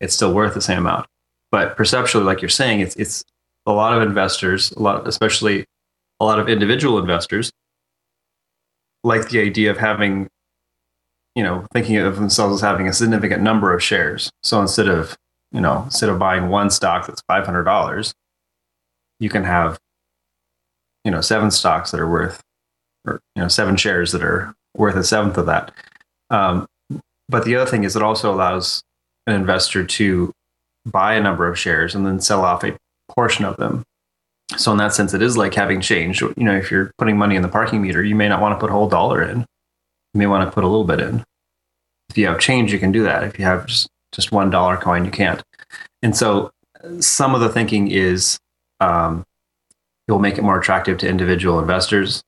It's 0.00 0.14
still 0.14 0.32
worth 0.32 0.54
the 0.54 0.60
same 0.60 0.78
amount. 0.78 1.06
But 1.50 1.76
perceptually, 1.76 2.24
like 2.24 2.42
you're 2.42 2.48
saying, 2.48 2.80
it's 2.80 2.96
it's 2.96 3.24
a 3.66 3.72
lot 3.72 3.96
of 3.96 4.02
investors, 4.02 4.72
a 4.72 4.80
lot, 4.80 5.06
especially 5.06 5.64
a 6.20 6.24
lot 6.24 6.38
of 6.38 6.48
individual 6.48 6.98
investors, 6.98 7.50
like 9.02 9.28
the 9.30 9.40
idea 9.40 9.70
of 9.70 9.78
having 9.78 10.28
you 11.34 11.42
know, 11.42 11.66
thinking 11.72 11.96
of 11.96 12.16
themselves 12.16 12.54
as 12.54 12.60
having 12.60 12.88
a 12.88 12.92
significant 12.92 13.42
number 13.42 13.74
of 13.74 13.82
shares. 13.82 14.30
So 14.42 14.60
instead 14.60 14.88
of, 14.88 15.16
you 15.52 15.60
know, 15.60 15.82
instead 15.84 16.08
of 16.08 16.18
buying 16.18 16.48
one 16.48 16.70
stock 16.70 17.06
that's 17.06 17.22
five 17.26 17.44
hundred 17.44 17.64
dollars, 17.64 18.14
you 19.18 19.28
can 19.28 19.44
have, 19.44 19.78
you 21.04 21.10
know, 21.10 21.20
seven 21.20 21.50
stocks 21.50 21.90
that 21.90 22.00
are 22.00 22.08
worth, 22.08 22.40
or 23.06 23.20
you 23.34 23.42
know, 23.42 23.48
seven 23.48 23.76
shares 23.76 24.12
that 24.12 24.22
are 24.22 24.54
worth 24.76 24.96
a 24.96 25.04
seventh 25.04 25.38
of 25.38 25.46
that. 25.46 25.72
Um, 26.30 26.66
but 27.28 27.44
the 27.44 27.56
other 27.56 27.70
thing 27.70 27.84
is, 27.84 27.96
it 27.96 28.02
also 28.02 28.32
allows 28.32 28.82
an 29.26 29.34
investor 29.34 29.84
to 29.84 30.32
buy 30.84 31.14
a 31.14 31.22
number 31.22 31.48
of 31.48 31.58
shares 31.58 31.94
and 31.94 32.06
then 32.06 32.20
sell 32.20 32.44
off 32.44 32.64
a 32.64 32.76
portion 33.08 33.44
of 33.44 33.56
them. 33.56 33.84
So 34.56 34.72
in 34.72 34.78
that 34.78 34.94
sense, 34.94 35.14
it 35.14 35.22
is 35.22 35.36
like 35.36 35.54
having 35.54 35.80
change. 35.80 36.20
You 36.20 36.34
know, 36.36 36.54
if 36.54 36.70
you're 36.70 36.92
putting 36.98 37.16
money 37.16 37.36
in 37.36 37.42
the 37.42 37.48
parking 37.48 37.80
meter, 37.80 38.04
you 38.04 38.14
may 38.14 38.28
not 38.28 38.42
want 38.42 38.54
to 38.54 38.60
put 38.60 38.70
a 38.70 38.74
whole 38.74 38.88
dollar 38.88 39.22
in 39.22 39.46
you 40.14 40.18
may 40.18 40.26
want 40.26 40.48
to 40.48 40.54
put 40.54 40.64
a 40.64 40.68
little 40.68 40.84
bit 40.84 41.00
in. 41.00 41.24
If 42.08 42.16
you 42.16 42.26
have 42.28 42.38
change, 42.38 42.72
you 42.72 42.78
can 42.78 42.92
do 42.92 43.02
that. 43.02 43.24
If 43.24 43.38
you 43.38 43.44
have 43.44 43.66
just 43.66 43.88
just 44.12 44.30
one 44.30 44.48
dollar 44.48 44.76
coin, 44.76 45.04
you 45.04 45.10
can't. 45.10 45.42
And 46.02 46.16
so, 46.16 46.52
some 47.00 47.34
of 47.34 47.40
the 47.40 47.48
thinking 47.48 47.90
is 47.90 48.38
um, 48.80 49.24
it 50.06 50.12
will 50.12 50.20
make 50.20 50.38
it 50.38 50.42
more 50.42 50.58
attractive 50.58 50.98
to 50.98 51.08
individual 51.08 51.58
investors. 51.58 52.22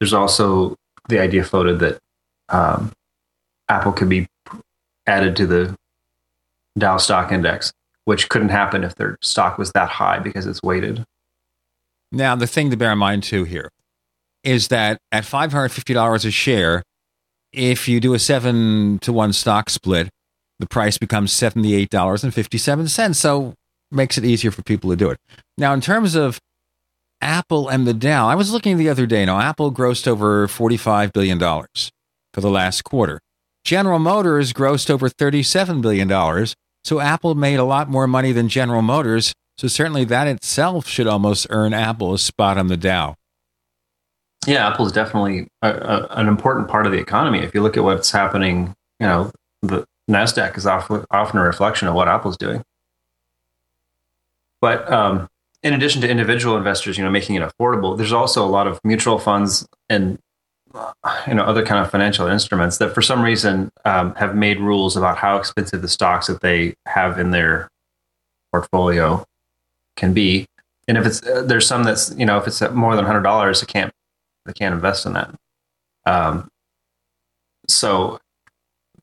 There's 0.00 0.12
also 0.12 0.76
the 1.08 1.18
idea 1.18 1.44
floated 1.44 1.78
that 1.80 1.98
um, 2.48 2.92
Apple 3.68 3.92
could 3.92 4.08
be 4.08 4.26
added 5.06 5.36
to 5.36 5.46
the 5.46 5.76
Dow 6.78 6.98
stock 6.98 7.32
index, 7.32 7.72
which 8.04 8.28
couldn't 8.28 8.50
happen 8.50 8.84
if 8.84 8.94
their 8.96 9.16
stock 9.22 9.56
was 9.56 9.72
that 9.72 9.88
high 9.88 10.18
because 10.18 10.46
it's 10.46 10.62
weighted. 10.62 11.04
Now, 12.12 12.36
the 12.36 12.46
thing 12.46 12.70
to 12.70 12.76
bear 12.76 12.92
in 12.92 12.98
mind 12.98 13.22
too 13.22 13.44
here 13.44 13.70
is 14.44 14.68
that 14.68 14.98
at 15.10 15.24
$550 15.24 16.24
a 16.24 16.30
share, 16.30 16.82
if 17.52 17.88
you 17.88 17.98
do 17.98 18.14
a 18.14 18.18
seven 18.18 18.98
to 19.00 19.12
one 19.12 19.32
stock 19.32 19.70
split, 19.70 20.08
the 20.58 20.66
price 20.66 20.98
becomes 20.98 21.32
$78.57. 21.32 23.14
So 23.14 23.54
makes 23.90 24.18
it 24.18 24.24
easier 24.24 24.50
for 24.50 24.62
people 24.62 24.90
to 24.90 24.96
do 24.96 25.10
it. 25.10 25.18
Now, 25.58 25.72
in 25.72 25.80
terms 25.80 26.14
of 26.14 26.38
Apple 27.20 27.68
and 27.68 27.86
the 27.86 27.94
Dow, 27.94 28.28
I 28.28 28.34
was 28.34 28.52
looking 28.52 28.76
the 28.76 28.88
other 28.88 29.06
day. 29.06 29.24
Now, 29.24 29.40
Apple 29.40 29.72
grossed 29.72 30.06
over 30.06 30.46
$45 30.46 31.12
billion 31.12 31.38
for 31.38 32.40
the 32.40 32.50
last 32.50 32.84
quarter. 32.84 33.20
General 33.64 33.98
Motors 33.98 34.52
grossed 34.52 34.90
over 34.90 35.08
$37 35.08 35.82
billion. 35.82 36.46
So 36.84 37.00
Apple 37.00 37.34
made 37.34 37.58
a 37.58 37.64
lot 37.64 37.90
more 37.90 38.06
money 38.06 38.32
than 38.32 38.48
General 38.48 38.82
Motors. 38.82 39.32
So 39.58 39.66
certainly 39.68 40.04
that 40.04 40.28
itself 40.28 40.86
should 40.86 41.06
almost 41.06 41.46
earn 41.50 41.72
Apple 41.72 42.14
a 42.14 42.18
spot 42.18 42.58
on 42.58 42.68
the 42.68 42.76
Dow. 42.76 43.16
Yeah, 44.46 44.68
Apple 44.68 44.86
is 44.86 44.92
definitely 44.92 45.48
a, 45.62 45.70
a, 45.70 46.06
an 46.10 46.28
important 46.28 46.68
part 46.68 46.86
of 46.86 46.92
the 46.92 46.98
economy. 46.98 47.40
If 47.40 47.54
you 47.54 47.62
look 47.62 47.76
at 47.76 47.82
what's 47.82 48.12
happening, 48.12 48.74
you 49.00 49.06
know, 49.06 49.32
the 49.62 49.84
Nasdaq 50.08 50.56
is 50.56 50.66
often, 50.66 51.04
often 51.10 51.40
a 51.40 51.42
reflection 51.42 51.88
of 51.88 51.94
what 51.94 52.06
Apple's 52.06 52.36
doing. 52.36 52.62
But 54.60 54.90
um, 54.92 55.28
in 55.66 55.74
addition 55.74 56.00
to 56.00 56.08
individual 56.08 56.56
investors, 56.56 56.96
you 56.96 57.02
know, 57.02 57.10
making 57.10 57.34
it 57.34 57.42
affordable, 57.42 57.96
there's 57.96 58.12
also 58.12 58.44
a 58.44 58.46
lot 58.46 58.68
of 58.68 58.78
mutual 58.84 59.18
funds 59.18 59.66
and 59.88 60.18
you 61.26 61.34
know 61.34 61.42
other 61.42 61.64
kind 61.64 61.84
of 61.84 61.90
financial 61.90 62.26
instruments 62.26 62.78
that 62.78 62.94
for 62.94 63.02
some 63.02 63.22
reason 63.22 63.70
um, 63.84 64.14
have 64.14 64.36
made 64.36 64.60
rules 64.60 64.96
about 64.96 65.16
how 65.16 65.38
expensive 65.38 65.82
the 65.82 65.88
stocks 65.88 66.26
that 66.26 66.40
they 66.40 66.74
have 66.86 67.18
in 67.18 67.30
their 67.30 67.68
portfolio 68.52 69.24
can 69.96 70.12
be. 70.12 70.46
And 70.86 70.98
if 70.98 71.06
it's 71.06 71.26
uh, 71.26 71.42
there's 71.42 71.66
some 71.66 71.82
that's 71.82 72.14
you 72.16 72.26
know 72.26 72.38
if 72.38 72.46
it's 72.46 72.60
more 72.70 72.94
than 72.94 73.04
$100 73.04 73.60
they 73.60 73.66
can't 73.66 73.92
they 74.44 74.52
can't 74.52 74.74
invest 74.74 75.04
in 75.04 75.14
that. 75.14 75.34
Um, 76.04 76.48
so 77.66 78.20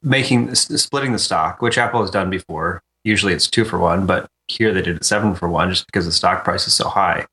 making 0.01 0.55
splitting 0.55 1.11
the 1.11 1.19
stock 1.19 1.61
which 1.61 1.77
apple 1.77 2.01
has 2.01 2.11
done 2.11 2.29
before 2.29 2.81
usually 3.03 3.33
it's 3.33 3.49
two 3.49 3.63
for 3.63 3.79
one 3.79 4.05
but 4.05 4.29
here 4.47 4.73
they 4.73 4.81
did 4.81 4.97
it 4.97 5.05
seven 5.05 5.35
for 5.35 5.49
one 5.49 5.69
just 5.69 5.85
because 5.87 6.05
the 6.05 6.11
stock 6.11 6.43
price 6.43 6.67
is 6.67 6.73
so 6.73 6.87
high 6.89 7.25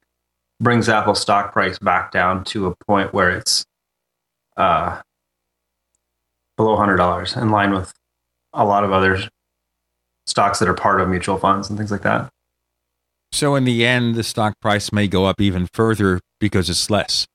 brings 0.60 0.88
apple 0.88 1.14
stock 1.14 1.52
price 1.52 1.78
back 1.78 2.12
down 2.12 2.44
to 2.44 2.66
a 2.66 2.74
point 2.86 3.12
where 3.12 3.30
it's 3.30 3.64
uh, 4.56 5.00
below 6.56 6.76
$100 6.76 7.40
in 7.40 7.50
line 7.50 7.72
with 7.72 7.92
a 8.52 8.64
lot 8.64 8.84
of 8.84 8.92
other 8.92 9.18
stocks 10.26 10.58
that 10.58 10.68
are 10.68 10.74
part 10.74 11.00
of 11.00 11.08
mutual 11.08 11.38
funds 11.38 11.68
and 11.68 11.78
things 11.78 11.90
like 11.90 12.02
that. 12.02 12.28
So, 13.32 13.54
in 13.54 13.64
the 13.64 13.86
end, 13.86 14.16
the 14.16 14.22
stock 14.22 14.54
price 14.60 14.92
may 14.92 15.06
go 15.06 15.24
up 15.24 15.40
even 15.40 15.68
further 15.72 16.20
because 16.40 16.68
it's 16.68 16.90
less. 16.90 17.26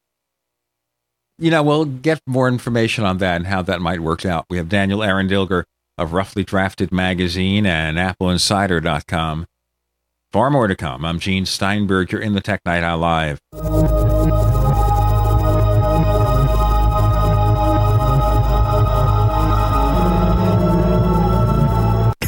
You 1.39 1.51
know, 1.51 1.63
we'll 1.63 1.85
get 1.85 2.19
more 2.27 2.47
information 2.47 3.03
on 3.03 3.17
that 3.19 3.37
and 3.37 3.47
how 3.47 3.61
that 3.63 3.81
might 3.81 4.01
work 4.01 4.25
out. 4.25 4.45
We 4.49 4.57
have 4.57 4.69
Daniel 4.69 5.01
Eran 5.01 5.27
Dilger 5.27 5.63
of 5.97 6.13
Roughly 6.13 6.43
Drafted 6.43 6.91
Magazine 6.91 7.65
and 7.65 7.97
AppleInsider.com. 7.97 9.45
Far 10.35 10.49
more 10.49 10.67
to 10.67 10.75
come. 10.75 11.05
I'm 11.05 11.17
Gene 11.17 11.45
Steinberg. 11.45 12.11
You're 12.11 12.19
in 12.19 12.33
the 12.33 12.41
Tech 12.41 12.59
Night 12.65 12.83
Owl 12.83 12.97
Live. 12.97 13.39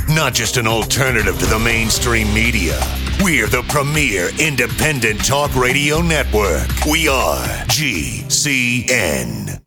Not 0.08 0.34
just 0.34 0.56
an 0.56 0.68
alternative 0.68 1.38
to 1.38 1.46
the 1.48 1.60
mainstream 1.60 2.34
media. 2.34 2.80
We're 3.22 3.48
the 3.48 3.66
premier 3.68 4.30
independent 4.40 5.26
talk 5.26 5.54
radio 5.54 6.00
network. 6.00 6.86
We 6.86 7.10
are 7.10 7.46
GCN. 7.66 9.67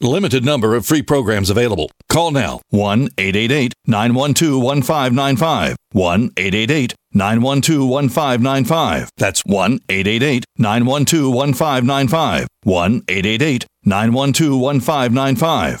Limited 0.00 0.44
number 0.44 0.74
of 0.74 0.84
free 0.84 1.02
programs 1.02 1.50
available. 1.50 1.90
Call 2.08 2.32
now 2.32 2.60
1 2.70 3.08
888 3.16 3.72
912 3.86 4.62
1595. 4.62 5.76
1 5.92 6.30
888 6.36 6.94
912 7.12 7.88
1595. 7.88 9.10
That's 9.16 9.42
1 9.46 9.78
888 9.88 10.44
912 10.58 11.34
1595. 11.34 12.48
1 12.64 13.02
888 13.08 13.66
912 13.84 14.60
1595. 14.60 15.80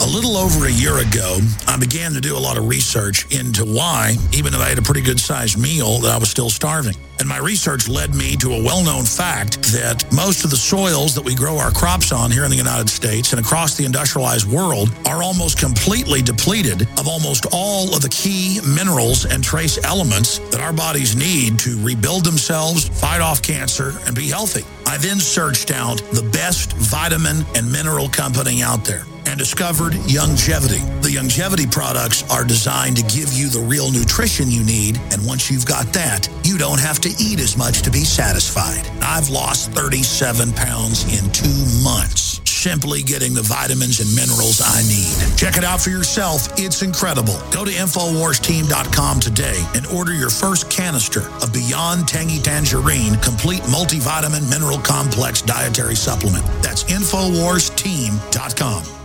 A 0.00 0.06
little 0.06 0.36
over 0.36 0.66
a 0.66 0.72
year 0.72 0.98
ago, 0.98 1.38
I 1.66 1.76
began 1.76 2.12
to 2.12 2.20
do 2.20 2.36
a 2.36 2.38
lot 2.38 2.56
of 2.56 2.66
research 2.66 3.26
into 3.30 3.64
why, 3.64 4.16
even 4.32 4.52
though 4.52 4.60
I 4.60 4.68
had 4.68 4.78
a 4.78 4.82
pretty 4.82 5.02
good 5.02 5.20
sized 5.20 5.58
meal, 5.58 5.98
that 6.00 6.10
I 6.12 6.18
was 6.18 6.30
still 6.30 6.50
starving. 6.50 6.96
And 7.22 7.28
my 7.28 7.38
research 7.38 7.88
led 7.88 8.16
me 8.16 8.34
to 8.38 8.52
a 8.52 8.60
well 8.60 8.82
known 8.82 9.04
fact 9.04 9.62
that 9.70 10.04
most 10.12 10.42
of 10.42 10.50
the 10.50 10.56
soils 10.56 11.14
that 11.14 11.24
we 11.24 11.36
grow 11.36 11.56
our 11.56 11.70
crops 11.70 12.10
on 12.10 12.32
here 12.32 12.42
in 12.42 12.50
the 12.50 12.56
United 12.56 12.88
States 12.88 13.32
and 13.32 13.40
across 13.40 13.76
the 13.76 13.84
industrialized 13.84 14.50
world 14.50 14.92
are 15.06 15.22
almost 15.22 15.56
completely 15.56 16.20
depleted 16.20 16.82
of 16.98 17.06
almost 17.06 17.46
all 17.52 17.94
of 17.94 18.02
the 18.02 18.08
key 18.08 18.58
minerals 18.66 19.24
and 19.24 19.44
trace 19.44 19.78
elements 19.84 20.40
that 20.50 20.60
our 20.60 20.72
bodies 20.72 21.14
need 21.14 21.60
to 21.60 21.80
rebuild 21.86 22.24
themselves, 22.24 22.88
fight 22.88 23.20
off 23.20 23.40
cancer, 23.40 23.92
and 24.04 24.16
be 24.16 24.26
healthy. 24.28 24.64
I 24.84 24.96
then 24.98 25.20
searched 25.20 25.70
out 25.70 25.98
the 26.10 26.28
best 26.32 26.72
vitamin 26.72 27.46
and 27.54 27.70
mineral 27.70 28.08
company 28.08 28.64
out 28.64 28.84
there 28.84 29.04
and 29.26 29.38
discovered 29.38 29.92
Youngevity. 29.92 30.82
The 31.02 31.08
Youngevity 31.08 31.70
products 31.70 32.28
are 32.30 32.44
designed 32.44 32.96
to 32.96 33.02
give 33.02 33.32
you 33.32 33.48
the 33.48 33.60
real 33.60 33.90
nutrition 33.90 34.50
you 34.50 34.64
need, 34.64 35.00
and 35.12 35.24
once 35.26 35.50
you've 35.50 35.66
got 35.66 35.86
that, 35.92 36.28
you 36.44 36.58
don't 36.58 36.80
have 36.80 37.00
to 37.00 37.08
eat 37.18 37.40
as 37.40 37.56
much 37.56 37.82
to 37.82 37.90
be 37.90 38.04
satisfied. 38.04 38.88
I've 39.02 39.28
lost 39.28 39.72
37 39.72 40.52
pounds 40.52 41.04
in 41.04 41.30
two 41.32 41.82
months 41.82 42.32
simply 42.62 43.02
getting 43.02 43.34
the 43.34 43.42
vitamins 43.42 43.98
and 43.98 44.14
minerals 44.14 44.62
I 44.64 44.82
need. 44.86 45.16
Check 45.36 45.56
it 45.56 45.64
out 45.64 45.80
for 45.80 45.90
yourself. 45.90 46.46
It's 46.56 46.82
incredible. 46.82 47.36
Go 47.50 47.64
to 47.64 47.72
InfoWarsTeam.com 47.72 49.18
today 49.18 49.60
and 49.74 49.84
order 49.88 50.12
your 50.12 50.30
first 50.30 50.70
canister 50.70 51.28
of 51.42 51.52
Beyond 51.52 52.06
Tangy 52.06 52.38
Tangerine 52.38 53.16
Complete 53.16 53.62
Multivitamin 53.62 54.48
Mineral 54.48 54.78
Complex 54.78 55.42
Dietary 55.42 55.96
Supplement. 55.96 56.44
That's 56.62 56.84
InfoWarsTeam.com. 56.84 59.01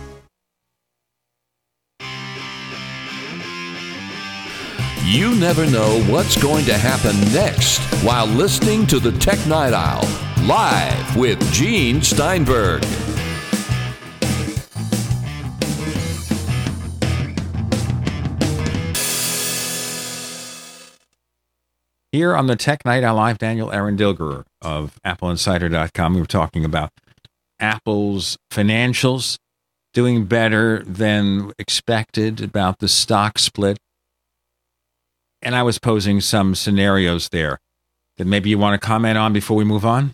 You 5.10 5.34
never 5.36 5.64
know 5.64 6.02
what's 6.02 6.36
going 6.36 6.66
to 6.66 6.74
happen 6.74 7.18
next 7.32 7.78
while 8.04 8.26
listening 8.26 8.86
to 8.88 8.98
the 8.98 9.10
Tech 9.10 9.38
Night 9.46 9.72
Owl 9.72 10.06
live 10.46 11.16
with 11.16 11.40
Gene 11.50 12.02
Steinberg. 12.02 12.84
Here 22.12 22.36
on 22.36 22.46
the 22.46 22.56
Tech 22.56 22.84
Night 22.84 23.02
Owl 23.02 23.16
Live, 23.16 23.38
Daniel 23.38 23.72
Eran 23.72 23.96
Dilger 23.96 24.44
of 24.60 25.00
AppleInsider.com. 25.06 26.14
We 26.16 26.20
were 26.20 26.26
talking 26.26 26.66
about 26.66 26.90
Apple's 27.58 28.36
financials 28.52 29.38
doing 29.94 30.26
better 30.26 30.82
than 30.84 31.52
expected, 31.58 32.42
about 32.42 32.80
the 32.80 32.88
stock 32.88 33.38
split. 33.38 33.78
And 35.40 35.54
I 35.54 35.62
was 35.62 35.78
posing 35.78 36.20
some 36.20 36.54
scenarios 36.54 37.28
there 37.28 37.58
that 38.16 38.26
maybe 38.26 38.50
you 38.50 38.58
want 38.58 38.80
to 38.80 38.84
comment 38.84 39.16
on 39.16 39.32
before 39.32 39.56
we 39.56 39.64
move 39.64 39.86
on. 39.86 40.12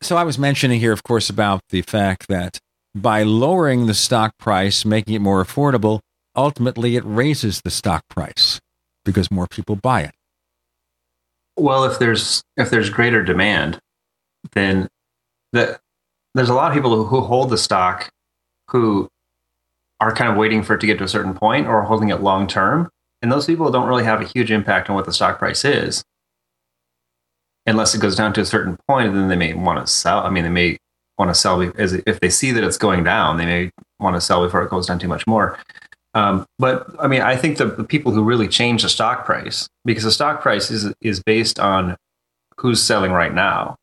So 0.00 0.16
I 0.16 0.24
was 0.24 0.36
mentioning 0.36 0.80
here, 0.80 0.92
of 0.92 1.04
course, 1.04 1.30
about 1.30 1.62
the 1.70 1.82
fact 1.82 2.26
that 2.28 2.58
by 2.94 3.22
lowering 3.22 3.86
the 3.86 3.94
stock 3.94 4.36
price, 4.36 4.84
making 4.84 5.14
it 5.14 5.20
more 5.20 5.44
affordable, 5.44 6.00
ultimately 6.34 6.96
it 6.96 7.04
raises 7.04 7.60
the 7.62 7.70
stock 7.70 8.02
price 8.08 8.60
because 9.04 9.30
more 9.30 9.46
people 9.46 9.76
buy 9.76 10.02
it. 10.02 10.14
Well, 11.56 11.84
if 11.84 11.98
there's 11.98 12.42
if 12.56 12.70
there's 12.70 12.90
greater 12.90 13.22
demand, 13.22 13.78
then 14.52 14.88
the, 15.52 15.78
there's 16.34 16.48
a 16.48 16.54
lot 16.54 16.70
of 16.70 16.74
people 16.74 16.96
who, 16.96 17.04
who 17.04 17.20
hold 17.20 17.50
the 17.50 17.58
stock 17.58 18.10
who 18.68 19.08
are 20.00 20.14
kind 20.14 20.30
of 20.30 20.36
waiting 20.36 20.62
for 20.62 20.74
it 20.74 20.80
to 20.80 20.86
get 20.86 20.98
to 20.98 21.04
a 21.04 21.08
certain 21.08 21.34
point 21.34 21.68
or 21.68 21.82
holding 21.82 22.08
it 22.08 22.22
long 22.22 22.46
term. 22.46 22.90
And 23.22 23.30
those 23.30 23.46
people 23.46 23.70
don't 23.70 23.88
really 23.88 24.04
have 24.04 24.20
a 24.20 24.26
huge 24.26 24.50
impact 24.50 24.90
on 24.90 24.96
what 24.96 25.06
the 25.06 25.12
stock 25.12 25.38
price 25.38 25.64
is. 25.64 26.04
Unless 27.64 27.94
it 27.94 28.00
goes 28.00 28.16
down 28.16 28.32
to 28.32 28.40
a 28.40 28.44
certain 28.44 28.76
point, 28.88 29.08
and 29.08 29.16
then 29.16 29.28
they 29.28 29.36
may 29.36 29.54
want 29.54 29.84
to 29.84 29.90
sell. 29.90 30.18
I 30.18 30.30
mean, 30.30 30.42
they 30.42 30.50
may 30.50 30.78
want 31.16 31.30
to 31.30 31.34
sell 31.34 31.60
if 31.60 32.20
they 32.20 32.28
see 32.28 32.50
that 32.50 32.64
it's 32.64 32.76
going 32.78 33.04
down, 33.04 33.36
they 33.36 33.46
may 33.46 33.70
want 34.00 34.16
to 34.16 34.20
sell 34.20 34.44
before 34.44 34.62
it 34.62 34.70
goes 34.70 34.86
down 34.86 34.98
too 34.98 35.06
much 35.06 35.26
more. 35.26 35.56
Um, 36.14 36.44
but 36.58 36.86
I 36.98 37.06
mean, 37.06 37.22
I 37.22 37.36
think 37.36 37.58
the, 37.58 37.66
the 37.66 37.84
people 37.84 38.12
who 38.12 38.24
really 38.24 38.48
change 38.48 38.82
the 38.82 38.88
stock 38.88 39.24
price, 39.24 39.68
because 39.84 40.02
the 40.02 40.10
stock 40.10 40.42
price 40.42 40.70
is 40.70 40.92
is 41.00 41.22
based 41.22 41.60
on 41.60 41.96
who's 42.58 42.82
selling 42.82 43.12
right 43.12 43.32
now. 43.32 43.76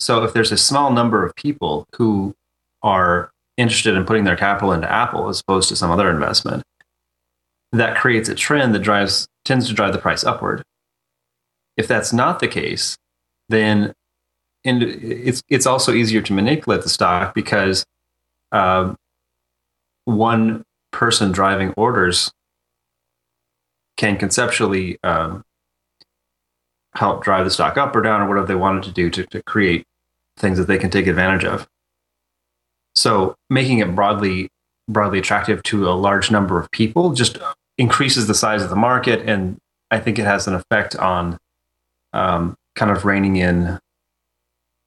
So 0.00 0.24
if 0.24 0.32
there's 0.32 0.50
a 0.50 0.56
small 0.56 0.92
number 0.92 1.24
of 1.24 1.36
people 1.36 1.86
who 1.94 2.34
are 2.82 3.30
interested 3.56 3.94
in 3.94 4.04
putting 4.04 4.24
their 4.24 4.36
capital 4.36 4.72
into 4.72 4.90
Apple 4.90 5.28
as 5.28 5.40
opposed 5.40 5.68
to 5.68 5.76
some 5.76 5.90
other 5.90 6.10
investment, 6.10 6.64
that 7.72 7.96
creates 7.96 8.28
a 8.28 8.34
trend 8.34 8.74
that 8.74 8.80
drives 8.80 9.26
tends 9.44 9.66
to 9.68 9.74
drive 9.74 9.92
the 9.92 9.98
price 9.98 10.24
upward. 10.24 10.62
If 11.76 11.88
that's 11.88 12.12
not 12.12 12.38
the 12.40 12.48
case, 12.48 12.96
then 13.48 13.92
and 14.64 14.82
it's 14.82 15.42
it's 15.48 15.66
also 15.66 15.92
easier 15.92 16.22
to 16.22 16.32
manipulate 16.32 16.82
the 16.82 16.88
stock 16.88 17.34
because 17.34 17.84
uh, 18.52 18.94
one 20.04 20.64
person 20.92 21.32
driving 21.32 21.72
orders 21.76 22.32
can 23.96 24.16
conceptually 24.16 24.98
um, 25.02 25.44
help 26.94 27.24
drive 27.24 27.44
the 27.44 27.50
stock 27.50 27.76
up 27.76 27.94
or 27.96 28.02
down 28.02 28.20
or 28.20 28.28
whatever 28.28 28.46
they 28.46 28.54
wanted 28.54 28.82
to 28.84 28.92
do 28.92 29.10
to, 29.10 29.24
to 29.26 29.42
create 29.42 29.84
things 30.36 30.58
that 30.58 30.66
they 30.66 30.78
can 30.78 30.90
take 30.90 31.06
advantage 31.06 31.44
of. 31.44 31.68
So 32.94 33.36
making 33.48 33.78
it 33.78 33.94
broadly 33.94 34.48
broadly 34.88 35.18
attractive 35.18 35.62
to 35.62 35.88
a 35.88 35.92
large 35.92 36.30
number 36.30 36.58
of 36.58 36.70
people 36.70 37.12
just 37.12 37.38
increases 37.78 38.26
the 38.26 38.34
size 38.34 38.62
of 38.62 38.70
the 38.70 38.76
market, 38.76 39.28
and 39.28 39.56
I 39.90 39.98
think 39.98 40.18
it 40.18 40.24
has 40.24 40.46
an 40.46 40.54
effect 40.54 40.96
on 40.96 41.38
um, 42.12 42.54
kind 42.74 42.90
of 42.90 43.04
reining 43.04 43.36
in 43.36 43.78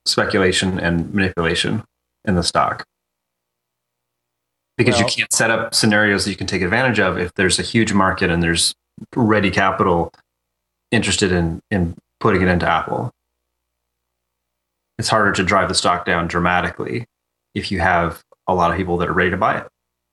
speculation 0.05 0.79
and 0.79 1.13
manipulation 1.13 1.83
in 2.25 2.35
the 2.35 2.43
stock 2.43 2.85
because 4.77 4.95
well, 4.95 5.03
you 5.03 5.15
can't 5.15 5.33
set 5.33 5.49
up 5.49 5.73
scenarios 5.73 6.25
that 6.25 6.31
you 6.31 6.37
can 6.37 6.47
take 6.47 6.61
advantage 6.61 6.99
of 6.99 7.17
if 7.17 7.33
there's 7.35 7.59
a 7.59 7.63
huge 7.63 7.93
market 7.93 8.29
and 8.29 8.43
there's 8.43 8.75
ready 9.15 9.51
capital 9.51 10.11
interested 10.91 11.31
in 11.31 11.61
in 11.71 11.95
putting 12.19 12.41
it 12.41 12.47
into 12.47 12.67
Apple. 12.67 13.11
It's 14.97 15.09
harder 15.09 15.31
to 15.33 15.43
drive 15.43 15.67
the 15.69 15.75
stock 15.75 16.05
down 16.05 16.27
dramatically 16.27 17.05
if 17.53 17.71
you 17.71 17.79
have 17.79 18.23
a 18.47 18.53
lot 18.53 18.71
of 18.71 18.77
people 18.77 18.97
that 18.97 19.09
are 19.09 19.13
ready 19.13 19.31
to 19.31 19.37
buy 19.37 19.57
it 19.57 19.67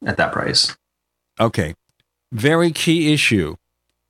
at 0.05 0.17
that 0.17 0.33
price. 0.33 0.77
Okay. 1.41 1.75
Very 2.33 2.73
key 2.73 3.13
issue 3.13 3.55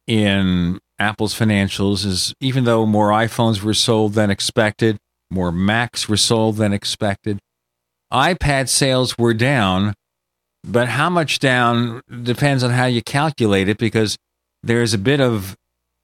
in 0.07 0.79
Apple's 0.99 1.39
financials 1.39 2.07
is 2.07 2.33
even 2.41 2.65
though 2.65 2.87
more 2.87 3.11
iPhones 3.11 3.63
were 3.63 3.75
sold 3.75 4.15
than 4.15 4.31
expected, 4.31 4.97
more 5.31 5.53
Macs 5.53 6.09
were 6.09 6.17
sold 6.17 6.57
than 6.57 6.73
expected, 6.73 7.39
iPad 8.11 8.69
sales 8.69 9.19
were 9.19 9.35
down 9.35 9.95
but 10.65 10.89
how 10.89 11.11
much 11.11 11.39
down 11.39 12.03
depends 12.23 12.63
on 12.63 12.71
how 12.71 12.87
you 12.87 13.03
calculate 13.03 13.69
it 13.69 13.79
because 13.79 14.17
there's 14.63 14.95
a 14.95 14.99
bit 14.99 15.21
of 15.21 15.57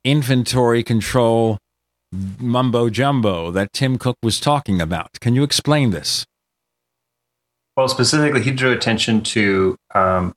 inventory 0.04 0.82
control 0.82 1.58
mumbo 2.40 2.90
jumbo 2.90 3.50
that 3.50 3.72
Tim 3.72 3.98
Cook 3.98 4.16
was 4.22 4.40
talking 4.40 4.80
about. 4.80 5.20
Can 5.20 5.34
you 5.34 5.42
explain 5.42 5.90
this? 5.90 6.24
Well, 7.76 7.88
specifically, 7.88 8.42
he 8.42 8.50
drew 8.50 8.72
attention 8.72 9.22
to 9.22 9.76
um, 9.94 10.34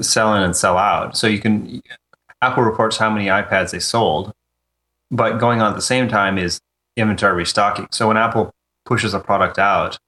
sell 0.00 0.34
in 0.34 0.42
and 0.42 0.56
sell 0.56 0.78
out. 0.78 1.16
So 1.16 1.26
you 1.26 1.38
can 1.38 1.82
Apple 2.42 2.62
reports 2.62 2.96
how 2.96 3.10
many 3.10 3.26
iPads 3.26 3.70
they 3.70 3.78
sold, 3.78 4.32
but 5.10 5.38
going 5.38 5.60
on 5.60 5.70
at 5.70 5.76
the 5.76 5.82
same 5.82 6.08
time 6.08 6.38
is 6.38 6.60
inventory 6.96 7.34
restocking. 7.34 7.88
So 7.90 8.08
when 8.08 8.16
Apple 8.16 8.52
pushes 8.84 9.14
a 9.14 9.20
product 9.20 9.58
out, 9.58 9.98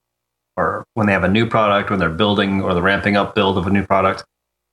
or 0.55 0.85
when 0.93 1.07
they 1.07 1.13
have 1.13 1.23
a 1.23 1.29
new 1.29 1.47
product, 1.47 1.89
when 1.89 1.99
they're 1.99 2.09
building 2.09 2.61
or 2.61 2.73
the 2.73 2.81
ramping 2.81 3.17
up 3.17 3.35
build 3.35 3.57
of 3.57 3.67
a 3.67 3.69
new 3.69 3.85
product, 3.85 4.23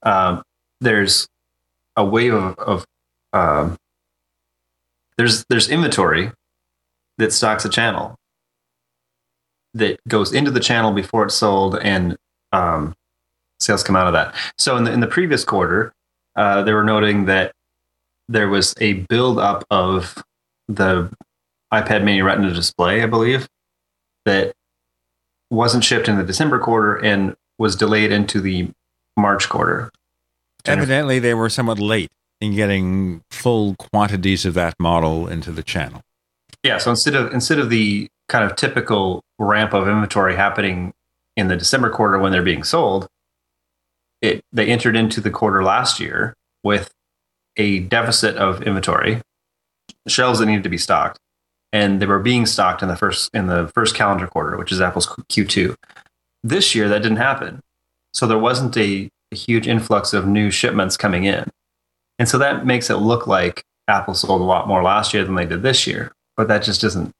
um, 0.02 0.42
there's 0.80 1.28
a 1.96 2.04
wave 2.04 2.34
of, 2.34 2.58
of 2.58 2.86
um, 3.32 3.76
there's 5.16 5.44
there's 5.48 5.68
inventory 5.68 6.32
that 7.18 7.32
stocks 7.32 7.64
a 7.64 7.68
channel 7.68 8.16
that 9.74 10.00
goes 10.08 10.32
into 10.32 10.50
the 10.50 10.60
channel 10.60 10.92
before 10.92 11.24
it's 11.26 11.34
sold 11.34 11.76
and 11.78 12.16
um, 12.52 12.94
sales 13.60 13.82
come 13.82 13.96
out 13.96 14.06
of 14.06 14.12
that. 14.12 14.34
So 14.58 14.76
in 14.76 14.84
the 14.84 14.92
in 14.92 15.00
the 15.00 15.06
previous 15.06 15.44
quarter, 15.44 15.92
uh, 16.36 16.62
they 16.62 16.72
were 16.72 16.84
noting 16.84 17.26
that 17.26 17.52
there 18.28 18.48
was 18.48 18.74
a 18.80 18.94
buildup 18.94 19.64
of 19.70 20.22
the 20.68 21.10
iPad 21.72 22.04
Mini 22.04 22.22
Retina 22.22 22.52
display, 22.52 23.02
I 23.02 23.06
believe, 23.06 23.48
that 24.24 24.54
wasn't 25.50 25.84
shipped 25.84 26.08
in 26.08 26.16
the 26.16 26.24
December 26.24 26.58
quarter 26.58 26.96
and 26.96 27.36
was 27.58 27.76
delayed 27.76 28.12
into 28.12 28.40
the 28.40 28.70
March 29.16 29.48
quarter. 29.48 29.90
Evidently, 30.64 31.18
they 31.18 31.34
were 31.34 31.48
somewhat 31.48 31.78
late 31.78 32.10
in 32.40 32.54
getting 32.54 33.22
full 33.30 33.74
quantities 33.76 34.44
of 34.44 34.54
that 34.54 34.74
model 34.78 35.26
into 35.26 35.50
the 35.50 35.62
channel. 35.62 36.02
Yeah, 36.62 36.78
so 36.78 36.90
instead 36.90 37.14
of 37.14 37.32
instead 37.32 37.58
of 37.58 37.70
the 37.70 38.08
kind 38.28 38.44
of 38.44 38.56
typical 38.56 39.24
ramp 39.38 39.72
of 39.72 39.88
inventory 39.88 40.36
happening 40.36 40.92
in 41.36 41.48
the 41.48 41.56
December 41.56 41.90
quarter 41.90 42.18
when 42.18 42.32
they're 42.32 42.42
being 42.42 42.62
sold, 42.62 43.08
it 44.22 44.42
they 44.52 44.66
entered 44.66 44.96
into 44.96 45.20
the 45.20 45.30
quarter 45.30 45.62
last 45.62 46.00
year 46.00 46.34
with 46.62 46.90
a 47.56 47.80
deficit 47.80 48.36
of 48.36 48.62
inventory, 48.62 49.20
shelves 50.08 50.38
that 50.38 50.46
needed 50.46 50.62
to 50.62 50.68
be 50.68 50.78
stocked, 50.78 51.18
and 51.72 52.00
they 52.00 52.06
were 52.06 52.18
being 52.18 52.46
stocked 52.46 52.82
in 52.82 52.88
the 52.88 52.96
first 52.96 53.30
in 53.34 53.46
the 53.46 53.68
first 53.74 53.94
calendar 53.94 54.26
quarter, 54.26 54.56
which 54.56 54.72
is 54.72 54.80
Apple's 54.80 55.06
Q2. 55.06 55.74
This 56.42 56.74
year 56.74 56.88
that 56.88 57.02
didn't 57.02 57.18
happen. 57.18 57.60
So 58.12 58.26
there 58.26 58.38
wasn't 58.38 58.76
a, 58.76 59.08
a 59.30 59.36
huge 59.36 59.68
influx 59.68 60.12
of 60.12 60.26
new 60.26 60.50
shipments 60.50 60.96
coming 60.96 61.24
in. 61.24 61.48
And 62.18 62.28
so 62.28 62.38
that 62.38 62.66
makes 62.66 62.90
it 62.90 62.96
look 62.96 63.26
like 63.26 63.62
Apple 63.88 64.14
sold 64.14 64.40
a 64.40 64.44
lot 64.44 64.68
more 64.68 64.82
last 64.82 65.14
year 65.14 65.24
than 65.24 65.34
they 65.34 65.46
did 65.46 65.62
this 65.62 65.86
year. 65.86 66.12
But 66.36 66.48
that 66.48 66.62
just 66.62 66.82
isn't 66.82 67.12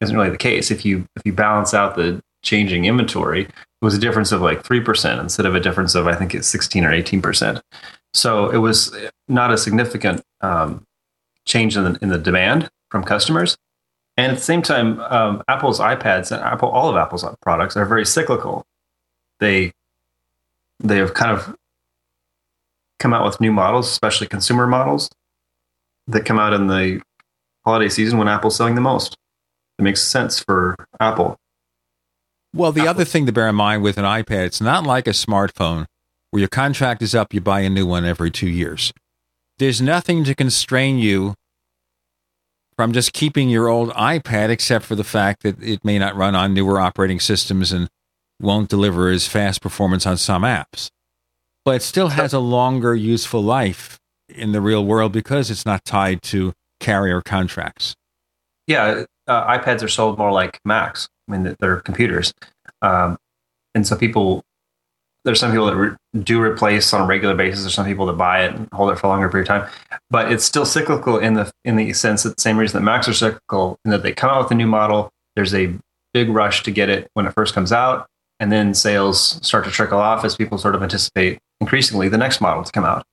isn't 0.00 0.16
really 0.16 0.30
the 0.30 0.38
case. 0.38 0.70
If 0.70 0.84
you 0.84 1.04
if 1.16 1.22
you 1.24 1.32
balance 1.32 1.74
out 1.74 1.96
the 1.96 2.20
changing 2.42 2.86
inventory, 2.86 3.48
was 3.80 3.94
a 3.94 3.98
difference 3.98 4.32
of 4.32 4.40
like 4.40 4.62
three 4.62 4.80
percent 4.80 5.20
instead 5.20 5.46
of 5.46 5.54
a 5.54 5.60
difference 5.60 5.94
of 5.94 6.06
I 6.06 6.14
think 6.14 6.34
it's 6.34 6.48
sixteen 6.48 6.84
or 6.84 6.92
eighteen 6.92 7.22
percent. 7.22 7.62
So 8.12 8.50
it 8.50 8.58
was 8.58 8.94
not 9.28 9.52
a 9.52 9.58
significant 9.58 10.22
um, 10.40 10.84
change 11.44 11.76
in 11.76 11.84
the, 11.84 11.98
in 12.02 12.08
the 12.08 12.18
demand 12.18 12.68
from 12.90 13.04
customers. 13.04 13.56
And 14.16 14.32
at 14.32 14.38
the 14.38 14.44
same 14.44 14.62
time, 14.62 15.00
um, 15.00 15.42
Apple's 15.48 15.80
iPads 15.80 16.30
and 16.32 16.42
Apple, 16.42 16.68
all 16.68 16.90
of 16.90 16.96
Apple's 16.96 17.24
products 17.40 17.76
are 17.76 17.86
very 17.86 18.04
cyclical. 18.04 18.66
They 19.38 19.72
they 20.80 20.96
have 20.96 21.14
kind 21.14 21.30
of 21.30 21.56
come 22.98 23.14
out 23.14 23.24
with 23.24 23.40
new 23.40 23.52
models, 23.52 23.88
especially 23.88 24.26
consumer 24.26 24.66
models, 24.66 25.08
that 26.06 26.26
come 26.26 26.38
out 26.38 26.52
in 26.52 26.66
the 26.66 27.00
holiday 27.64 27.88
season 27.88 28.18
when 28.18 28.28
Apple's 28.28 28.56
selling 28.56 28.74
the 28.74 28.80
most. 28.80 29.16
It 29.78 29.82
makes 29.82 30.02
sense 30.02 30.38
for 30.40 30.76
Apple. 30.98 31.38
Well, 32.54 32.72
the 32.72 32.80
Apple. 32.80 32.90
other 32.90 33.04
thing 33.04 33.26
to 33.26 33.32
bear 33.32 33.48
in 33.48 33.54
mind 33.54 33.82
with 33.82 33.96
an 33.98 34.04
iPad, 34.04 34.46
it's 34.46 34.60
not 34.60 34.84
like 34.84 35.06
a 35.06 35.10
smartphone 35.10 35.86
where 36.30 36.40
your 36.40 36.48
contract 36.48 37.02
is 37.02 37.14
up, 37.14 37.32
you 37.34 37.40
buy 37.40 37.60
a 37.60 37.70
new 37.70 37.86
one 37.86 38.04
every 38.04 38.30
two 38.30 38.48
years. 38.48 38.92
There's 39.58 39.80
nothing 39.80 40.24
to 40.24 40.34
constrain 40.34 40.98
you 40.98 41.34
from 42.76 42.92
just 42.92 43.12
keeping 43.12 43.50
your 43.50 43.68
old 43.68 43.90
iPad, 43.90 44.48
except 44.48 44.84
for 44.84 44.94
the 44.94 45.04
fact 45.04 45.42
that 45.42 45.62
it 45.62 45.84
may 45.84 45.98
not 45.98 46.16
run 46.16 46.34
on 46.34 46.54
newer 46.54 46.80
operating 46.80 47.20
systems 47.20 47.72
and 47.72 47.88
won't 48.40 48.70
deliver 48.70 49.10
as 49.10 49.28
fast 49.28 49.60
performance 49.60 50.06
on 50.06 50.16
some 50.16 50.42
apps. 50.42 50.88
But 51.64 51.76
it 51.76 51.82
still 51.82 52.08
has 52.08 52.32
a 52.32 52.38
longer 52.38 52.94
useful 52.94 53.42
life 53.42 53.98
in 54.28 54.52
the 54.52 54.60
real 54.60 54.84
world 54.84 55.12
because 55.12 55.50
it's 55.50 55.66
not 55.66 55.84
tied 55.84 56.22
to 56.22 56.54
carrier 56.78 57.20
contracts. 57.20 57.94
Yeah, 58.66 59.04
uh, 59.26 59.58
iPads 59.58 59.82
are 59.82 59.88
sold 59.88 60.16
more 60.16 60.32
like 60.32 60.58
Macs. 60.64 61.08
I 61.30 61.38
mean, 61.38 61.56
they're 61.60 61.80
computers. 61.80 62.32
Um, 62.82 63.18
and 63.74 63.86
so 63.86 63.96
people 63.96 64.42
there's 65.24 65.38
some 65.38 65.50
people 65.50 65.66
that 65.66 65.76
re- 65.76 65.96
do 66.22 66.40
replace 66.40 66.92
on 66.94 67.02
a 67.02 67.06
regular 67.06 67.34
basis. 67.34 67.62
There's 67.62 67.74
some 67.74 67.86
people 67.86 68.06
that 68.06 68.14
buy 68.14 68.44
it 68.44 68.54
and 68.54 68.68
hold 68.72 68.90
it 68.90 68.98
for 68.98 69.06
a 69.06 69.10
longer 69.10 69.28
period 69.28 69.50
of 69.50 69.62
time. 69.62 69.70
But 70.08 70.32
it's 70.32 70.44
still 70.44 70.64
cyclical 70.64 71.18
in 71.18 71.34
the 71.34 71.52
in 71.64 71.76
the 71.76 71.92
sense 71.92 72.22
that 72.22 72.36
the 72.36 72.40
same 72.40 72.56
reason 72.56 72.78
that 72.78 72.84
Macs 72.84 73.08
are 73.08 73.12
cyclical 73.12 73.78
in 73.84 73.90
that 73.90 74.02
they 74.02 74.12
come 74.12 74.30
out 74.30 74.42
with 74.42 74.50
a 74.50 74.54
new 74.54 74.66
model. 74.66 75.10
There's 75.36 75.54
a 75.54 75.74
big 76.14 76.30
rush 76.30 76.62
to 76.64 76.70
get 76.70 76.88
it 76.88 77.10
when 77.14 77.26
it 77.26 77.34
first 77.34 77.54
comes 77.54 77.72
out, 77.72 78.06
and 78.38 78.50
then 78.50 78.74
sales 78.74 79.38
start 79.46 79.64
to 79.66 79.70
trickle 79.70 79.98
off 79.98 80.24
as 80.24 80.36
people 80.36 80.58
sort 80.58 80.74
of 80.74 80.82
anticipate 80.82 81.38
increasingly 81.60 82.08
the 82.08 82.18
next 82.18 82.40
model 82.40 82.64
to 82.64 82.72
come 82.72 82.84
out. 82.84 83.04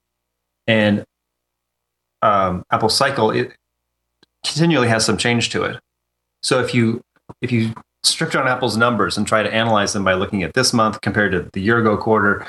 And 0.65 1.03
um, 2.22 2.64
Apple 2.72 2.89
cycle 2.89 3.31
it 3.31 3.53
continually 4.45 4.88
has 4.88 5.06
some 5.06 5.18
change 5.18 5.49
to 5.49 5.64
it. 5.64 5.80
So 6.41 6.61
if 6.61 6.73
you 6.73 7.02
if 7.41 7.52
you 7.52 7.73
strict 8.08 8.34
down 8.34 8.48
Apple's 8.48 8.78
numbers 8.78 9.18
and 9.18 9.28
try 9.28 9.44
to 9.44 9.54
analyze 9.54 9.94
them 9.94 10.04
by 10.04 10.14
looking 10.14 10.44
at 10.44 10.54
this 10.54 10.74
month 10.74 11.02
compared 11.02 11.32
to 11.32 11.50
the 11.54 11.62
year 11.62 11.80
ago 11.80 11.98
quarter, 11.98 12.48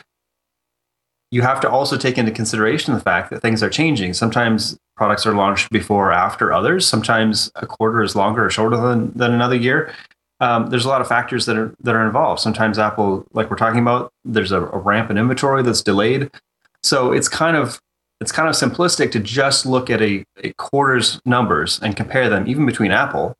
you 1.30 1.42
have 1.42 1.60
to 1.60 1.70
also 1.70 1.96
take 1.96 2.16
into 2.16 2.32
consideration 2.32 2.94
the 2.94 3.00
fact 3.00 3.30
that 3.30 3.42
things 3.42 3.62
are 3.62 3.68
changing. 3.68 4.14
Sometimes 4.14 4.78
products 4.96 5.26
are 5.26 5.34
launched 5.34 5.70
before 5.70 6.08
or 6.08 6.12
after 6.12 6.52
others. 6.52 6.86
Sometimes 6.86 7.50
a 7.56 7.66
quarter 7.66 8.02
is 8.02 8.16
longer 8.16 8.46
or 8.46 8.50
shorter 8.50 8.76
than, 8.76 9.12
than 9.12 9.32
another 9.32 9.56
year. 9.56 9.92
Um, 10.40 10.70
there's 10.70 10.84
a 10.84 10.88
lot 10.88 11.00
of 11.00 11.08
factors 11.08 11.46
that 11.46 11.56
are 11.56 11.74
that 11.80 11.96
are 11.96 12.06
involved. 12.06 12.40
Sometimes 12.40 12.78
Apple, 12.78 13.26
like 13.32 13.50
we're 13.50 13.56
talking 13.56 13.80
about, 13.80 14.12
there's 14.24 14.52
a, 14.52 14.62
a 14.62 14.78
ramp 14.78 15.10
in 15.10 15.18
inventory 15.18 15.62
that's 15.62 15.82
delayed. 15.82 16.30
So 16.82 17.12
it's 17.12 17.28
kind 17.28 17.56
of 17.56 17.80
it's 18.20 18.32
kind 18.32 18.48
of 18.48 18.54
simplistic 18.54 19.10
to 19.12 19.20
just 19.20 19.66
look 19.66 19.90
at 19.90 20.00
a, 20.00 20.24
a 20.42 20.52
quarter's 20.54 21.20
numbers 21.24 21.80
and 21.82 21.96
compare 21.96 22.28
them, 22.28 22.48
even 22.48 22.66
between 22.66 22.90
Apple, 22.90 23.36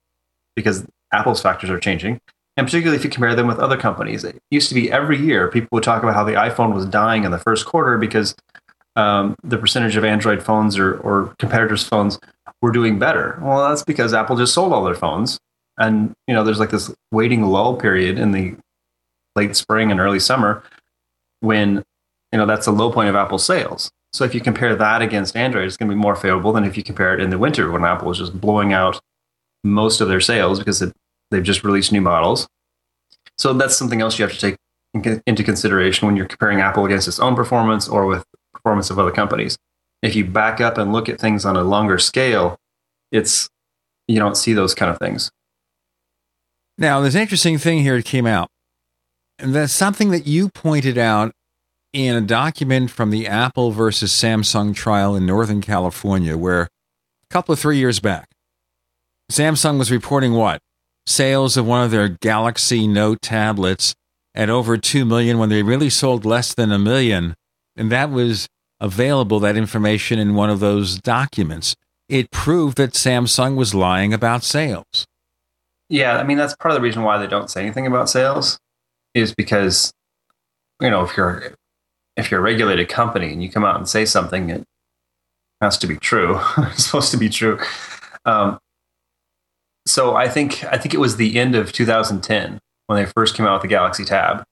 because 0.56 0.86
Apple's 1.12 1.40
factors 1.40 1.70
are 1.70 1.78
changing. 1.78 2.20
And 2.56 2.66
particularly 2.66 2.96
if 2.96 3.04
you 3.04 3.10
compare 3.10 3.36
them 3.36 3.46
with 3.46 3.60
other 3.60 3.76
companies, 3.76 4.24
it 4.24 4.36
used 4.50 4.68
to 4.68 4.74
be 4.74 4.90
every 4.90 5.16
year 5.16 5.48
people 5.48 5.68
would 5.72 5.84
talk 5.84 6.02
about 6.02 6.16
how 6.16 6.24
the 6.24 6.32
iPhone 6.32 6.74
was 6.74 6.86
dying 6.86 7.22
in 7.24 7.30
the 7.30 7.38
first 7.38 7.66
quarter 7.66 7.96
because 7.98 8.34
um, 8.96 9.36
the 9.44 9.56
percentage 9.56 9.94
of 9.94 10.04
Android 10.04 10.42
phones 10.42 10.76
or, 10.76 10.96
or 10.98 11.34
competitors' 11.38 11.86
phones 11.86 12.18
were 12.60 12.72
doing 12.72 12.98
better. 12.98 13.38
Well, 13.40 13.68
that's 13.68 13.84
because 13.84 14.12
Apple 14.12 14.36
just 14.36 14.54
sold 14.54 14.72
all 14.72 14.84
their 14.84 14.96
phones, 14.96 15.38
and 15.78 16.12
you 16.26 16.34
know 16.34 16.42
there's 16.42 16.58
like 16.58 16.70
this 16.70 16.92
waiting 17.12 17.44
lull 17.44 17.76
period 17.76 18.18
in 18.18 18.32
the 18.32 18.56
late 19.36 19.54
spring 19.54 19.92
and 19.92 20.00
early 20.00 20.18
summer 20.18 20.64
when 21.38 21.84
you 22.32 22.38
know 22.38 22.46
that's 22.46 22.66
the 22.66 22.72
low 22.72 22.90
point 22.90 23.08
of 23.08 23.14
Apple 23.14 23.38
sales. 23.38 23.88
So 24.12 24.24
if 24.24 24.34
you 24.34 24.40
compare 24.40 24.74
that 24.74 25.00
against 25.00 25.36
Android, 25.36 25.66
it's 25.66 25.76
going 25.76 25.88
to 25.88 25.94
be 25.94 26.00
more 26.00 26.16
favorable 26.16 26.52
than 26.52 26.64
if 26.64 26.76
you 26.76 26.82
compare 26.82 27.14
it 27.14 27.20
in 27.20 27.30
the 27.30 27.38
winter 27.38 27.70
when 27.70 27.84
Apple 27.84 28.08
was 28.08 28.18
just 28.18 28.40
blowing 28.40 28.72
out 28.72 28.98
most 29.64 30.00
of 30.00 30.08
their 30.08 30.20
sales 30.20 30.58
because 30.58 30.82
it, 30.82 30.92
they've 31.30 31.42
just 31.42 31.64
released 31.64 31.92
new 31.92 32.00
models. 32.00 32.48
So 33.36 33.52
that's 33.52 33.76
something 33.76 34.00
else 34.00 34.18
you 34.18 34.24
have 34.24 34.36
to 34.36 34.38
take 34.38 34.56
into 35.26 35.44
consideration 35.44 36.06
when 36.06 36.16
you're 36.16 36.26
comparing 36.26 36.60
Apple 36.60 36.84
against 36.84 37.08
its 37.08 37.20
own 37.20 37.36
performance 37.36 37.88
or 37.88 38.06
with 38.06 38.24
performance 38.52 38.90
of 38.90 38.98
other 38.98 39.12
companies. 39.12 39.56
If 40.02 40.16
you 40.16 40.24
back 40.24 40.60
up 40.60 40.78
and 40.78 40.92
look 40.92 41.08
at 41.08 41.20
things 41.20 41.44
on 41.44 41.56
a 41.56 41.62
longer 41.62 41.98
scale, 41.98 42.58
it's 43.12 43.48
you 44.06 44.18
don't 44.18 44.36
see 44.36 44.54
those 44.54 44.74
kind 44.74 44.90
of 44.90 44.98
things. 44.98 45.30
Now, 46.78 47.00
there's 47.00 47.14
an 47.14 47.22
interesting 47.22 47.58
thing 47.58 47.80
here 47.80 47.96
that 47.96 48.04
came 48.04 48.26
out. 48.26 48.48
And 49.38 49.54
that's 49.54 49.72
something 49.72 50.10
that 50.10 50.26
you 50.26 50.48
pointed 50.48 50.98
out 50.98 51.32
in 51.92 52.16
a 52.16 52.20
document 52.20 52.90
from 52.90 53.10
the 53.10 53.26
Apple 53.26 53.70
versus 53.70 54.12
Samsung 54.12 54.74
trial 54.74 55.14
in 55.14 55.26
Northern 55.26 55.60
California, 55.60 56.36
where 56.36 56.62
a 56.62 56.68
couple 57.30 57.52
of 57.52 57.58
three 57.58 57.78
years 57.78 58.00
back, 58.00 58.28
Samsung 59.30 59.78
was 59.78 59.90
reporting 59.90 60.32
what? 60.32 60.60
Sales 61.06 61.56
of 61.56 61.66
one 61.66 61.84
of 61.84 61.90
their 61.90 62.08
Galaxy 62.08 62.86
Note 62.86 63.20
tablets 63.22 63.94
at 64.34 64.50
over 64.50 64.76
2 64.76 65.04
million 65.04 65.38
when 65.38 65.48
they 65.48 65.62
really 65.62 65.90
sold 65.90 66.24
less 66.24 66.54
than 66.54 66.72
a 66.72 66.78
million. 66.78 67.34
And 67.76 67.92
that 67.92 68.10
was 68.10 68.46
available, 68.80 69.40
that 69.40 69.56
information, 69.56 70.18
in 70.18 70.34
one 70.34 70.50
of 70.50 70.60
those 70.60 70.98
documents. 70.98 71.74
It 72.08 72.30
proved 72.30 72.78
that 72.78 72.92
Samsung 72.92 73.56
was 73.56 73.74
lying 73.74 74.14
about 74.14 74.42
sales. 74.42 75.06
Yeah, 75.90 76.18
I 76.18 76.24
mean, 76.24 76.38
that's 76.38 76.54
part 76.56 76.72
of 76.72 76.76
the 76.76 76.82
reason 76.82 77.02
why 77.02 77.18
they 77.18 77.26
don't 77.26 77.50
say 77.50 77.62
anything 77.62 77.86
about 77.86 78.08
sales 78.08 78.58
is 79.14 79.34
because, 79.34 79.92
you 80.80 80.90
know, 80.90 81.02
if 81.02 81.16
you're 81.16 81.54
if 82.16 82.30
you're 82.30 82.40
a 82.40 82.42
regulated 82.42 82.88
company 82.88 83.32
and 83.32 83.42
you 83.42 83.50
come 83.50 83.64
out 83.64 83.76
and 83.76 83.88
say 83.88 84.04
something, 84.04 84.50
it 84.50 84.64
has 85.60 85.78
to 85.78 85.86
be 85.86 85.96
true. 85.96 86.40
it's 86.58 86.86
supposed 86.86 87.10
to 87.12 87.16
be 87.16 87.28
true. 87.28 87.58
Um, 88.24 88.58
so 89.88 90.14
I 90.14 90.28
think 90.28 90.64
I 90.64 90.76
think 90.76 90.94
it 90.94 91.00
was 91.00 91.16
the 91.16 91.38
end 91.38 91.54
of 91.54 91.72
2010 91.72 92.58
when 92.86 93.02
they 93.02 93.10
first 93.10 93.34
came 93.34 93.46
out 93.46 93.54
with 93.54 93.62
the 93.62 93.68
Galaxy 93.68 94.04
Tab, 94.04 94.44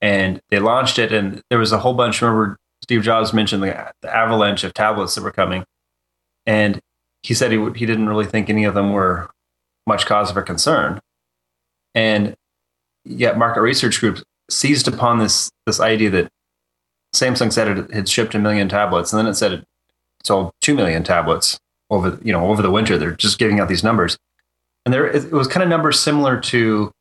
and 0.00 0.40
they 0.50 0.58
launched 0.58 0.98
it, 0.98 1.12
and 1.12 1.42
there 1.50 1.58
was 1.58 1.72
a 1.72 1.78
whole 1.78 1.94
bunch. 1.94 2.22
Remember, 2.22 2.56
Steve 2.82 3.02
Jobs 3.02 3.32
mentioned 3.32 3.62
the, 3.62 3.92
the 4.02 4.14
avalanche 4.14 4.64
of 4.64 4.72
tablets 4.74 5.14
that 5.14 5.22
were 5.22 5.32
coming, 5.32 5.64
and 6.46 6.80
he 7.22 7.34
said 7.34 7.52
he 7.52 7.58
he 7.74 7.86
didn't 7.86 8.08
really 8.08 8.26
think 8.26 8.48
any 8.48 8.64
of 8.64 8.74
them 8.74 8.92
were 8.92 9.30
much 9.86 10.06
cause 10.06 10.32
for 10.32 10.42
concern, 10.42 11.00
and 11.94 12.34
yet 13.04 13.36
market 13.36 13.60
research 13.60 14.00
groups 14.00 14.22
seized 14.50 14.88
upon 14.88 15.18
this 15.18 15.50
this 15.66 15.80
idea 15.80 16.08
that 16.10 16.28
Samsung 17.14 17.52
said 17.52 17.68
it 17.68 17.90
had 17.92 18.08
shipped 18.08 18.34
a 18.34 18.38
million 18.38 18.68
tablets, 18.68 19.12
and 19.12 19.18
then 19.18 19.26
it 19.26 19.34
said 19.34 19.52
it 19.52 19.64
sold 20.22 20.52
two 20.62 20.74
million 20.74 21.04
tablets 21.04 21.58
over 21.90 22.18
you 22.22 22.32
know 22.32 22.46
over 22.46 22.62
the 22.62 22.70
winter. 22.70 22.96
They're 22.96 23.12
just 23.12 23.38
giving 23.38 23.60
out 23.60 23.68
these 23.68 23.84
numbers, 23.84 24.16
and 24.84 24.92
there 24.92 25.06
it 25.06 25.32
was 25.32 25.48
kind 25.48 25.62
of 25.62 25.68
numbers 25.68 26.00
similar 26.00 26.40
to 26.40 26.92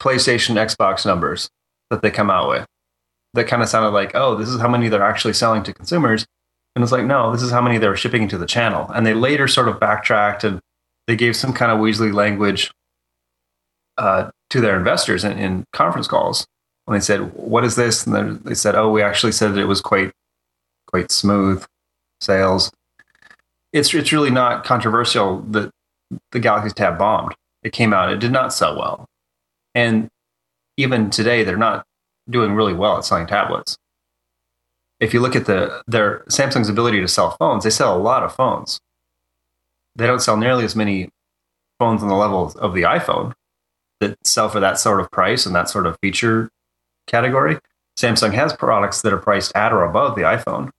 PlayStation, 0.00 0.54
Xbox 0.54 1.04
numbers 1.04 1.48
that 1.90 2.02
they 2.02 2.10
come 2.10 2.30
out 2.30 2.48
with. 2.48 2.66
That 3.34 3.46
kind 3.46 3.62
of 3.62 3.68
sounded 3.68 3.90
like, 3.90 4.12
oh, 4.14 4.36
this 4.36 4.48
is 4.48 4.60
how 4.60 4.68
many 4.68 4.88
they're 4.88 5.02
actually 5.02 5.34
selling 5.34 5.62
to 5.64 5.74
consumers, 5.74 6.26
and 6.74 6.82
it's 6.84 6.92
like, 6.92 7.04
no, 7.04 7.32
this 7.32 7.42
is 7.42 7.50
how 7.50 7.60
many 7.60 7.76
they 7.78 7.88
were 7.88 7.96
shipping 7.96 8.22
into 8.22 8.38
the 8.38 8.46
channel. 8.46 8.88
And 8.94 9.04
they 9.04 9.12
later 9.12 9.48
sort 9.48 9.66
of 9.66 9.80
backtracked 9.80 10.44
and 10.44 10.60
they 11.08 11.16
gave 11.16 11.34
some 11.34 11.52
kind 11.52 11.72
of 11.72 11.78
Weasley 11.78 12.12
language 12.14 12.70
uh, 13.96 14.30
to 14.50 14.60
their 14.60 14.76
investors 14.76 15.24
in, 15.24 15.36
in, 15.38 15.64
conference 15.72 16.06
calls 16.06 16.46
when 16.84 16.96
they 16.96 17.02
said, 17.04 17.34
"What 17.34 17.64
is 17.64 17.74
this?" 17.74 18.06
and 18.06 18.38
they 18.44 18.54
said, 18.54 18.76
"Oh, 18.76 18.92
we 18.92 19.02
actually 19.02 19.32
said 19.32 19.54
that 19.54 19.60
it 19.60 19.64
was 19.64 19.80
quite 19.80 20.12
quite 20.86 21.10
smooth 21.10 21.64
sales." 22.20 22.70
It's 23.72 23.92
it's 23.92 24.12
really 24.12 24.30
not 24.30 24.64
controversial 24.64 25.40
that 25.48 25.70
the 26.32 26.40
Galaxy 26.40 26.74
Tab 26.74 26.98
bombed. 26.98 27.34
It 27.62 27.72
came 27.72 27.92
out, 27.92 28.12
it 28.12 28.20
did 28.20 28.32
not 28.32 28.52
sell 28.52 28.76
well, 28.78 29.08
and 29.74 30.08
even 30.76 31.10
today, 31.10 31.42
they're 31.42 31.56
not 31.56 31.84
doing 32.30 32.54
really 32.54 32.72
well 32.72 32.98
at 32.98 33.04
selling 33.04 33.26
tablets. 33.26 33.76
If 35.00 35.12
you 35.12 35.20
look 35.20 35.34
at 35.34 35.46
the 35.46 35.82
their 35.86 36.20
Samsung's 36.28 36.68
ability 36.68 37.00
to 37.00 37.08
sell 37.08 37.32
phones, 37.32 37.64
they 37.64 37.70
sell 37.70 37.96
a 37.96 37.98
lot 37.98 38.22
of 38.22 38.34
phones. 38.34 38.80
They 39.96 40.06
don't 40.06 40.22
sell 40.22 40.36
nearly 40.36 40.64
as 40.64 40.76
many 40.76 41.10
phones 41.78 42.02
on 42.02 42.08
the 42.08 42.14
level 42.14 42.52
of 42.58 42.74
the 42.74 42.82
iPhone, 42.82 43.34
that 44.00 44.16
sell 44.24 44.48
for 44.48 44.60
that 44.60 44.78
sort 44.78 45.00
of 45.00 45.10
price 45.10 45.46
and 45.46 45.54
that 45.54 45.68
sort 45.68 45.86
of 45.86 45.98
feature 46.00 46.50
category. 47.06 47.58
Samsung 47.98 48.32
has 48.34 48.52
products 48.52 49.02
that 49.02 49.12
are 49.12 49.18
priced 49.18 49.54
at 49.56 49.72
or 49.72 49.84
above 49.84 50.14
the 50.14 50.22
iPhone, 50.22 50.70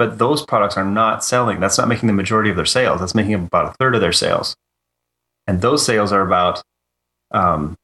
but 0.00 0.16
those 0.16 0.40
products 0.40 0.78
are 0.78 0.84
not 0.84 1.22
selling. 1.22 1.60
That's 1.60 1.76
not 1.76 1.86
making 1.86 2.06
the 2.06 2.14
majority 2.14 2.48
of 2.48 2.56
their 2.56 2.64
sales. 2.64 3.00
That's 3.00 3.14
making 3.14 3.34
about 3.34 3.66
a 3.66 3.72
third 3.74 3.94
of 3.94 4.00
their 4.00 4.14
sales. 4.14 4.56
And 5.46 5.60
those 5.60 5.84
sales 5.84 6.10
are 6.10 6.22
about, 6.22 6.62
um, 7.32 7.76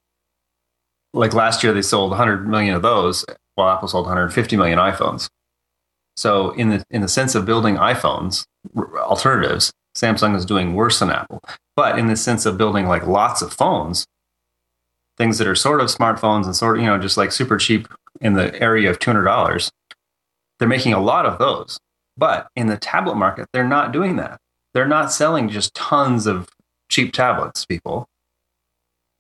like 1.12 1.34
last 1.34 1.62
year, 1.62 1.74
they 1.74 1.82
sold 1.82 2.12
100 2.12 2.48
million 2.48 2.74
of 2.74 2.80
those, 2.80 3.26
while 3.54 3.68
Apple 3.68 3.88
sold 3.88 4.06
150 4.06 4.56
million 4.56 4.78
iPhones. 4.78 5.28
So, 6.16 6.52
in 6.52 6.70
the 6.70 6.84
in 6.88 7.02
the 7.02 7.08
sense 7.08 7.34
of 7.34 7.44
building 7.44 7.76
iPhones 7.76 8.46
alternatives, 8.74 9.70
Samsung 9.94 10.34
is 10.34 10.46
doing 10.46 10.72
worse 10.72 11.00
than 11.00 11.10
Apple. 11.10 11.42
But 11.76 11.98
in 11.98 12.06
the 12.06 12.16
sense 12.16 12.46
of 12.46 12.56
building 12.56 12.86
like 12.86 13.06
lots 13.06 13.42
of 13.42 13.52
phones, 13.52 14.06
things 15.18 15.36
that 15.36 15.46
are 15.46 15.54
sort 15.54 15.82
of 15.82 15.88
smartphones 15.88 16.46
and 16.46 16.56
sort 16.56 16.78
of, 16.78 16.82
you 16.82 16.88
know, 16.88 16.98
just 16.98 17.18
like 17.18 17.30
super 17.30 17.58
cheap 17.58 17.88
in 18.22 18.32
the 18.32 18.58
area 18.58 18.88
of 18.88 19.00
$200, 19.00 19.70
they're 20.58 20.66
making 20.66 20.94
a 20.94 20.98
lot 20.98 21.26
of 21.26 21.38
those. 21.38 21.78
But 22.16 22.48
in 22.56 22.66
the 22.66 22.76
tablet 22.76 23.16
market, 23.16 23.48
they're 23.52 23.66
not 23.66 23.92
doing 23.92 24.16
that. 24.16 24.38
They're 24.72 24.86
not 24.86 25.12
selling 25.12 25.48
just 25.48 25.74
tons 25.74 26.26
of 26.26 26.48
cheap 26.88 27.12
tablets, 27.12 27.64
people. 27.64 28.08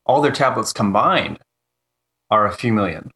All 0.04 0.20
their 0.20 0.32
tablets 0.32 0.72
combined 0.72 1.38
are 2.30 2.46
a 2.46 2.52
few 2.52 2.72
million. 2.72 3.10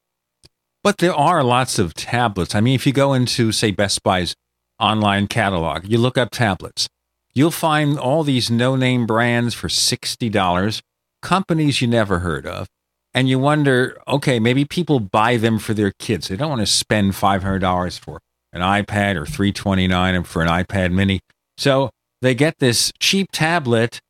But 0.83 0.99
there 0.99 1.15
are 1.15 1.45
lots 1.45 1.79
of 1.79 1.95
tablets. 1.95 2.55
I 2.55 2.61
mean, 2.61 2.75
if 2.75 2.87
you 2.87 2.93
go 2.93 3.13
into, 3.13 3.53
say, 3.53 3.71
Best 3.71 4.03
Buy's 4.03 4.35
online 4.79 5.27
catalog, 5.27 5.85
you 5.85 5.99
look 5.99 6.17
up 6.17 6.31
tablets, 6.31 6.89
you'll 7.35 7.51
find 7.51 7.99
all 7.99 8.25
these 8.25 8.51
no 8.51 8.77
name 8.77 9.07
brands 9.07 9.55
for 9.55 9.69
$60 9.69 10.83
companies 11.23 11.83
you 11.83 11.89
never 11.89 12.21
heard 12.21 12.47
of. 12.47 12.67
And 13.13 13.29
you 13.29 13.39
wonder, 13.39 14.01
okay, 14.07 14.39
maybe 14.39 14.65
people 14.65 15.01
buy 15.01 15.37
them 15.37 15.59
for 15.59 15.75
their 15.75 15.93
kids. 15.99 16.29
They 16.29 16.37
don't 16.37 16.49
want 16.49 16.61
to 16.61 16.67
spend 16.67 17.13
$500 17.13 17.99
for 17.99 18.21
an 18.53 18.61
iPad 18.63 19.17
or 19.17 19.27
329 19.27 20.15
and 20.15 20.27
for 20.27 20.43
an 20.43 20.49
iPad 20.49 20.93
mini. 20.93 21.21
So 21.59 21.91
they 22.23 22.35
get 22.35 22.59
this 22.59 22.93
cheap 22.99 23.29
tablet. 23.33 24.01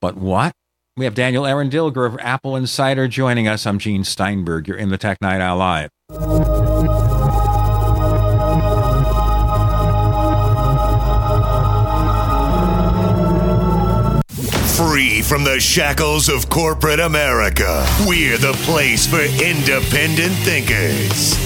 But 0.00 0.16
what? 0.16 0.52
We 0.96 1.04
have 1.04 1.14
Daniel 1.14 1.46
Eran 1.46 1.70
Dilger 1.70 2.06
of 2.06 2.18
Apple 2.20 2.54
Insider 2.54 3.08
joining 3.08 3.48
us. 3.48 3.66
I'm 3.66 3.78
Gene 3.78 4.04
Steinberg. 4.04 4.68
You're 4.68 4.76
in 4.76 4.90
the 4.90 4.98
Tech 4.98 5.18
Night 5.22 5.40
Owl 5.40 5.56
Live. 5.56 5.90
Free 14.76 15.22
from 15.22 15.44
the 15.44 15.58
shackles 15.60 16.28
of 16.28 16.48
corporate 16.50 17.00
America, 17.00 17.86
we're 18.06 18.36
the 18.36 18.52
place 18.64 19.06
for 19.06 19.22
independent 19.42 20.34
thinkers. 20.44 21.36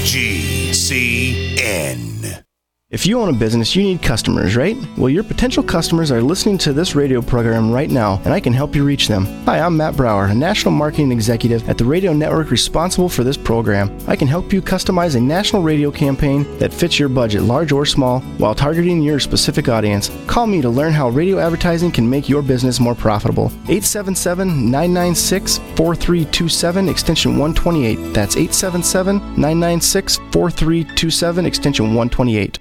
GCN. 0.86 2.45
If 2.88 3.04
you 3.04 3.18
own 3.18 3.28
a 3.28 3.36
business, 3.36 3.74
you 3.74 3.82
need 3.82 4.00
customers, 4.00 4.54
right? 4.54 4.76
Well, 4.96 5.08
your 5.08 5.24
potential 5.24 5.60
customers 5.60 6.12
are 6.12 6.22
listening 6.22 6.56
to 6.58 6.72
this 6.72 6.94
radio 6.94 7.20
program 7.20 7.72
right 7.72 7.90
now, 7.90 8.20
and 8.24 8.32
I 8.32 8.38
can 8.38 8.52
help 8.52 8.76
you 8.76 8.84
reach 8.84 9.08
them. 9.08 9.24
Hi, 9.44 9.58
I'm 9.58 9.76
Matt 9.76 9.96
Brower, 9.96 10.26
a 10.26 10.34
national 10.36 10.70
marketing 10.70 11.10
executive 11.10 11.68
at 11.68 11.78
the 11.78 11.84
radio 11.84 12.12
network 12.12 12.52
responsible 12.52 13.08
for 13.08 13.24
this 13.24 13.36
program. 13.36 13.90
I 14.06 14.14
can 14.14 14.28
help 14.28 14.52
you 14.52 14.62
customize 14.62 15.16
a 15.16 15.20
national 15.20 15.62
radio 15.62 15.90
campaign 15.90 16.46
that 16.58 16.72
fits 16.72 16.96
your 16.96 17.08
budget, 17.08 17.42
large 17.42 17.72
or 17.72 17.86
small, 17.86 18.20
while 18.38 18.54
targeting 18.54 19.02
your 19.02 19.18
specific 19.18 19.68
audience. 19.68 20.12
Call 20.28 20.46
me 20.46 20.62
to 20.62 20.70
learn 20.70 20.92
how 20.92 21.08
radio 21.08 21.40
advertising 21.40 21.90
can 21.90 22.08
make 22.08 22.28
your 22.28 22.40
business 22.40 22.78
more 22.78 22.94
profitable. 22.94 23.46
877 23.68 24.70
996 24.70 25.58
4327, 25.58 26.88
extension 26.88 27.32
128. 27.32 28.14
That's 28.14 28.36
877 28.36 29.18
996 29.34 30.18
4327, 30.30 31.46
extension 31.46 31.86
128. 31.86 32.60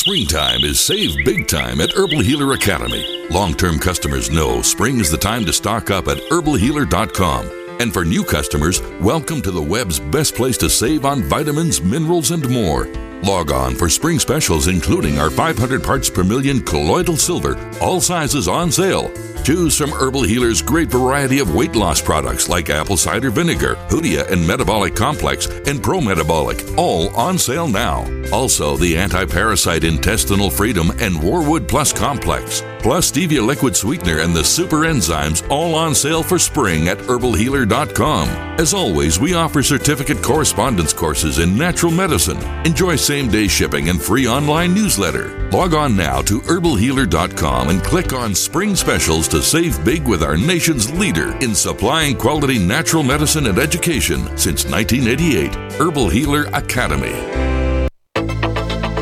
Springtime 0.00 0.64
is 0.64 0.80
save 0.80 1.14
big 1.26 1.46
time 1.46 1.78
at 1.78 1.92
Herbal 1.92 2.20
Healer 2.20 2.54
Academy. 2.54 3.28
Long 3.28 3.52
term 3.52 3.78
customers 3.78 4.30
know 4.30 4.62
spring 4.62 4.98
is 4.98 5.10
the 5.10 5.18
time 5.18 5.44
to 5.44 5.52
stock 5.52 5.90
up 5.90 6.08
at 6.08 6.16
herbalhealer.com. 6.30 7.76
And 7.80 7.92
for 7.92 8.02
new 8.02 8.24
customers, 8.24 8.80
welcome 8.98 9.42
to 9.42 9.50
the 9.50 9.60
web's 9.60 10.00
best 10.00 10.34
place 10.34 10.56
to 10.56 10.70
save 10.70 11.04
on 11.04 11.22
vitamins, 11.24 11.82
minerals, 11.82 12.30
and 12.30 12.48
more. 12.48 12.86
Log 13.22 13.52
on 13.52 13.74
for 13.74 13.88
spring 13.88 14.18
specials, 14.18 14.68
including 14.68 15.18
our 15.18 15.30
500 15.30 15.82
parts 15.82 16.08
per 16.08 16.24
million 16.24 16.60
colloidal 16.62 17.16
silver, 17.16 17.56
all 17.80 18.00
sizes 18.00 18.48
on 18.48 18.72
sale. 18.72 19.12
Choose 19.44 19.76
from 19.76 19.90
Herbal 19.90 20.24
Healer's 20.24 20.60
great 20.60 20.90
variety 20.90 21.38
of 21.38 21.54
weight 21.54 21.74
loss 21.74 22.00
products 22.00 22.48
like 22.48 22.68
apple 22.68 22.96
cider 22.96 23.30
vinegar, 23.30 23.76
Hoodia 23.88 24.30
and 24.30 24.46
Metabolic 24.46 24.94
Complex, 24.94 25.46
and 25.66 25.82
Pro 25.82 26.00
Metabolic, 26.00 26.62
all 26.76 27.14
on 27.16 27.38
sale 27.38 27.66
now. 27.66 28.06
Also, 28.32 28.76
the 28.76 28.96
anti 28.96 29.24
parasite 29.24 29.82
intestinal 29.84 30.50
freedom 30.50 30.90
and 31.00 31.20
Wormwood 31.20 31.66
Plus 31.66 31.92
Complex, 31.92 32.62
plus 32.80 33.10
Stevia 33.10 33.44
liquid 33.44 33.74
sweetener 33.74 34.20
and 34.20 34.34
the 34.34 34.44
super 34.44 34.80
enzymes, 34.80 35.48
all 35.50 35.74
on 35.74 35.94
sale 35.94 36.22
for 36.22 36.38
spring 36.38 36.88
at 36.88 36.98
herbalhealer.com. 36.98 38.28
As 38.60 38.74
always, 38.74 39.18
we 39.18 39.34
offer 39.34 39.62
certificate 39.62 40.22
correspondence 40.22 40.92
courses 40.92 41.38
in 41.38 41.56
natural 41.56 41.92
medicine. 41.92 42.38
Enjoy 42.66 42.94
same 43.10 43.28
day 43.28 43.48
shipping 43.48 43.88
and 43.88 44.00
free 44.00 44.28
online 44.28 44.72
newsletter. 44.72 45.36
Log 45.50 45.74
on 45.74 45.96
now 45.96 46.22
to 46.22 46.38
herbalhealer.com 46.42 47.70
and 47.70 47.82
click 47.82 48.12
on 48.12 48.32
Spring 48.32 48.76
Specials 48.76 49.26
to 49.26 49.42
save 49.42 49.84
big 49.84 50.06
with 50.06 50.22
our 50.22 50.36
nation's 50.36 50.92
leader 50.92 51.36
in 51.38 51.52
supplying 51.52 52.16
quality 52.16 52.56
natural 52.56 53.02
medicine 53.02 53.48
and 53.48 53.58
education 53.58 54.18
since 54.38 54.64
1988. 54.64 55.52
Herbal 55.72 56.08
Healer 56.08 56.44
Academy. 56.54 57.16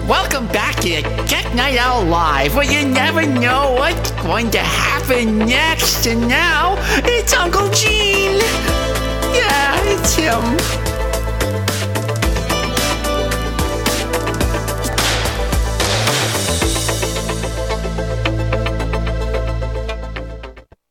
Welcome 0.08 0.46
back 0.46 0.76
to 0.76 1.02
Tech 1.26 1.54
Night 1.54 1.76
Owl 1.76 2.06
Live, 2.06 2.54
where 2.54 2.64
you 2.64 2.88
never 2.88 3.26
know 3.26 3.74
what's 3.76 4.10
going 4.22 4.50
to 4.52 4.58
happen 4.58 5.36
next. 5.40 6.06
And 6.06 6.26
now, 6.26 6.76
it's 7.04 7.34
Uncle 7.34 7.68
Gene. 7.72 8.40
Yeah, 9.34 9.76
it's 9.84 10.14
him. 10.14 10.87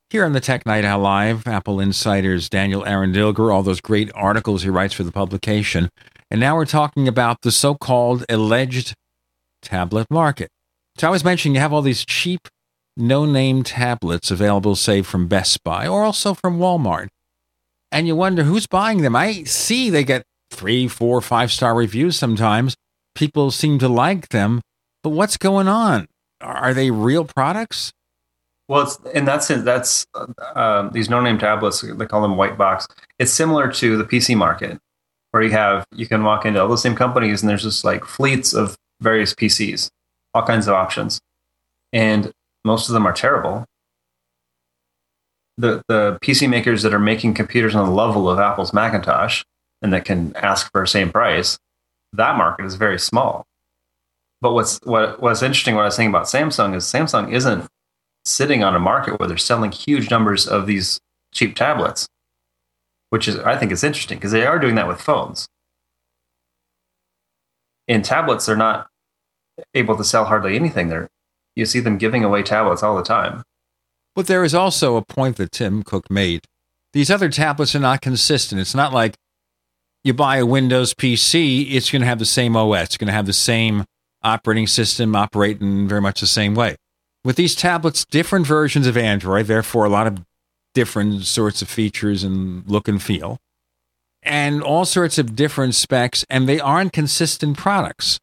Here 0.10 0.24
on 0.24 0.32
the 0.32 0.40
Tech 0.40 0.66
Night 0.66 0.86
Owl 0.86 1.02
Live, 1.02 1.46
Apple 1.46 1.82
Insider's 1.82 2.48
Daniel 2.48 2.86
Eran 2.86 3.12
Dilger, 3.12 3.54
all 3.54 3.62
those 3.62 3.82
great 3.82 4.10
articles 4.16 4.64
he 4.64 4.70
writes 4.70 4.94
for 4.94 5.04
the 5.04 5.12
publication. 5.12 5.90
And 6.32 6.40
now 6.40 6.56
we're 6.56 6.66
talking 6.66 7.10
about 7.10 7.42
the 7.42 7.52
so 7.52 7.76
called 7.76 8.24
alleged 8.30 8.94
tablet 9.62 10.08
market. 10.10 10.50
So 10.98 11.10
I 11.10 11.12
was 11.12 11.26
mentioning 11.26 11.56
you 11.56 11.60
have 11.60 11.74
all 11.74 11.82
these 11.82 12.06
cheap, 12.06 12.48
no 12.96 13.26
name 13.26 13.64
tablets 13.64 14.32
available, 14.32 14.78
say, 14.78 15.02
from 15.02 15.28
Best 15.28 15.62
Buy 15.66 15.86
or 15.86 16.04
also 16.04 16.34
from 16.34 16.58
Walmart. 16.58 17.10
And 17.92 18.08
you 18.08 18.16
wonder 18.16 18.44
who's 18.44 18.66
buying 18.66 19.02
them. 19.02 19.14
I 19.14 19.44
see 19.44 19.90
they 19.90 20.06
get 20.06 20.24
three, 20.52 20.88
four, 20.88 21.20
five 21.20 21.52
star 21.52 21.76
reviews 21.76 22.16
sometimes. 22.16 22.78
People 23.14 23.52
seem 23.52 23.78
to 23.80 23.90
like 23.90 24.30
them. 24.30 24.62
But 25.04 25.10
what's 25.10 25.36
going 25.36 25.68
on? 25.68 26.08
Are 26.40 26.74
they 26.74 26.92
real 26.92 27.26
products? 27.26 27.92
Well, 28.68 28.84
it's 28.84 29.00
in 29.14 29.26
that 29.26 29.44
sense, 29.44 29.64
that's 29.64 30.06
uh, 30.14 30.90
these 30.90 31.10
no-name 31.10 31.38
tablets. 31.38 31.82
They 31.82 32.06
call 32.06 32.22
them 32.22 32.36
white 32.36 32.58
box. 32.58 32.88
It's 33.18 33.32
similar 33.32 33.72
to 33.74 33.98
the 33.98 34.04
PC 34.04 34.36
market, 34.36 34.78
where 35.32 35.42
you 35.42 35.52
have 35.52 35.86
you 35.96 36.06
can 36.06 36.24
walk 36.24 36.46
into 36.46 36.62
all 36.62 36.68
the 36.68 36.78
same 36.78 36.96
companies 36.96 37.42
and 37.42 37.50
there's 37.50 37.64
just 37.64 37.86
like 37.86 38.04
fleets 38.04 38.54
of 38.54 38.78
various 39.02 39.34
PCs, 39.34 39.90
all 40.34 40.44
kinds 40.44 40.68
of 40.68 40.74
options, 40.74 41.22
and 41.94 42.32
most 42.66 42.90
of 42.90 42.94
them 42.94 43.06
are 43.08 43.14
terrible. 43.14 43.66
The 45.58 45.82
the 45.88 46.20
PC 46.22 46.50
makers 46.50 46.84
that 46.84 46.94
are 46.94 47.00
making 47.00 47.36
computers 47.36 47.74
on 47.74 47.86
the 47.86 47.96
level 47.96 48.30
of 48.30 48.38
Apple's 48.38 48.74
Macintosh 48.74 49.44
and 49.82 49.94
that 49.94 50.06
can 50.06 50.36
ask 50.36 50.70
for 50.72 50.82
the 50.82 50.88
same 50.88 51.12
price, 51.12 51.58
that 52.14 52.36
market 52.38 52.66
is 52.66 52.76
very 52.76 53.00
small. 53.00 53.46
But 54.42 54.54
what's 54.54 54.80
what 54.84 55.22
what's 55.22 55.42
interesting, 55.42 55.76
what 55.76 55.82
I 55.84 55.86
was 55.86 55.96
saying 55.96 56.10
about 56.10 56.26
Samsung 56.26 56.76
is 56.76 56.84
Samsung 56.84 57.32
isn't 57.32 57.68
sitting 58.28 58.64
on 58.64 58.76
a 58.76 58.80
market 58.80 59.20
where 59.20 59.28
they're 59.28 59.38
selling 59.38 59.72
huge 59.72 60.12
numbers 60.12 60.48
of 60.48 60.68
these 60.68 61.00
cheap 61.34 61.56
tablets, 61.56 62.08
which 63.10 63.28
is, 63.28 63.40
I 63.40 63.56
think, 63.58 63.72
is 63.72 63.84
interesting 63.84 64.18
because 64.18 64.32
they 64.32 64.46
are 64.46 64.60
doing 64.60 64.76
that 64.76 64.88
with 64.88 65.00
phones. 65.00 65.48
In 67.88 68.02
tablets, 68.02 68.46
they're 68.46 68.58
not 68.58 68.88
able 69.74 69.96
to 69.96 70.04
sell 70.04 70.26
hardly 70.26 70.56
anything. 70.56 70.90
They're, 70.90 71.08
you 71.56 71.66
see 71.66 71.80
them 71.80 71.98
giving 71.98 72.24
away 72.24 72.44
tablets 72.44 72.84
all 72.84 72.98
the 72.98 73.04
time. 73.04 73.44
But 74.14 74.28
there 74.28 74.44
is 74.44 74.54
also 74.54 74.98
a 74.98 75.06
point 75.06 75.38
that 75.38 75.52
Tim 75.52 75.84
Cook 75.84 76.12
made. 76.12 76.42
These 76.92 77.10
other 77.10 77.30
tablets 77.30 77.76
are 77.76 77.80
not 77.80 78.02
consistent. 78.02 78.60
It's 78.60 78.76
not 78.76 78.94
like 78.94 79.16
you 80.04 80.14
buy 80.14 80.38
a 80.38 80.46
Windows 80.46 80.94
PC, 80.94 81.72
it's 81.72 81.92
going 81.92 82.02
to 82.02 82.08
have 82.08 82.20
the 82.20 82.26
same 82.26 82.56
OS, 82.56 82.84
it's 82.84 82.98
going 82.98 83.08
to 83.08 83.14
have 83.14 83.26
the 83.26 83.34
same 83.34 83.86
operating 84.24 84.68
system, 84.68 85.16
operate 85.16 85.62
in 85.62 85.88
very 85.88 86.02
much 86.02 86.20
the 86.20 86.28
same 86.28 86.56
way 86.56 86.76
with 87.24 87.36
these 87.36 87.56
tablets, 87.56 88.06
different 88.06 88.48
versions 88.48 88.88
of 88.88 88.98
Android, 88.98 89.48
therefore 89.48 89.86
a 89.86 89.90
lot 89.90 90.08
of 90.08 90.24
different 90.74 91.26
sorts 91.26 91.62
of 91.62 91.70
features 91.70 92.24
and 92.24 92.66
look 92.68 92.88
and 92.88 93.02
feel, 93.02 93.38
and 94.24 94.62
all 94.62 94.86
sorts 94.86 95.18
of 95.18 95.36
different 95.36 95.76
specs, 95.76 96.26
and 96.30 96.48
they 96.48 96.60
aren't 96.60 96.94
consistent 96.94 97.58
products. 97.58 98.20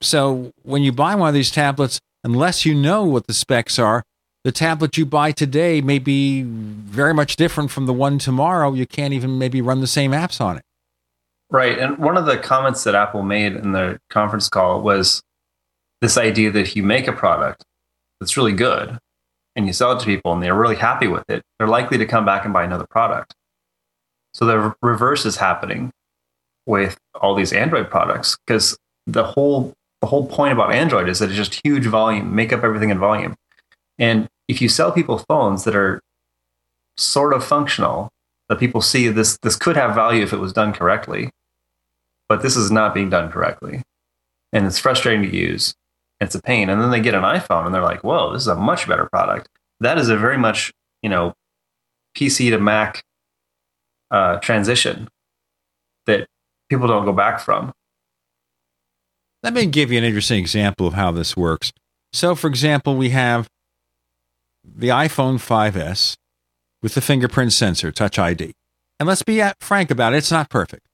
So 0.00 0.52
when 0.62 0.82
you 0.82 0.92
buy 0.92 1.14
one 1.14 1.28
of 1.28 1.34
these 1.34 1.50
tablets, 1.50 2.00
unless 2.24 2.66
you 2.66 2.74
know 2.74 3.04
what 3.04 3.26
the 3.26 3.34
specs 3.34 3.78
are, 3.78 4.02
the 4.44 4.52
tablet 4.52 4.96
you 4.96 5.06
buy 5.06 5.30
today 5.30 5.80
may 5.80 6.00
be 6.00 6.42
very 6.42 7.14
much 7.14 7.36
different 7.36 7.70
from 7.70 7.86
the 7.86 7.92
one 7.92 8.18
tomorrow. 8.18 8.72
You 8.72 8.86
can't 8.86 9.14
even 9.14 9.38
maybe 9.38 9.60
run 9.60 9.80
the 9.80 9.86
same 9.86 10.10
apps 10.10 10.40
on 10.40 10.56
it. 10.56 10.64
Right. 11.48 11.78
And 11.78 11.98
one 11.98 12.16
of 12.16 12.26
the 12.26 12.38
comments 12.38 12.82
that 12.84 12.94
Apple 12.94 13.22
made 13.22 13.54
in 13.54 13.72
the 13.72 14.00
conference 14.10 14.48
call 14.48 14.80
was 14.80 15.22
this 16.00 16.18
idea 16.18 16.50
that 16.50 16.58
if 16.58 16.74
you 16.74 16.82
make 16.82 17.06
a 17.06 17.12
product 17.12 17.64
that's 18.22 18.36
really 18.36 18.52
good 18.52 18.98
and 19.56 19.66
you 19.66 19.72
sell 19.72 19.92
it 19.92 19.98
to 19.98 20.06
people 20.06 20.32
and 20.32 20.40
they're 20.40 20.54
really 20.54 20.76
happy 20.76 21.08
with 21.08 21.28
it, 21.28 21.42
they're 21.58 21.66
likely 21.66 21.98
to 21.98 22.06
come 22.06 22.24
back 22.24 22.44
and 22.44 22.54
buy 22.54 22.62
another 22.62 22.86
product. 22.88 23.34
So 24.32 24.44
the 24.46 24.74
reverse 24.80 25.26
is 25.26 25.36
happening 25.36 25.90
with 26.64 26.96
all 27.20 27.34
these 27.34 27.52
Android 27.52 27.90
products 27.90 28.38
because 28.46 28.78
the 29.06 29.24
whole 29.24 29.74
the 30.00 30.06
whole 30.06 30.26
point 30.26 30.52
about 30.52 30.72
Android 30.72 31.08
is 31.08 31.18
that 31.18 31.28
it's 31.28 31.36
just 31.36 31.60
huge 31.64 31.86
volume, 31.86 32.34
make 32.34 32.52
up 32.52 32.64
everything 32.64 32.90
in 32.90 32.98
volume. 32.98 33.34
And 33.98 34.28
if 34.48 34.62
you 34.62 34.68
sell 34.68 34.92
people 34.92 35.18
phones 35.18 35.64
that 35.64 35.76
are 35.76 36.00
sort 36.96 37.32
of 37.32 37.44
functional, 37.44 38.10
that 38.48 38.58
people 38.58 38.80
see 38.80 39.08
this 39.08 39.36
this 39.42 39.56
could 39.56 39.76
have 39.76 39.94
value 39.94 40.22
if 40.22 40.32
it 40.32 40.38
was 40.38 40.52
done 40.52 40.72
correctly, 40.72 41.30
but 42.28 42.42
this 42.42 42.56
is 42.56 42.70
not 42.70 42.94
being 42.94 43.10
done 43.10 43.30
correctly. 43.30 43.82
And 44.52 44.66
it's 44.66 44.78
frustrating 44.78 45.28
to 45.28 45.36
use 45.36 45.74
it's 46.22 46.34
a 46.34 46.42
pain. 46.42 46.68
And 46.68 46.80
then 46.80 46.90
they 46.90 47.00
get 47.00 47.14
an 47.14 47.22
iPhone 47.22 47.66
and 47.66 47.74
they're 47.74 47.82
like, 47.82 48.04
whoa, 48.04 48.32
this 48.32 48.42
is 48.42 48.48
a 48.48 48.54
much 48.54 48.86
better 48.86 49.08
product. 49.12 49.48
That 49.80 49.98
is 49.98 50.08
a 50.08 50.16
very 50.16 50.38
much, 50.38 50.72
you 51.02 51.10
know, 51.10 51.34
PC 52.16 52.50
to 52.50 52.58
Mac 52.58 53.02
uh, 54.10 54.36
transition 54.36 55.08
that 56.06 56.26
people 56.68 56.86
don't 56.86 57.04
go 57.04 57.12
back 57.12 57.40
from. 57.40 57.72
Let 59.42 59.54
me 59.54 59.66
give 59.66 59.90
you 59.90 59.98
an 59.98 60.04
interesting 60.04 60.38
example 60.38 60.86
of 60.86 60.94
how 60.94 61.10
this 61.10 61.36
works. 61.36 61.72
So, 62.12 62.34
for 62.34 62.46
example, 62.46 62.96
we 62.96 63.10
have 63.10 63.48
the 64.62 64.88
iPhone 64.88 65.36
5S 65.36 66.16
with 66.82 66.94
the 66.94 67.00
fingerprint 67.00 67.52
sensor, 67.52 67.90
Touch 67.90 68.18
ID. 68.18 68.52
And 69.00 69.08
let's 69.08 69.22
be 69.22 69.42
frank 69.60 69.90
about 69.90 70.12
it, 70.12 70.18
it's 70.18 70.30
not 70.30 70.50
perfect. 70.50 70.86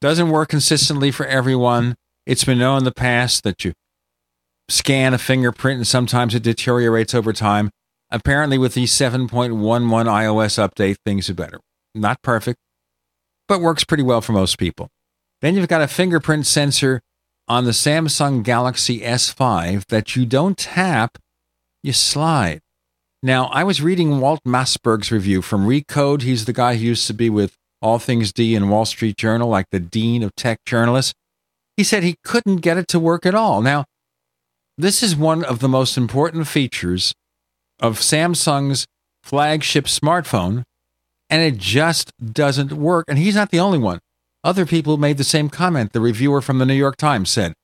Doesn't 0.00 0.30
work 0.30 0.48
consistently 0.48 1.10
for 1.10 1.26
everyone. 1.26 1.96
It's 2.24 2.44
been 2.44 2.58
known 2.58 2.78
in 2.78 2.84
the 2.84 2.92
past 2.92 3.42
that 3.44 3.64
you 3.64 3.74
scan 4.68 5.14
a 5.14 5.18
fingerprint 5.18 5.78
and 5.78 5.86
sometimes 5.86 6.34
it 6.34 6.42
deteriorates 6.42 7.14
over 7.14 7.32
time. 7.32 7.70
Apparently, 8.10 8.58
with 8.58 8.74
the 8.74 8.84
7.11 8.84 9.28
iOS 9.28 10.68
update, 10.68 10.96
things 11.04 11.28
are 11.28 11.34
better. 11.34 11.60
Not 11.94 12.22
perfect, 12.22 12.58
but 13.48 13.60
works 13.60 13.84
pretty 13.84 14.02
well 14.02 14.20
for 14.20 14.32
most 14.32 14.58
people. 14.58 14.88
Then 15.40 15.54
you've 15.54 15.68
got 15.68 15.82
a 15.82 15.88
fingerprint 15.88 16.46
sensor 16.46 17.00
on 17.48 17.64
the 17.64 17.72
Samsung 17.72 18.42
Galaxy 18.42 19.00
S5 19.00 19.86
that 19.86 20.16
you 20.16 20.24
don't 20.24 20.56
tap, 20.56 21.18
you 21.82 21.92
slide. 21.92 22.60
Now, 23.22 23.46
I 23.46 23.64
was 23.64 23.82
reading 23.82 24.20
Walt 24.20 24.40
Mossberg's 24.44 25.10
review 25.10 25.42
from 25.42 25.66
Recode. 25.66 26.22
He's 26.22 26.44
the 26.44 26.52
guy 26.52 26.76
who 26.76 26.84
used 26.84 27.06
to 27.06 27.14
be 27.14 27.30
with 27.30 27.56
All 27.80 27.98
Things 27.98 28.32
D 28.32 28.54
and 28.54 28.70
Wall 28.70 28.84
Street 28.84 29.16
Journal, 29.16 29.48
like 29.48 29.66
the 29.70 29.80
dean 29.80 30.22
of 30.22 30.34
tech 30.34 30.58
journalists. 30.66 31.14
He 31.76 31.84
said 31.84 32.02
he 32.02 32.16
couldn't 32.22 32.56
get 32.56 32.76
it 32.76 32.86
to 32.88 33.00
work 33.00 33.26
at 33.26 33.34
all. 33.34 33.60
Now, 33.62 33.86
this 34.76 35.02
is 35.02 35.16
one 35.16 35.44
of 35.44 35.60
the 35.60 35.68
most 35.68 35.96
important 35.96 36.46
features 36.46 37.14
of 37.80 37.98
Samsung's 37.98 38.86
flagship 39.22 39.86
smartphone, 39.86 40.62
and 41.30 41.42
it 41.42 41.58
just 41.58 42.12
doesn't 42.24 42.72
work. 42.72 43.04
And 43.08 43.18
he's 43.18 43.34
not 43.34 43.50
the 43.50 43.60
only 43.60 43.78
one. 43.78 44.00
Other 44.42 44.66
people 44.66 44.96
made 44.98 45.16
the 45.16 45.24
same 45.24 45.48
comment. 45.48 45.92
The 45.92 46.00
reviewer 46.00 46.42
from 46.42 46.58
the 46.58 46.66
New 46.66 46.74
York 46.74 46.96
Times 46.96 47.30
said, 47.30 47.54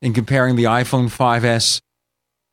in 0.00 0.12
comparing 0.12 0.56
the 0.56 0.64
iPhone 0.64 1.10
5S 1.10 1.80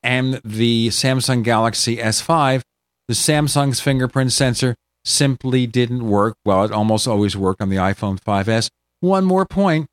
and 0.01 0.41
the 0.43 0.87
Samsung 0.87 1.43
Galaxy 1.43 1.97
S5, 1.97 2.61
the 3.07 3.13
Samsung's 3.13 3.79
fingerprint 3.79 4.31
sensor 4.31 4.75
simply 5.05 5.67
didn't 5.67 6.07
work. 6.07 6.35
Well, 6.45 6.63
it 6.63 6.71
almost 6.71 7.07
always 7.07 7.35
worked 7.35 7.61
on 7.61 7.69
the 7.69 7.75
iPhone 7.75 8.19
5S. 8.19 8.69
One 9.01 9.25
more 9.25 9.45
point. 9.45 9.87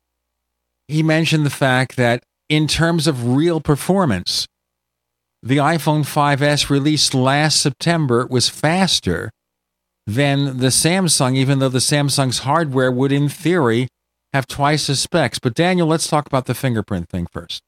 He 0.87 1.03
mentioned 1.03 1.45
the 1.45 1.49
fact 1.49 1.97
that 1.97 2.23
in 2.51 2.67
terms 2.67 3.07
of 3.07 3.29
real 3.29 3.61
performance. 3.61 4.45
The 5.41 5.55
iPhone 5.55 6.03
5S 6.03 6.69
released 6.69 7.13
last 7.13 7.61
September 7.61 8.27
was 8.29 8.49
faster 8.49 9.31
than 10.05 10.57
the 10.57 10.67
Samsung, 10.67 11.37
even 11.37 11.59
though 11.59 11.69
the 11.69 11.79
Samsung's 11.79 12.39
hardware 12.39 12.91
would, 12.91 13.13
in 13.13 13.29
theory, 13.29 13.87
have 14.33 14.47
twice 14.47 14.87
the 14.87 14.97
specs. 14.97 15.39
But 15.39 15.53
Daniel, 15.53 15.87
let's 15.87 16.09
talk 16.09 16.27
about 16.27 16.45
the 16.45 16.53
fingerprint 16.53 17.07
thing 17.07 17.25
first. 17.31 17.61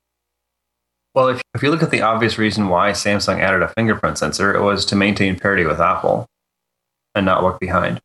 Well, 1.15 1.29
if, 1.29 1.41
if 1.55 1.63
you 1.63 1.71
look 1.71 1.81
at 1.81 1.91
the 1.91 2.01
obvious 2.01 2.37
reason 2.37 2.67
why 2.67 2.91
Samsung 2.91 3.39
added 3.39 3.61
a 3.61 3.69
fingerprint 3.69 4.17
sensor, 4.17 4.53
it 4.53 4.61
was 4.61 4.83
to 4.87 4.97
maintain 4.97 5.39
parity 5.39 5.63
with 5.63 5.79
Apple 5.79 6.27
and 7.15 7.25
not 7.25 7.41
look 7.41 7.57
behind. 7.57 8.01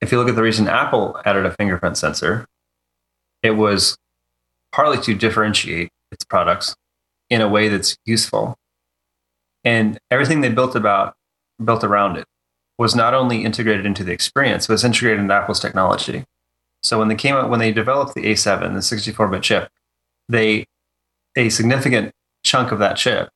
If 0.00 0.12
you 0.12 0.18
look 0.18 0.30
at 0.30 0.34
the 0.36 0.42
reason 0.42 0.66
Apple 0.66 1.20
added 1.26 1.44
a 1.44 1.50
fingerprint 1.50 1.98
sensor, 1.98 2.46
it 3.42 3.50
was 3.50 3.98
partly 4.72 5.00
to 5.02 5.14
differentiate 5.14 5.90
its 6.12 6.24
products 6.24 6.74
in 7.28 7.40
a 7.40 7.48
way 7.48 7.68
that's 7.68 7.96
useful. 8.04 8.56
And 9.64 9.98
everything 10.10 10.40
they 10.40 10.48
built 10.48 10.74
about 10.74 11.14
built 11.62 11.84
around 11.84 12.16
it 12.16 12.26
was 12.78 12.94
not 12.94 13.12
only 13.12 13.44
integrated 13.44 13.84
into 13.84 14.02
the 14.02 14.12
experience, 14.12 14.66
but 14.66 14.74
was 14.74 14.84
integrated 14.84 15.20
into 15.20 15.34
Apple's 15.34 15.60
technology. 15.60 16.24
So 16.82 16.98
when 16.98 17.08
they 17.08 17.14
came 17.14 17.34
out, 17.34 17.50
when 17.50 17.60
they 17.60 17.72
developed 17.72 18.14
the 18.14 18.22
A7, 18.22 18.72
the 18.72 18.78
64-bit 18.78 19.42
chip, 19.42 19.68
they 20.28 20.64
a 21.36 21.48
significant 21.48 22.12
chunk 22.42 22.72
of 22.72 22.78
that 22.78 22.96
chip 22.96 23.28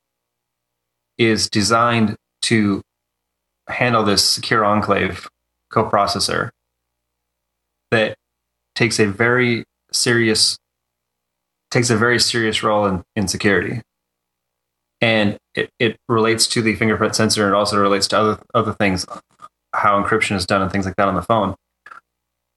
is 1.18 1.48
designed 1.48 2.16
to 2.42 2.82
handle 3.68 4.02
this 4.02 4.24
secure 4.24 4.64
enclave 4.64 5.28
coprocessor 5.72 6.50
that 7.90 8.16
takes 8.74 8.98
a 8.98 9.06
very 9.06 9.64
serious 9.92 10.58
takes 11.74 11.90
a 11.90 11.96
very 11.96 12.20
serious 12.20 12.62
role 12.62 12.86
in, 12.86 13.02
in 13.16 13.26
security. 13.26 13.82
And 15.00 15.36
it, 15.54 15.70
it 15.80 15.96
relates 16.08 16.46
to 16.48 16.62
the 16.62 16.76
fingerprint 16.76 17.16
sensor 17.16 17.46
and 17.46 17.54
also 17.54 17.76
relates 17.76 18.06
to 18.08 18.18
other 18.18 18.42
other 18.54 18.72
things 18.72 19.04
how 19.74 20.00
encryption 20.00 20.36
is 20.36 20.46
done 20.46 20.62
and 20.62 20.70
things 20.70 20.86
like 20.86 20.94
that 20.96 21.08
on 21.08 21.16
the 21.16 21.22
phone. 21.22 21.56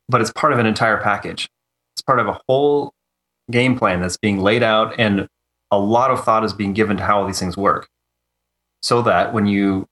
But 0.08 0.22
it's 0.22 0.32
part 0.32 0.54
of 0.54 0.60
an 0.60 0.68
entire 0.68 0.98
package. 1.02 1.50
It's 1.96 2.04
part 2.04 2.20
of 2.20 2.28
a 2.28 2.40
whole 2.48 2.92
game 3.50 3.78
plan 3.78 4.02
that's 4.02 4.18
being 4.18 4.40
laid 4.40 4.62
out 4.62 4.94
and 5.00 5.28
a 5.72 5.80
lot 5.80 6.12
of 6.12 6.24
thought 6.24 6.46
is 6.46 6.54
being 6.54 6.74
given 6.74 6.96
to 6.98 7.04
how 7.04 7.20
all 7.20 7.28
these 7.28 7.40
things 7.40 7.58
work. 7.58 7.90
So 8.84 9.02
that 9.02 9.34
when 9.34 9.48
you 9.48 9.88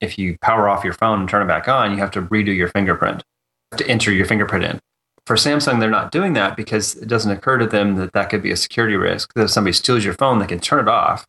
if 0.00 0.18
you 0.18 0.36
power 0.42 0.68
off 0.68 0.84
your 0.84 0.92
phone 0.92 1.20
and 1.20 1.28
turn 1.28 1.42
it 1.42 1.48
back 1.48 1.68
on 1.68 1.90
you 1.92 1.96
have 1.96 2.10
to 2.12 2.22
redo 2.22 2.54
your 2.54 2.68
fingerprint. 2.68 3.24
You 3.72 3.78
have 3.78 3.86
to 3.86 3.90
enter 3.90 4.12
your 4.12 4.26
fingerprint 4.26 4.64
in 4.64 4.80
for 5.28 5.36
samsung 5.36 5.78
they're 5.78 5.90
not 5.90 6.10
doing 6.10 6.32
that 6.32 6.56
because 6.56 6.96
it 6.96 7.06
doesn't 7.06 7.30
occur 7.30 7.58
to 7.58 7.66
them 7.66 7.96
that 7.96 8.12
that 8.14 8.30
could 8.30 8.42
be 8.42 8.50
a 8.50 8.56
security 8.56 8.96
risk 8.96 9.32
that 9.34 9.44
if 9.44 9.50
somebody 9.50 9.72
steals 9.72 10.04
your 10.04 10.14
phone 10.14 10.38
they 10.38 10.46
can 10.46 10.58
turn 10.58 10.80
it 10.80 10.88
off 10.88 11.26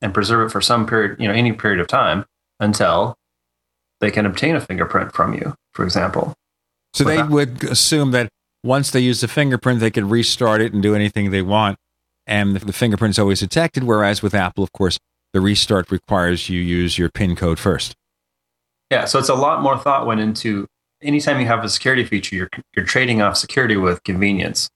and 0.00 0.12
preserve 0.12 0.48
it 0.48 0.50
for 0.50 0.60
some 0.60 0.86
period 0.86 1.20
you 1.20 1.28
know 1.28 1.34
any 1.34 1.52
period 1.52 1.78
of 1.78 1.86
time 1.86 2.24
until 2.58 3.14
they 4.00 4.10
can 4.10 4.26
obtain 4.26 4.56
a 4.56 4.60
fingerprint 4.60 5.12
from 5.12 5.34
you 5.34 5.54
for 5.72 5.84
example 5.84 6.34
So 6.94 7.04
they 7.04 7.22
would 7.22 7.62
assume 7.64 8.10
that 8.12 8.30
once 8.66 8.90
they 8.90 9.00
use 9.00 9.20
the 9.20 9.28
fingerprint, 9.28 9.80
they 9.80 9.90
could 9.90 10.10
restart 10.10 10.60
it 10.60 10.72
and 10.72 10.82
do 10.82 10.94
anything 10.94 11.30
they 11.30 11.42
want, 11.42 11.78
and 12.26 12.56
the, 12.56 12.64
the 12.64 12.72
fingerprint's 12.72 13.18
always 13.18 13.40
detected. 13.40 13.84
Whereas 13.84 14.22
with 14.22 14.34
Apple, 14.34 14.64
of 14.64 14.72
course, 14.72 14.98
the 15.32 15.40
restart 15.40 15.90
requires 15.90 16.48
you 16.48 16.60
use 16.60 16.98
your 16.98 17.10
PIN 17.10 17.36
code 17.36 17.58
first. 17.58 17.94
Yeah, 18.90 19.04
so 19.04 19.18
it's 19.18 19.28
a 19.28 19.34
lot 19.34 19.62
more 19.62 19.78
thought 19.78 20.06
went 20.06 20.20
into 20.20 20.66
anytime 21.06 21.40
you 21.40 21.46
have 21.46 21.64
a 21.64 21.68
security 21.68 22.04
feature, 22.04 22.36
you're 22.36 22.50
you're 22.74 22.84
trading 22.84 23.22
off 23.22 23.36
security 23.36 23.76
with 23.76 24.02
convenience. 24.04 24.68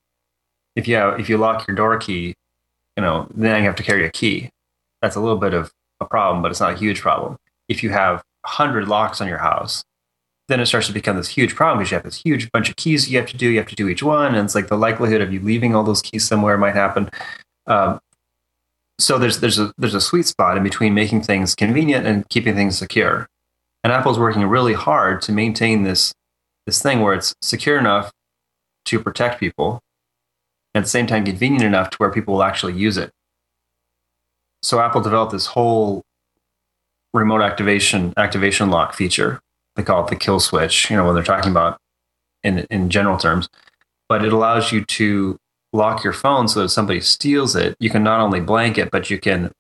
If 0.77 0.87
you 0.87 0.95
have, 0.95 1.19
if 1.21 1.29
you 1.29 1.37
lock 1.37 1.67
your 1.67 1.75
door 1.75 1.99
key, 1.99 2.35
you 2.97 3.03
know, 3.03 3.27
then 3.35 3.63
you 3.63 3.67
have 3.67 3.77
to 3.77 3.83
carry 3.83 4.07
a 4.07 4.11
key. 4.11 4.51
That's 5.03 5.17
a 5.17 5.21
little 5.21 5.39
bit 5.39 5.53
of 5.53 5.73
a 6.01 6.07
problem, 6.07 6.43
but 6.43 6.51
it's 6.51 6.61
not 6.61 6.75
a 6.75 6.77
huge 6.77 7.01
problem. 7.01 7.37
If 7.69 7.83
you 7.83 7.91
have 7.91 8.23
hundred 8.47 8.89
locks 8.89 9.21
on 9.21 9.29
your 9.29 9.39
house, 9.39 9.85
then 10.49 10.61
it 10.61 10.67
starts 10.67 10.87
to 10.87 10.93
become 10.93 11.17
this 11.17 11.29
huge 11.29 11.55
problem 11.55 11.79
because 11.79 11.91
you 11.91 11.97
have 11.97 12.05
this 12.05 12.23
huge 12.23 12.51
bunch 12.53 12.71
of 12.71 12.77
keys 12.77 13.11
you 13.11 13.19
have 13.19 13.29
to 13.29 13.37
do. 13.37 13.49
You 13.49 13.59
have 13.59 13.69
to 13.69 13.75
do 13.75 13.89
each 13.89 14.03
one, 14.03 14.35
and 14.35 14.45
it's 14.45 14.55
like 14.55 14.69
the 14.69 14.79
likelihood 14.79 15.21
of 15.21 15.33
you 15.33 15.41
leaving 15.41 15.75
all 15.75 15.83
those 15.83 16.03
keys 16.03 16.27
somewhere 16.27 16.57
might 16.57 16.75
happen. 16.75 17.11
Um, 17.67 18.01
so 18.99 19.19
there's 19.19 19.41
there's 19.41 19.59
a 19.59 19.73
there's 19.77 19.95
a 19.95 20.01
sweet 20.01 20.27
spot 20.27 20.57
in 20.57 20.63
between 20.63 20.95
making 20.95 21.23
things 21.23 21.55
convenient 21.55 22.07
and 22.07 22.29
keeping 22.29 22.55
things 22.55 22.79
secure. 22.79 23.27
And 23.83 23.93
Apple's 23.93 24.19
working 24.19 24.45
really 24.45 24.75
hard 24.75 25.23
to 25.23 25.33
maintain 25.33 25.85
this 25.85 26.13
this 26.71 26.81
thing 26.81 27.01
where 27.01 27.15
it's 27.15 27.35
secure 27.43 27.79
enough 27.79 28.13
to 28.85 29.01
protect 29.01 29.41
people, 29.41 29.81
and 30.73 30.83
at 30.83 30.85
the 30.85 30.91
same 30.91 31.09
time 31.09 31.25
convenient 31.25 31.65
enough 31.65 31.91
to 31.91 31.97
where 31.97 32.13
people 32.13 32.35
will 32.35 32.45
actually 32.45 32.75
use 32.75 32.97
it. 32.97 33.11
So 34.63 34.79
Apple 34.79 35.01
developed 35.01 35.33
this 35.33 35.47
whole 35.47 36.05
remote 37.13 37.43
activation 37.43 38.15
activation 38.17 38.71
lock 38.71 38.95
feature. 38.95 39.41
They 39.75 39.83
call 39.83 40.05
it 40.05 40.11
the 40.11 40.17
kill 40.17 40.39
switch, 40.39 40.89
you 40.91 40.97
know, 40.97 41.05
when 41.05 41.17
they're 41.17 41.25
talking 41.25 41.51
about 41.51 41.77
in 42.45 42.67
in 42.71 42.89
general 42.89 43.19
terms. 43.19 43.49
But 44.09 44.25
it 44.25 44.33
allows 44.33 44.71
you 44.71 44.85
to 44.85 45.39
lock 45.73 46.05
your 46.05 46.13
phone 46.13 46.47
so 46.47 46.61
that 46.61 46.67
if 46.67 46.71
somebody 46.71 47.01
steals 47.01 47.57
it, 47.57 47.77
you 47.81 47.91
can 47.91 48.05
not 48.05 48.21
only 48.21 48.41
blank 48.41 48.79
it, 48.79 48.93
but 48.93 49.11
you 49.11 49.19
can 49.19 49.51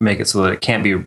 make 0.00 0.18
it 0.18 0.26
so 0.26 0.42
that 0.42 0.52
it 0.52 0.60
can't 0.60 0.82
be 0.82 1.04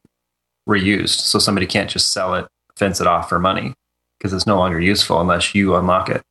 reused. 0.70 1.20
So 1.20 1.38
somebody 1.38 1.68
can't 1.68 1.90
just 1.90 2.12
sell 2.14 2.34
it, 2.36 2.48
fence 2.78 3.02
it 3.02 3.08
off 3.08 3.28
for 3.28 3.40
money 3.40 3.74
because 4.20 4.34
it's 4.34 4.46
no 4.46 4.58
longer 4.58 4.80
useful 4.80 5.22
unless 5.22 5.56
you 5.56 5.76
unlock 5.76 6.10
it. 6.10 6.22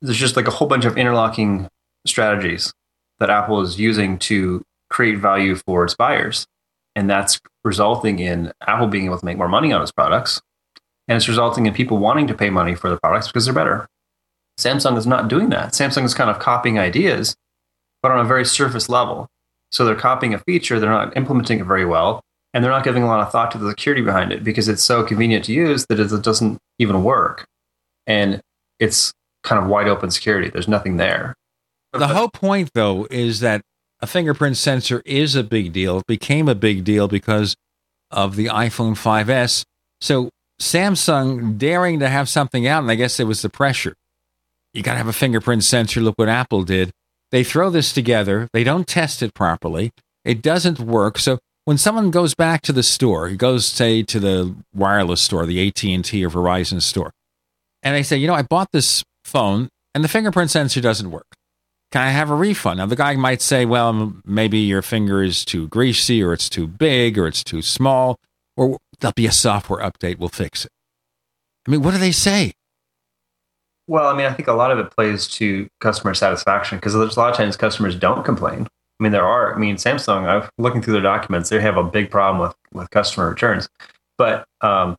There's 0.00 0.16
just 0.16 0.36
like 0.36 0.46
a 0.46 0.52
whole 0.52 0.68
bunch 0.68 0.84
of 0.84 0.96
interlocking 0.96 1.68
strategies 2.06 2.72
that 3.18 3.30
Apple 3.30 3.60
is 3.60 3.78
using 3.80 4.18
to 4.18 4.62
create 4.90 5.18
value 5.18 5.56
for 5.56 5.84
its 5.84 5.94
buyers. 5.94 6.46
And 6.94 7.10
that's 7.10 7.40
resulting 7.64 8.18
in 8.20 8.52
Apple 8.66 8.86
being 8.86 9.06
able 9.06 9.18
to 9.18 9.24
make 9.24 9.36
more 9.36 9.48
money 9.48 9.72
on 9.72 9.82
its 9.82 9.92
products. 9.92 10.40
And 11.08 11.16
it's 11.16 11.28
resulting 11.28 11.66
in 11.66 11.74
people 11.74 11.98
wanting 11.98 12.26
to 12.28 12.34
pay 12.34 12.50
money 12.50 12.74
for 12.74 12.88
the 12.88 12.98
products 12.98 13.26
because 13.26 13.44
they're 13.44 13.54
better. 13.54 13.86
Samsung 14.58 14.96
is 14.96 15.06
not 15.06 15.28
doing 15.28 15.50
that. 15.50 15.72
Samsung 15.72 16.04
is 16.04 16.14
kind 16.14 16.30
of 16.30 16.38
copying 16.38 16.78
ideas, 16.78 17.36
but 18.02 18.12
on 18.12 18.24
a 18.24 18.28
very 18.28 18.44
surface 18.44 18.88
level. 18.88 19.28
So 19.72 19.84
they're 19.84 19.94
copying 19.94 20.32
a 20.32 20.38
feature, 20.38 20.80
they're 20.80 20.88
not 20.88 21.16
implementing 21.16 21.60
it 21.60 21.66
very 21.66 21.84
well, 21.84 22.22
and 22.56 22.64
they're 22.64 22.72
not 22.72 22.84
giving 22.84 23.02
a 23.02 23.06
lot 23.06 23.20
of 23.20 23.30
thought 23.30 23.50
to 23.50 23.58
the 23.58 23.68
security 23.68 24.00
behind 24.00 24.32
it 24.32 24.42
because 24.42 24.66
it's 24.66 24.82
so 24.82 25.04
convenient 25.04 25.44
to 25.44 25.52
use 25.52 25.84
that 25.90 26.00
it 26.00 26.22
doesn't 26.22 26.56
even 26.78 27.04
work. 27.04 27.44
And 28.06 28.40
it's 28.80 29.12
kind 29.42 29.62
of 29.62 29.68
wide 29.68 29.88
open 29.88 30.10
security. 30.10 30.48
There's 30.48 30.66
nothing 30.66 30.96
there. 30.96 31.34
The 31.92 32.08
whole 32.08 32.30
point, 32.30 32.70
though, 32.72 33.06
is 33.10 33.40
that 33.40 33.60
a 34.00 34.06
fingerprint 34.06 34.56
sensor 34.56 35.02
is 35.04 35.34
a 35.34 35.44
big 35.44 35.74
deal. 35.74 35.98
It 35.98 36.06
became 36.06 36.48
a 36.48 36.54
big 36.54 36.82
deal 36.82 37.08
because 37.08 37.56
of 38.10 38.36
the 38.36 38.46
iPhone 38.46 38.94
5S. 38.94 39.62
So 40.00 40.30
Samsung 40.58 41.58
daring 41.58 42.00
to 42.00 42.08
have 42.08 42.26
something 42.26 42.66
out, 42.66 42.82
and 42.82 42.90
I 42.90 42.94
guess 42.94 43.20
it 43.20 43.26
was 43.26 43.42
the 43.42 43.50
pressure. 43.50 43.92
You 44.72 44.82
got 44.82 44.92
to 44.92 44.98
have 44.98 45.08
a 45.08 45.12
fingerprint 45.12 45.62
sensor. 45.62 46.00
Look 46.00 46.14
what 46.16 46.30
Apple 46.30 46.62
did. 46.62 46.90
They 47.32 47.44
throw 47.44 47.68
this 47.68 47.92
together. 47.92 48.48
They 48.54 48.64
don't 48.64 48.86
test 48.86 49.22
it 49.22 49.34
properly. 49.34 49.90
It 50.24 50.40
doesn't 50.40 50.80
work. 50.80 51.18
So 51.18 51.38
when 51.66 51.76
someone 51.76 52.10
goes 52.12 52.32
back 52.32 52.62
to 52.62 52.72
the 52.72 52.82
store, 52.82 53.28
he 53.28 53.36
goes 53.36 53.66
say 53.66 54.02
to 54.04 54.20
the 54.20 54.54
wireless 54.72 55.20
store, 55.20 55.44
the 55.44 55.66
AT 55.66 55.84
and 55.84 56.04
T 56.04 56.24
or 56.24 56.30
Verizon 56.30 56.80
store, 56.80 57.12
and 57.82 57.94
they 57.94 58.04
say, 58.04 58.16
you 58.16 58.26
know, 58.26 58.34
I 58.34 58.42
bought 58.42 58.68
this 58.72 59.04
phone 59.24 59.68
and 59.92 60.02
the 60.02 60.08
fingerprint 60.08 60.50
sensor 60.50 60.80
doesn't 60.80 61.10
work. 61.10 61.26
Can 61.90 62.02
I 62.02 62.10
have 62.10 62.30
a 62.30 62.36
refund? 62.36 62.78
Now 62.78 62.86
the 62.86 62.96
guy 62.96 63.16
might 63.16 63.42
say, 63.42 63.66
well, 63.66 64.14
maybe 64.24 64.58
your 64.58 64.80
finger 64.80 65.22
is 65.22 65.44
too 65.44 65.66
greasy, 65.68 66.22
or 66.22 66.32
it's 66.32 66.48
too 66.48 66.68
big, 66.68 67.18
or 67.18 67.26
it's 67.26 67.42
too 67.42 67.62
small, 67.62 68.16
or 68.56 68.78
there'll 69.00 69.12
be 69.14 69.26
a 69.26 69.32
software 69.32 69.80
update. 69.80 70.18
We'll 70.18 70.28
fix 70.28 70.64
it. 70.64 70.70
I 71.66 71.72
mean, 71.72 71.82
what 71.82 71.92
do 71.92 71.98
they 71.98 72.12
say? 72.12 72.52
Well, 73.88 74.06
I 74.06 74.16
mean, 74.16 74.26
I 74.26 74.32
think 74.32 74.46
a 74.48 74.52
lot 74.52 74.70
of 74.70 74.78
it 74.78 74.90
plays 74.92 75.26
to 75.28 75.68
customer 75.80 76.14
satisfaction 76.14 76.78
because 76.78 76.94
there's 76.94 77.16
a 77.16 77.20
lot 77.20 77.30
of 77.30 77.36
times 77.36 77.56
customers 77.56 77.96
don't 77.96 78.24
complain. 78.24 78.68
I 78.98 79.02
mean, 79.02 79.12
there 79.12 79.26
are. 79.26 79.54
I 79.54 79.58
mean, 79.58 79.76
Samsung. 79.76 80.26
I'm 80.26 80.48
looking 80.58 80.80
through 80.80 80.94
their 80.94 81.02
documents. 81.02 81.50
They 81.50 81.60
have 81.60 81.76
a 81.76 81.84
big 81.84 82.10
problem 82.10 82.40
with 82.40 82.54
with 82.72 82.90
customer 82.90 83.28
returns, 83.28 83.68
but 84.16 84.46
um, 84.62 84.96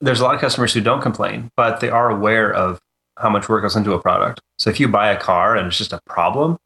there's 0.00 0.20
a 0.20 0.24
lot 0.24 0.34
of 0.34 0.40
customers 0.40 0.72
who 0.72 0.80
don't 0.80 1.00
complain, 1.00 1.50
but 1.56 1.80
they 1.80 1.88
are 1.88 2.10
aware 2.10 2.52
of 2.52 2.80
how 3.18 3.30
much 3.30 3.48
work 3.48 3.62
goes 3.62 3.76
into 3.76 3.92
a 3.94 4.00
product. 4.00 4.40
So 4.58 4.70
if 4.70 4.78
you 4.78 4.88
buy 4.88 5.10
a 5.10 5.18
car 5.18 5.56
and 5.56 5.68
it's 5.68 5.78
just 5.78 5.92
a 5.92 6.00
problem 6.06 6.58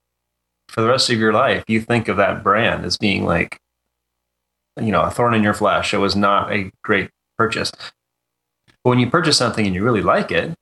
for 0.68 0.80
the 0.80 0.88
rest 0.88 1.10
of 1.10 1.18
your 1.18 1.32
life, 1.32 1.64
you 1.68 1.80
think 1.80 2.08
of 2.08 2.16
that 2.16 2.42
brand 2.42 2.84
as 2.84 2.96
being 2.96 3.24
like, 3.24 3.58
you 4.80 4.90
know, 4.90 5.02
a 5.02 5.10
thorn 5.10 5.34
in 5.34 5.42
your 5.42 5.54
flesh. 5.54 5.94
It 5.94 5.98
was 5.98 6.16
not 6.16 6.52
a 6.52 6.70
great 6.82 7.10
purchase. 7.38 7.70
But 8.82 8.90
when 8.90 8.98
you 8.98 9.10
purchase 9.10 9.36
something 9.36 9.64
and 9.66 9.74
you 9.74 9.84
really 9.84 10.02
like 10.02 10.32
it, 10.32 10.54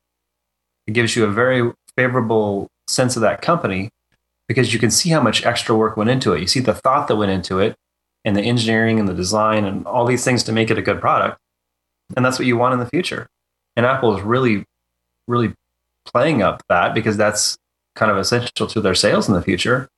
it 0.87 0.93
gives 0.93 1.17
you 1.17 1.25
a 1.25 1.31
very 1.31 1.73
favorable 1.97 2.69
sense 2.87 3.17
of 3.17 3.23
that 3.23 3.43
company 3.43 3.91
because 4.49 4.73
you 4.73 4.81
can 4.81 4.91
see 4.91 5.11
how 5.11 5.20
much 5.20 5.45
extra 5.45 5.77
work 5.77 5.97
went 5.97 6.11
into 6.11 6.33
it. 6.33 6.41
You 6.41 6.47
see 6.47 6.61
the 6.61 6.75
thought 6.75 7.07
that 7.09 7.16
went 7.16 7.31
into 7.31 7.59
it 7.59 7.77
and 8.25 8.35
the 8.35 8.43
engineering 8.43 8.99
and 8.99 9.07
the 9.07 9.15
design 9.15 9.65
and 9.65 9.87
all 9.87 10.07
these 10.07 10.25
things 10.25 10.43
to 10.45 10.53
make 10.53 10.70
it 10.70 10.79
a 10.79 10.83
good 10.83 11.01
product. 11.01 11.39
And 12.16 12.25
that's 12.25 12.39
what 12.39 12.47
you 12.47 12.57
want 12.57 12.73
in 12.73 12.81
the 12.81 12.87
future. 12.87 13.29
And 13.77 13.85
Apple 13.87 14.16
is 14.16 14.23
really, 14.23 14.65
really 15.29 15.55
playing 16.05 16.43
up 16.43 16.62
that 16.69 16.95
because 16.95 17.16
that's 17.16 17.59
kind 17.95 18.11
of 18.11 18.16
essential 18.16 18.66
to 18.66 18.81
their 18.81 18.95
sales 18.95 19.29
in 19.29 19.35
the 19.35 19.43
future. 19.43 19.89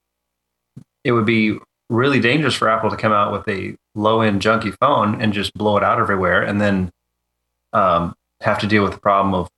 It 1.03 1.13
would 1.13 1.25
be 1.25 1.57
really 1.89 2.19
dangerous 2.19 2.53
for 2.53 2.69
Apple 2.69 2.89
to 2.89 2.97
come 2.97 3.11
out 3.11 3.31
with 3.31 3.47
a 3.47 3.75
low 3.95 4.21
end 4.21 4.41
junky 4.41 4.75
phone 4.79 5.21
and 5.21 5.33
just 5.33 5.53
blow 5.53 5.77
it 5.77 5.83
out 5.83 5.99
everywhere 5.99 6.41
and 6.43 6.59
then 6.59 6.91
um, 7.73 8.15
have 8.41 8.59
to 8.59 8.67
deal 8.67 8.83
with 8.83 8.93
the 8.93 8.99
problem 8.99 9.33
of 9.33 9.49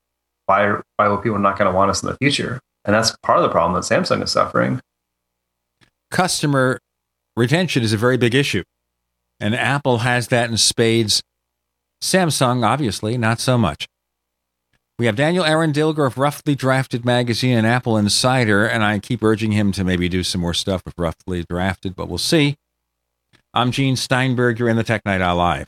why, 0.46 0.80
why 0.98 1.08
will 1.08 1.18
people 1.18 1.40
not 1.40 1.58
going 1.58 1.72
to 1.72 1.76
want 1.76 1.90
us 1.90 2.04
in 2.04 2.10
the 2.10 2.18
future? 2.18 2.60
And 2.86 2.96
that's 2.96 3.16
part 3.24 3.38
of 3.40 3.44
the 3.44 3.50
problem 3.50 3.74
that 3.74 3.84
Samsung 3.88 4.24
is 4.24 4.32
suffering. 4.32 4.82
Customer 6.12 6.80
retention 7.36 7.84
is 7.84 7.94
a 7.94 7.98
very 7.98 8.18
big 8.18 8.36
issue. 8.36 8.64
And 9.40 9.56
Apple 9.56 10.00
has 10.00 10.28
that 10.30 10.50
in 10.50 10.58
spades. 10.58 11.24
Samsung, 12.02 12.66
obviously, 12.66 13.18
not 13.18 13.40
so 13.40 13.58
much. 13.58 13.88
We 15.00 15.08
have 15.08 15.16
Daniel 15.16 15.44
Eran 15.44 15.74
Dilger 15.74 16.06
of 16.06 16.18
Roughly 16.18 16.54
Drafted 16.54 17.04
Magazine 17.04 17.58
and 17.58 17.66
Apple 17.66 17.98
Insider, 17.98 18.66
and 18.66 18.84
I 18.84 19.00
keep 19.00 19.24
urging 19.24 19.52
him 19.52 19.72
to 19.72 19.84
maybe 19.84 20.08
do 20.08 20.22
some 20.22 20.42
more 20.42 20.54
stuff 20.54 20.84
with 20.86 20.94
Roughly 20.98 21.44
Drafted, 21.50 21.96
but 21.96 22.10
we'll 22.10 22.20
see. 22.20 22.58
I'm 23.54 23.72
Gene 23.72 23.96
Steinberg. 23.96 24.60
You're 24.60 24.70
in 24.70 24.78
the 24.78 24.84
Tech 24.84 25.04
Night 25.06 25.22
Owl 25.22 25.38
Live. 25.38 25.68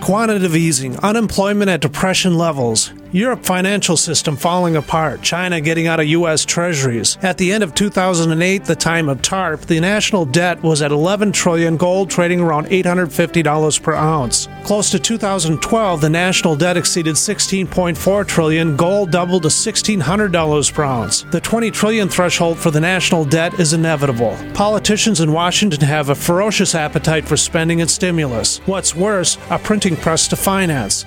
Quantitative 0.00 0.56
easing, 0.56 0.96
unemployment 1.00 1.68
at 1.70 1.80
depression 1.80 2.38
levels, 2.38 2.92
Europe 3.12 3.42
financial 3.42 3.96
system 3.96 4.36
falling 4.36 4.76
apart, 4.76 5.22
China 5.22 5.62
getting 5.62 5.86
out 5.86 5.98
of 5.98 6.06
U.S. 6.08 6.44
treasuries. 6.44 7.16
At 7.22 7.38
the 7.38 7.50
end 7.50 7.64
of 7.64 7.74
2008, 7.74 8.64
the 8.64 8.76
time 8.76 9.08
of 9.08 9.22
TARP, 9.22 9.62
the 9.62 9.80
national 9.80 10.26
debt 10.26 10.62
was 10.62 10.82
at 10.82 10.92
11 10.92 11.32
trillion, 11.32 11.78
gold 11.78 12.10
trading 12.10 12.38
around 12.38 12.66
$850 12.66 13.82
per 13.82 13.94
ounce. 13.94 14.48
Close 14.64 14.90
to 14.90 14.98
2012, 14.98 16.00
the 16.02 16.10
national 16.10 16.54
debt 16.54 16.76
exceeded 16.76 17.14
16.4 17.14 18.26
trillion, 18.26 18.76
gold 18.76 19.10
doubled 19.10 19.44
to 19.44 19.48
$1,600 19.48 20.74
per 20.74 20.82
ounce. 20.82 21.22
The 21.30 21.40
20 21.40 21.70
trillion 21.70 22.08
threshold 22.10 22.58
for 22.58 22.70
the 22.70 22.80
national 22.80 23.24
debt 23.24 23.58
is 23.58 23.72
inevitable. 23.72 24.36
Politicians 24.52 25.22
in 25.22 25.32
Washington 25.32 25.80
have 25.80 26.10
a 26.10 26.14
ferocious 26.14 26.74
appetite 26.74 27.26
for 27.26 27.38
spending 27.38 27.80
and 27.80 27.90
stimulus. 27.90 28.58
What's 28.66 28.94
worse, 28.94 29.38
a 29.48 29.58
printing 29.58 29.96
press 29.96 30.28
to 30.28 30.36
finance. 30.36 31.06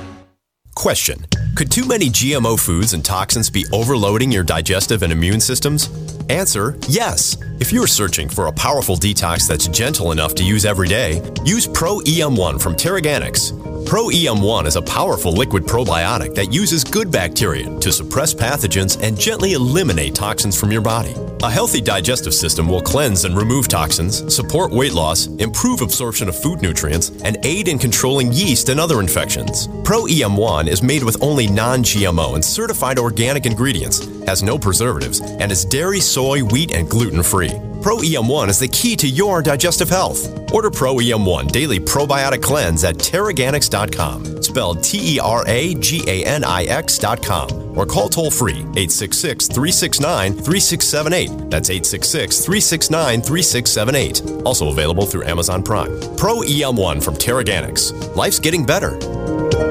Question 0.75 1.25
Could 1.53 1.69
too 1.69 1.85
many 1.85 2.09
GMO 2.09 2.57
foods 2.57 2.93
and 2.93 3.03
toxins 3.03 3.49
be 3.49 3.65
overloading 3.73 4.31
your 4.31 4.43
digestive 4.43 5.03
and 5.03 5.11
immune 5.11 5.41
systems? 5.41 5.89
Answer 6.29 6.77
Yes. 6.87 7.37
If 7.59 7.73
you're 7.73 7.87
searching 7.87 8.29
for 8.29 8.47
a 8.47 8.53
powerful 8.53 8.95
detox 8.95 9.47
that's 9.47 9.67
gentle 9.67 10.13
enough 10.13 10.33
to 10.35 10.43
use 10.45 10.65
every 10.65 10.87
day, 10.87 11.21
use 11.43 11.67
Pro 11.67 11.99
EM1 11.99 12.61
from 12.61 12.75
TeraGanix. 12.75 13.85
Pro 13.85 14.05
EM1 14.05 14.65
is 14.65 14.77
a 14.77 14.81
powerful 14.81 15.33
liquid 15.33 15.63
probiotic 15.63 16.33
that 16.35 16.53
uses 16.53 16.83
good 16.83 17.11
bacteria 17.11 17.77
to 17.79 17.91
suppress 17.91 18.33
pathogens 18.33 19.01
and 19.03 19.19
gently 19.19 19.53
eliminate 19.53 20.15
toxins 20.15 20.57
from 20.57 20.71
your 20.71 20.81
body. 20.81 21.13
A 21.43 21.49
healthy 21.49 21.81
digestive 21.81 22.33
system 22.33 22.69
will 22.69 22.81
cleanse 22.81 23.25
and 23.25 23.35
remove 23.35 23.67
toxins, 23.67 24.33
support 24.33 24.71
weight 24.71 24.93
loss, 24.93 25.25
improve 25.39 25.81
absorption 25.81 26.29
of 26.29 26.39
food 26.39 26.61
nutrients, 26.61 27.09
and 27.23 27.37
aid 27.43 27.67
in 27.67 27.79
controlling 27.79 28.31
yeast 28.31 28.69
and 28.69 28.79
other 28.79 29.01
infections. 29.01 29.67
Pro 29.83 30.03
EM1 30.03 30.67
is 30.67 30.83
made 30.83 31.03
with 31.03 31.21
only 31.21 31.40
non 31.47 31.83
GMO 31.83 32.35
and 32.35 32.43
certified 32.43 32.99
organic 32.99 33.45
ingredients, 33.45 34.05
has 34.25 34.43
no 34.43 34.57
preservatives, 34.57 35.21
and 35.21 35.51
is 35.51 35.65
dairy, 35.65 35.99
soy, 35.99 36.43
wheat, 36.43 36.71
and 36.73 36.89
gluten 36.89 37.23
free. 37.23 37.53
Pro 37.81 37.97
EM1 37.97 38.49
is 38.49 38.59
the 38.59 38.67
key 38.67 38.95
to 38.97 39.07
your 39.07 39.41
digestive 39.41 39.89
health. 39.89 40.27
Order 40.53 40.69
Pro 40.69 40.95
EM1 40.97 41.51
Daily 41.51 41.79
Probiotic 41.79 42.41
Cleanse 42.41 42.83
at 42.83 42.95
TeraGanix.com, 42.95 44.43
spelled 44.43 44.83
T 44.83 45.15
E 45.15 45.19
R 45.19 45.43
A 45.47 45.73
G 45.75 46.03
A 46.07 46.23
N 46.23 46.43
I 46.43 46.65
X.com, 46.65 47.77
or 47.77 47.87
call 47.87 48.07
toll 48.07 48.29
free 48.29 48.59
866 48.77 49.47
369 49.47 50.33
3678. 50.33 51.49
That's 51.49 51.69
866 51.71 52.37
369 52.45 53.21
3678. 53.21 54.45
Also 54.45 54.69
available 54.69 55.07
through 55.07 55.23
Amazon 55.23 55.63
Prime. 55.63 55.97
Pro 56.17 56.41
EM1 56.41 57.03
from 57.03 57.15
TeraGanix. 57.15 58.15
Life's 58.15 58.39
getting 58.39 58.63
better. 58.63 59.70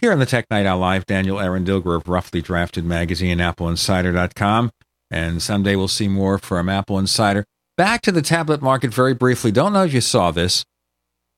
Here 0.00 0.12
on 0.12 0.20
the 0.20 0.26
Tech 0.26 0.46
Night 0.48 0.64
Owl 0.64 0.78
Live, 0.78 1.06
Daniel 1.06 1.40
Eran 1.40 1.64
Dilger 1.64 1.96
of 1.96 2.08
Roughly 2.08 2.40
Drafted 2.40 2.84
Magazine, 2.84 3.38
AppleInsider.com. 3.38 4.70
And 5.10 5.42
someday 5.42 5.74
we'll 5.74 5.88
see 5.88 6.06
more 6.06 6.38
from 6.38 6.68
Apple 6.68 7.00
Insider. 7.00 7.44
Back 7.76 8.02
to 8.02 8.12
the 8.12 8.22
tablet 8.22 8.62
market 8.62 8.94
very 8.94 9.12
briefly. 9.14 9.50
Don't 9.50 9.72
know 9.72 9.84
if 9.84 9.92
you 9.92 10.00
saw 10.00 10.30
this. 10.30 10.64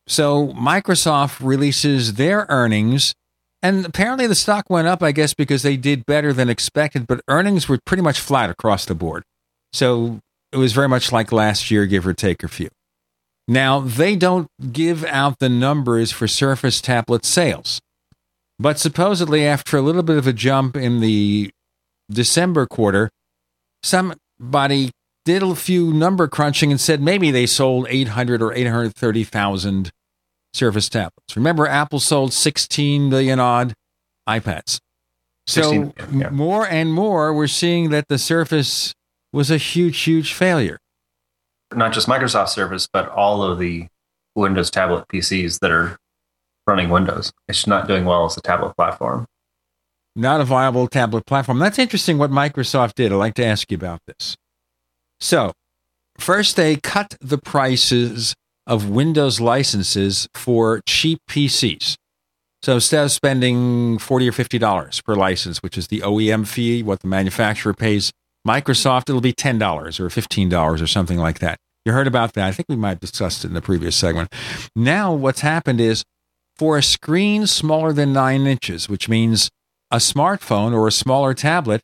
So, 0.07 0.49
Microsoft 0.49 1.39
releases 1.41 2.15
their 2.15 2.45
earnings, 2.49 3.15
and 3.62 3.87
apparently 3.87 4.27
the 4.27 4.35
stock 4.35 4.69
went 4.69 4.89
up, 4.89 5.03
I 5.03 5.12
guess, 5.12 5.32
because 5.35 5.62
they 5.62 5.77
did 5.77 6.05
better 6.05 6.32
than 6.32 6.51
expected, 6.51 7.07
but 7.07 7.20
earnings 7.28 7.69
were 7.69 7.78
pretty 7.87 8.03
much 8.03 8.20
flat 8.20 8.51
across 8.51 8.85
the 8.85 8.95
board. 8.95 9.23
So, 9.73 10.19
it 10.53 10.57
was 10.57 10.73
very 10.73 10.89
much 10.89 11.12
like 11.12 11.31
last 11.31 11.70
year, 11.70 11.87
give 11.87 12.07
or 12.07 12.12
take 12.12 12.43
a 12.43 12.49
few. 12.49 12.69
Now, 13.47 13.81
they 13.81 14.16
don't 14.16 14.49
give 14.73 15.05
out 15.05 15.39
the 15.39 15.49
numbers 15.49 16.11
for 16.11 16.27
Surface 16.27 16.81
tablet 16.81 17.24
sales, 17.24 17.81
but 18.61 18.78
supposedly 18.78 19.47
after 19.47 19.78
a 19.78 19.81
little 19.81 20.03
bit 20.03 20.19
of 20.19 20.27
a 20.27 20.35
jump 20.35 20.77
in 20.77 21.01
the 21.01 21.51
December 22.11 22.66
quarter, 22.66 23.09
somebody 23.82 24.91
did 25.24 25.43
a 25.43 25.55
few 25.55 25.95
number 25.95 26.28
crunching 26.28 26.70
and 26.70 26.78
said 26.78 27.01
maybe 27.01 27.31
they 27.31 27.47
sold 27.47 27.87
800 27.89 28.43
or 28.43 28.53
830,000 28.53 29.91
Surface 30.53 30.89
tablets. 30.89 31.37
Remember, 31.37 31.66
Apple 31.66 32.01
sold 32.01 32.32
16 32.32 33.09
million 33.09 33.39
odd 33.39 33.73
iPads. 34.28 34.81
So 35.47 35.62
16, 35.62 36.20
yeah. 36.20 36.31
more 36.31 36.66
and 36.66 36.93
more, 36.93 37.32
we're 37.32 37.47
seeing 37.47 37.91
that 37.91 38.09
the 38.09 38.19
Surface 38.19 38.93
was 39.32 39.51
a 39.51 39.57
huge, 39.57 40.01
huge 40.01 40.35
failure. 40.35 40.78
Not 41.73 41.93
just 41.93 42.09
Microsoft 42.09 42.49
Surface, 42.49 42.89
but 42.93 43.09
all 43.09 43.45
of 43.45 43.61
the 43.61 43.87
Windows 44.35 44.70
tablet 44.70 45.07
PCs 45.09 45.61
that 45.61 45.70
are 45.70 46.00
running 46.66 46.91
Windows. 46.91 47.32
It's 47.49 47.66
not 47.66 47.89
doing 47.89 48.05
well 48.05 48.24
as 48.24 48.37
a 48.37 48.41
tablet 48.41 48.74
platform. 48.77 49.27
Not 50.16 50.41
a 50.41 50.45
viable 50.45 50.89
tablet 50.89 51.24
platform. 51.27 51.59
That's 51.59 51.78
interesting 51.78 52.19
what 52.19 52.31
Microsoft 52.31 52.95
did. 52.95 53.12
I'd 53.12 53.16
like 53.16 53.35
to 53.35 53.45
ask 53.45 53.70
you 53.70 53.77
about 53.77 54.01
this. 54.07 54.37
So, 55.20 55.53
first, 56.19 56.57
they 56.57 56.77
cut 56.77 57.16
the 57.20 57.39
prices 57.39 58.35
of 58.66 58.89
Windows 58.89 59.41
licenses 59.41 60.28
for 60.35 60.81
cheap 60.87 61.20
PCs. 61.28 61.97
So 62.62 62.74
instead 62.74 63.05
of 63.05 63.11
spending 63.11 63.99
forty 63.99 64.28
or 64.28 64.32
fifty 64.32 64.59
dollars 64.59 65.01
per 65.01 65.15
license, 65.15 65.62
which 65.62 65.78
is 65.78 65.89
the 65.89 66.01
OEM 66.01 66.47
fee, 66.47 66.82
what 66.82 67.01
the 67.01 67.09
manufacturer 67.09 67.73
pays 67.73 68.12
Microsoft, 68.47 69.09
it'll 69.09 69.20
be 69.20 69.32
ten 69.32 69.59
dollars 69.59 69.99
or 69.99 70.11
fifteen 70.11 70.49
dollars 70.49 70.82
or 70.82 70.87
something 70.87 71.19
like 71.19 71.39
that. 71.39 71.59
You 71.87 71.93
heard 71.93 72.07
about 72.07 72.35
that? 72.35 72.47
I 72.47 72.53
think 72.53 72.66
we 72.69 72.77
might 72.77 72.91
have 72.91 73.01
discussed 73.01 73.45
it 73.45 73.49
in 73.49 73.55
the 73.55 73.62
previous 73.62 73.97
segment. 73.97 74.32
Now, 74.77 75.15
what's 75.15 75.41
happened 75.41 75.81
is 75.81 76.05
for 76.61 76.77
a 76.77 76.82
screen 76.82 77.47
smaller 77.47 77.91
than 77.91 78.12
nine 78.12 78.47
inches, 78.47 78.87
which 78.87 79.09
means 79.09 79.51
a 79.91 79.97
smartphone 79.97 80.74
or 80.74 80.87
a 80.87 80.93
smaller 80.93 81.32
tablet, 81.32 81.81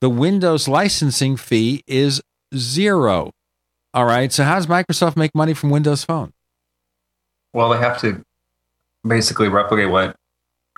the 0.00 0.08
Windows 0.08 0.68
licensing 0.68 1.36
fee 1.36 1.82
is 1.88 2.22
zero. 2.54 3.32
All 3.92 4.04
right. 4.04 4.32
So 4.32 4.44
how 4.44 4.54
does 4.54 4.68
Microsoft 4.68 5.16
make 5.16 5.34
money 5.34 5.54
from 5.54 5.70
Windows 5.70 6.04
Phone? 6.04 6.32
Well, 7.52 7.70
they 7.70 7.78
have 7.78 8.00
to 8.02 8.24
basically 9.04 9.48
replicate 9.48 9.90
what 9.90 10.14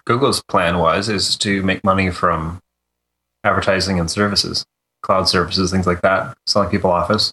Google's 0.06 0.42
plan 0.42 0.78
was 0.78 1.10
is 1.10 1.36
to 1.36 1.62
make 1.62 1.84
money 1.84 2.10
from 2.10 2.62
advertising 3.44 4.00
and 4.00 4.10
services, 4.10 4.64
cloud 5.02 5.28
services, 5.28 5.70
things 5.70 5.86
like 5.86 6.00
that, 6.00 6.34
selling 6.46 6.70
people 6.70 6.90
Office. 6.90 7.30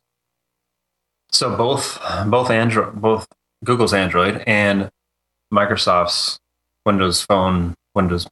So 1.31 1.55
both 1.55 2.01
both 2.25 2.49
Android 2.51 2.95
both 2.95 3.29
Google's 3.63 3.93
Android 3.93 4.43
and 4.45 4.91
Microsoft's 5.53 6.40
Windows 6.86 7.22
Phone, 7.22 7.76
Windows 7.94 8.28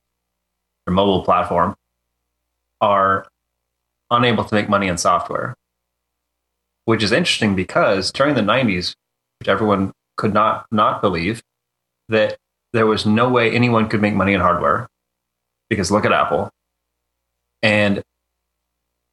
or 0.87 0.93
mobile 0.93 1.23
platform 1.23 1.75
are 2.81 3.27
unable 4.09 4.43
to 4.43 4.55
make 4.55 4.69
money 4.69 4.87
in 4.87 4.97
software 4.97 5.55
which 6.89 7.03
is 7.03 7.11
interesting 7.11 7.55
because 7.55 8.11
during 8.11 8.33
the 8.33 8.41
90s, 8.41 8.95
which 9.37 9.47
everyone 9.47 9.91
could 10.17 10.33
not 10.33 10.65
not 10.71 11.03
believe 11.03 11.43
that 12.07 12.35
there 12.73 12.87
was 12.87 13.05
no 13.05 13.29
way 13.29 13.51
anyone 13.51 13.87
could 13.87 14.01
make 14.01 14.15
money 14.15 14.33
in 14.33 14.41
hardware 14.41 14.87
because 15.69 15.91
look 15.91 16.03
at 16.03 16.11
Apple. 16.11 16.49
And 17.61 18.01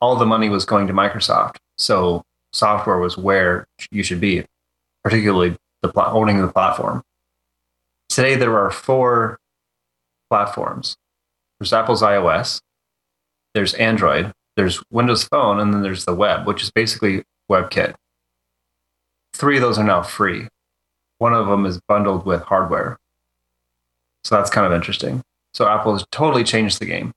all 0.00 0.16
the 0.16 0.24
money 0.24 0.48
was 0.48 0.64
going 0.64 0.86
to 0.86 0.94
Microsoft. 0.94 1.56
So 1.76 2.22
software 2.54 2.96
was 2.96 3.18
where 3.18 3.66
you 3.90 4.02
should 4.02 4.20
be, 4.22 4.46
particularly 5.04 5.54
the 5.82 5.90
pl- 5.90 6.04
owning 6.06 6.40
the 6.40 6.48
platform. 6.48 7.02
Today 8.16 8.34
there 8.34 8.58
are 8.58 8.70
four 8.70 9.38
platforms. 10.30 10.96
There's 11.60 11.74
Apple's 11.74 12.00
iOS, 12.00 12.62
there's 13.52 13.74
Android, 13.74 14.32
there's 14.56 14.82
Windows 14.90 15.24
Phone, 15.24 15.60
and 15.60 15.74
then 15.74 15.82
there's 15.82 16.06
the 16.06 16.14
web, 16.14 16.46
which 16.46 16.62
is 16.62 16.70
basically 16.70 17.24
WebKit. 17.50 17.94
Three 19.34 19.56
of 19.56 19.60
those 19.60 19.78
are 19.78 19.84
now 19.84 20.00
free. 20.00 20.48
One 21.18 21.34
of 21.34 21.46
them 21.46 21.66
is 21.66 21.78
bundled 21.86 22.24
with 22.24 22.40
hardware. 22.40 22.96
So 24.24 24.34
that's 24.34 24.48
kind 24.48 24.66
of 24.66 24.72
interesting. 24.72 25.22
So 25.52 25.68
Apple 25.68 25.92
has 25.92 26.06
totally 26.10 26.42
changed 26.42 26.80
the 26.80 26.86
game. 26.86 27.12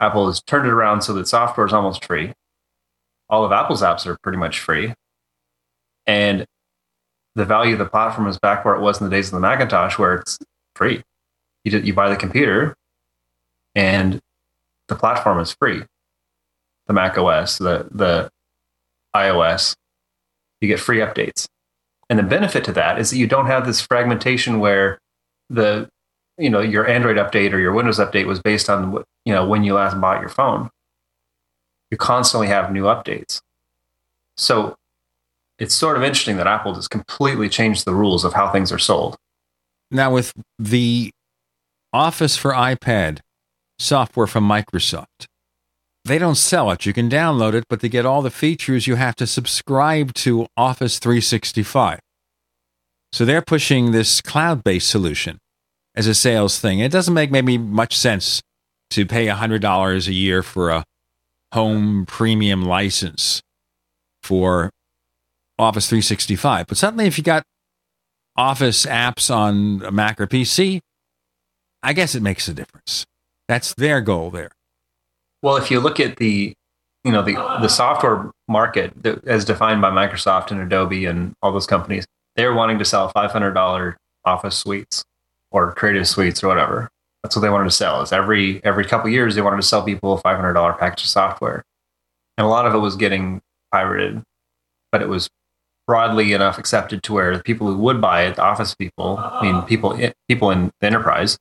Apple 0.00 0.26
has 0.26 0.42
turned 0.42 0.66
it 0.66 0.72
around 0.74 1.00
so 1.00 1.14
that 1.14 1.28
software 1.28 1.66
is 1.66 1.72
almost 1.72 2.04
free. 2.04 2.34
All 3.30 3.42
of 3.42 3.52
Apple's 3.52 3.80
apps 3.80 4.04
are 4.04 4.18
pretty 4.22 4.36
much 4.36 4.60
free. 4.60 4.92
And 6.06 6.44
the 7.34 7.44
value 7.44 7.72
of 7.72 7.78
the 7.78 7.86
platform 7.86 8.28
is 8.28 8.38
back 8.38 8.64
where 8.64 8.74
it 8.74 8.80
was 8.80 9.00
in 9.00 9.08
the 9.08 9.14
days 9.14 9.28
of 9.28 9.34
the 9.34 9.40
Macintosh, 9.40 9.98
where 9.98 10.16
it's 10.16 10.38
free. 10.74 11.02
You, 11.64 11.70
did, 11.70 11.86
you 11.86 11.94
buy 11.94 12.08
the 12.08 12.16
computer 12.16 12.76
and 13.74 14.20
the 14.88 14.94
platform 14.94 15.38
is 15.38 15.52
free. 15.52 15.82
The 16.86 16.92
Mac 16.92 17.16
OS, 17.16 17.58
the, 17.58 17.88
the 17.90 18.30
iOS, 19.14 19.76
you 20.60 20.68
get 20.68 20.80
free 20.80 20.98
updates. 20.98 21.46
And 22.10 22.18
the 22.18 22.24
benefit 22.24 22.64
to 22.64 22.72
that 22.72 22.98
is 22.98 23.10
that 23.10 23.16
you 23.16 23.26
don't 23.26 23.46
have 23.46 23.64
this 23.64 23.80
fragmentation 23.80 24.58
where 24.60 24.98
the 25.48 25.88
you 26.38 26.50
know 26.50 26.60
your 26.60 26.86
Android 26.86 27.16
update 27.16 27.52
or 27.52 27.58
your 27.58 27.72
Windows 27.72 27.98
update 27.98 28.26
was 28.26 28.40
based 28.40 28.68
on 28.68 29.02
you 29.24 29.32
know 29.32 29.46
when 29.46 29.64
you 29.64 29.74
last 29.74 30.00
bought 30.00 30.20
your 30.20 30.28
phone. 30.28 30.70
You 31.90 31.96
constantly 31.96 32.48
have 32.48 32.72
new 32.72 32.84
updates. 32.84 33.40
So 34.36 34.76
it's 35.62 35.76
sort 35.76 35.96
of 35.96 36.02
interesting 36.02 36.38
that 36.38 36.48
Apple 36.48 36.74
has 36.74 36.88
completely 36.88 37.48
changed 37.48 37.84
the 37.84 37.94
rules 37.94 38.24
of 38.24 38.32
how 38.32 38.50
things 38.50 38.72
are 38.72 38.80
sold. 38.80 39.16
Now 39.92 40.12
with 40.12 40.32
the 40.58 41.12
Office 41.92 42.36
for 42.36 42.50
iPad 42.50 43.20
software 43.78 44.26
from 44.26 44.48
Microsoft, 44.48 45.26
they 46.04 46.18
don't 46.18 46.34
sell 46.34 46.72
it. 46.72 46.84
You 46.84 46.92
can 46.92 47.08
download 47.08 47.54
it, 47.54 47.64
but 47.68 47.78
to 47.80 47.88
get 47.88 48.04
all 48.04 48.22
the 48.22 48.30
features, 48.30 48.88
you 48.88 48.96
have 48.96 49.14
to 49.16 49.26
subscribe 49.26 50.14
to 50.14 50.48
Office 50.56 50.98
365. 50.98 52.00
So 53.12 53.24
they're 53.24 53.40
pushing 53.40 53.92
this 53.92 54.20
cloud 54.20 54.64
based 54.64 54.88
solution 54.88 55.38
as 55.94 56.08
a 56.08 56.14
sales 56.14 56.58
thing. 56.58 56.80
It 56.80 56.90
doesn't 56.90 57.14
make 57.14 57.30
maybe 57.30 57.56
much 57.56 57.96
sense 57.96 58.42
to 58.90 59.06
pay 59.06 59.28
$100 59.28 60.08
a 60.08 60.12
year 60.12 60.42
for 60.42 60.70
a 60.70 60.82
home 61.52 62.04
premium 62.04 62.64
license 62.64 63.42
for 64.24 64.72
Office 65.58 65.88
365. 65.88 66.66
But 66.66 66.76
suddenly, 66.76 67.06
if 67.06 67.18
you 67.18 67.24
got 67.24 67.44
Office 68.36 68.86
apps 68.86 69.34
on 69.34 69.82
a 69.84 69.90
Mac 69.90 70.20
or 70.20 70.26
PC, 70.26 70.80
I 71.82 71.92
guess 71.92 72.14
it 72.14 72.22
makes 72.22 72.48
a 72.48 72.54
difference. 72.54 73.04
That's 73.48 73.74
their 73.74 74.00
goal 74.00 74.30
there. 74.30 74.50
Well, 75.42 75.56
if 75.56 75.70
you 75.70 75.80
look 75.80 76.00
at 76.00 76.16
the 76.16 76.54
you 77.04 77.10
know 77.10 77.22
the 77.22 77.34
the 77.60 77.68
software 77.68 78.30
market 78.48 78.92
that, 79.02 79.26
as 79.26 79.44
defined 79.44 79.82
by 79.82 79.90
Microsoft 79.90 80.50
and 80.52 80.60
Adobe 80.60 81.04
and 81.04 81.34
all 81.42 81.52
those 81.52 81.66
companies, 81.66 82.06
they're 82.36 82.54
wanting 82.54 82.78
to 82.78 82.84
sell 82.84 83.08
five 83.08 83.32
hundred 83.32 83.52
dollar 83.52 83.96
Office 84.24 84.56
suites 84.56 85.04
or 85.50 85.72
Creative 85.72 86.06
Suites 86.06 86.42
or 86.42 86.48
whatever. 86.48 86.88
That's 87.22 87.36
what 87.36 87.42
they 87.42 87.50
wanted 87.50 87.64
to 87.64 87.70
sell. 87.72 88.00
Is 88.02 88.12
every 88.12 88.64
every 88.64 88.84
couple 88.84 89.10
years 89.10 89.34
they 89.34 89.42
wanted 89.42 89.56
to 89.56 89.62
sell 89.62 89.82
people 89.84 90.12
a 90.12 90.18
five 90.18 90.36
hundred 90.36 90.54
dollar 90.54 90.72
package 90.74 91.02
of 91.02 91.08
software, 91.08 91.64
and 92.38 92.46
a 92.46 92.48
lot 92.48 92.66
of 92.66 92.74
it 92.74 92.78
was 92.78 92.96
getting 92.96 93.42
pirated, 93.72 94.22
but 94.92 95.02
it 95.02 95.08
was 95.08 95.28
broadly 95.86 96.32
enough 96.32 96.58
accepted 96.58 97.02
to 97.02 97.12
where 97.12 97.36
the 97.36 97.42
people 97.42 97.66
who 97.66 97.78
would 97.78 98.00
buy 98.00 98.22
it, 98.22 98.36
the 98.36 98.42
Office 98.42 98.74
people, 98.74 99.18
I 99.18 99.42
mean 99.42 99.62
people 99.62 99.98
people 100.28 100.50
in 100.50 100.70
the 100.80 100.86
enterprise, 100.86 101.38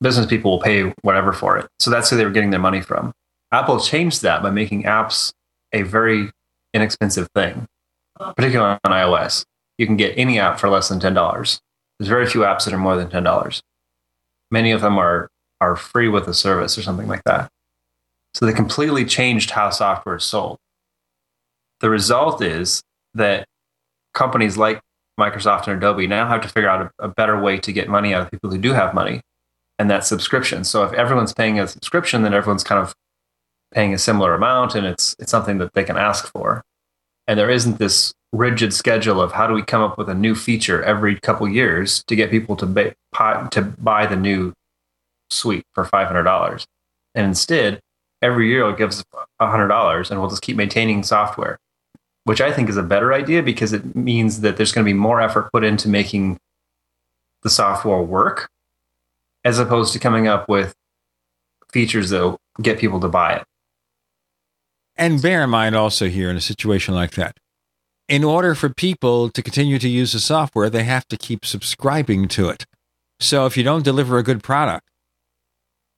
business 0.00 0.26
people 0.26 0.52
will 0.52 0.60
pay 0.60 0.92
whatever 1.02 1.32
for 1.32 1.56
it. 1.58 1.68
So 1.78 1.90
that's 1.90 2.10
who 2.10 2.16
they 2.16 2.24
were 2.24 2.30
getting 2.30 2.50
their 2.50 2.60
money 2.60 2.80
from. 2.80 3.12
Apple 3.50 3.80
changed 3.80 4.22
that 4.22 4.42
by 4.42 4.50
making 4.50 4.84
apps 4.84 5.32
a 5.72 5.82
very 5.82 6.30
inexpensive 6.74 7.28
thing, 7.34 7.66
particularly 8.36 8.78
on 8.84 8.92
iOS. 8.92 9.44
You 9.78 9.86
can 9.86 9.96
get 9.96 10.18
any 10.18 10.38
app 10.38 10.58
for 10.58 10.68
less 10.68 10.88
than 10.88 11.00
$10. 11.00 11.60
There's 11.98 12.08
very 12.08 12.26
few 12.26 12.42
apps 12.42 12.64
that 12.64 12.74
are 12.74 12.78
more 12.78 12.96
than 12.96 13.08
$10. 13.08 13.60
Many 14.50 14.72
of 14.72 14.80
them 14.80 14.98
are, 14.98 15.28
are 15.60 15.76
free 15.76 16.08
with 16.08 16.26
a 16.28 16.34
service 16.34 16.76
or 16.76 16.82
something 16.82 17.08
like 17.08 17.24
that. 17.24 17.50
So 18.34 18.46
they 18.46 18.52
completely 18.52 19.04
changed 19.04 19.50
how 19.50 19.70
software 19.70 20.16
is 20.16 20.24
sold. 20.24 20.58
The 21.80 21.90
result 21.90 22.42
is 22.42 22.82
that 23.14 23.46
companies 24.14 24.56
like 24.56 24.80
Microsoft 25.18 25.66
and 25.66 25.76
Adobe 25.76 26.06
now 26.06 26.28
have 26.28 26.42
to 26.42 26.48
figure 26.48 26.68
out 26.68 26.92
a, 26.98 27.04
a 27.04 27.08
better 27.08 27.40
way 27.40 27.58
to 27.58 27.72
get 27.72 27.88
money 27.88 28.14
out 28.14 28.22
of 28.22 28.30
people 28.30 28.50
who 28.50 28.58
do 28.58 28.72
have 28.72 28.94
money 28.94 29.20
and 29.78 29.90
that 29.90 30.04
subscription. 30.04 30.64
So 30.64 30.84
if 30.84 30.92
everyone's 30.92 31.32
paying 31.32 31.58
a 31.58 31.66
subscription, 31.66 32.22
then 32.22 32.34
everyone's 32.34 32.64
kind 32.64 32.80
of 32.80 32.94
paying 33.72 33.92
a 33.92 33.98
similar 33.98 34.34
amount, 34.34 34.74
and 34.74 34.86
it's 34.86 35.14
it's 35.18 35.30
something 35.30 35.58
that 35.58 35.74
they 35.74 35.84
can 35.84 35.96
ask 35.96 36.30
for. 36.32 36.62
And 37.26 37.38
there 37.38 37.50
isn't 37.50 37.78
this 37.78 38.14
rigid 38.32 38.72
schedule 38.72 39.20
of 39.20 39.32
how 39.32 39.46
do 39.46 39.54
we 39.54 39.62
come 39.62 39.82
up 39.82 39.98
with 39.98 40.08
a 40.08 40.14
new 40.14 40.34
feature 40.34 40.82
every 40.82 41.18
couple 41.20 41.48
years 41.48 42.02
to 42.04 42.16
get 42.16 42.30
people 42.30 42.56
to 42.56 42.66
buy, 42.66 42.94
to 43.50 43.62
buy 43.62 44.06
the 44.06 44.16
new 44.16 44.52
suite 45.30 45.64
for 45.74 45.84
five 45.84 46.06
hundred 46.06 46.24
dollars. 46.24 46.64
And 47.14 47.26
instead, 47.26 47.80
every 48.22 48.48
year 48.48 48.68
it 48.70 48.78
gives 48.78 49.04
hundred 49.40 49.68
dollars, 49.68 50.10
and 50.10 50.20
we'll 50.20 50.30
just 50.30 50.42
keep 50.42 50.56
maintaining 50.56 51.02
software. 51.02 51.58
Which 52.28 52.42
I 52.42 52.52
think 52.52 52.68
is 52.68 52.76
a 52.76 52.82
better 52.82 53.14
idea 53.14 53.42
because 53.42 53.72
it 53.72 53.96
means 53.96 54.42
that 54.42 54.58
there's 54.58 54.70
going 54.70 54.84
to 54.84 54.88
be 54.88 54.92
more 54.92 55.18
effort 55.18 55.50
put 55.50 55.64
into 55.64 55.88
making 55.88 56.38
the 57.42 57.48
software 57.48 58.02
work 58.02 58.50
as 59.46 59.58
opposed 59.58 59.94
to 59.94 59.98
coming 59.98 60.28
up 60.28 60.46
with 60.46 60.74
features 61.72 62.10
that 62.10 62.36
get 62.60 62.78
people 62.78 63.00
to 63.00 63.08
buy 63.08 63.36
it. 63.36 63.44
And 64.94 65.22
bear 65.22 65.42
in 65.44 65.48
mind 65.48 65.74
also 65.74 66.08
here 66.08 66.28
in 66.28 66.36
a 66.36 66.40
situation 66.42 66.94
like 66.94 67.12
that, 67.12 67.38
in 68.08 68.24
order 68.24 68.54
for 68.54 68.68
people 68.68 69.30
to 69.30 69.42
continue 69.42 69.78
to 69.78 69.88
use 69.88 70.12
the 70.12 70.20
software, 70.20 70.68
they 70.68 70.84
have 70.84 71.08
to 71.08 71.16
keep 71.16 71.46
subscribing 71.46 72.28
to 72.28 72.50
it. 72.50 72.66
So 73.20 73.46
if 73.46 73.56
you 73.56 73.62
don't 73.62 73.84
deliver 73.84 74.18
a 74.18 74.22
good 74.22 74.42
product, 74.42 74.86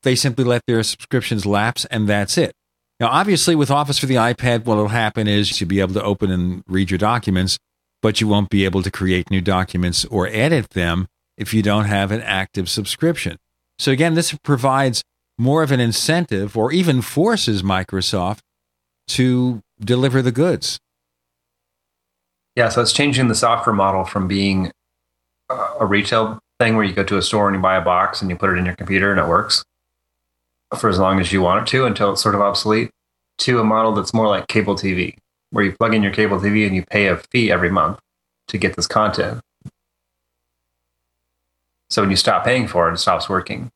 they 0.05 0.15
simply 0.15 0.45
let 0.45 0.63
their 0.69 0.85
subscriptions 0.85 1.45
lapse 1.45 1.87
and 1.87 2.09
that's 2.09 2.39
it. 2.39 2.55
Now, 3.01 3.09
obviously, 3.09 3.57
with 3.57 3.71
Office 3.71 3.99
for 3.99 4.05
the 4.05 4.17
iPad, 4.17 4.67
what 4.67 4.77
will 4.77 4.89
happen 4.89 5.27
is 5.27 5.59
you'll 5.59 5.69
be 5.69 5.81
able 5.81 5.95
to 5.95 6.03
open 6.03 6.31
and 6.31 6.63
read 6.69 6.91
your 6.91 6.99
documents, 6.99 7.59
but 8.03 8.21
you 8.21 8.29
won't 8.29 8.51
be 8.51 8.67
able 8.67 8.83
to 8.83 8.91
create 8.91 9.31
new 9.31 9.41
documents 9.41 10.05
or 10.05 10.29
edit 10.29 10.71
them 10.71 11.09
if 11.39 11.55
you 11.55 11.63
don't 11.63 11.87
have 11.87 12.13
an 12.13 12.21
active 12.21 12.69
subscription. 12.69 13.39
So, 13.79 13.91
again, 13.91 14.15
this 14.15 14.37
provides 14.45 15.03
more 15.39 15.63
of 15.63 15.73
an 15.73 15.81
incentive 15.81 16.59
or 16.59 16.71
even 16.73 17.01
forces 17.01 17.63
Microsoft 17.63 18.41
to 19.09 19.63
deliver 19.81 20.21
the 20.21 20.33
goods. 20.33 20.79
Yeah, 22.55 22.69
so 22.69 22.83
it's 22.83 22.93
changing 22.93 23.29
the 23.29 23.35
software 23.35 23.75
model 23.75 24.05
from 24.05 24.29
being 24.29 24.71
a 25.49 25.87
retail 25.87 26.39
thing 26.59 26.77
where 26.77 26.85
you 26.85 26.93
go 26.93 27.05
to 27.05 27.17
a 27.17 27.23
store 27.23 27.49
and 27.49 27.57
you 27.57 27.63
buy 27.63 27.77
a 27.77 27.81
box 27.81 28.21
and 28.21 28.31
you 28.31 28.37
put 28.37 28.51
it 28.51 28.59
in 28.59 28.67
your 28.67 28.77
computer 28.77 29.11
and 29.11 29.19
it 29.19 29.27
works 29.27 29.65
for 30.79 30.89
as 30.89 30.99
long 30.99 31.21
as 31.21 31.33
you 31.33 31.43
want 31.43 31.63
it 31.67 31.71
to 31.71 31.85
until 31.85 32.13
it's 32.13 32.23
sort 32.23 32.35
of 32.35 32.41
obsolete 32.41 32.91
to 33.39 33.59
a 33.59 33.65
model 33.65 33.93
that's 33.93 34.15
more 34.15 34.29
like 34.29 34.47
cable 34.49 34.77
TV, 34.77 35.17
where 35.51 35.65
you 35.65 35.73
plug 35.73 35.95
in 35.95 36.03
your 36.03 36.13
cable 36.13 36.39
TV 36.39 36.67
and 36.67 36.77
you 36.77 36.85
pay 36.85 37.07
a 37.07 37.17
fee 37.17 37.51
every 37.51 37.71
month 37.71 37.99
to 38.49 38.59
get 38.59 38.77
this 38.77 38.87
content. 38.87 39.41
So 41.89 42.03
when 42.03 42.11
you 42.11 42.17
stop 42.17 42.45
paying 42.45 42.69
for 42.69 42.89
it, 42.89 42.95
it 42.95 42.99
stops 42.99 43.29
working. 43.29 43.71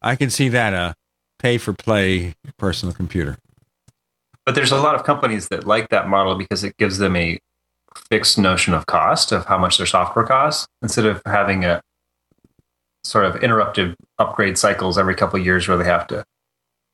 I 0.00 0.16
can 0.16 0.30
see 0.30 0.48
that 0.50 0.74
a 0.74 0.76
uh, 0.76 0.92
pay 1.38 1.58
for 1.58 1.72
play 1.72 2.34
personal 2.58 2.94
computer. 2.94 3.38
But 4.44 4.54
there's 4.54 4.70
a 4.70 4.80
lot 4.80 4.94
of 4.94 5.04
companies 5.04 5.48
that 5.48 5.66
like 5.66 5.88
that 5.88 6.08
model 6.08 6.36
because 6.36 6.62
it 6.62 6.76
gives 6.76 6.98
them 6.98 7.16
a 7.16 7.38
fixed 8.08 8.38
notion 8.38 8.74
of 8.74 8.86
cost 8.86 9.32
of 9.32 9.46
how 9.46 9.56
much 9.56 9.78
their 9.78 9.86
software 9.86 10.26
costs 10.26 10.66
instead 10.82 11.06
of 11.06 11.22
having 11.24 11.64
a 11.64 11.80
sort 13.04 13.26
of 13.26 13.36
interrupted 13.36 13.94
upgrade 14.18 14.58
cycles 14.58 14.98
every 14.98 15.14
couple 15.14 15.38
of 15.38 15.44
years 15.44 15.68
where 15.68 15.76
they 15.76 15.84
have 15.84 16.06
to 16.08 16.24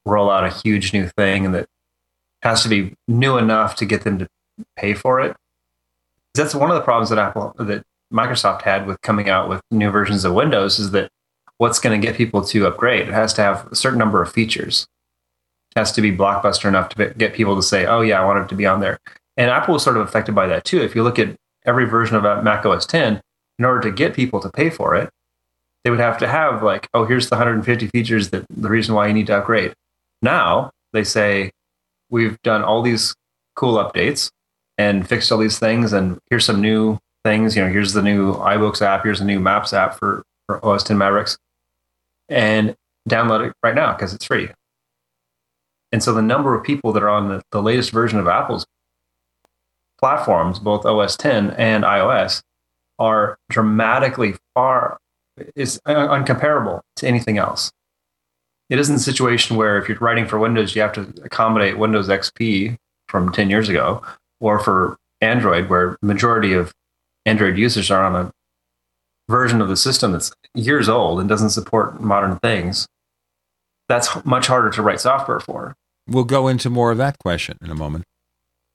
roll 0.04 0.30
out 0.30 0.44
a 0.44 0.50
huge 0.50 0.92
new 0.92 1.08
thing 1.16 1.46
and 1.46 1.54
that 1.54 1.68
has 2.42 2.62
to 2.62 2.68
be 2.68 2.94
new 3.06 3.36
enough 3.36 3.76
to 3.76 3.84
get 3.84 4.02
them 4.02 4.18
to 4.18 4.28
pay 4.76 4.94
for 4.94 5.20
it. 5.20 5.36
That's 6.34 6.54
one 6.54 6.70
of 6.70 6.76
the 6.76 6.82
problems 6.82 7.10
that 7.10 7.18
Apple 7.18 7.54
that 7.58 7.84
Microsoft 8.12 8.62
had 8.62 8.86
with 8.86 9.00
coming 9.02 9.28
out 9.28 9.48
with 9.48 9.62
new 9.70 9.90
versions 9.90 10.24
of 10.24 10.34
Windows 10.34 10.78
is 10.78 10.90
that 10.92 11.10
what's 11.58 11.78
going 11.78 11.98
to 11.98 12.04
get 12.04 12.16
people 12.16 12.42
to 12.42 12.66
upgrade? 12.66 13.08
It 13.08 13.14
has 13.14 13.32
to 13.34 13.42
have 13.42 13.70
a 13.70 13.76
certain 13.76 13.98
number 13.98 14.22
of 14.22 14.32
features. 14.32 14.86
It 15.76 15.78
has 15.78 15.92
to 15.92 16.00
be 16.00 16.16
blockbuster 16.16 16.66
enough 16.66 16.88
to 16.90 17.14
get 17.16 17.34
people 17.34 17.54
to 17.56 17.62
say, 17.62 17.86
"Oh 17.86 18.00
yeah, 18.00 18.20
I 18.20 18.24
want 18.24 18.44
it 18.44 18.48
to 18.48 18.54
be 18.54 18.66
on 18.66 18.80
there." 18.80 18.98
And 19.36 19.50
Apple 19.50 19.74
was 19.74 19.82
sort 19.82 19.96
of 19.96 20.02
affected 20.02 20.34
by 20.34 20.46
that 20.48 20.64
too. 20.64 20.80
If 20.80 20.94
you 20.94 21.02
look 21.02 21.18
at 21.18 21.36
every 21.64 21.84
version 21.84 22.16
of 22.16 22.44
Mac 22.44 22.66
OS 22.66 22.86
10, 22.86 23.20
in 23.58 23.64
order 23.64 23.80
to 23.80 23.92
get 23.92 24.14
people 24.14 24.40
to 24.40 24.50
pay 24.50 24.70
for 24.70 24.96
it, 24.96 25.10
they 25.84 25.90
would 25.90 26.00
have 26.00 26.18
to 26.18 26.28
have 26.28 26.62
like, 26.62 26.88
"Oh, 26.94 27.04
here's 27.04 27.28
the 27.28 27.36
150 27.36 27.88
features 27.88 28.30
that 28.30 28.44
the 28.50 28.68
reason 28.68 28.94
why 28.94 29.06
you 29.06 29.14
need 29.14 29.26
to 29.28 29.38
upgrade." 29.38 29.74
Now 30.22 30.70
they 30.92 31.04
say, 31.04 31.52
"We've 32.10 32.40
done 32.42 32.62
all 32.62 32.82
these 32.82 33.14
cool 33.56 33.74
updates 33.74 34.30
and 34.78 35.06
fixed 35.08 35.30
all 35.30 35.38
these 35.38 35.58
things, 35.58 35.92
and 35.92 36.18
here's 36.30 36.44
some 36.44 36.60
new 36.60 36.98
things. 37.24 37.56
You 37.56 37.62
know, 37.62 37.70
here's 37.70 37.92
the 37.92 38.02
new 38.02 38.34
iBooks 38.34 38.82
app, 38.82 39.04
here's 39.04 39.18
the 39.18 39.24
new 39.24 39.40
Maps 39.40 39.72
app 39.72 39.98
for, 39.98 40.22
for 40.46 40.64
OS 40.64 40.82
10 40.84 40.98
Mavericks, 40.98 41.38
and 42.28 42.74
download 43.08 43.46
it 43.46 43.52
right 43.62 43.74
now 43.74 43.92
because 43.92 44.14
it's 44.14 44.24
free. 44.24 44.48
And 45.92 46.02
so 46.02 46.14
the 46.14 46.22
number 46.22 46.54
of 46.54 46.64
people 46.64 46.92
that 46.92 47.02
are 47.02 47.08
on 47.08 47.28
the, 47.28 47.42
the 47.50 47.62
latest 47.62 47.90
version 47.90 48.18
of 48.18 48.28
Apple's 48.28 48.64
platforms, 49.98 50.58
both 50.58 50.86
OS 50.86 51.16
10 51.16 51.50
and 51.50 51.84
iOS, 51.84 52.42
are 52.98 53.36
dramatically 53.50 54.34
far 54.54 54.98
is 55.54 55.80
uncomparable 55.86 56.80
to 56.96 57.06
anything 57.06 57.38
else. 57.38 57.72
It 58.68 58.78
isn't 58.78 58.96
a 58.96 59.00
situation 59.00 59.56
where 59.56 59.78
if 59.78 59.88
you're 59.88 59.98
writing 59.98 60.26
for 60.26 60.38
Windows, 60.38 60.76
you 60.76 60.82
have 60.82 60.92
to 60.92 61.12
accommodate 61.24 61.78
Windows 61.78 62.08
XP 62.08 62.76
from 63.08 63.32
10 63.32 63.50
years 63.50 63.68
ago, 63.68 64.02
or 64.40 64.58
for 64.58 64.96
Android, 65.20 65.68
where 65.68 65.96
majority 66.02 66.52
of 66.52 66.72
Android 67.26 67.58
users 67.58 67.90
are 67.90 68.04
on 68.04 68.14
a 68.14 68.32
version 69.28 69.60
of 69.60 69.68
the 69.68 69.76
system 69.76 70.12
that's 70.12 70.32
years 70.54 70.88
old 70.88 71.20
and 71.20 71.28
doesn't 71.28 71.50
support 71.50 72.00
modern 72.00 72.38
things. 72.38 72.86
That's 73.88 74.24
much 74.24 74.46
harder 74.46 74.70
to 74.70 74.82
write 74.82 75.00
software 75.00 75.40
for. 75.40 75.74
We'll 76.06 76.24
go 76.24 76.48
into 76.48 76.70
more 76.70 76.90
of 76.92 76.98
that 76.98 77.18
question 77.18 77.58
in 77.62 77.70
a 77.70 77.74
moment. 77.74 78.04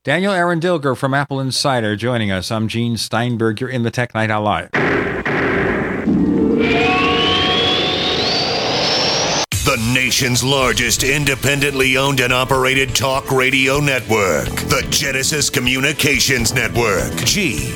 Daniel 0.03 0.33
Eran 0.33 0.59
Dilger 0.59 0.95
from 0.95 1.13
Apple 1.13 1.39
Insider 1.39 1.95
joining 1.95 2.31
us. 2.31 2.51
I'm 2.51 2.67
Gene 2.67 2.95
Steinberg. 2.95 3.59
You're 3.59 3.69
in 3.69 3.83
the 3.83 3.91
Tech 3.91 4.13
Night 4.13 4.29
Owl 4.29 4.43
Live. 4.43 4.69
The 9.65 9.77
nation's 9.95 10.43
largest 10.43 11.03
independently 11.03 11.97
owned 11.97 12.19
and 12.19 12.31
operated 12.31 12.93
talk 12.93 13.31
radio 13.31 13.79
network, 13.79 14.45
the 14.45 14.85
Genesis 14.91 15.49
Communications 15.49 16.53
Network, 16.53 17.11
GCN. 17.25 17.75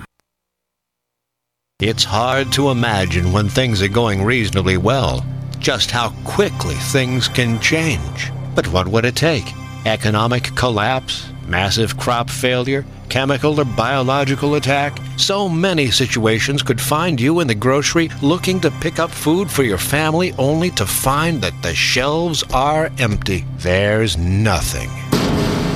It's 1.81 2.03
hard 2.03 2.51
to 2.53 2.69
imagine 2.69 3.31
when 3.31 3.49
things 3.49 3.81
are 3.81 3.87
going 3.87 4.23
reasonably 4.23 4.77
well 4.77 5.25
just 5.57 5.89
how 5.89 6.09
quickly 6.23 6.75
things 6.75 7.27
can 7.27 7.59
change. 7.59 8.31
But 8.53 8.67
what 8.67 8.87
would 8.87 9.03
it 9.03 9.15
take? 9.15 9.51
Economic 9.87 10.55
collapse? 10.55 11.27
Massive 11.47 11.97
crop 11.97 12.29
failure? 12.29 12.85
Chemical 13.09 13.59
or 13.59 13.65
biological 13.65 14.55
attack? 14.55 14.99
So 15.17 15.49
many 15.49 15.89
situations 15.89 16.61
could 16.61 16.79
find 16.79 17.19
you 17.19 17.39
in 17.39 17.47
the 17.47 17.55
grocery 17.55 18.09
looking 18.21 18.59
to 18.61 18.69
pick 18.79 18.99
up 18.99 19.09
food 19.09 19.49
for 19.49 19.63
your 19.63 19.79
family 19.79 20.33
only 20.37 20.69
to 20.71 20.85
find 20.85 21.41
that 21.41 21.63
the 21.63 21.73
shelves 21.73 22.43
are 22.53 22.91
empty. 22.99 23.43
There's 23.57 24.17
nothing. 24.19 24.89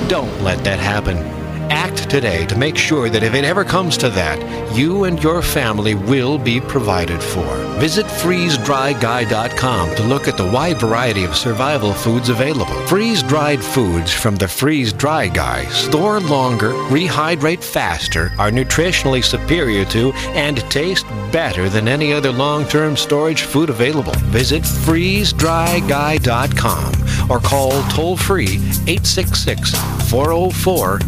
Don't 0.08 0.40
let 0.42 0.62
that 0.62 0.78
happen. 0.78 1.45
Act 1.70 2.08
today 2.08 2.46
to 2.46 2.56
make 2.56 2.76
sure 2.76 3.10
that 3.10 3.22
if 3.22 3.34
it 3.34 3.44
ever 3.44 3.64
comes 3.64 3.96
to 3.98 4.08
that, 4.10 4.38
you 4.76 5.04
and 5.04 5.22
your 5.22 5.42
family 5.42 5.94
will 5.94 6.38
be 6.38 6.60
provided 6.60 7.22
for. 7.22 7.56
Visit 7.78 8.06
freezedryguy.com 8.06 9.94
to 9.96 10.02
look 10.04 10.28
at 10.28 10.36
the 10.36 10.50
wide 10.50 10.80
variety 10.80 11.24
of 11.24 11.36
survival 11.36 11.92
foods 11.92 12.28
available. 12.28 12.74
Freeze 12.86 13.22
dried 13.22 13.62
foods 13.62 14.12
from 14.12 14.36
the 14.36 14.48
Freeze 14.48 14.92
Dry 14.92 15.28
Guy 15.28 15.64
store 15.66 16.20
longer, 16.20 16.72
rehydrate 16.88 17.62
faster, 17.62 18.32
are 18.38 18.50
nutritionally 18.50 19.24
superior 19.24 19.84
to, 19.86 20.12
and 20.34 20.58
taste 20.70 21.06
better 21.32 21.68
than 21.68 21.88
any 21.88 22.12
other 22.12 22.32
long 22.32 22.64
term 22.66 22.96
storage 22.96 23.42
food 23.42 23.70
available. 23.70 24.14
Visit 24.30 24.62
freezedryguy.com 24.62 27.30
or 27.30 27.40
call 27.40 27.82
toll 27.90 28.16
free 28.16 28.56
866 28.86 29.74
404 30.10 31.00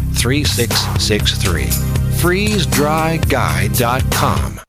3663. 0.55 1.69
FreezeDryGuy.com. 2.19 4.68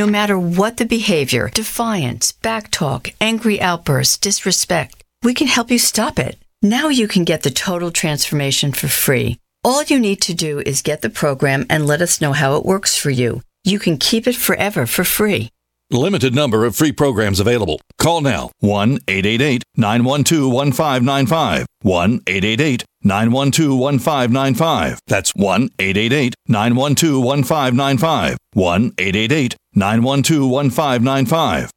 No 0.00 0.06
matter 0.06 0.38
what 0.38 0.78
the 0.78 0.86
behavior 0.86 1.50
defiance, 1.52 2.32
backtalk, 2.32 3.12
angry 3.20 3.60
outbursts, 3.60 4.16
disrespect 4.16 5.04
we 5.22 5.34
can 5.34 5.46
help 5.46 5.70
you 5.70 5.78
stop 5.78 6.18
it. 6.18 6.38
Now 6.62 6.88
you 6.88 7.06
can 7.06 7.24
get 7.24 7.42
the 7.42 7.50
Total 7.50 7.90
Transformation 7.90 8.72
for 8.72 8.88
free. 8.88 9.38
All 9.62 9.82
you 9.82 10.00
need 10.00 10.22
to 10.22 10.32
do 10.32 10.60
is 10.60 10.80
get 10.80 11.02
the 11.02 11.10
program 11.10 11.66
and 11.68 11.86
let 11.86 12.00
us 12.00 12.18
know 12.22 12.32
how 12.32 12.56
it 12.56 12.64
works 12.64 12.96
for 12.96 13.10
you. 13.10 13.42
You 13.62 13.78
can 13.78 13.98
keep 13.98 14.26
it 14.26 14.36
forever 14.36 14.86
for 14.86 15.04
free. 15.04 15.50
Limited 15.90 16.34
number 16.34 16.64
of 16.64 16.74
free 16.74 16.92
programs 16.92 17.38
available. 17.38 17.78
Call 17.98 18.22
now 18.22 18.52
1 18.60 19.00
888 19.06 19.62
912 19.76 20.50
1595. 20.50 21.66
1 21.82 22.20
888 22.26 22.84
912 23.02 23.78
1595. 23.78 25.00
That's 25.06 25.34
1 25.34 25.68
888 25.78 26.34
912 26.48 27.22
1595. 27.22 28.38
1 28.54 28.92
888 28.96 29.56
912 29.74 30.50
1595. 30.50 31.70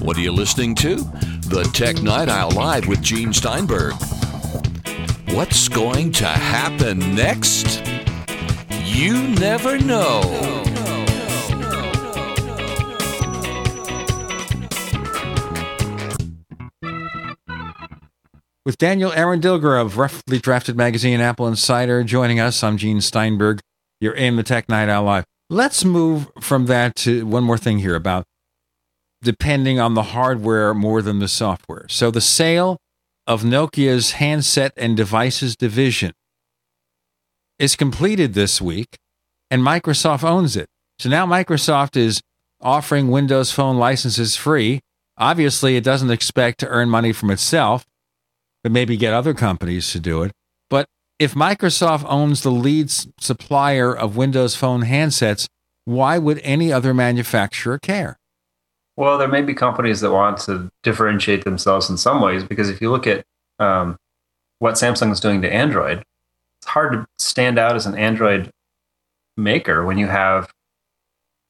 What 0.00 0.16
are 0.16 0.20
you 0.20 0.30
listening 0.30 0.76
to? 0.76 0.96
The 1.48 1.68
Tech 1.72 2.00
Night 2.00 2.28
Owl 2.28 2.52
Live 2.52 2.86
with 2.86 3.02
Gene 3.02 3.32
Steinberg. 3.32 3.94
What's 5.30 5.68
going 5.68 6.12
to 6.12 6.26
happen 6.26 7.16
next? 7.16 7.82
You 8.84 9.26
never 9.28 9.78
know. 9.78 10.67
With 18.68 18.76
Daniel 18.76 19.12
Eran 19.12 19.40
Dilger 19.40 19.80
of 19.80 19.96
Roughly 19.96 20.38
Drafted 20.38 20.76
Magazine 20.76 21.22
Apple 21.22 21.48
Insider 21.48 22.04
joining 22.04 22.38
us, 22.38 22.62
I'm 22.62 22.76
Gene 22.76 23.00
Steinberg. 23.00 23.60
You're 23.98 24.12
in 24.12 24.36
the 24.36 24.42
Tech 24.42 24.68
Night 24.68 24.90
Owl 24.90 25.04
Live. 25.04 25.24
Let's 25.48 25.86
move 25.86 26.28
from 26.38 26.66
that 26.66 26.94
to 26.96 27.24
one 27.24 27.44
more 27.44 27.56
thing 27.56 27.78
here 27.78 27.94
about 27.94 28.24
depending 29.22 29.80
on 29.80 29.94
the 29.94 30.02
hardware 30.12 30.74
more 30.74 31.00
than 31.00 31.18
the 31.18 31.28
software. 31.28 31.86
So 31.88 32.10
the 32.10 32.20
sale 32.20 32.76
of 33.26 33.42
Nokia's 33.42 34.10
handset 34.10 34.74
and 34.76 34.94
devices 34.94 35.56
division 35.56 36.12
is 37.58 37.74
completed 37.74 38.34
this 38.34 38.60
week 38.60 38.98
and 39.50 39.62
Microsoft 39.62 40.24
owns 40.24 40.58
it. 40.58 40.68
So 40.98 41.08
now 41.08 41.24
Microsoft 41.24 41.96
is 41.96 42.20
offering 42.60 43.10
Windows 43.10 43.50
Phone 43.50 43.78
licenses 43.78 44.36
free. 44.36 44.80
Obviously, 45.16 45.76
it 45.76 45.84
doesn't 45.84 46.10
expect 46.10 46.60
to 46.60 46.68
earn 46.68 46.90
money 46.90 47.14
from 47.14 47.30
itself, 47.30 47.86
but 48.62 48.72
maybe 48.72 48.96
get 48.96 49.14
other 49.14 49.34
companies 49.34 49.92
to 49.92 50.00
do 50.00 50.22
it. 50.22 50.32
But 50.70 50.86
if 51.18 51.34
Microsoft 51.34 52.04
owns 52.08 52.42
the 52.42 52.50
lead 52.50 52.90
supplier 53.20 53.96
of 53.96 54.16
Windows 54.16 54.54
Phone 54.54 54.82
handsets, 54.82 55.46
why 55.84 56.18
would 56.18 56.40
any 56.42 56.72
other 56.72 56.92
manufacturer 56.92 57.78
care? 57.78 58.18
Well, 58.96 59.16
there 59.16 59.28
may 59.28 59.42
be 59.42 59.54
companies 59.54 60.00
that 60.00 60.10
want 60.10 60.38
to 60.40 60.70
differentiate 60.82 61.44
themselves 61.44 61.88
in 61.88 61.96
some 61.96 62.20
ways 62.20 62.42
because 62.42 62.68
if 62.68 62.80
you 62.80 62.90
look 62.90 63.06
at 63.06 63.24
um, 63.58 63.96
what 64.58 64.74
Samsung 64.74 65.12
is 65.12 65.20
doing 65.20 65.40
to 65.42 65.52
Android, 65.52 66.02
it's 66.60 66.66
hard 66.66 66.92
to 66.92 67.06
stand 67.18 67.58
out 67.58 67.76
as 67.76 67.86
an 67.86 67.94
Android 67.94 68.50
maker 69.36 69.84
when 69.84 69.98
you 69.98 70.08
have 70.08 70.50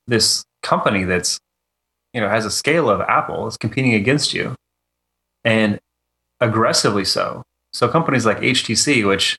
this 0.06 0.44
company 0.62 1.04
that's 1.04 1.40
you 2.12 2.20
know 2.20 2.28
has 2.28 2.44
a 2.44 2.50
scale 2.50 2.90
of 2.90 3.00
Apple 3.00 3.46
is 3.46 3.56
competing 3.56 3.94
against 3.94 4.34
you, 4.34 4.54
and 5.44 5.80
aggressively 6.40 7.04
so. 7.04 7.42
So 7.72 7.88
companies 7.88 8.26
like 8.26 8.38
HTC, 8.38 9.06
which 9.06 9.38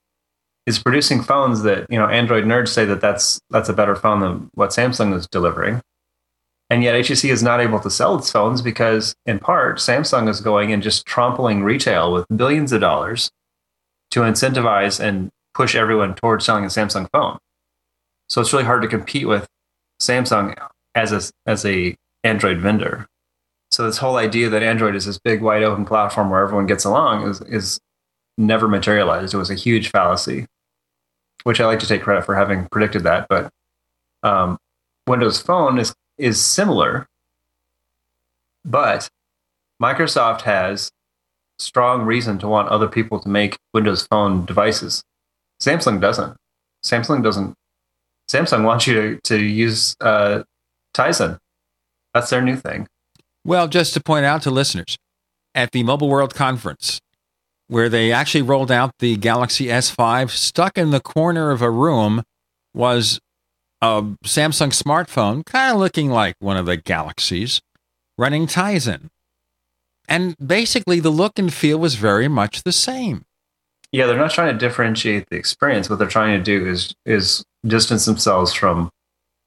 is 0.65 0.79
producing 0.79 1.21
phones 1.21 1.63
that 1.63 1.87
you 1.89 1.97
know 1.97 2.07
Android 2.07 2.45
nerds 2.45 2.69
say 2.69 2.85
that 2.85 3.01
that's 3.01 3.39
that's 3.49 3.69
a 3.69 3.73
better 3.73 3.95
phone 3.95 4.19
than 4.19 4.49
what 4.53 4.69
Samsung 4.69 5.15
is 5.15 5.27
delivering, 5.27 5.81
and 6.69 6.83
yet 6.83 6.95
HTC 6.95 7.31
is 7.31 7.41
not 7.41 7.59
able 7.59 7.79
to 7.79 7.89
sell 7.89 8.17
its 8.17 8.31
phones 8.31 8.61
because, 8.61 9.15
in 9.25 9.39
part, 9.39 9.77
Samsung 9.77 10.29
is 10.29 10.41
going 10.41 10.71
and 10.71 10.83
just 10.83 11.05
trampling 11.05 11.63
retail 11.63 12.13
with 12.13 12.25
billions 12.35 12.71
of 12.71 12.81
dollars 12.81 13.31
to 14.11 14.21
incentivize 14.21 14.99
and 14.99 15.29
push 15.53 15.75
everyone 15.75 16.15
towards 16.15 16.45
selling 16.45 16.65
a 16.65 16.67
Samsung 16.67 17.09
phone. 17.11 17.37
So 18.29 18.41
it's 18.41 18.53
really 18.53 18.65
hard 18.65 18.83
to 18.83 18.87
compete 18.87 19.27
with 19.27 19.47
Samsung 20.01 20.55
as 20.93 21.11
a 21.11 21.31
as 21.45 21.65
a 21.65 21.95
Android 22.23 22.59
vendor. 22.59 23.07
So 23.71 23.85
this 23.85 23.97
whole 23.97 24.17
idea 24.17 24.49
that 24.49 24.63
Android 24.63 24.95
is 24.95 25.05
this 25.05 25.19
big 25.19 25.41
wide 25.41 25.63
open 25.63 25.85
platform 25.85 26.29
where 26.29 26.41
everyone 26.41 26.65
gets 26.65 26.85
along 26.85 27.27
is 27.27 27.41
is 27.41 27.79
never 28.37 28.67
materialized. 28.67 29.33
It 29.33 29.37
was 29.37 29.51
a 29.51 29.55
huge 29.55 29.89
fallacy, 29.89 30.47
which 31.43 31.61
I 31.61 31.65
like 31.65 31.79
to 31.79 31.87
take 31.87 32.01
credit 32.01 32.25
for 32.25 32.35
having 32.35 32.67
predicted 32.71 33.03
that. 33.03 33.27
But 33.29 33.51
um, 34.23 34.57
Windows 35.07 35.39
Phone 35.41 35.77
is 35.77 35.93
is 36.17 36.43
similar, 36.43 37.07
but 38.65 39.09
Microsoft 39.81 40.41
has 40.41 40.91
strong 41.59 42.03
reason 42.03 42.39
to 42.39 42.47
want 42.47 42.69
other 42.69 42.87
people 42.87 43.19
to 43.19 43.29
make 43.29 43.57
Windows 43.73 44.07
Phone 44.07 44.45
devices. 44.45 45.03
Samsung 45.61 46.01
doesn't. 46.01 46.35
Samsung 46.83 47.21
doesn't. 47.21 47.53
Samsung 48.29 48.63
wants 48.63 48.87
you 48.87 48.93
to 48.95 49.19
to 49.23 49.37
use 49.37 49.95
uh, 50.01 50.43
Tizen. 50.95 51.37
That's 52.13 52.31
their 52.31 52.41
new 52.41 52.55
thing. 52.55 52.87
Well, 53.45 53.67
just 53.67 53.93
to 53.93 54.01
point 54.01 54.25
out 54.25 54.41
to 54.43 54.51
listeners, 54.51 54.97
at 55.55 55.71
the 55.71 55.83
Mobile 55.83 56.09
World 56.09 56.35
Conference, 56.35 56.99
where 57.67 57.89
they 57.89 58.11
actually 58.11 58.41
rolled 58.41 58.71
out 58.71 58.91
the 58.99 59.15
Galaxy 59.17 59.65
S5, 59.65 60.31
stuck 60.31 60.77
in 60.77 60.91
the 60.91 60.99
corner 60.99 61.51
of 61.51 61.61
a 61.61 61.69
room 61.69 62.23
was 62.73 63.19
a 63.81 64.03
Samsung 64.23 64.71
smartphone, 64.71 65.45
kind 65.45 65.73
of 65.73 65.79
looking 65.79 66.09
like 66.09 66.35
one 66.39 66.57
of 66.57 66.65
the 66.65 66.77
Galaxies, 66.77 67.61
running 68.17 68.47
Tizen. 68.47 69.09
And 70.07 70.35
basically, 70.45 70.99
the 70.99 71.11
look 71.11 71.37
and 71.37 71.53
feel 71.53 71.77
was 71.77 71.95
very 71.95 72.27
much 72.27 72.63
the 72.63 72.71
same. 72.71 73.25
Yeah, 73.91 74.05
they're 74.05 74.17
not 74.17 74.31
trying 74.31 74.51
to 74.51 74.57
differentiate 74.57 75.29
the 75.29 75.37
experience. 75.37 75.89
What 75.89 75.99
they're 75.99 76.07
trying 76.07 76.37
to 76.37 76.43
do 76.43 76.67
is 76.67 76.93
is 77.05 77.43
distance 77.65 78.05
themselves 78.05 78.53
from 78.53 78.89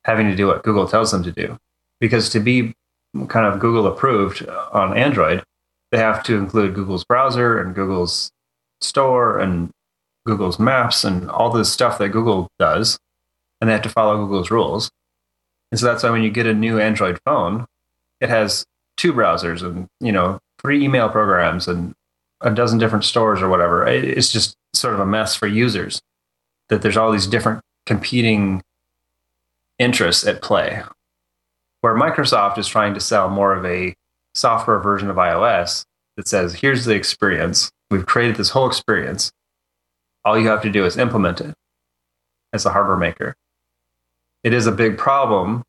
having 0.05 0.29
to 0.29 0.37
do 0.37 0.47
what 0.47 0.63
Google 0.63 0.87
tells 0.89 1.11
them 1.11 1.23
to 1.25 1.33
do. 1.33 1.59
Because 2.01 2.29
to 2.31 2.41
be 2.41 2.75
kind 3.29 3.47
of 3.47 3.61
Google 3.61 3.87
approved 3.87 4.47
on 4.73 4.97
Android, 4.97 5.43
they 5.91 5.99
have 5.99 6.23
to 6.25 6.37
include 6.37 6.75
Google's 6.75 7.05
browser 7.05 7.61
and 7.61 7.75
Google's 7.75 8.31
store 8.81 9.39
and 9.39 9.71
Google's 10.27 10.59
maps 10.59 11.05
and 11.05 11.31
all 11.31 11.51
this 11.51 11.73
stuff 11.73 11.99
that 11.99 12.11
Google 12.11 12.49
does, 12.59 12.99
and 13.61 13.69
they 13.69 13.73
have 13.73 13.83
to 13.83 13.89
follow 13.89 14.17
Google's 14.17 14.51
rules. 14.51 14.91
And 15.71 15.79
so 15.79 15.87
that's 15.87 16.03
why 16.03 16.11
when 16.11 16.23
you 16.23 16.31
get 16.31 16.47
a 16.47 16.55
new 16.55 16.79
Android 16.79 17.19
phone, 17.25 17.67
it 18.21 18.29
has 18.29 18.65
two 18.97 19.13
browsers 19.13 19.63
and 19.63 19.89
you 20.01 20.13
know 20.13 20.39
three 20.61 20.85
email 20.85 21.09
programs 21.09 21.67
and 21.67 21.95
a 22.41 22.51
dozen 22.51 22.79
different 22.79 23.05
stores 23.05 23.41
or 23.41 23.49
whatever. 23.49 23.87
It's 23.87 24.33
just 24.33 24.55
sort 24.75 24.95
of 24.95 25.01
a 25.01 25.07
mess 25.07 25.35
for 25.35 25.47
users 25.47 26.01
that 26.69 26.83
there's 26.83 26.97
all 26.97 27.13
these 27.13 27.27
different 27.27 27.61
competing 27.87 28.63
interests 29.79 30.27
at 30.27 30.43
play. 30.43 30.83
Where 31.83 31.95
Microsoft 31.95 32.59
is 32.59 32.67
trying 32.67 32.95
to 32.95 33.01
sell 33.01 33.29
more 33.29 33.55
of 33.55 33.65
a 33.67 33.95
software 34.35 34.79
version 34.79 35.11
of 35.11 35.17
iOS 35.17 35.85
that 36.17 36.27
says, 36.27 36.55
here's 36.55 36.85
the 36.85 36.95
experience. 36.95 37.71
We've 37.91 38.07
created 38.07 38.37
this 38.37 38.51
whole 38.51 38.67
experience. 38.67 39.31
All 40.25 40.39
you 40.39 40.49
have 40.49 40.63
to 40.63 40.71
do 40.71 40.85
is 40.87 40.97
implement 40.97 41.41
it 41.41 41.55
as 42.53 42.65
a 42.65 42.71
hardware 42.71 42.97
maker. 42.97 43.35
It 44.45 44.53
is 44.53 44.67
a 44.67 44.73
big 44.73 44.97
problem 44.97 45.63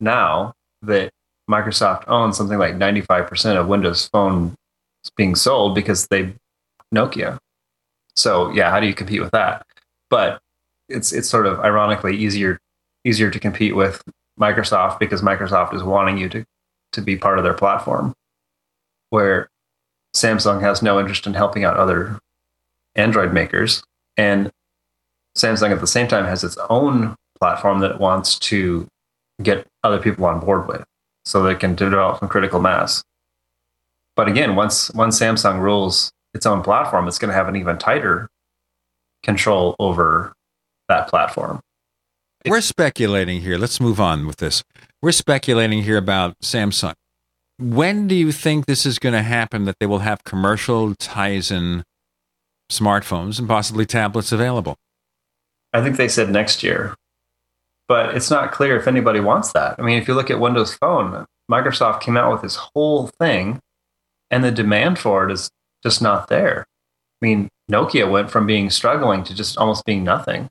now 0.00 0.54
that 0.82 1.10
Microsoft 1.50 2.04
owns 2.08 2.36
something 2.36 2.58
like 2.58 2.74
95% 2.76 3.56
of 3.56 3.68
Windows 3.68 4.08
Phone 4.08 4.54
being 5.16 5.34
sold 5.34 5.74
because 5.74 6.06
they 6.06 6.34
Nokia. 6.94 7.38
So 8.16 8.50
yeah, 8.50 8.70
how 8.70 8.80
do 8.80 8.86
you 8.86 8.94
compete 8.94 9.20
with 9.20 9.30
that? 9.32 9.66
But 10.08 10.40
it's 10.88 11.12
it's 11.12 11.28
sort 11.28 11.46
of 11.46 11.60
ironically 11.60 12.16
easier 12.16 12.58
easier 13.04 13.30
to 13.30 13.38
compete 13.38 13.76
with 13.76 14.02
Microsoft 14.40 14.98
because 14.98 15.22
Microsoft 15.22 15.74
is 15.74 15.82
wanting 15.82 16.18
you 16.18 16.28
to 16.30 16.44
to 16.92 17.00
be 17.00 17.16
part 17.16 17.38
of 17.38 17.44
their 17.44 17.54
platform, 17.54 18.14
where 19.10 19.48
Samsung 20.14 20.60
has 20.60 20.82
no 20.82 20.98
interest 20.98 21.26
in 21.26 21.34
helping 21.34 21.64
out 21.64 21.76
other 21.76 22.18
Android 22.96 23.32
makers, 23.32 23.82
and 24.16 24.50
Samsung 25.38 25.70
at 25.70 25.80
the 25.80 25.86
same 25.86 26.08
time 26.08 26.24
has 26.24 26.42
its 26.42 26.58
own 26.68 27.14
platform 27.38 27.78
that 27.80 27.92
it 27.92 28.00
wants 28.00 28.38
to 28.40 28.88
get 29.42 29.66
other 29.84 29.98
people 29.98 30.24
on 30.24 30.40
board 30.40 30.66
with, 30.66 30.84
so 31.24 31.42
they 31.42 31.54
can 31.54 31.74
develop 31.74 32.18
some 32.18 32.28
critical 32.28 32.60
mass. 32.60 33.04
But 34.16 34.28
again, 34.28 34.56
once 34.56 34.90
once 34.92 35.20
Samsung 35.20 35.60
rules 35.60 36.10
its 36.34 36.46
own 36.46 36.62
platform, 36.62 37.06
it's 37.06 37.18
going 37.18 37.30
to 37.30 37.34
have 37.34 37.48
an 37.48 37.56
even 37.56 37.78
tighter 37.78 38.28
control 39.22 39.76
over 39.78 40.32
that 40.88 41.08
platform. 41.08 41.60
We're 42.46 42.62
speculating 42.62 43.42
here. 43.42 43.58
Let's 43.58 43.80
move 43.80 44.00
on 44.00 44.26
with 44.26 44.38
this. 44.38 44.64
We're 45.02 45.12
speculating 45.12 45.82
here 45.82 45.98
about 45.98 46.38
Samsung. 46.40 46.94
When 47.58 48.08
do 48.08 48.14
you 48.14 48.32
think 48.32 48.64
this 48.64 48.86
is 48.86 48.98
going 48.98 49.12
to 49.12 49.22
happen 49.22 49.66
that 49.66 49.76
they 49.78 49.86
will 49.86 49.98
have 49.98 50.24
commercial 50.24 50.94
Tizen 50.94 51.82
smartphones 52.70 53.38
and 53.38 53.46
possibly 53.46 53.84
tablets 53.84 54.32
available? 54.32 54.76
I 55.74 55.82
think 55.82 55.96
they 55.96 56.08
said 56.08 56.30
next 56.30 56.62
year. 56.62 56.94
But 57.88 58.16
it's 58.16 58.30
not 58.30 58.52
clear 58.52 58.76
if 58.76 58.86
anybody 58.86 59.20
wants 59.20 59.52
that. 59.52 59.74
I 59.78 59.82
mean, 59.82 59.98
if 59.98 60.08
you 60.08 60.14
look 60.14 60.30
at 60.30 60.40
Windows 60.40 60.74
Phone, 60.74 61.26
Microsoft 61.50 62.00
came 62.00 62.16
out 62.16 62.32
with 62.32 62.40
this 62.40 62.56
whole 62.56 63.08
thing 63.08 63.60
and 64.30 64.42
the 64.42 64.52
demand 64.52 64.98
for 64.98 65.28
it 65.28 65.32
is 65.32 65.50
just 65.82 66.00
not 66.00 66.28
there. 66.28 66.66
I 67.20 67.26
mean, 67.26 67.48
Nokia 67.70 68.10
went 68.10 68.30
from 68.30 68.46
being 68.46 68.70
struggling 68.70 69.24
to 69.24 69.34
just 69.34 69.58
almost 69.58 69.84
being 69.84 70.04
nothing 70.04 70.48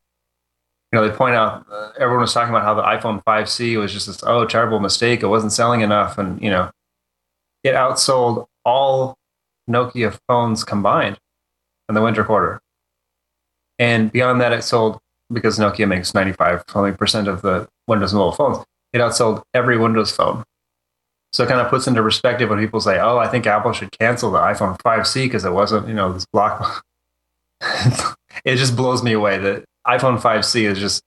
you 0.92 1.00
know, 1.00 1.08
they 1.08 1.16
point 1.16 1.36
out 1.36 1.66
uh, 1.72 1.92
everyone 2.00 2.22
was 2.22 2.34
talking 2.34 2.50
about 2.50 2.64
how 2.64 2.74
the 2.74 2.82
iPhone 2.82 3.24
5C 3.24 3.80
was 3.80 3.94
just 3.94 4.08
this 4.08 4.24
oh 4.24 4.46
terrible 4.46 4.80
mistake. 4.80 5.22
It 5.22 5.28
wasn't 5.28 5.54
selling 5.54 5.82
enough, 5.82 6.18
and 6.18 6.42
you 6.42 6.50
know, 6.50 6.72
it 7.64 7.76
outsold 7.76 8.48
all 8.66 9.16
Nokia 9.70 10.18
phones 10.28 10.64
combined 10.64 11.20
in 11.88 11.96
the 11.96 12.02
winter 12.02 12.24
quarter. 12.24 12.60
And 13.78 14.12
beyond 14.12 14.42
that, 14.42 14.52
it 14.52 14.64
sold 14.64 15.00
because 15.32 15.60
Nokia 15.60 15.88
makes 15.88 16.14
95 16.14 16.66
percent 16.98 17.28
of 17.28 17.44
the 17.44 17.68
Windows 17.88 18.14
mobile 18.14 18.32
phones. 18.32 18.66
It 18.92 18.98
outsold 18.98 19.44
every 19.54 19.78
Windows 19.78 20.12
phone. 20.12 20.44
So 21.32 21.44
it 21.44 21.48
kind 21.48 21.62
of 21.62 21.70
puts 21.70 21.86
into 21.86 22.02
perspective 22.02 22.50
when 22.50 22.58
people 22.58 22.82
say, 22.82 23.00
"Oh, 23.00 23.20
I 23.20 23.28
think 23.28 23.46
Apple 23.46 23.74
should 23.74 23.92
cancel 23.92 24.32
the 24.32 24.40
iPhone 24.40 24.80
5C 24.82 25.26
because 25.26 25.46
it 25.46 25.52
wasn't, 25.52 25.88
you 25.88 25.94
know, 25.94 26.12
this 26.12 26.26
block." 26.26 26.84
it 28.44 28.56
just 28.56 28.76
blows 28.76 29.04
me 29.04 29.14
away 29.14 29.38
that 29.38 29.66
iPhone 29.88 30.20
5C 30.20 30.64
is 30.64 30.80
just 30.80 31.04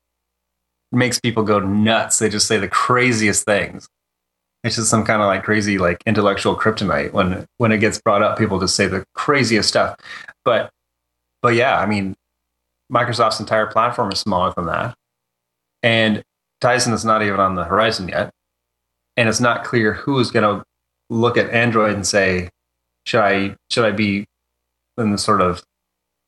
makes 0.93 1.19
people 1.19 1.43
go 1.43 1.59
nuts. 1.59 2.19
They 2.19 2.29
just 2.29 2.47
say 2.47 2.59
the 2.59 2.69
craziest 2.69 3.45
things. 3.45 3.89
It's 4.63 4.77
just 4.77 4.91
some 4.91 5.05
kind 5.05 5.21
of 5.21 5.27
like 5.27 5.43
crazy 5.43 5.79
like 5.79 6.03
intellectual 6.07 6.57
kryptonite 6.57 7.13
when 7.13 7.47
when 7.59 7.73
it 7.73 7.79
gets 7.79 8.01
brought 8.01 8.23
up. 8.23 8.39
People 8.39 8.61
just 8.61 8.77
say 8.77 8.87
the 8.87 9.05
craziest 9.15 9.69
stuff. 9.69 9.97
But 10.45 10.71
but 11.41 11.55
yeah, 11.55 11.79
I 11.81 11.87
mean, 11.87 12.15
Microsoft's 12.93 13.41
entire 13.41 13.67
platform 13.67 14.13
is 14.13 14.21
smaller 14.21 14.53
than 14.55 14.67
that, 14.67 14.95
and 15.83 16.23
Tizen 16.63 16.93
is 16.93 17.05
not 17.05 17.23
even 17.23 17.41
on 17.41 17.57
the 17.57 17.65
horizon 17.65 18.09
yet, 18.09 18.31
and 19.17 19.29
it's 19.29 19.41
not 19.41 19.65
clear 19.65 19.95
who 19.95 20.19
is 20.21 20.31
going 20.31 20.45
to 20.45 20.65
look 21.11 21.37
at 21.37 21.51
Android 21.51 21.95
and 21.95 22.07
say, 22.07 22.49
should 23.05 23.21
I 23.21 23.57
should 23.71 23.85
I 23.85 23.91
be 23.91 24.27
in 24.97 25.11
the 25.11 25.19
sort 25.19 25.41
of 25.41 25.65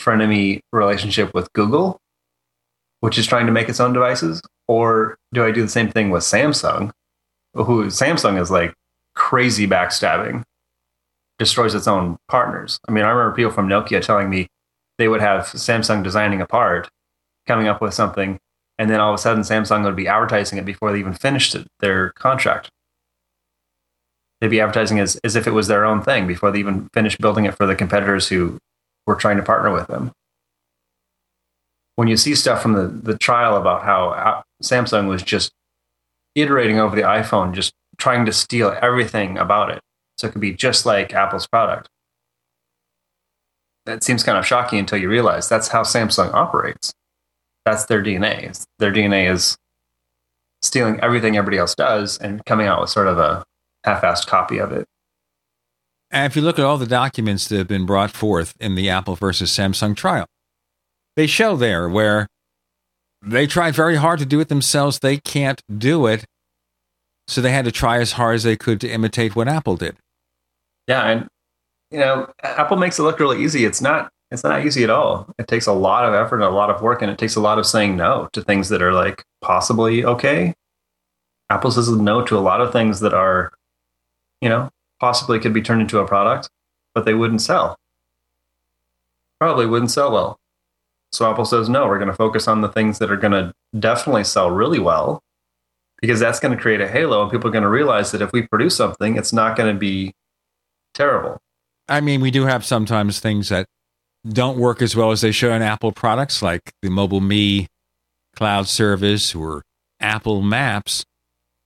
frenemy 0.00 0.58
relationship 0.73 1.32
with 1.34 1.52
Google 1.52 2.00
which 3.05 3.18
is 3.18 3.26
trying 3.26 3.44
to 3.44 3.52
make 3.52 3.68
its 3.68 3.81
own 3.81 3.92
devices, 3.92 4.41
or 4.66 5.18
do 5.34 5.44
I 5.44 5.50
do 5.50 5.60
the 5.60 5.68
same 5.68 5.91
thing 5.91 6.08
with 6.08 6.23
Samsung, 6.23 6.91
who 7.52 7.89
Samsung 7.89 8.41
is 8.41 8.50
like 8.50 8.73
crazy 9.15 9.66
backstabbing, 9.66 10.42
destroys 11.39 11.74
its 11.74 11.86
own 11.86 12.16
partners. 12.31 12.81
I 12.89 12.92
mean, 12.92 13.05
I 13.05 13.10
remember 13.10 13.36
people 13.36 13.52
from 13.52 13.68
Nokia 13.68 14.00
telling 14.00 14.31
me 14.31 14.47
they 14.97 15.08
would 15.08 15.20
have 15.20 15.44
Samsung 15.49 16.02
designing 16.02 16.41
a 16.41 16.47
part, 16.47 16.89
coming 17.47 17.68
up 17.68 17.83
with 17.83 17.92
something, 17.92 18.39
and 18.78 18.89
then 18.89 19.00
all 19.00 19.12
of 19.12 19.16
a 19.16 19.23
sudden 19.23 19.42
Samsung 19.42 19.84
would 19.84 19.97
be 19.97 20.08
advertising 20.08 20.58
it 20.58 20.65
before 20.65 20.91
they 20.91 20.99
even 20.99 21.12
finished 21.12 21.55
it, 21.55 21.66
their 21.81 22.08
contract. 22.12 22.70
They'd 24.41 24.49
be 24.49 24.62
advertising 24.62 24.99
as, 24.99 25.16
as 25.16 25.36
if 25.36 25.47
it 25.47 25.52
was 25.52 25.68
their 25.68 25.84
own 25.84 26.00
thing 26.00 26.26
before 26.26 26.50
they 26.50 26.58
even 26.60 26.89
finished 26.94 27.20
building 27.20 27.44
it 27.44 27.55
for 27.55 27.66
the 27.66 27.76
competitors 27.76 28.28
who 28.28 28.57
were 29.07 29.15
trying 29.15 29.36
to 29.36 29.42
partner 29.42 29.70
with 29.70 29.89
them 29.89 30.10
when 31.97 32.08
you 32.08 32.16
see 32.16 32.34
stuff 32.34 32.60
from 32.60 32.73
the, 32.73 32.86
the 32.89 33.16
trial 33.18 33.56
about 33.56 33.82
how 33.82 34.42
Samsung 34.62 35.08
was 35.08 35.23
just 35.23 35.52
iterating 36.34 36.78
over 36.78 36.97
the 36.97 37.02
iPhone, 37.02 37.52
just 37.52 37.73
trying 37.98 38.26
to 38.26 38.32
steal 38.32 38.76
everything 38.82 39.39
about 39.39 39.70
it. 39.70 39.81
So 40.18 40.26
it 40.26 40.32
could 40.32 40.40
be 40.40 40.52
just 40.52 40.86
like 40.86 41.12
Apple's 41.12 41.47
product. 41.47 41.89
That 43.86 44.02
seems 44.02 44.23
kind 44.23 44.39
of 44.39 44.47
shocking 44.47 44.78
until 44.78 44.98
you 44.98 45.08
realize 45.08 45.48
that's 45.48 45.68
how 45.68 45.82
Samsung 45.82 46.32
operates. 46.32 46.92
That's 47.64 47.84
their 47.86 48.02
DNA. 48.02 48.64
Their 48.78 48.92
DNA 48.92 49.31
is 49.31 49.56
stealing 50.62 50.98
everything 51.00 51.36
everybody 51.36 51.58
else 51.58 51.74
does 51.74 52.18
and 52.18 52.44
coming 52.47 52.66
out 52.66 52.81
with 52.81 52.90
sort 52.90 53.06
of 53.06 53.18
a 53.18 53.44
half 53.84 54.02
assed 54.02 54.26
copy 54.26 54.58
of 54.58 54.73
it. 54.73 54.86
And 56.10 56.26
if 56.26 56.36
you 56.36 56.42
look 56.42 56.58
at 56.58 56.64
all 56.64 56.78
the 56.78 56.86
documents 56.86 57.48
that 57.48 57.58
have 57.58 57.68
been 57.68 57.86
brought 57.86 58.10
forth 58.10 58.55
in 58.60 58.74
the 58.74 58.89
Apple 58.89 59.16
versus 59.16 59.50
Samsung 59.50 59.97
trial, 59.97 60.26
they 61.16 61.26
show 61.26 61.56
there 61.56 61.88
where 61.88 62.28
they 63.22 63.46
tried 63.46 63.74
very 63.74 63.96
hard 63.96 64.18
to 64.18 64.26
do 64.26 64.40
it 64.40 64.48
themselves. 64.48 64.98
They 64.98 65.18
can't 65.18 65.62
do 65.78 66.06
it. 66.06 66.24
So 67.26 67.40
they 67.40 67.52
had 67.52 67.64
to 67.64 67.72
try 67.72 67.98
as 67.98 68.12
hard 68.12 68.34
as 68.34 68.42
they 68.42 68.56
could 68.56 68.80
to 68.82 68.90
imitate 68.90 69.34
what 69.34 69.48
Apple 69.48 69.76
did. 69.76 69.96
Yeah. 70.86 71.08
And, 71.08 71.28
you 71.90 71.98
know, 71.98 72.30
Apple 72.42 72.76
makes 72.76 72.98
it 72.98 73.02
look 73.02 73.18
really 73.18 73.42
easy. 73.42 73.64
It's 73.64 73.80
not. 73.80 74.10
It's 74.30 74.42
not 74.42 74.66
easy 74.66 74.82
at 74.82 74.90
all. 74.90 75.32
It 75.38 75.46
takes 75.46 75.66
a 75.66 75.72
lot 75.72 76.04
of 76.04 76.12
effort 76.12 76.36
and 76.36 76.44
a 76.44 76.50
lot 76.50 76.68
of 76.68 76.82
work, 76.82 77.02
and 77.02 77.10
it 77.10 77.18
takes 77.18 77.36
a 77.36 77.40
lot 77.40 77.58
of 77.58 77.66
saying 77.66 77.96
no 77.96 78.28
to 78.32 78.42
things 78.42 78.68
that 78.70 78.82
are 78.82 78.92
like 78.92 79.24
possibly 79.40 80.04
okay. 80.04 80.54
Apple 81.50 81.70
says 81.70 81.88
no 81.90 82.20
to 82.22 82.36
a 82.36 82.40
lot 82.40 82.60
of 82.60 82.72
things 82.72 82.98
that 83.00 83.14
are, 83.14 83.52
you 84.40 84.48
know, 84.48 84.70
possibly 84.98 85.38
could 85.38 85.52
be 85.52 85.62
turned 85.62 85.82
into 85.82 86.00
a 86.00 86.06
product, 86.06 86.48
but 86.94 87.04
they 87.04 87.14
wouldn't 87.14 87.42
sell. 87.42 87.78
Probably 89.38 89.66
wouldn't 89.66 89.92
sell 89.92 90.10
well. 90.10 90.40
So 91.14 91.30
Apple 91.30 91.44
says, 91.44 91.68
no, 91.68 91.86
we're 91.86 91.98
going 91.98 92.08
to 92.10 92.16
focus 92.16 92.48
on 92.48 92.60
the 92.60 92.68
things 92.68 92.98
that 92.98 93.08
are 93.08 93.16
going 93.16 93.32
to 93.32 93.54
definitely 93.78 94.24
sell 94.24 94.50
really 94.50 94.80
well 94.80 95.22
because 96.00 96.18
that's 96.18 96.40
going 96.40 96.56
to 96.56 96.60
create 96.60 96.80
a 96.80 96.88
halo 96.88 97.22
and 97.22 97.30
people 97.30 97.48
are 97.48 97.52
going 97.52 97.62
to 97.62 97.68
realize 97.68 98.10
that 98.10 98.20
if 98.20 98.32
we 98.32 98.42
produce 98.42 98.76
something, 98.76 99.16
it's 99.16 99.32
not 99.32 99.56
going 99.56 99.72
to 99.72 99.78
be 99.78 100.12
terrible. 100.92 101.38
I 101.88 102.00
mean, 102.00 102.20
we 102.20 102.32
do 102.32 102.46
have 102.46 102.64
sometimes 102.64 103.20
things 103.20 103.48
that 103.50 103.66
don't 104.28 104.58
work 104.58 104.82
as 104.82 104.96
well 104.96 105.12
as 105.12 105.20
they 105.20 105.30
should 105.30 105.52
on 105.52 105.62
Apple 105.62 105.92
products, 105.92 106.42
like 106.42 106.72
the 106.82 106.90
Mobile 106.90 107.20
Me 107.20 107.68
cloud 108.34 108.66
service 108.66 109.36
or 109.36 109.62
Apple 110.00 110.42
Maps. 110.42 111.04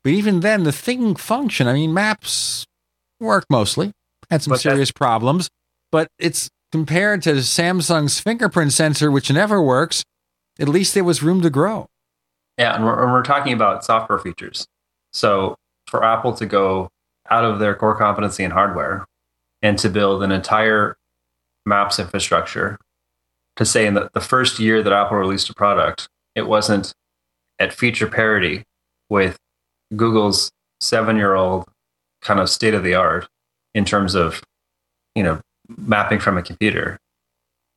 But 0.04 0.10
even 0.10 0.40
then, 0.40 0.64
the 0.64 0.72
thing 0.72 1.14
function, 1.14 1.66
I 1.66 1.72
mean, 1.72 1.94
maps 1.94 2.66
work 3.18 3.46
mostly, 3.48 3.92
had 4.30 4.42
some 4.42 4.52
but 4.52 4.60
serious 4.60 4.90
problems, 4.90 5.48
but 5.90 6.08
it's 6.18 6.50
compared 6.72 7.22
to 7.22 7.34
Samsung's 7.34 8.20
fingerprint 8.20 8.72
sensor, 8.72 9.10
which 9.10 9.30
never 9.30 9.62
works, 9.62 10.04
at 10.58 10.68
least 10.68 10.94
there 10.94 11.04
was 11.04 11.22
room 11.22 11.40
to 11.42 11.50
grow. 11.50 11.88
Yeah, 12.58 12.74
and 12.74 12.84
we're, 12.84 13.02
and 13.02 13.12
we're 13.12 13.22
talking 13.22 13.52
about 13.52 13.84
software 13.84 14.18
features. 14.18 14.66
So 15.12 15.56
for 15.86 16.04
Apple 16.04 16.34
to 16.34 16.46
go 16.46 16.90
out 17.30 17.44
of 17.44 17.58
their 17.58 17.74
core 17.74 17.96
competency 17.96 18.44
in 18.44 18.50
hardware 18.50 19.06
and 19.62 19.78
to 19.78 19.88
build 19.88 20.22
an 20.22 20.32
entire 20.32 20.96
maps 21.64 21.98
infrastructure 21.98 22.78
to 23.56 23.64
say 23.64 23.86
in 23.86 23.94
the, 23.94 24.10
the 24.14 24.20
first 24.20 24.58
year 24.58 24.82
that 24.82 24.92
Apple 24.92 25.16
released 25.16 25.50
a 25.50 25.54
product, 25.54 26.08
it 26.34 26.46
wasn't 26.46 26.92
at 27.58 27.72
feature 27.72 28.06
parity 28.06 28.64
with 29.08 29.36
Google's 29.96 30.50
seven 30.80 31.16
year 31.16 31.34
old 31.34 31.66
kind 32.22 32.40
of 32.40 32.48
state 32.48 32.74
of 32.74 32.84
the 32.84 32.94
art 32.94 33.28
in 33.74 33.84
terms 33.84 34.14
of, 34.14 34.42
you 35.14 35.22
know, 35.22 35.40
mapping 35.76 36.18
from 36.18 36.38
a 36.38 36.42
computer. 36.42 36.98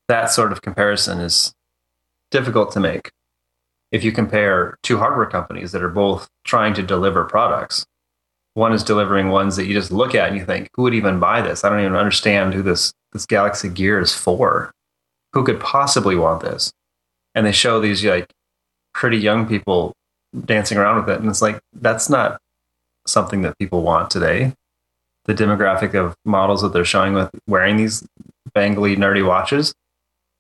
That 0.08 0.32
sort 0.32 0.52
of 0.52 0.62
comparison 0.62 1.20
is 1.20 1.54
difficult 2.32 2.72
to 2.74 2.80
make 2.80 3.12
if 3.92 4.04
you 4.04 4.12
compare 4.12 4.78
two 4.84 4.98
hardware 4.98 5.26
companies 5.26 5.72
that 5.74 5.84
are 5.84 5.90
both 5.90 6.30
trying 6.44 6.74
to 6.76 6.84
deliver 6.84 7.26
products. 7.26 7.86
One 8.54 8.74
is 8.74 8.84
delivering 8.84 9.30
ones 9.30 9.56
that 9.56 9.66
you 9.66 9.74
just 9.74 9.92
look 9.92 10.16
at 10.16 10.30
and 10.30 10.38
you 10.38 10.46
think, 10.46 10.70
who 10.76 10.84
would 10.84 10.94
even 10.94 11.20
buy 11.20 11.42
this? 11.42 11.64
I 11.64 11.70
don't 11.70 11.80
even 11.80 11.96
understand 11.96 12.54
who 12.54 12.62
this, 12.62 12.94
this 13.14 13.26
Galaxy 13.26 13.70
Gear 13.70 14.00
is 14.00 14.14
for. 14.14 14.72
Who 15.34 15.44
could 15.44 15.60
possibly 15.60 16.16
want 16.16 16.42
this? 16.42 16.72
And 17.34 17.46
they 17.46 17.54
show 17.54 17.80
these 17.80 18.04
like 18.04 18.30
pretty 18.94 19.18
young 19.18 19.48
people 19.48 19.94
dancing 20.46 20.78
around 20.78 20.98
with 20.98 21.10
it. 21.10 21.22
And 21.22 21.30
it's 21.30 21.42
like, 21.42 21.60
that's 21.74 22.10
not 22.10 22.40
something 23.08 23.42
that 23.42 23.58
people 23.58 23.84
want 23.84 24.10
today. 24.10 24.54
The 25.32 25.46
demographic 25.46 25.96
of 25.96 26.14
models 26.26 26.62
that 26.62 26.74
they're 26.74 26.84
showing 26.84 27.14
with 27.14 27.30
wearing 27.48 27.78
these 27.78 28.06
bangly, 28.54 28.98
nerdy 28.98 29.26
watches, 29.26 29.74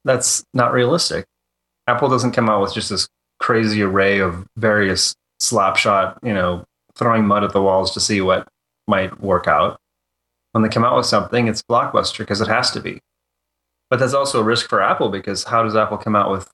that's 0.03 0.43
not 0.53 0.73
realistic. 0.73 1.25
Apple 1.87 2.09
doesn't 2.09 2.33
come 2.33 2.49
out 2.49 2.61
with 2.61 2.73
just 2.73 2.89
this 2.89 3.07
crazy 3.39 3.81
array 3.83 4.19
of 4.19 4.45
various 4.57 5.15
slapshot, 5.41 6.17
you 6.23 6.33
know, 6.33 6.65
throwing 6.95 7.25
mud 7.25 7.45
at 7.45 7.53
the 7.53 7.61
walls 7.61 7.93
to 7.93 8.01
see 8.01 8.19
what 8.19 8.49
might 8.85 9.21
work 9.21 9.47
out. 9.47 9.79
When 10.51 10.61
they 10.61 10.67
come 10.67 10.83
out 10.83 10.97
with 10.97 11.05
something, 11.05 11.47
it's 11.47 11.61
blockbuster 11.61 12.17
because 12.17 12.41
it 12.41 12.49
has 12.49 12.71
to 12.71 12.81
be. 12.81 12.99
But 13.89 13.99
that's 13.99 14.13
also 14.13 14.41
a 14.41 14.43
risk 14.43 14.67
for 14.67 14.81
Apple 14.81 15.07
because 15.07 15.45
how 15.45 15.63
does 15.63 15.75
Apple 15.75 15.99
come 15.99 16.17
out 16.17 16.29
with 16.29 16.51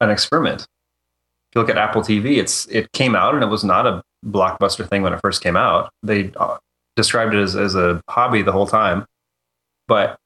an 0.00 0.08
experiment? 0.08 0.62
If 0.62 1.56
you 1.56 1.62
look 1.62 1.70
at 1.70 1.78
Apple 1.78 2.02
TV, 2.02 2.36
it's 2.36 2.66
it 2.66 2.92
came 2.92 3.16
out 3.16 3.34
and 3.34 3.42
it 3.42 3.48
was 3.48 3.64
not 3.64 3.88
a 3.88 4.04
blockbuster 4.24 4.88
thing 4.88 5.02
when 5.02 5.12
it 5.12 5.20
first 5.20 5.42
came 5.42 5.56
out. 5.56 5.90
They 6.04 6.30
uh, 6.36 6.58
described 7.00 7.34
it 7.34 7.42
as, 7.42 7.56
as 7.56 7.74
a 7.74 8.02
hobby 8.08 8.42
the 8.42 8.52
whole 8.52 8.66
time. 8.66 9.06
But 9.88 10.18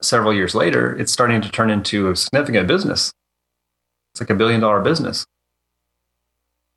several 0.00 0.32
years 0.32 0.54
later, 0.54 0.96
it's 0.96 1.12
starting 1.12 1.40
to 1.42 1.50
turn 1.50 1.70
into 1.70 2.08
a 2.10 2.16
significant 2.16 2.68
business. 2.68 3.12
It's 4.12 4.20
like 4.20 4.30
a 4.30 4.34
billion 4.34 4.60
dollar 4.60 4.80
business. 4.80 5.26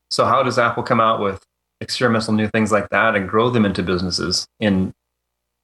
So, 0.10 0.26
how 0.26 0.44
does 0.44 0.58
Apple 0.58 0.84
come 0.84 1.00
out 1.00 1.20
with 1.20 1.44
experimental 1.82 2.34
new 2.34 2.48
things 2.48 2.72
like 2.72 2.90
that 2.90 3.16
and 3.16 3.30
grow 3.30 3.50
them 3.50 3.66
into 3.66 3.84
businesses 3.84 4.48
in 4.60 4.94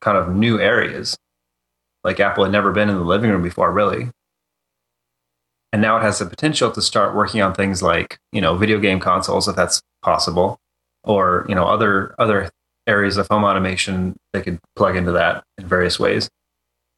kind 0.01 0.17
of 0.17 0.35
new 0.35 0.59
areas? 0.59 1.17
Like 2.03 2.19
Apple 2.19 2.43
had 2.43 2.51
never 2.51 2.71
been 2.71 2.89
in 2.89 2.95
the 2.95 3.03
living 3.03 3.29
room 3.29 3.43
before, 3.43 3.71
really. 3.71 4.09
And 5.73 5.81
now 5.81 5.97
it 5.97 6.01
has 6.01 6.19
the 6.19 6.25
potential 6.25 6.71
to 6.71 6.81
start 6.81 7.15
working 7.15 7.41
on 7.41 7.53
things 7.53 7.81
like, 7.81 8.17
you 8.33 8.41
know, 8.41 8.55
video 8.55 8.79
game 8.79 8.99
consoles, 8.99 9.47
if 9.47 9.55
that's 9.55 9.81
possible, 10.01 10.59
or, 11.03 11.45
you 11.47 11.55
know, 11.55 11.65
other 11.65 12.13
other 12.19 12.49
areas 12.91 13.17
of 13.17 13.27
home 13.29 13.43
automation 13.43 14.15
they 14.33 14.41
could 14.41 14.59
plug 14.75 14.95
into 14.95 15.13
that 15.13 15.43
in 15.57 15.65
various 15.65 15.99
ways. 15.99 16.29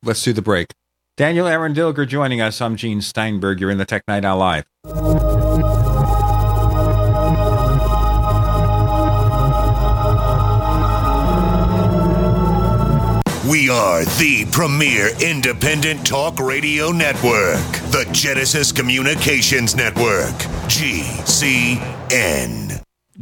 Let's 0.04 0.22
do 0.24 0.34
the 0.34 0.42
break. 0.42 0.74
Daniel 1.16 1.48
Eran 1.48 1.76
Dilger 1.76 2.08
joining 2.08 2.42
us. 2.42 2.60
I'm 2.60 2.76
Gene 2.76 3.00
Steinberg. 3.00 3.62
You're 3.62 3.70
in 3.70 3.78
the 3.78 3.86
Tech 3.86 4.04
Night 4.08 4.26
Owl 4.26 4.40
Live. 4.40 4.66
We 13.48 13.70
are 13.70 14.04
the 14.06 14.48
premier 14.52 15.10
independent 15.22 16.08
talk 16.08 16.40
radio 16.40 16.90
network, 16.92 17.62
the 17.92 18.10
Genesis 18.12 18.72
Communications 18.72 19.76
Network, 19.76 20.34
GCN. 20.68 22.63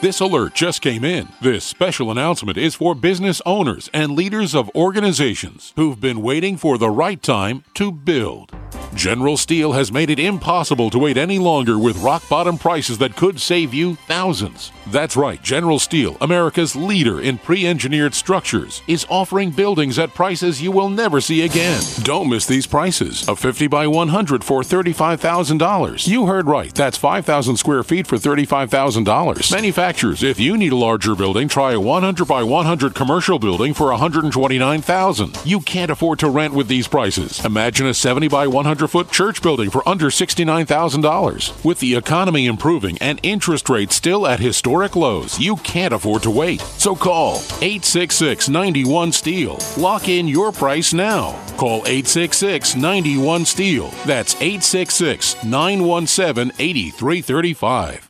This 0.00 0.20
alert 0.20 0.54
just 0.54 0.80
came 0.80 1.04
in. 1.04 1.28
This 1.42 1.62
special 1.62 2.10
announcement 2.10 2.56
is 2.56 2.74
for 2.74 2.94
business 2.94 3.42
owners 3.44 3.90
and 3.92 4.12
leaders 4.12 4.54
of 4.54 4.70
organizations 4.74 5.74
who've 5.76 6.00
been 6.00 6.22
waiting 6.22 6.56
for 6.56 6.78
the 6.78 6.88
right 6.88 7.22
time 7.22 7.64
to 7.74 7.92
build. 7.92 8.50
General 8.94 9.36
Steel 9.36 9.72
has 9.72 9.92
made 9.92 10.10
it 10.10 10.18
impossible 10.18 10.90
to 10.90 10.98
wait 10.98 11.16
any 11.16 11.38
longer 11.38 11.78
with 11.78 12.02
rock 12.02 12.28
bottom 12.28 12.58
prices 12.58 12.98
that 12.98 13.16
could 13.16 13.40
save 13.40 13.72
you 13.72 13.94
thousands. 13.94 14.72
That's 14.88 15.16
right, 15.16 15.40
General 15.40 15.78
Steel, 15.78 16.16
America's 16.20 16.74
leader 16.74 17.20
in 17.20 17.38
pre 17.38 17.66
engineered 17.66 18.14
structures, 18.14 18.82
is 18.88 19.06
offering 19.08 19.52
buildings 19.52 19.98
at 19.98 20.12
prices 20.12 20.60
you 20.60 20.72
will 20.72 20.88
never 20.88 21.20
see 21.20 21.42
again. 21.42 21.80
Don't 22.02 22.28
miss 22.28 22.46
these 22.46 22.66
prices. 22.66 23.26
A 23.28 23.36
50 23.36 23.68
by 23.68 23.86
100 23.86 24.42
for 24.42 24.62
$35,000. 24.62 26.08
You 26.08 26.26
heard 26.26 26.48
right, 26.48 26.74
that's 26.74 26.96
5,000 26.98 27.56
square 27.56 27.84
feet 27.84 28.08
for 28.08 28.16
$35,000. 28.16 29.52
Manufacturers, 29.52 30.24
if 30.24 30.40
you 30.40 30.56
need 30.56 30.72
a 30.72 30.76
larger 30.76 31.14
building, 31.14 31.46
try 31.46 31.72
a 31.72 31.80
100 31.80 32.24
by 32.26 32.42
100 32.42 32.94
commercial 32.94 33.38
building 33.38 33.72
for 33.72 33.90
129,000. 33.90 35.38
You 35.44 35.60
can't 35.60 35.90
afford 35.92 36.18
to 36.18 36.28
rent 36.28 36.54
with 36.54 36.66
these 36.66 36.88
prices. 36.88 37.44
Imagine 37.44 37.86
a 37.86 37.94
70 37.94 38.26
by 38.26 38.48
100 38.48 38.79
foot 38.88 39.10
church 39.10 39.42
building 39.42 39.70
for 39.70 39.86
under 39.88 40.06
$69,000. 40.06 41.64
With 41.64 41.80
the 41.80 41.94
economy 41.94 42.46
improving 42.46 42.98
and 42.98 43.20
interest 43.22 43.68
rates 43.68 43.96
still 43.96 44.26
at 44.26 44.40
historic 44.40 44.96
lows, 44.96 45.38
you 45.38 45.56
can't 45.56 45.94
afford 45.94 46.22
to 46.24 46.30
wait. 46.30 46.60
So 46.60 46.94
call 46.94 47.36
866 47.60 48.48
91 48.48 49.12
Steel. 49.12 49.58
Lock 49.76 50.08
in 50.08 50.28
your 50.28 50.52
price 50.52 50.92
now. 50.92 51.32
Call 51.56 51.78
866 51.86 52.76
91 52.76 53.44
Steel. 53.44 53.88
That's 54.06 54.34
866 54.36 55.44
917 55.44 56.52
8335. 56.58 58.09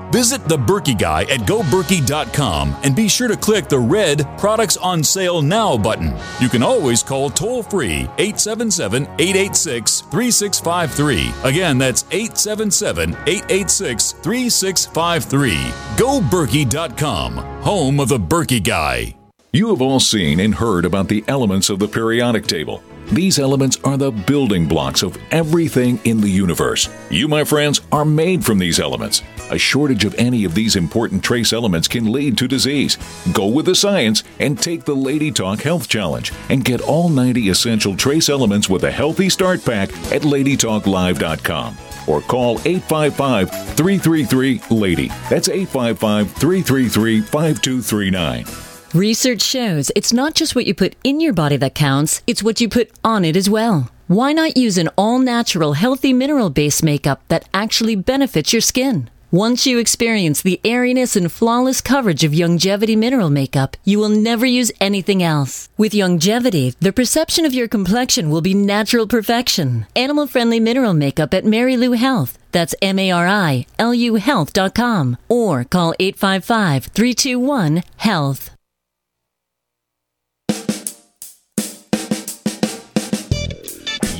Visit 0.11 0.43
the 0.45 0.57
Berkey 0.57 0.97
Guy 0.97 1.21
at 1.23 1.41
goberkey.com 1.41 2.75
and 2.83 2.95
be 2.95 3.07
sure 3.07 3.29
to 3.29 3.37
click 3.37 3.69
the 3.69 3.79
red 3.79 4.27
Products 4.37 4.75
on 4.77 5.03
Sale 5.03 5.41
Now 5.41 5.77
button. 5.77 6.13
You 6.39 6.49
can 6.49 6.61
always 6.61 7.01
call 7.01 7.29
toll 7.29 7.63
free 7.63 8.09
877 8.17 9.03
886 9.03 10.01
3653. 10.01 11.33
Again, 11.49 11.77
that's 11.77 12.03
877 12.11 13.11
886 13.25 14.11
3653. 14.11 15.55
GoBerkey.com, 15.95 17.37
home 17.63 17.99
of 17.99 18.09
the 18.09 18.19
Berkey 18.19 18.61
Guy. 18.61 19.15
You 19.53 19.69
have 19.69 19.81
all 19.81 19.99
seen 19.99 20.39
and 20.39 20.55
heard 20.55 20.85
about 20.85 21.07
the 21.07 21.23
elements 21.27 21.69
of 21.69 21.79
the 21.79 21.87
periodic 21.87 22.47
table. 22.47 22.83
These 23.11 23.39
elements 23.39 23.77
are 23.83 23.97
the 23.97 24.11
building 24.11 24.65
blocks 24.65 25.03
of 25.03 25.17
everything 25.31 25.99
in 26.05 26.21
the 26.21 26.29
universe. 26.29 26.87
You, 27.09 27.27
my 27.27 27.43
friends, 27.43 27.81
are 27.91 28.05
made 28.05 28.45
from 28.45 28.57
these 28.57 28.79
elements. 28.79 29.21
A 29.49 29.57
shortage 29.57 30.05
of 30.05 30.15
any 30.15 30.45
of 30.45 30.55
these 30.55 30.77
important 30.77 31.21
trace 31.21 31.51
elements 31.51 31.89
can 31.89 32.09
lead 32.09 32.37
to 32.37 32.47
disease. 32.47 32.97
Go 33.33 33.47
with 33.47 33.65
the 33.65 33.75
science 33.75 34.23
and 34.39 34.57
take 34.57 34.85
the 34.85 34.95
Lady 34.95 35.29
Talk 35.29 35.59
Health 35.59 35.89
Challenge 35.89 36.31
and 36.47 36.63
get 36.63 36.79
all 36.79 37.09
90 37.09 37.49
essential 37.49 37.97
trace 37.97 38.29
elements 38.29 38.69
with 38.69 38.85
a 38.85 38.91
healthy 38.91 39.27
start 39.27 39.65
pack 39.65 39.89
at 40.13 40.21
ladytalklive.com 40.21 41.77
or 42.07 42.21
call 42.21 42.59
855 42.63 43.49
333 43.75 44.61
LADY. 44.69 45.07
That's 45.29 45.49
855 45.49 46.31
333 46.31 47.19
5239. 47.19 48.70
Research 48.93 49.41
shows 49.41 49.89
it's 49.95 50.11
not 50.11 50.35
just 50.35 50.53
what 50.53 50.65
you 50.65 50.73
put 50.73 50.97
in 51.05 51.21
your 51.21 51.31
body 51.31 51.55
that 51.55 51.73
counts, 51.73 52.21
it's 52.27 52.43
what 52.43 52.59
you 52.59 52.67
put 52.67 52.91
on 53.05 53.23
it 53.23 53.37
as 53.37 53.49
well. 53.49 53.89
Why 54.07 54.33
not 54.33 54.57
use 54.57 54.77
an 54.77 54.89
all 54.97 55.17
natural, 55.17 55.73
healthy 55.73 56.11
mineral 56.11 56.49
based 56.49 56.83
makeup 56.83 57.21
that 57.29 57.47
actually 57.53 57.95
benefits 57.95 58.51
your 58.51 58.61
skin? 58.61 59.09
Once 59.31 59.65
you 59.65 59.77
experience 59.77 60.41
the 60.41 60.59
airiness 60.65 61.15
and 61.15 61.31
flawless 61.31 61.79
coverage 61.79 62.25
of 62.25 62.33
Youngevity 62.33 62.97
mineral 62.97 63.29
makeup, 63.29 63.77
you 63.85 63.97
will 63.97 64.09
never 64.09 64.45
use 64.45 64.73
anything 64.81 65.23
else. 65.23 65.69
With 65.77 65.93
Youngevity, 65.93 66.75
the 66.81 66.91
perception 66.91 67.45
of 67.45 67.53
your 67.53 67.69
complexion 67.69 68.29
will 68.29 68.41
be 68.41 68.53
natural 68.53 69.07
perfection. 69.07 69.85
Animal 69.95 70.27
friendly 70.27 70.59
mineral 70.59 70.93
makeup 70.93 71.33
at 71.33 71.45
Marilu 71.45 71.95
Health. 71.95 72.37
That's 72.51 72.75
M 72.81 72.99
A 72.99 73.09
R 73.09 73.25
I 73.25 73.65
L 73.79 73.93
U 73.93 74.15
Health.com 74.15 75.15
or 75.29 75.63
call 75.63 75.93
855 75.97 76.87
321 76.87 77.83
HEALTH. 77.99 78.50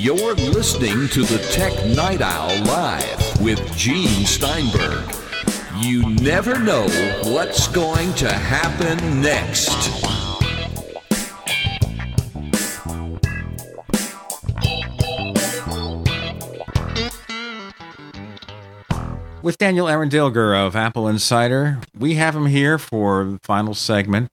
You're 0.04 0.34
listening 0.34 1.08
to 1.10 1.22
the 1.22 1.38
Tech 1.52 1.72
Night 1.96 2.22
Owl 2.22 2.64
Live 2.64 3.40
with 3.40 3.78
Gene 3.78 4.26
Steinberg. 4.26 5.08
You 5.78 6.10
never 6.16 6.58
know 6.58 6.88
what's 7.26 7.68
going 7.68 8.12
to 8.16 8.34
happen 8.34 9.22
next. 9.22 9.70
With 19.44 19.60
Daniel 19.60 19.88
Eran 19.88 20.10
Dilger 20.10 20.60
of 20.66 20.76
Apple 20.76 21.08
Insider, 21.08 21.80
we 21.96 22.16
have 22.16 22.36
him 22.36 22.48
here 22.48 22.80
for 22.80 23.24
the 23.26 23.40
final 23.44 23.76
segment, 23.76 24.32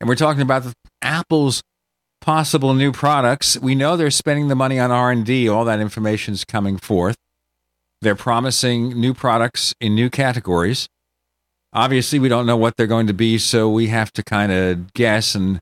and 0.00 0.08
we're 0.08 0.14
talking 0.14 0.40
about 0.40 0.64
Apple's 1.02 1.62
possible 2.22 2.72
new 2.72 2.92
products. 2.92 3.58
We 3.58 3.74
know 3.74 3.96
they're 3.96 4.10
spending 4.10 4.48
the 4.48 4.54
money 4.54 4.78
on 4.78 4.90
R&D. 4.90 5.48
All 5.48 5.66
that 5.66 5.80
information 5.80 6.32
is 6.32 6.44
coming 6.44 6.78
forth. 6.78 7.16
They're 8.00 8.16
promising 8.16 8.98
new 8.98 9.12
products 9.12 9.74
in 9.80 9.94
new 9.94 10.08
categories. 10.08 10.88
Obviously, 11.74 12.18
we 12.18 12.28
don't 12.28 12.46
know 12.46 12.56
what 12.56 12.76
they're 12.76 12.86
going 12.86 13.06
to 13.08 13.14
be, 13.14 13.38
so 13.38 13.68
we 13.68 13.88
have 13.88 14.12
to 14.12 14.22
kind 14.22 14.52
of 14.52 14.94
guess. 14.94 15.34
And 15.34 15.60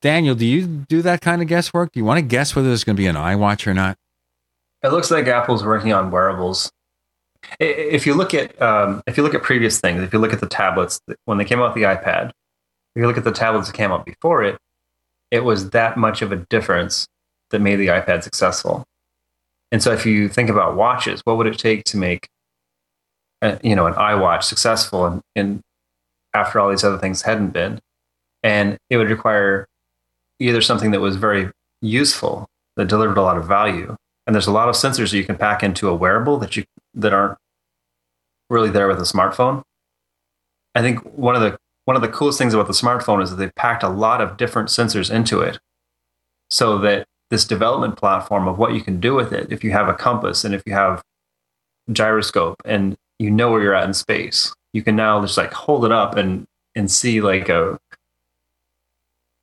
Daniel, 0.00 0.34
do 0.34 0.44
you 0.44 0.66
do 0.66 1.02
that 1.02 1.20
kind 1.20 1.40
of 1.40 1.48
guesswork? 1.48 1.92
Do 1.92 2.00
you 2.00 2.04
want 2.04 2.18
to 2.18 2.22
guess 2.22 2.54
whether 2.54 2.68
there's 2.68 2.84
going 2.84 2.96
to 2.96 3.00
be 3.00 3.06
an 3.06 3.16
iWatch 3.16 3.66
or 3.66 3.74
not? 3.74 3.96
It 4.82 4.88
looks 4.88 5.10
like 5.10 5.26
Apple's 5.26 5.64
working 5.64 5.92
on 5.92 6.10
wearables. 6.10 6.70
If 7.58 8.06
you 8.06 8.14
look 8.14 8.34
at 8.34 8.60
um, 8.62 9.02
if 9.06 9.16
you 9.16 9.22
look 9.22 9.34
at 9.34 9.42
previous 9.42 9.80
things, 9.80 10.02
if 10.02 10.12
you 10.12 10.18
look 10.18 10.32
at 10.32 10.40
the 10.40 10.46
tablets 10.46 11.00
when 11.24 11.38
they 11.38 11.44
came 11.44 11.60
out 11.60 11.74
with 11.74 11.82
the 11.82 11.88
iPad, 11.88 12.28
if 12.28 13.00
you 13.00 13.06
look 13.06 13.18
at 13.18 13.24
the 13.24 13.32
tablets 13.32 13.66
that 13.66 13.76
came 13.76 13.90
out 13.90 14.04
before 14.06 14.42
it, 14.44 14.58
it 15.32 15.44
was 15.44 15.70
that 15.70 15.96
much 15.96 16.22
of 16.22 16.30
a 16.30 16.36
difference 16.36 17.08
that 17.50 17.60
made 17.60 17.76
the 17.76 17.88
iPad 17.88 18.22
successful. 18.22 18.84
And 19.72 19.82
so, 19.82 19.90
if 19.90 20.04
you 20.06 20.28
think 20.28 20.50
about 20.50 20.76
watches, 20.76 21.22
what 21.24 21.38
would 21.38 21.46
it 21.46 21.58
take 21.58 21.84
to 21.84 21.96
make, 21.96 22.28
a, 23.40 23.58
you 23.64 23.74
know, 23.74 23.86
an 23.86 23.94
iWatch 23.94 24.44
successful? 24.44 25.06
And, 25.06 25.22
and 25.34 25.60
after 26.34 26.60
all 26.60 26.70
these 26.70 26.84
other 26.84 26.98
things 26.98 27.22
hadn't 27.22 27.48
been, 27.48 27.80
and 28.42 28.76
it 28.90 28.98
would 28.98 29.08
require 29.08 29.66
either 30.38 30.60
something 30.60 30.90
that 30.90 31.00
was 31.00 31.16
very 31.16 31.50
useful 31.80 32.46
that 32.76 32.88
delivered 32.88 33.16
a 33.16 33.22
lot 33.22 33.38
of 33.38 33.48
value, 33.48 33.96
and 34.26 34.34
there's 34.36 34.46
a 34.46 34.52
lot 34.52 34.68
of 34.68 34.74
sensors 34.74 35.10
that 35.10 35.16
you 35.16 35.24
can 35.24 35.36
pack 35.36 35.62
into 35.62 35.88
a 35.88 35.94
wearable 35.94 36.36
that 36.38 36.56
you 36.56 36.64
that 36.94 37.14
aren't 37.14 37.38
really 38.50 38.70
there 38.70 38.86
with 38.86 38.98
a 38.98 39.02
smartphone. 39.02 39.62
I 40.74 40.82
think 40.82 41.00
one 41.16 41.34
of 41.34 41.40
the 41.40 41.58
one 41.84 41.96
of 41.96 42.02
the 42.02 42.08
coolest 42.08 42.38
things 42.38 42.54
about 42.54 42.66
the 42.66 42.72
smartphone 42.72 43.22
is 43.22 43.30
that 43.30 43.36
they've 43.36 43.54
packed 43.54 43.82
a 43.82 43.88
lot 43.88 44.20
of 44.20 44.36
different 44.36 44.68
sensors 44.68 45.12
into 45.12 45.40
it 45.40 45.58
so 46.50 46.78
that 46.78 47.06
this 47.30 47.44
development 47.44 47.96
platform 47.96 48.46
of 48.46 48.58
what 48.58 48.74
you 48.74 48.80
can 48.80 49.00
do 49.00 49.14
with 49.14 49.32
it 49.32 49.50
if 49.50 49.64
you 49.64 49.70
have 49.72 49.88
a 49.88 49.94
compass 49.94 50.44
and 50.44 50.54
if 50.54 50.62
you 50.66 50.72
have 50.72 51.02
gyroscope 51.90 52.60
and 52.64 52.96
you 53.18 53.30
know 53.30 53.50
where 53.50 53.62
you're 53.62 53.74
at 53.74 53.86
in 53.86 53.94
space 53.94 54.54
you 54.72 54.82
can 54.82 54.96
now 54.96 55.20
just 55.20 55.36
like 55.36 55.52
hold 55.52 55.84
it 55.84 55.92
up 55.92 56.16
and 56.16 56.46
and 56.74 56.90
see 56.90 57.20
like 57.20 57.48
a 57.48 57.78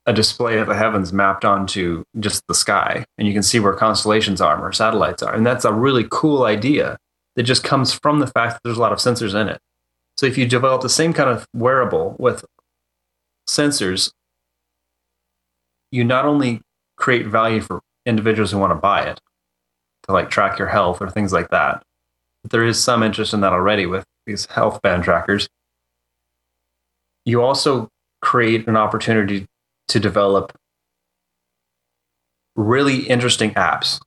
a 0.06 0.12
display 0.12 0.58
of 0.58 0.66
the 0.66 0.74
heavens 0.74 1.12
mapped 1.12 1.44
onto 1.44 2.04
just 2.18 2.46
the 2.48 2.54
sky. 2.54 3.04
And 3.18 3.28
you 3.28 3.34
can 3.34 3.42
see 3.42 3.60
where 3.60 3.74
constellations 3.74 4.40
are 4.40 4.60
where 4.60 4.72
satellites 4.72 5.22
are. 5.22 5.34
And 5.34 5.46
that's 5.46 5.64
a 5.64 5.72
really 5.72 6.06
cool 6.10 6.44
idea 6.44 6.98
that 7.36 7.44
just 7.44 7.62
comes 7.62 7.92
from 7.92 8.18
the 8.18 8.26
fact 8.26 8.54
that 8.54 8.60
there's 8.64 8.76
a 8.76 8.80
lot 8.80 8.92
of 8.92 8.98
sensors 8.98 9.40
in 9.40 9.48
it 9.48 9.60
so 10.20 10.26
if 10.26 10.36
you 10.36 10.44
develop 10.44 10.82
the 10.82 10.90
same 10.90 11.14
kind 11.14 11.30
of 11.30 11.48
wearable 11.54 12.14
with 12.18 12.44
sensors, 13.48 14.12
you 15.90 16.04
not 16.04 16.26
only 16.26 16.60
create 16.96 17.26
value 17.26 17.62
for 17.62 17.80
individuals 18.04 18.50
who 18.50 18.58
want 18.58 18.70
to 18.70 18.74
buy 18.74 19.00
it 19.00 19.18
to 20.02 20.12
like 20.12 20.28
track 20.28 20.58
your 20.58 20.68
health 20.68 21.00
or 21.00 21.08
things 21.08 21.32
like 21.32 21.48
that. 21.48 21.82
But 22.42 22.50
there 22.50 22.66
is 22.66 22.78
some 22.78 23.02
interest 23.02 23.32
in 23.32 23.40
that 23.40 23.54
already 23.54 23.86
with 23.86 24.04
these 24.26 24.44
health 24.44 24.82
band 24.82 25.04
trackers. 25.04 25.48
You 27.24 27.40
also 27.40 27.88
create 28.20 28.68
an 28.68 28.76
opportunity 28.76 29.46
to 29.88 29.98
develop 29.98 30.52
really 32.56 33.08
interesting 33.08 33.52
apps 33.52 34.02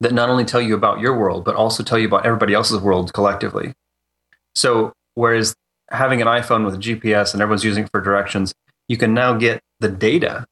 that 0.00 0.14
not 0.14 0.30
only 0.30 0.46
tell 0.46 0.62
you 0.62 0.74
about 0.74 1.00
your 1.00 1.14
world, 1.14 1.44
but 1.44 1.56
also 1.56 1.82
tell 1.82 1.98
you 1.98 2.06
about 2.06 2.24
everybody 2.24 2.54
else's 2.54 2.80
world 2.80 3.12
collectively. 3.12 3.74
So 4.54 4.92
whereas 5.14 5.54
having 5.90 6.20
an 6.20 6.28
iPhone 6.28 6.64
with 6.64 6.80
GPS 6.80 7.32
and 7.32 7.42
everyone's 7.42 7.64
using 7.64 7.84
it 7.84 7.90
for 7.90 8.00
directions, 8.00 8.54
you 8.88 8.96
can 8.96 9.14
now 9.14 9.34
get 9.34 9.60
the 9.80 9.88
data 9.88 10.46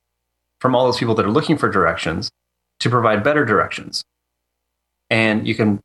from 0.60 0.74
all 0.74 0.86
those 0.86 0.98
people 0.98 1.14
that 1.16 1.26
are 1.26 1.30
looking 1.30 1.56
for 1.56 1.68
directions 1.68 2.30
to 2.80 2.90
provide 2.90 3.22
better 3.22 3.44
directions. 3.44 4.04
And 5.10 5.46
you 5.46 5.54
can 5.54 5.80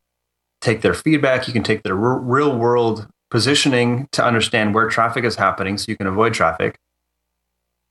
take 0.60 0.80
their 0.82 0.94
feedback, 0.94 1.46
you 1.46 1.52
can 1.52 1.62
take 1.62 1.82
their 1.82 1.96
r- 1.96 2.18
real 2.18 2.56
world 2.56 3.06
positioning 3.30 4.08
to 4.12 4.24
understand 4.24 4.74
where 4.74 4.88
traffic 4.88 5.24
is 5.24 5.36
happening 5.36 5.78
so 5.78 5.86
you 5.88 5.96
can 5.96 6.06
avoid 6.06 6.34
traffic. 6.34 6.78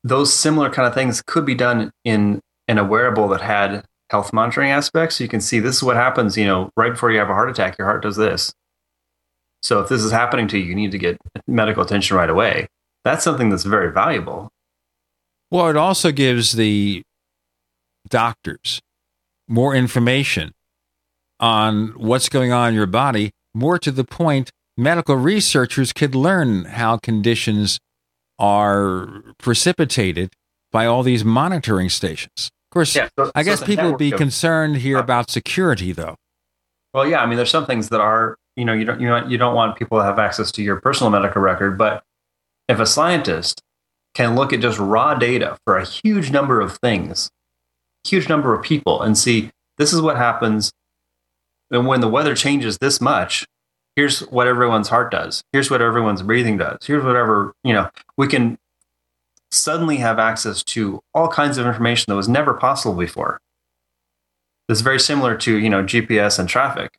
Those 0.04 0.34
similar 0.34 0.70
kind 0.70 0.88
of 0.88 0.94
things 0.94 1.22
could 1.22 1.46
be 1.46 1.56
done 1.56 1.92
in 2.04 2.42
in 2.68 2.78
a 2.78 2.84
wearable 2.84 3.28
that 3.30 3.42
had 3.42 3.86
health 4.10 4.34
monitoring 4.34 4.72
aspects. 4.72 5.18
So 5.18 5.24
you 5.24 5.30
can 5.30 5.42
see 5.42 5.60
this 5.60 5.78
is 5.78 5.84
what 5.84 5.96
happens, 5.96 6.38
you 6.38 6.46
know, 6.46 6.70
right 6.76 6.92
before 6.92 7.12
you 7.12 7.20
have 7.20 7.30
a 7.30 7.34
heart 7.34 7.50
attack, 7.50 7.78
your 7.78 7.88
heart 7.88 8.04
does 8.04 8.18
this. 8.18 8.54
So 9.64 9.80
if 9.82 9.90
this 9.90 10.04
is 10.04 10.12
happening 10.12 10.48
to 10.50 10.58
you, 10.58 10.66
you 10.66 10.76
need 10.76 10.92
to 10.92 10.98
get 10.98 11.18
medical 11.48 11.84
attention 11.84 12.16
right 12.18 12.30
away. 12.30 12.68
That's 13.04 13.24
something 13.24 13.50
that's 13.50 13.64
very 13.64 13.92
valuable. 13.92 14.50
Well, 15.52 15.70
it 15.70 15.78
also 15.78 16.12
gives 16.12 16.54
the 16.54 17.04
doctors 18.10 18.80
more 19.48 19.74
information 19.76 20.52
on 21.40 21.90
what's 21.98 22.30
going 22.30 22.52
on 22.52 22.70
in 22.70 22.76
your 22.76 22.86
body. 22.86 23.32
More 23.54 23.78
to 23.80 23.92
the 23.92 24.04
point, 24.04 24.50
medical 24.76 25.16
researchers 25.16 25.94
could 25.94 26.16
learn 26.16 26.66
how 26.66 26.98
conditions 26.98 27.80
are 28.40 29.24
precipitated 29.40 30.32
by 30.72 30.86
all 30.86 31.02
these 31.04 31.24
monitoring 31.26 31.90
stations. 31.90 32.50
Of 32.70 32.74
course, 32.74 32.96
Yeah, 32.96 33.10
so- 33.18 33.32
I 33.34 33.42
so 33.44 33.50
guess 33.50 33.64
people 33.64 33.90
would 33.92 33.98
be 33.98 34.12
of- 34.12 34.18
concerned 34.18 34.78
here 34.78 34.98
uh, 34.98 35.02
about 35.02 35.30
security, 35.32 35.92
though. 35.94 36.16
Well, 36.94 37.08
yeah, 37.08 37.22
I 37.22 37.26
mean, 37.26 37.38
there's 37.38 37.50
some 37.52 37.66
things 37.66 37.90
that 37.90 38.02
are, 38.02 38.36
you 38.58 38.66
know, 38.66 38.74
you 38.74 38.84
don't 38.84 39.00
you 39.00 39.08
don't, 39.08 39.32
you 39.32 39.38
don't 39.38 39.56
want 39.56 39.78
people 39.78 39.98
to 39.98 40.04
have 40.04 40.20
access 40.20 40.52
to 40.54 40.64
your 40.64 40.76
personal 40.82 41.10
medical 41.10 41.42
record, 41.42 41.78
but 41.78 42.04
if 42.68 42.80
a 42.80 42.86
scientist 42.86 43.64
can 44.14 44.36
look 44.36 44.52
at 44.52 44.60
just 44.60 44.80
raw 44.80 45.14
data 45.14 45.58
for 45.64 45.78
a 45.78 45.86
huge 45.86 46.32
number 46.32 46.60
of 46.60 46.78
things, 46.78 47.30
huge 48.04 48.28
number 48.28 48.54
of 48.54 48.62
people, 48.64 49.02
and 49.02 49.18
see 49.18 49.52
this 49.78 49.94
is 49.94 50.02
what 50.02 50.18
happens 50.18 50.74
and 51.72 51.88
when 51.88 52.02
the 52.02 52.08
weather 52.08 52.36
changes 52.36 52.78
this 52.78 53.02
much, 53.02 53.46
here's 53.96 54.22
what 54.22 54.48
everyone's 54.48 54.90
heart 54.90 55.12
does. 55.12 55.44
Here's 55.52 55.70
what 55.70 55.82
everyone's 55.82 56.22
breathing 56.22 56.58
does. 56.58 56.78
Here's 56.86 57.04
whatever, 57.04 57.54
you 57.64 57.74
know, 57.74 57.90
we 58.18 58.28
can 58.28 58.58
suddenly 59.52 59.98
have 59.98 60.20
access 60.20 60.64
to 60.64 61.02
all 61.14 61.28
kinds 61.28 61.58
of 61.58 61.66
information 61.66 62.06
that 62.08 62.16
was 62.16 62.30
never 62.30 62.54
possible 62.54 62.96
before. 62.96 63.40
It's 64.70 64.82
very 64.82 65.00
similar 65.00 65.36
to, 65.38 65.58
you 65.58 65.70
know, 65.70 65.84
GPS 65.84 66.40
and 66.40 66.50
traffic, 66.50 66.98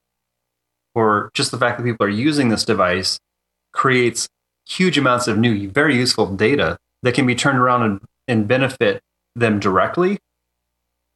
or 0.99 1.31
just 1.33 1.53
the 1.53 1.59
fact 1.59 1.79
that 1.79 1.85
people 1.85 2.05
are 2.05 2.11
using 2.11 2.49
this 2.49 2.65
device 2.65 3.21
creates 3.71 4.29
huge 4.67 4.99
amounts 4.99 5.29
of 5.29 5.39
new, 5.39 5.71
very 5.71 5.95
useful 5.95 6.27
data 6.35 6.77
that 7.05 7.15
can 7.15 7.25
be 7.25 7.37
turned 7.37 7.57
around 7.57 7.83
and, 7.83 8.01
and 8.27 8.49
benefit 8.49 9.01
them 9.37 9.61
directly 9.61 10.19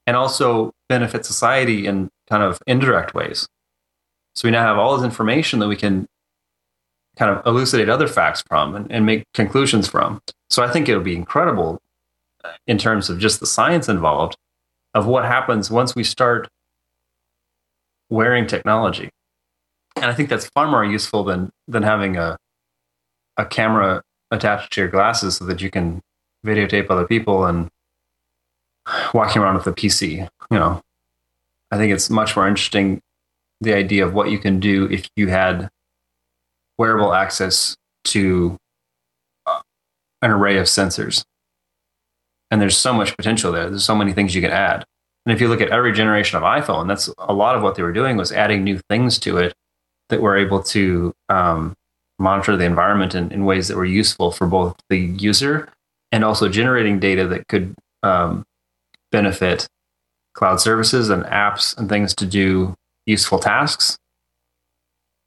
and 0.07 0.17
also 0.17 0.71
benefit 0.89 1.27
society 1.27 1.85
in 1.85 2.09
kind 2.29 2.45
of 2.45 2.61
indirect 2.65 3.13
ways. 3.13 3.49
So 4.37 4.47
we 4.47 4.53
now 4.53 4.63
have 4.63 4.79
all 4.79 4.97
this 4.97 5.05
information 5.05 5.59
that 5.59 5.67
we 5.67 5.75
can 5.75 6.07
kind 7.17 7.37
of 7.37 7.45
elucidate 7.45 7.89
other 7.89 8.07
facts 8.07 8.41
from 8.47 8.77
and, 8.77 8.87
and 8.89 9.05
make 9.05 9.25
conclusions 9.35 9.89
from. 9.89 10.21
So 10.49 10.63
I 10.63 10.71
think 10.71 10.89
it'll 10.89 11.03
be 11.03 11.17
incredible 11.17 11.81
in 12.69 12.79
terms 12.79 13.11
of 13.11 13.19
just 13.19 13.41
the 13.41 13.47
science 13.47 13.89
involved 13.89 14.37
of 14.95 15.07
what 15.07 15.25
happens 15.25 15.73
once 15.73 15.97
we 15.97 16.05
start 16.05 16.49
wearing 18.09 18.47
technology. 18.47 19.11
And 19.97 20.07
I 20.07 20.15
think 20.15 20.29
that's 20.29 20.49
far 20.49 20.69
more 20.69 20.85
useful 20.85 21.25
than 21.25 21.51
than 21.69 21.83
having 21.83 22.17
a 22.17 22.37
a 23.37 23.47
camera 23.47 24.03
attached 24.31 24.73
to 24.73 24.81
your 24.81 24.91
glasses 24.91 25.37
so 25.37 25.45
that 25.45 25.61
you 25.61 25.71
can 25.71 26.01
videotape 26.45 26.91
other 26.91 27.07
people 27.07 27.45
and 27.45 27.69
walking 29.15 29.41
around 29.41 29.55
with 29.55 29.67
a 29.67 29.73
PC. 29.73 30.29
You 30.51 30.59
know, 30.59 30.83
I 31.71 31.77
think 31.77 31.93
it's 31.93 32.11
much 32.11 32.37
more 32.37 32.49
interesting 32.49 33.01
the 33.61 33.75
idea 33.75 34.05
of 34.05 34.13
what 34.13 34.31
you 34.31 34.39
can 34.39 34.59
do 34.59 34.89
if 34.91 35.09
you 35.15 35.29
had 35.29 35.71
wearable 36.79 37.15
access 37.15 37.77
to 38.05 38.57
an 40.21 40.31
array 40.31 40.59
of 40.59 40.67
sensors. 40.67 41.25
And 42.51 42.61
there's 42.61 42.77
so 42.77 42.93
much 42.93 43.17
potential 43.17 43.53
there. 43.53 43.71
There's 43.71 43.85
so 43.85 43.95
many 43.95 44.13
things 44.13 44.35
you 44.35 44.43
can 44.43 44.51
add. 44.51 44.85
And 45.25 45.33
if 45.33 45.41
you 45.41 45.49
look 45.49 45.61
at 45.61 45.71
every 45.71 45.93
generation 45.93 46.37
of 46.37 46.43
iPhone, 46.43 46.89
that's 46.89 47.09
a 47.19 47.33
lot 47.33 47.55
of 47.55 47.63
what 47.63 47.77
they 47.77 47.83
were 47.83 47.93
doing 47.93 48.17
was 48.17 48.33
adding 48.33 48.65
new 48.65 48.81
things 48.91 49.19
to 49.21 49.39
it 49.39 49.55
that 50.13 50.23
we're 50.23 50.37
able 50.37 50.63
to 50.63 51.13
um, 51.29 51.75
monitor 52.19 52.57
the 52.57 52.65
environment 52.65 53.15
in, 53.15 53.33
in, 53.33 53.47
ways 53.47 53.69
that 53.69 53.77
were 53.77 53.85
useful 53.85 54.31
for 54.31 54.47
both 54.47 54.77
the 54.91 54.99
user 54.99 55.69
and 56.13 56.23
also 56.23 56.49
generating 56.49 57.01
data 57.01 57.27
that 57.27 57.49
could 57.49 57.75
um, 58.03 58.45
benefit 59.11 59.67
cloud 60.35 60.61
services 60.61 61.09
and 61.09 61.25
apps 61.25 61.77
and 61.77 61.89
things 61.89 62.15
to 62.15 62.27
do 62.27 62.75
useful 63.07 63.39
tasks. 63.39 63.97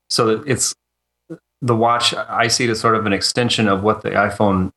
So 0.09 0.27
that 0.27 0.47
it's 0.47 0.75
the 1.61 1.75
watch, 1.75 2.13
I 2.13 2.47
see 2.47 2.65
it 2.65 2.69
as 2.69 2.79
sort 2.79 2.95
of 2.95 3.05
an 3.05 3.13
extension 3.13 3.67
of 3.67 3.83
what 3.83 4.03
the 4.03 4.11
iPhone, 4.11 4.69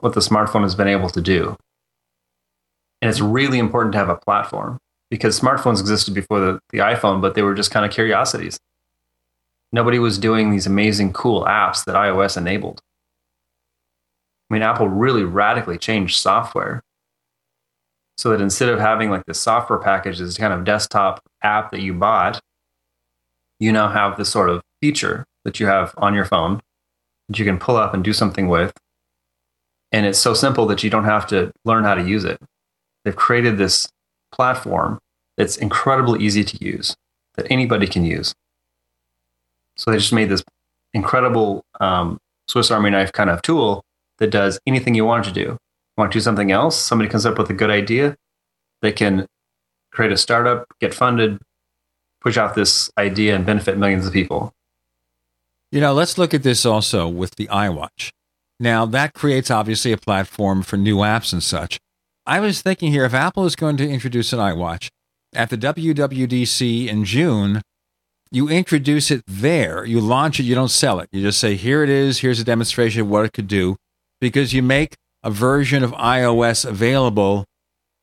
what 0.00 0.14
the 0.14 0.20
smartphone 0.20 0.62
has 0.62 0.76
been 0.76 0.88
able 0.88 1.10
to 1.10 1.20
do. 1.20 1.56
And 3.02 3.10
it's 3.10 3.20
really 3.20 3.58
important 3.58 3.92
to 3.92 3.98
have 3.98 4.08
a 4.08 4.16
platform 4.16 4.78
because 5.10 5.38
smartphones 5.38 5.80
existed 5.80 6.14
before 6.14 6.38
the, 6.38 6.60
the 6.70 6.78
iPhone, 6.78 7.20
but 7.20 7.34
they 7.34 7.42
were 7.42 7.54
just 7.54 7.70
kind 7.70 7.84
of 7.84 7.90
curiosities. 7.90 8.58
Nobody 9.72 9.98
was 9.98 10.18
doing 10.18 10.50
these 10.50 10.66
amazing, 10.66 11.12
cool 11.12 11.44
apps 11.44 11.84
that 11.84 11.94
iOS 11.94 12.36
enabled. 12.36 12.82
I 14.48 14.54
mean, 14.54 14.62
Apple 14.62 14.88
really 14.88 15.22
radically 15.22 15.78
changed 15.78 16.16
software 16.16 16.82
so 18.18 18.30
that 18.30 18.40
instead 18.40 18.68
of 18.68 18.80
having 18.80 19.10
like 19.10 19.24
the 19.26 19.34
software 19.34 19.78
package, 19.78 20.18
kind 20.36 20.52
of 20.52 20.64
desktop 20.64 21.22
app 21.42 21.70
that 21.70 21.80
you 21.80 21.94
bought, 21.94 22.40
you 23.60 23.70
now 23.70 23.88
have 23.88 24.16
this 24.16 24.28
sort 24.28 24.50
of 24.50 24.62
feature 24.80 25.24
that 25.44 25.60
you 25.60 25.66
have 25.66 25.94
on 25.96 26.14
your 26.14 26.24
phone 26.24 26.60
that 27.28 27.38
you 27.38 27.44
can 27.44 27.58
pull 27.58 27.76
up 27.76 27.94
and 27.94 28.02
do 28.02 28.12
something 28.12 28.48
with. 28.48 28.72
And 29.92 30.04
it's 30.04 30.18
so 30.18 30.34
simple 30.34 30.66
that 30.66 30.82
you 30.82 30.90
don't 30.90 31.04
have 31.04 31.26
to 31.28 31.52
learn 31.64 31.84
how 31.84 31.94
to 31.94 32.02
use 32.02 32.24
it. 32.24 32.40
They've 33.04 33.16
created 33.16 33.56
this 33.56 33.88
platform 34.32 34.98
that's 35.36 35.56
incredibly 35.56 36.22
easy 36.24 36.44
to 36.44 36.64
use, 36.64 36.96
that 37.36 37.46
anybody 37.50 37.86
can 37.86 38.04
use. 38.04 38.34
So 39.76 39.90
they 39.90 39.98
just 39.98 40.12
made 40.12 40.28
this 40.28 40.42
incredible 40.92 41.64
um, 41.80 42.18
Swiss 42.48 42.70
Army 42.70 42.90
knife 42.90 43.12
kind 43.12 43.30
of 43.30 43.42
tool 43.42 43.84
that 44.18 44.30
does 44.30 44.60
anything 44.66 44.94
you 44.94 45.04
want 45.04 45.24
to 45.24 45.32
do 45.32 45.58
want 46.00 46.10
to 46.12 46.18
do 46.18 46.22
something 46.22 46.50
else, 46.50 46.76
somebody 46.76 47.08
comes 47.08 47.24
up 47.24 47.38
with 47.38 47.50
a 47.50 47.54
good 47.54 47.70
idea, 47.70 48.16
they 48.82 48.90
can 48.90 49.26
create 49.92 50.10
a 50.10 50.16
startup, 50.16 50.66
get 50.80 50.92
funded, 50.92 51.38
push 52.20 52.36
out 52.36 52.54
this 52.54 52.90
idea 52.98 53.36
and 53.36 53.46
benefit 53.46 53.78
millions 53.78 54.06
of 54.06 54.12
people. 54.12 54.52
You 55.70 55.80
know, 55.80 55.92
let's 55.92 56.18
look 56.18 56.34
at 56.34 56.42
this 56.42 56.66
also 56.66 57.06
with 57.06 57.36
the 57.36 57.46
iWatch. 57.46 58.10
Now, 58.58 58.84
that 58.86 59.14
creates 59.14 59.50
obviously 59.50 59.92
a 59.92 59.96
platform 59.96 60.62
for 60.62 60.76
new 60.76 60.96
apps 60.96 61.32
and 61.32 61.42
such. 61.42 61.78
I 62.26 62.40
was 62.40 62.60
thinking 62.60 62.90
here 62.92 63.04
if 63.04 63.14
Apple 63.14 63.46
is 63.46 63.56
going 63.56 63.76
to 63.78 63.88
introduce 63.88 64.32
an 64.32 64.38
iWatch 64.38 64.88
at 65.32 65.50
the 65.50 65.56
WWDC 65.56 66.88
in 66.88 67.04
June, 67.04 67.62
you 68.30 68.48
introduce 68.48 69.10
it 69.10 69.22
there, 69.26 69.84
you 69.84 70.00
launch 70.00 70.38
it, 70.38 70.44
you 70.44 70.54
don't 70.54 70.70
sell 70.70 71.00
it. 71.00 71.08
You 71.10 71.22
just 71.22 71.38
say, 71.38 71.56
here 71.56 71.82
it 71.82 71.88
is, 71.88 72.20
here's 72.20 72.38
a 72.38 72.44
demonstration 72.44 73.02
of 73.02 73.08
what 73.08 73.24
it 73.24 73.32
could 73.32 73.48
do, 73.48 73.76
because 74.20 74.52
you 74.52 74.62
make 74.62 74.96
a 75.22 75.30
version 75.30 75.82
of 75.82 75.92
iOS 75.92 76.64
available 76.64 77.44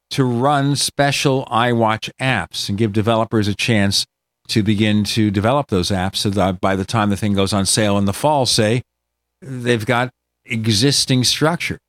to 0.09 0.23
run 0.23 0.75
special 0.75 1.45
iWatch 1.45 2.09
apps 2.19 2.69
and 2.69 2.77
give 2.77 2.93
developers 2.93 3.47
a 3.47 3.55
chance 3.55 4.05
to 4.47 4.63
begin 4.63 5.03
to 5.03 5.29
develop 5.31 5.67
those 5.67 5.89
apps 5.89 6.17
so 6.17 6.29
that 6.29 6.61
by 6.61 6.75
the 6.75 6.85
time 6.85 7.09
the 7.09 7.17
thing 7.17 7.33
goes 7.33 7.53
on 7.53 7.65
sale 7.65 7.97
in 7.97 8.05
the 8.05 8.13
fall, 8.13 8.45
say, 8.45 8.81
they've 9.41 9.85
got 9.85 10.09
existing 10.45 11.23
structure. 11.23 11.79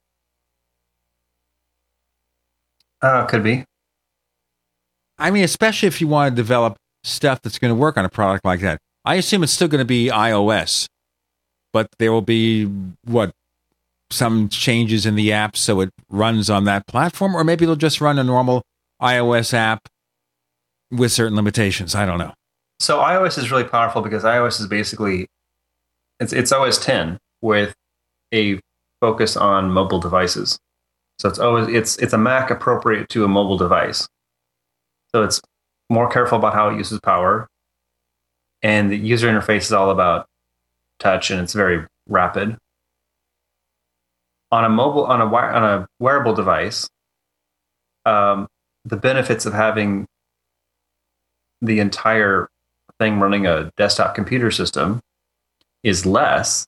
Uh, 3.01 3.25
could 3.27 3.45
be. 3.45 3.65
I 5.19 5.31
mean, 5.31 5.45
especially 5.45 5.87
if 5.87 6.01
you 6.01 6.09
want 6.09 6.33
to 6.33 6.37
develop 6.37 6.77
stuff 7.09 7.43
that's 7.43 7.59
going 7.59 7.71
to 7.71 7.79
work 7.79 7.97
on 7.97 8.05
a 8.05 8.09
product 8.09 8.45
like 8.45 8.61
that. 8.61 8.81
I 9.05 9.17
assume 9.17 9.43
it's 9.43 9.53
still 9.53 9.69
going 9.69 9.81
to 9.81 9.85
be 9.85 10.09
iOS, 10.09 10.87
but 11.73 11.89
there 11.99 12.13
will 12.13 12.23
be 12.23 12.67
what 13.05 13.33
some 14.11 14.49
changes 14.49 15.07
in 15.07 15.17
the 15.17 15.33
app 15.33 15.57
so 15.57 15.81
it 15.81 15.91
runs 16.09 16.49
on 16.49 16.65
that 16.65 16.87
platform, 16.87 17.37
or 17.37 17.45
maybe 17.45 17.65
it'll 17.65 17.77
just 17.77 18.01
run 18.01 18.19
a 18.19 18.25
normal 18.25 18.63
iOS 19.03 19.53
app 19.55 19.89
with 20.91 21.13
certain 21.13 21.37
limitations. 21.37 21.95
I 21.95 22.07
don't 22.07 22.19
know. 22.19 22.33
So 22.81 22.99
iOS 22.99 23.39
is 23.39 23.51
really 23.51 23.65
powerful 23.65 24.03
because 24.03 24.23
iOS 24.23 24.61
is 24.61 24.67
basically 24.67 25.27
it's 26.21 26.33
it's 26.33 26.53
OS 26.53 26.79
10 26.79 27.19
with 27.43 27.75
a 28.33 28.61
focus 29.01 29.37
on 29.37 29.71
mobile 29.71 30.01
devices. 30.01 30.59
So 31.19 31.29
it's 31.29 31.39
always 31.39 31.69
it's 31.69 31.97
it's 31.99 32.13
a 32.13 32.19
Mac 32.19 32.51
appropriate 32.51 33.09
to 33.11 33.25
a 33.25 33.29
mobile 33.29 33.57
device. 33.57 34.09
So 35.15 35.23
it's 35.23 35.41
more 35.89 36.11
careful 36.11 36.39
about 36.39 36.55
how 36.55 36.69
it 36.71 36.77
uses 36.77 37.01
power, 37.01 37.49
and 38.63 38.91
the 38.91 38.97
user 38.97 39.29
interface 39.29 39.63
is 39.63 39.73
all 39.73 39.91
about 39.91 40.27
touch, 40.99 41.31
and 41.31 41.41
it's 41.41 41.55
very 41.55 41.87
rapid 42.09 42.57
on 44.51 44.65
a 44.65 44.69
mobile 44.69 45.05
on 45.05 45.21
a 45.21 45.27
on 45.27 45.65
a 45.65 45.89
wearable 45.99 46.35
device, 46.35 46.89
um, 48.05 48.49
the 48.85 48.97
benefits 48.97 49.47
of 49.47 49.53
having 49.53 50.07
the 51.61 51.81
entire 51.81 52.49
thing 52.99 53.21
running 53.21 53.47
a 53.47 53.71
desktop 53.77 54.15
computer 54.15 54.51
system 54.51 55.01
is 55.83 56.07
less 56.07 56.67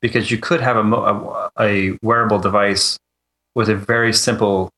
because 0.00 0.30
you 0.30 0.38
could 0.38 0.60
have 0.60 0.76
a, 0.76 0.80
a, 0.80 1.50
a 1.60 1.98
wearable 2.02 2.38
device 2.38 2.98
with 3.54 3.68
a 3.68 3.74
very 3.74 4.12
simple 4.12 4.70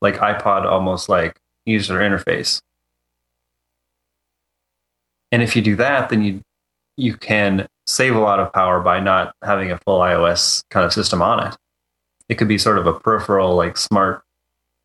like 0.00 0.16
iPod 0.16 0.64
almost 0.64 1.08
like 1.08 1.36
user 1.66 1.98
interface. 1.98 2.60
And 5.32 5.42
if 5.42 5.54
you 5.54 5.62
do 5.62 5.76
that, 5.76 6.08
then 6.08 6.22
you 6.22 6.40
you 6.96 7.16
can 7.16 7.66
save 7.86 8.14
a 8.14 8.20
lot 8.20 8.40
of 8.40 8.52
power 8.52 8.80
by 8.80 9.00
not 9.00 9.34
having 9.42 9.70
a 9.70 9.78
full 9.78 10.00
iOS 10.00 10.62
kind 10.70 10.84
of 10.84 10.92
system 10.92 11.22
on 11.22 11.46
it 11.46 11.56
it 12.30 12.38
could 12.38 12.48
be 12.48 12.56
sort 12.56 12.78
of 12.78 12.86
a 12.86 12.94
peripheral, 12.94 13.56
like 13.56 13.76
smart 13.76 14.22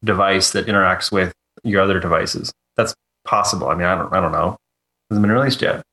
device 0.03 0.51
that 0.51 0.65
interacts 0.65 1.11
with 1.11 1.32
your 1.64 1.80
other 1.80 1.99
devices. 1.99 2.51
That's 2.75 2.95
possible. 3.24 3.69
I 3.69 3.75
mean, 3.75 3.85
I 3.85 3.95
don't, 3.95 4.11
I 4.11 4.19
don't 4.19 4.32
know. 4.32 4.57
It 5.09 5.14
hasn't 5.14 5.27
been 5.27 5.32
released 5.32 5.61
yet. 5.61 5.83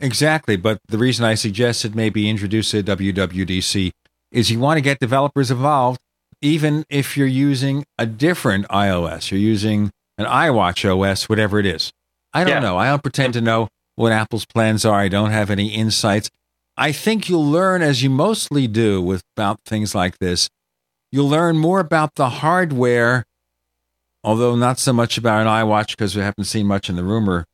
Exactly. 0.00 0.56
But 0.56 0.78
the 0.88 0.96
reason 0.96 1.26
I 1.26 1.34
suggested 1.34 1.94
maybe 1.94 2.28
introduce 2.28 2.72
a 2.72 2.82
WWDC 2.82 3.90
is 4.32 4.50
you 4.50 4.58
want 4.58 4.78
to 4.78 4.80
get 4.80 4.98
developers 4.98 5.50
involved, 5.50 6.00
even 6.40 6.86
if 6.88 7.18
you're 7.18 7.26
using 7.26 7.84
a 7.98 8.06
different 8.06 8.66
iOS, 8.68 9.30
you're 9.30 9.38
using 9.38 9.90
an 10.16 10.24
iWatch 10.24 10.88
OS, 10.88 11.28
whatever 11.28 11.58
it 11.58 11.66
is. 11.66 11.92
I 12.36 12.44
don't 12.44 12.52
yeah. 12.52 12.60
know. 12.60 12.76
I 12.76 12.88
don't 12.88 13.02
pretend 13.02 13.32
to 13.32 13.40
know 13.40 13.68
what 13.94 14.12
Apple's 14.12 14.44
plans 14.44 14.84
are. 14.84 15.00
I 15.00 15.08
don't 15.08 15.30
have 15.30 15.48
any 15.48 15.68
insights. 15.68 16.28
I 16.76 16.92
think 16.92 17.30
you'll 17.30 17.50
learn, 17.50 17.80
as 17.80 18.02
you 18.02 18.10
mostly 18.10 18.66
do 18.66 19.00
with 19.00 19.22
about 19.34 19.58
things 19.64 19.94
like 19.94 20.18
this, 20.18 20.50
you'll 21.10 21.30
learn 21.30 21.56
more 21.56 21.80
about 21.80 22.16
the 22.16 22.28
hardware, 22.28 23.24
although 24.22 24.54
not 24.54 24.78
so 24.78 24.92
much 24.92 25.16
about 25.16 25.40
an 25.40 25.46
iWatch 25.46 25.92
because 25.92 26.14
we 26.14 26.20
haven't 26.20 26.44
seen 26.44 26.66
much 26.66 26.90
in 26.90 26.96
the 26.96 27.04
rumor 27.04 27.46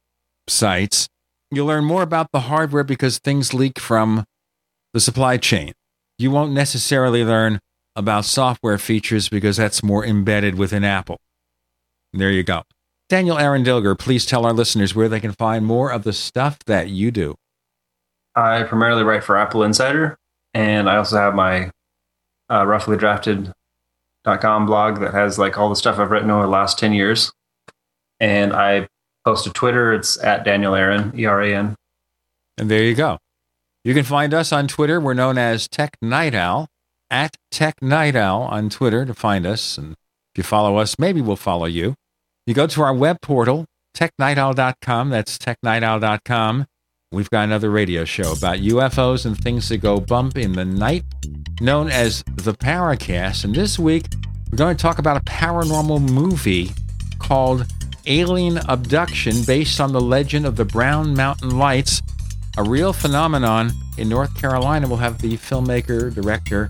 sites. 0.49 1.07
You'll 1.52 1.69
learn 1.69 1.85
more 1.85 2.02
about 2.02 2.33
the 2.33 2.41
hardware 2.41 2.83
because 2.83 3.20
things 3.20 3.55
leak 3.55 3.78
from 3.78 4.25
the 4.93 4.99
supply 4.99 5.36
chain. 5.36 5.75
You 6.19 6.33
won't 6.33 6.55
necessarily 6.55 7.25
learn 7.25 7.61
about 7.94 8.25
software 8.25 8.78
features 8.78 9.28
because 9.28 9.59
that's 9.59 9.81
more 9.85 10.05
embedded 10.05 10.57
within 10.57 10.83
Apple. 10.83 11.19
There 12.12 12.33
you 12.33 12.43
go. 12.43 12.65
Daniel 13.12 13.36
Eran 13.36 13.62
Dilger, 13.62 13.99
please 13.99 14.24
tell 14.24 14.47
our 14.47 14.55
listeners 14.55 14.94
where 14.94 15.07
they 15.07 15.20
can 15.20 15.32
find 15.32 15.66
more 15.66 15.92
of 15.92 16.02
the 16.02 16.15
stuff 16.15 16.58
that 16.60 16.89
you 16.89 17.10
do. 17.10 17.34
I 18.34 18.62
primarily 18.62 19.02
write 19.02 19.23
for 19.23 19.36
Apple 19.36 19.65
Insider, 19.65 20.16
and 20.55 20.89
I 20.89 20.97
also 20.97 21.18
have 21.18 21.34
my 21.34 21.70
uh, 22.49 22.65
roughlydrafted.com 22.65 24.65
blog 24.65 25.00
that 25.00 25.12
has 25.12 25.39
like 25.39 25.58
all 25.58 25.68
the 25.68 25.76
stuff 25.76 25.99
I've 25.99 26.10
written 26.10 26.31
over 26.31 26.44
the 26.44 26.49
last 26.49 26.78
10 26.78 26.94
years. 26.94 27.31
And 28.18 28.55
I 28.55 28.89
post 29.26 29.44
to 29.44 29.50
Twitter. 29.50 29.92
It's 29.92 30.16
at 30.24 30.47
Daniel 30.47 30.74
Eran, 30.74 31.12
E 31.15 31.26
R 31.26 31.42
A 31.42 31.55
N. 31.55 31.74
And 32.57 32.70
there 32.70 32.82
you 32.82 32.94
go. 32.94 33.18
You 33.84 33.92
can 33.92 34.05
find 34.05 34.32
us 34.32 34.55
on 34.55 34.68
Twitter. 34.68 34.99
We're 34.99 35.12
known 35.12 35.36
as 35.36 35.68
Tech 35.68 35.99
Night 36.00 36.34
Owl, 36.34 36.66
at 37.10 37.36
Tech 37.50 37.82
Night 37.82 38.16
Owl 38.16 38.44
on 38.44 38.70
Twitter 38.70 39.05
to 39.05 39.12
find 39.12 39.44
us. 39.44 39.76
And 39.76 39.92
if 39.92 40.39
you 40.39 40.44
follow 40.44 40.78
us, 40.78 40.99
maybe 40.99 41.20
we'll 41.20 41.36
follow 41.36 41.66
you. 41.66 41.94
You 42.46 42.54
go 42.54 42.66
to 42.66 42.82
our 42.82 42.92
web 42.92 43.20
portal, 43.20 43.66
technightowl.com. 43.96 45.10
That's 45.10 45.38
technightowl.com. 45.38 46.66
We've 47.12 47.30
got 47.30 47.44
another 47.44 47.70
radio 47.70 48.04
show 48.04 48.32
about 48.32 48.56
UFOs 48.56 49.24
and 49.26 49.38
things 49.38 49.68
that 49.68 49.78
go 49.78 50.00
bump 50.00 50.36
in 50.36 50.52
the 50.52 50.64
night, 50.64 51.04
known 51.60 51.88
as 51.88 52.24
the 52.34 52.54
Paracast. 52.54 53.44
And 53.44 53.54
this 53.54 53.78
week, 53.78 54.06
we're 54.50 54.56
going 54.56 54.76
to 54.76 54.82
talk 54.82 54.98
about 54.98 55.18
a 55.18 55.24
paranormal 55.24 56.10
movie 56.10 56.70
called 57.20 57.66
Alien 58.06 58.58
Abduction, 58.68 59.44
based 59.44 59.80
on 59.80 59.92
the 59.92 60.00
legend 60.00 60.44
of 60.44 60.56
the 60.56 60.64
Brown 60.64 61.14
Mountain 61.14 61.56
Lights, 61.56 62.02
a 62.58 62.64
real 62.64 62.92
phenomenon 62.92 63.70
in 63.98 64.08
North 64.08 64.34
Carolina. 64.34 64.88
We'll 64.88 64.96
have 64.96 65.18
the 65.18 65.36
filmmaker, 65.36 66.12
director, 66.12 66.68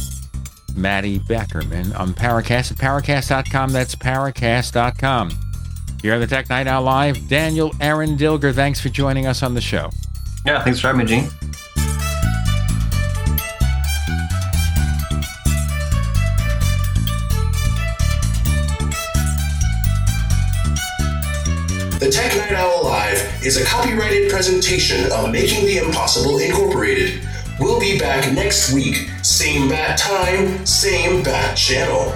Matty 0.77 1.19
Beckerman 1.21 1.99
on 1.99 2.13
Paracast 2.13 2.73
at 2.73 2.79
Paracast.com. 2.79 3.73
That's 3.73 3.95
Paracast.com. 3.95 5.31
Here 6.03 6.15
on 6.15 6.21
the 6.21 6.27
Tech 6.27 6.49
Night 6.51 6.67
Owl 6.67 6.83
Live, 6.83 7.29
Daniel 7.29 7.73
Eran 7.81 8.19
Dilger. 8.19 8.53
Thanks 8.53 8.81
for 8.81 8.89
joining 8.89 9.29
us 9.29 9.41
on 9.45 9.55
the 9.55 9.61
show. 9.61 9.89
Yeah, 10.45 10.65
thanks 10.65 10.81
for 10.81 10.89
having 10.89 11.07
me, 11.07 11.07
Gene. 11.07 11.29
The 22.01 22.11
Tech 22.11 22.37
Night 22.37 22.53
Owl 22.55 22.83
Live 22.83 23.45
is 23.47 23.57
a 23.57 23.65
copyrighted 23.65 24.29
presentation 24.29 25.05
of 25.13 25.31
Making 25.31 25.67
the 25.67 25.79
Impossible 25.79 26.39
Incorporated. 26.39 27.25
We'll 27.61 27.79
be 27.79 27.97
back 27.97 28.33
next 28.33 28.73
week, 28.73 29.09
same 29.23 29.69
bat 29.69 29.99
time, 29.99 30.67
same 30.67 31.23
bat 31.23 31.57
channel. 31.57 32.13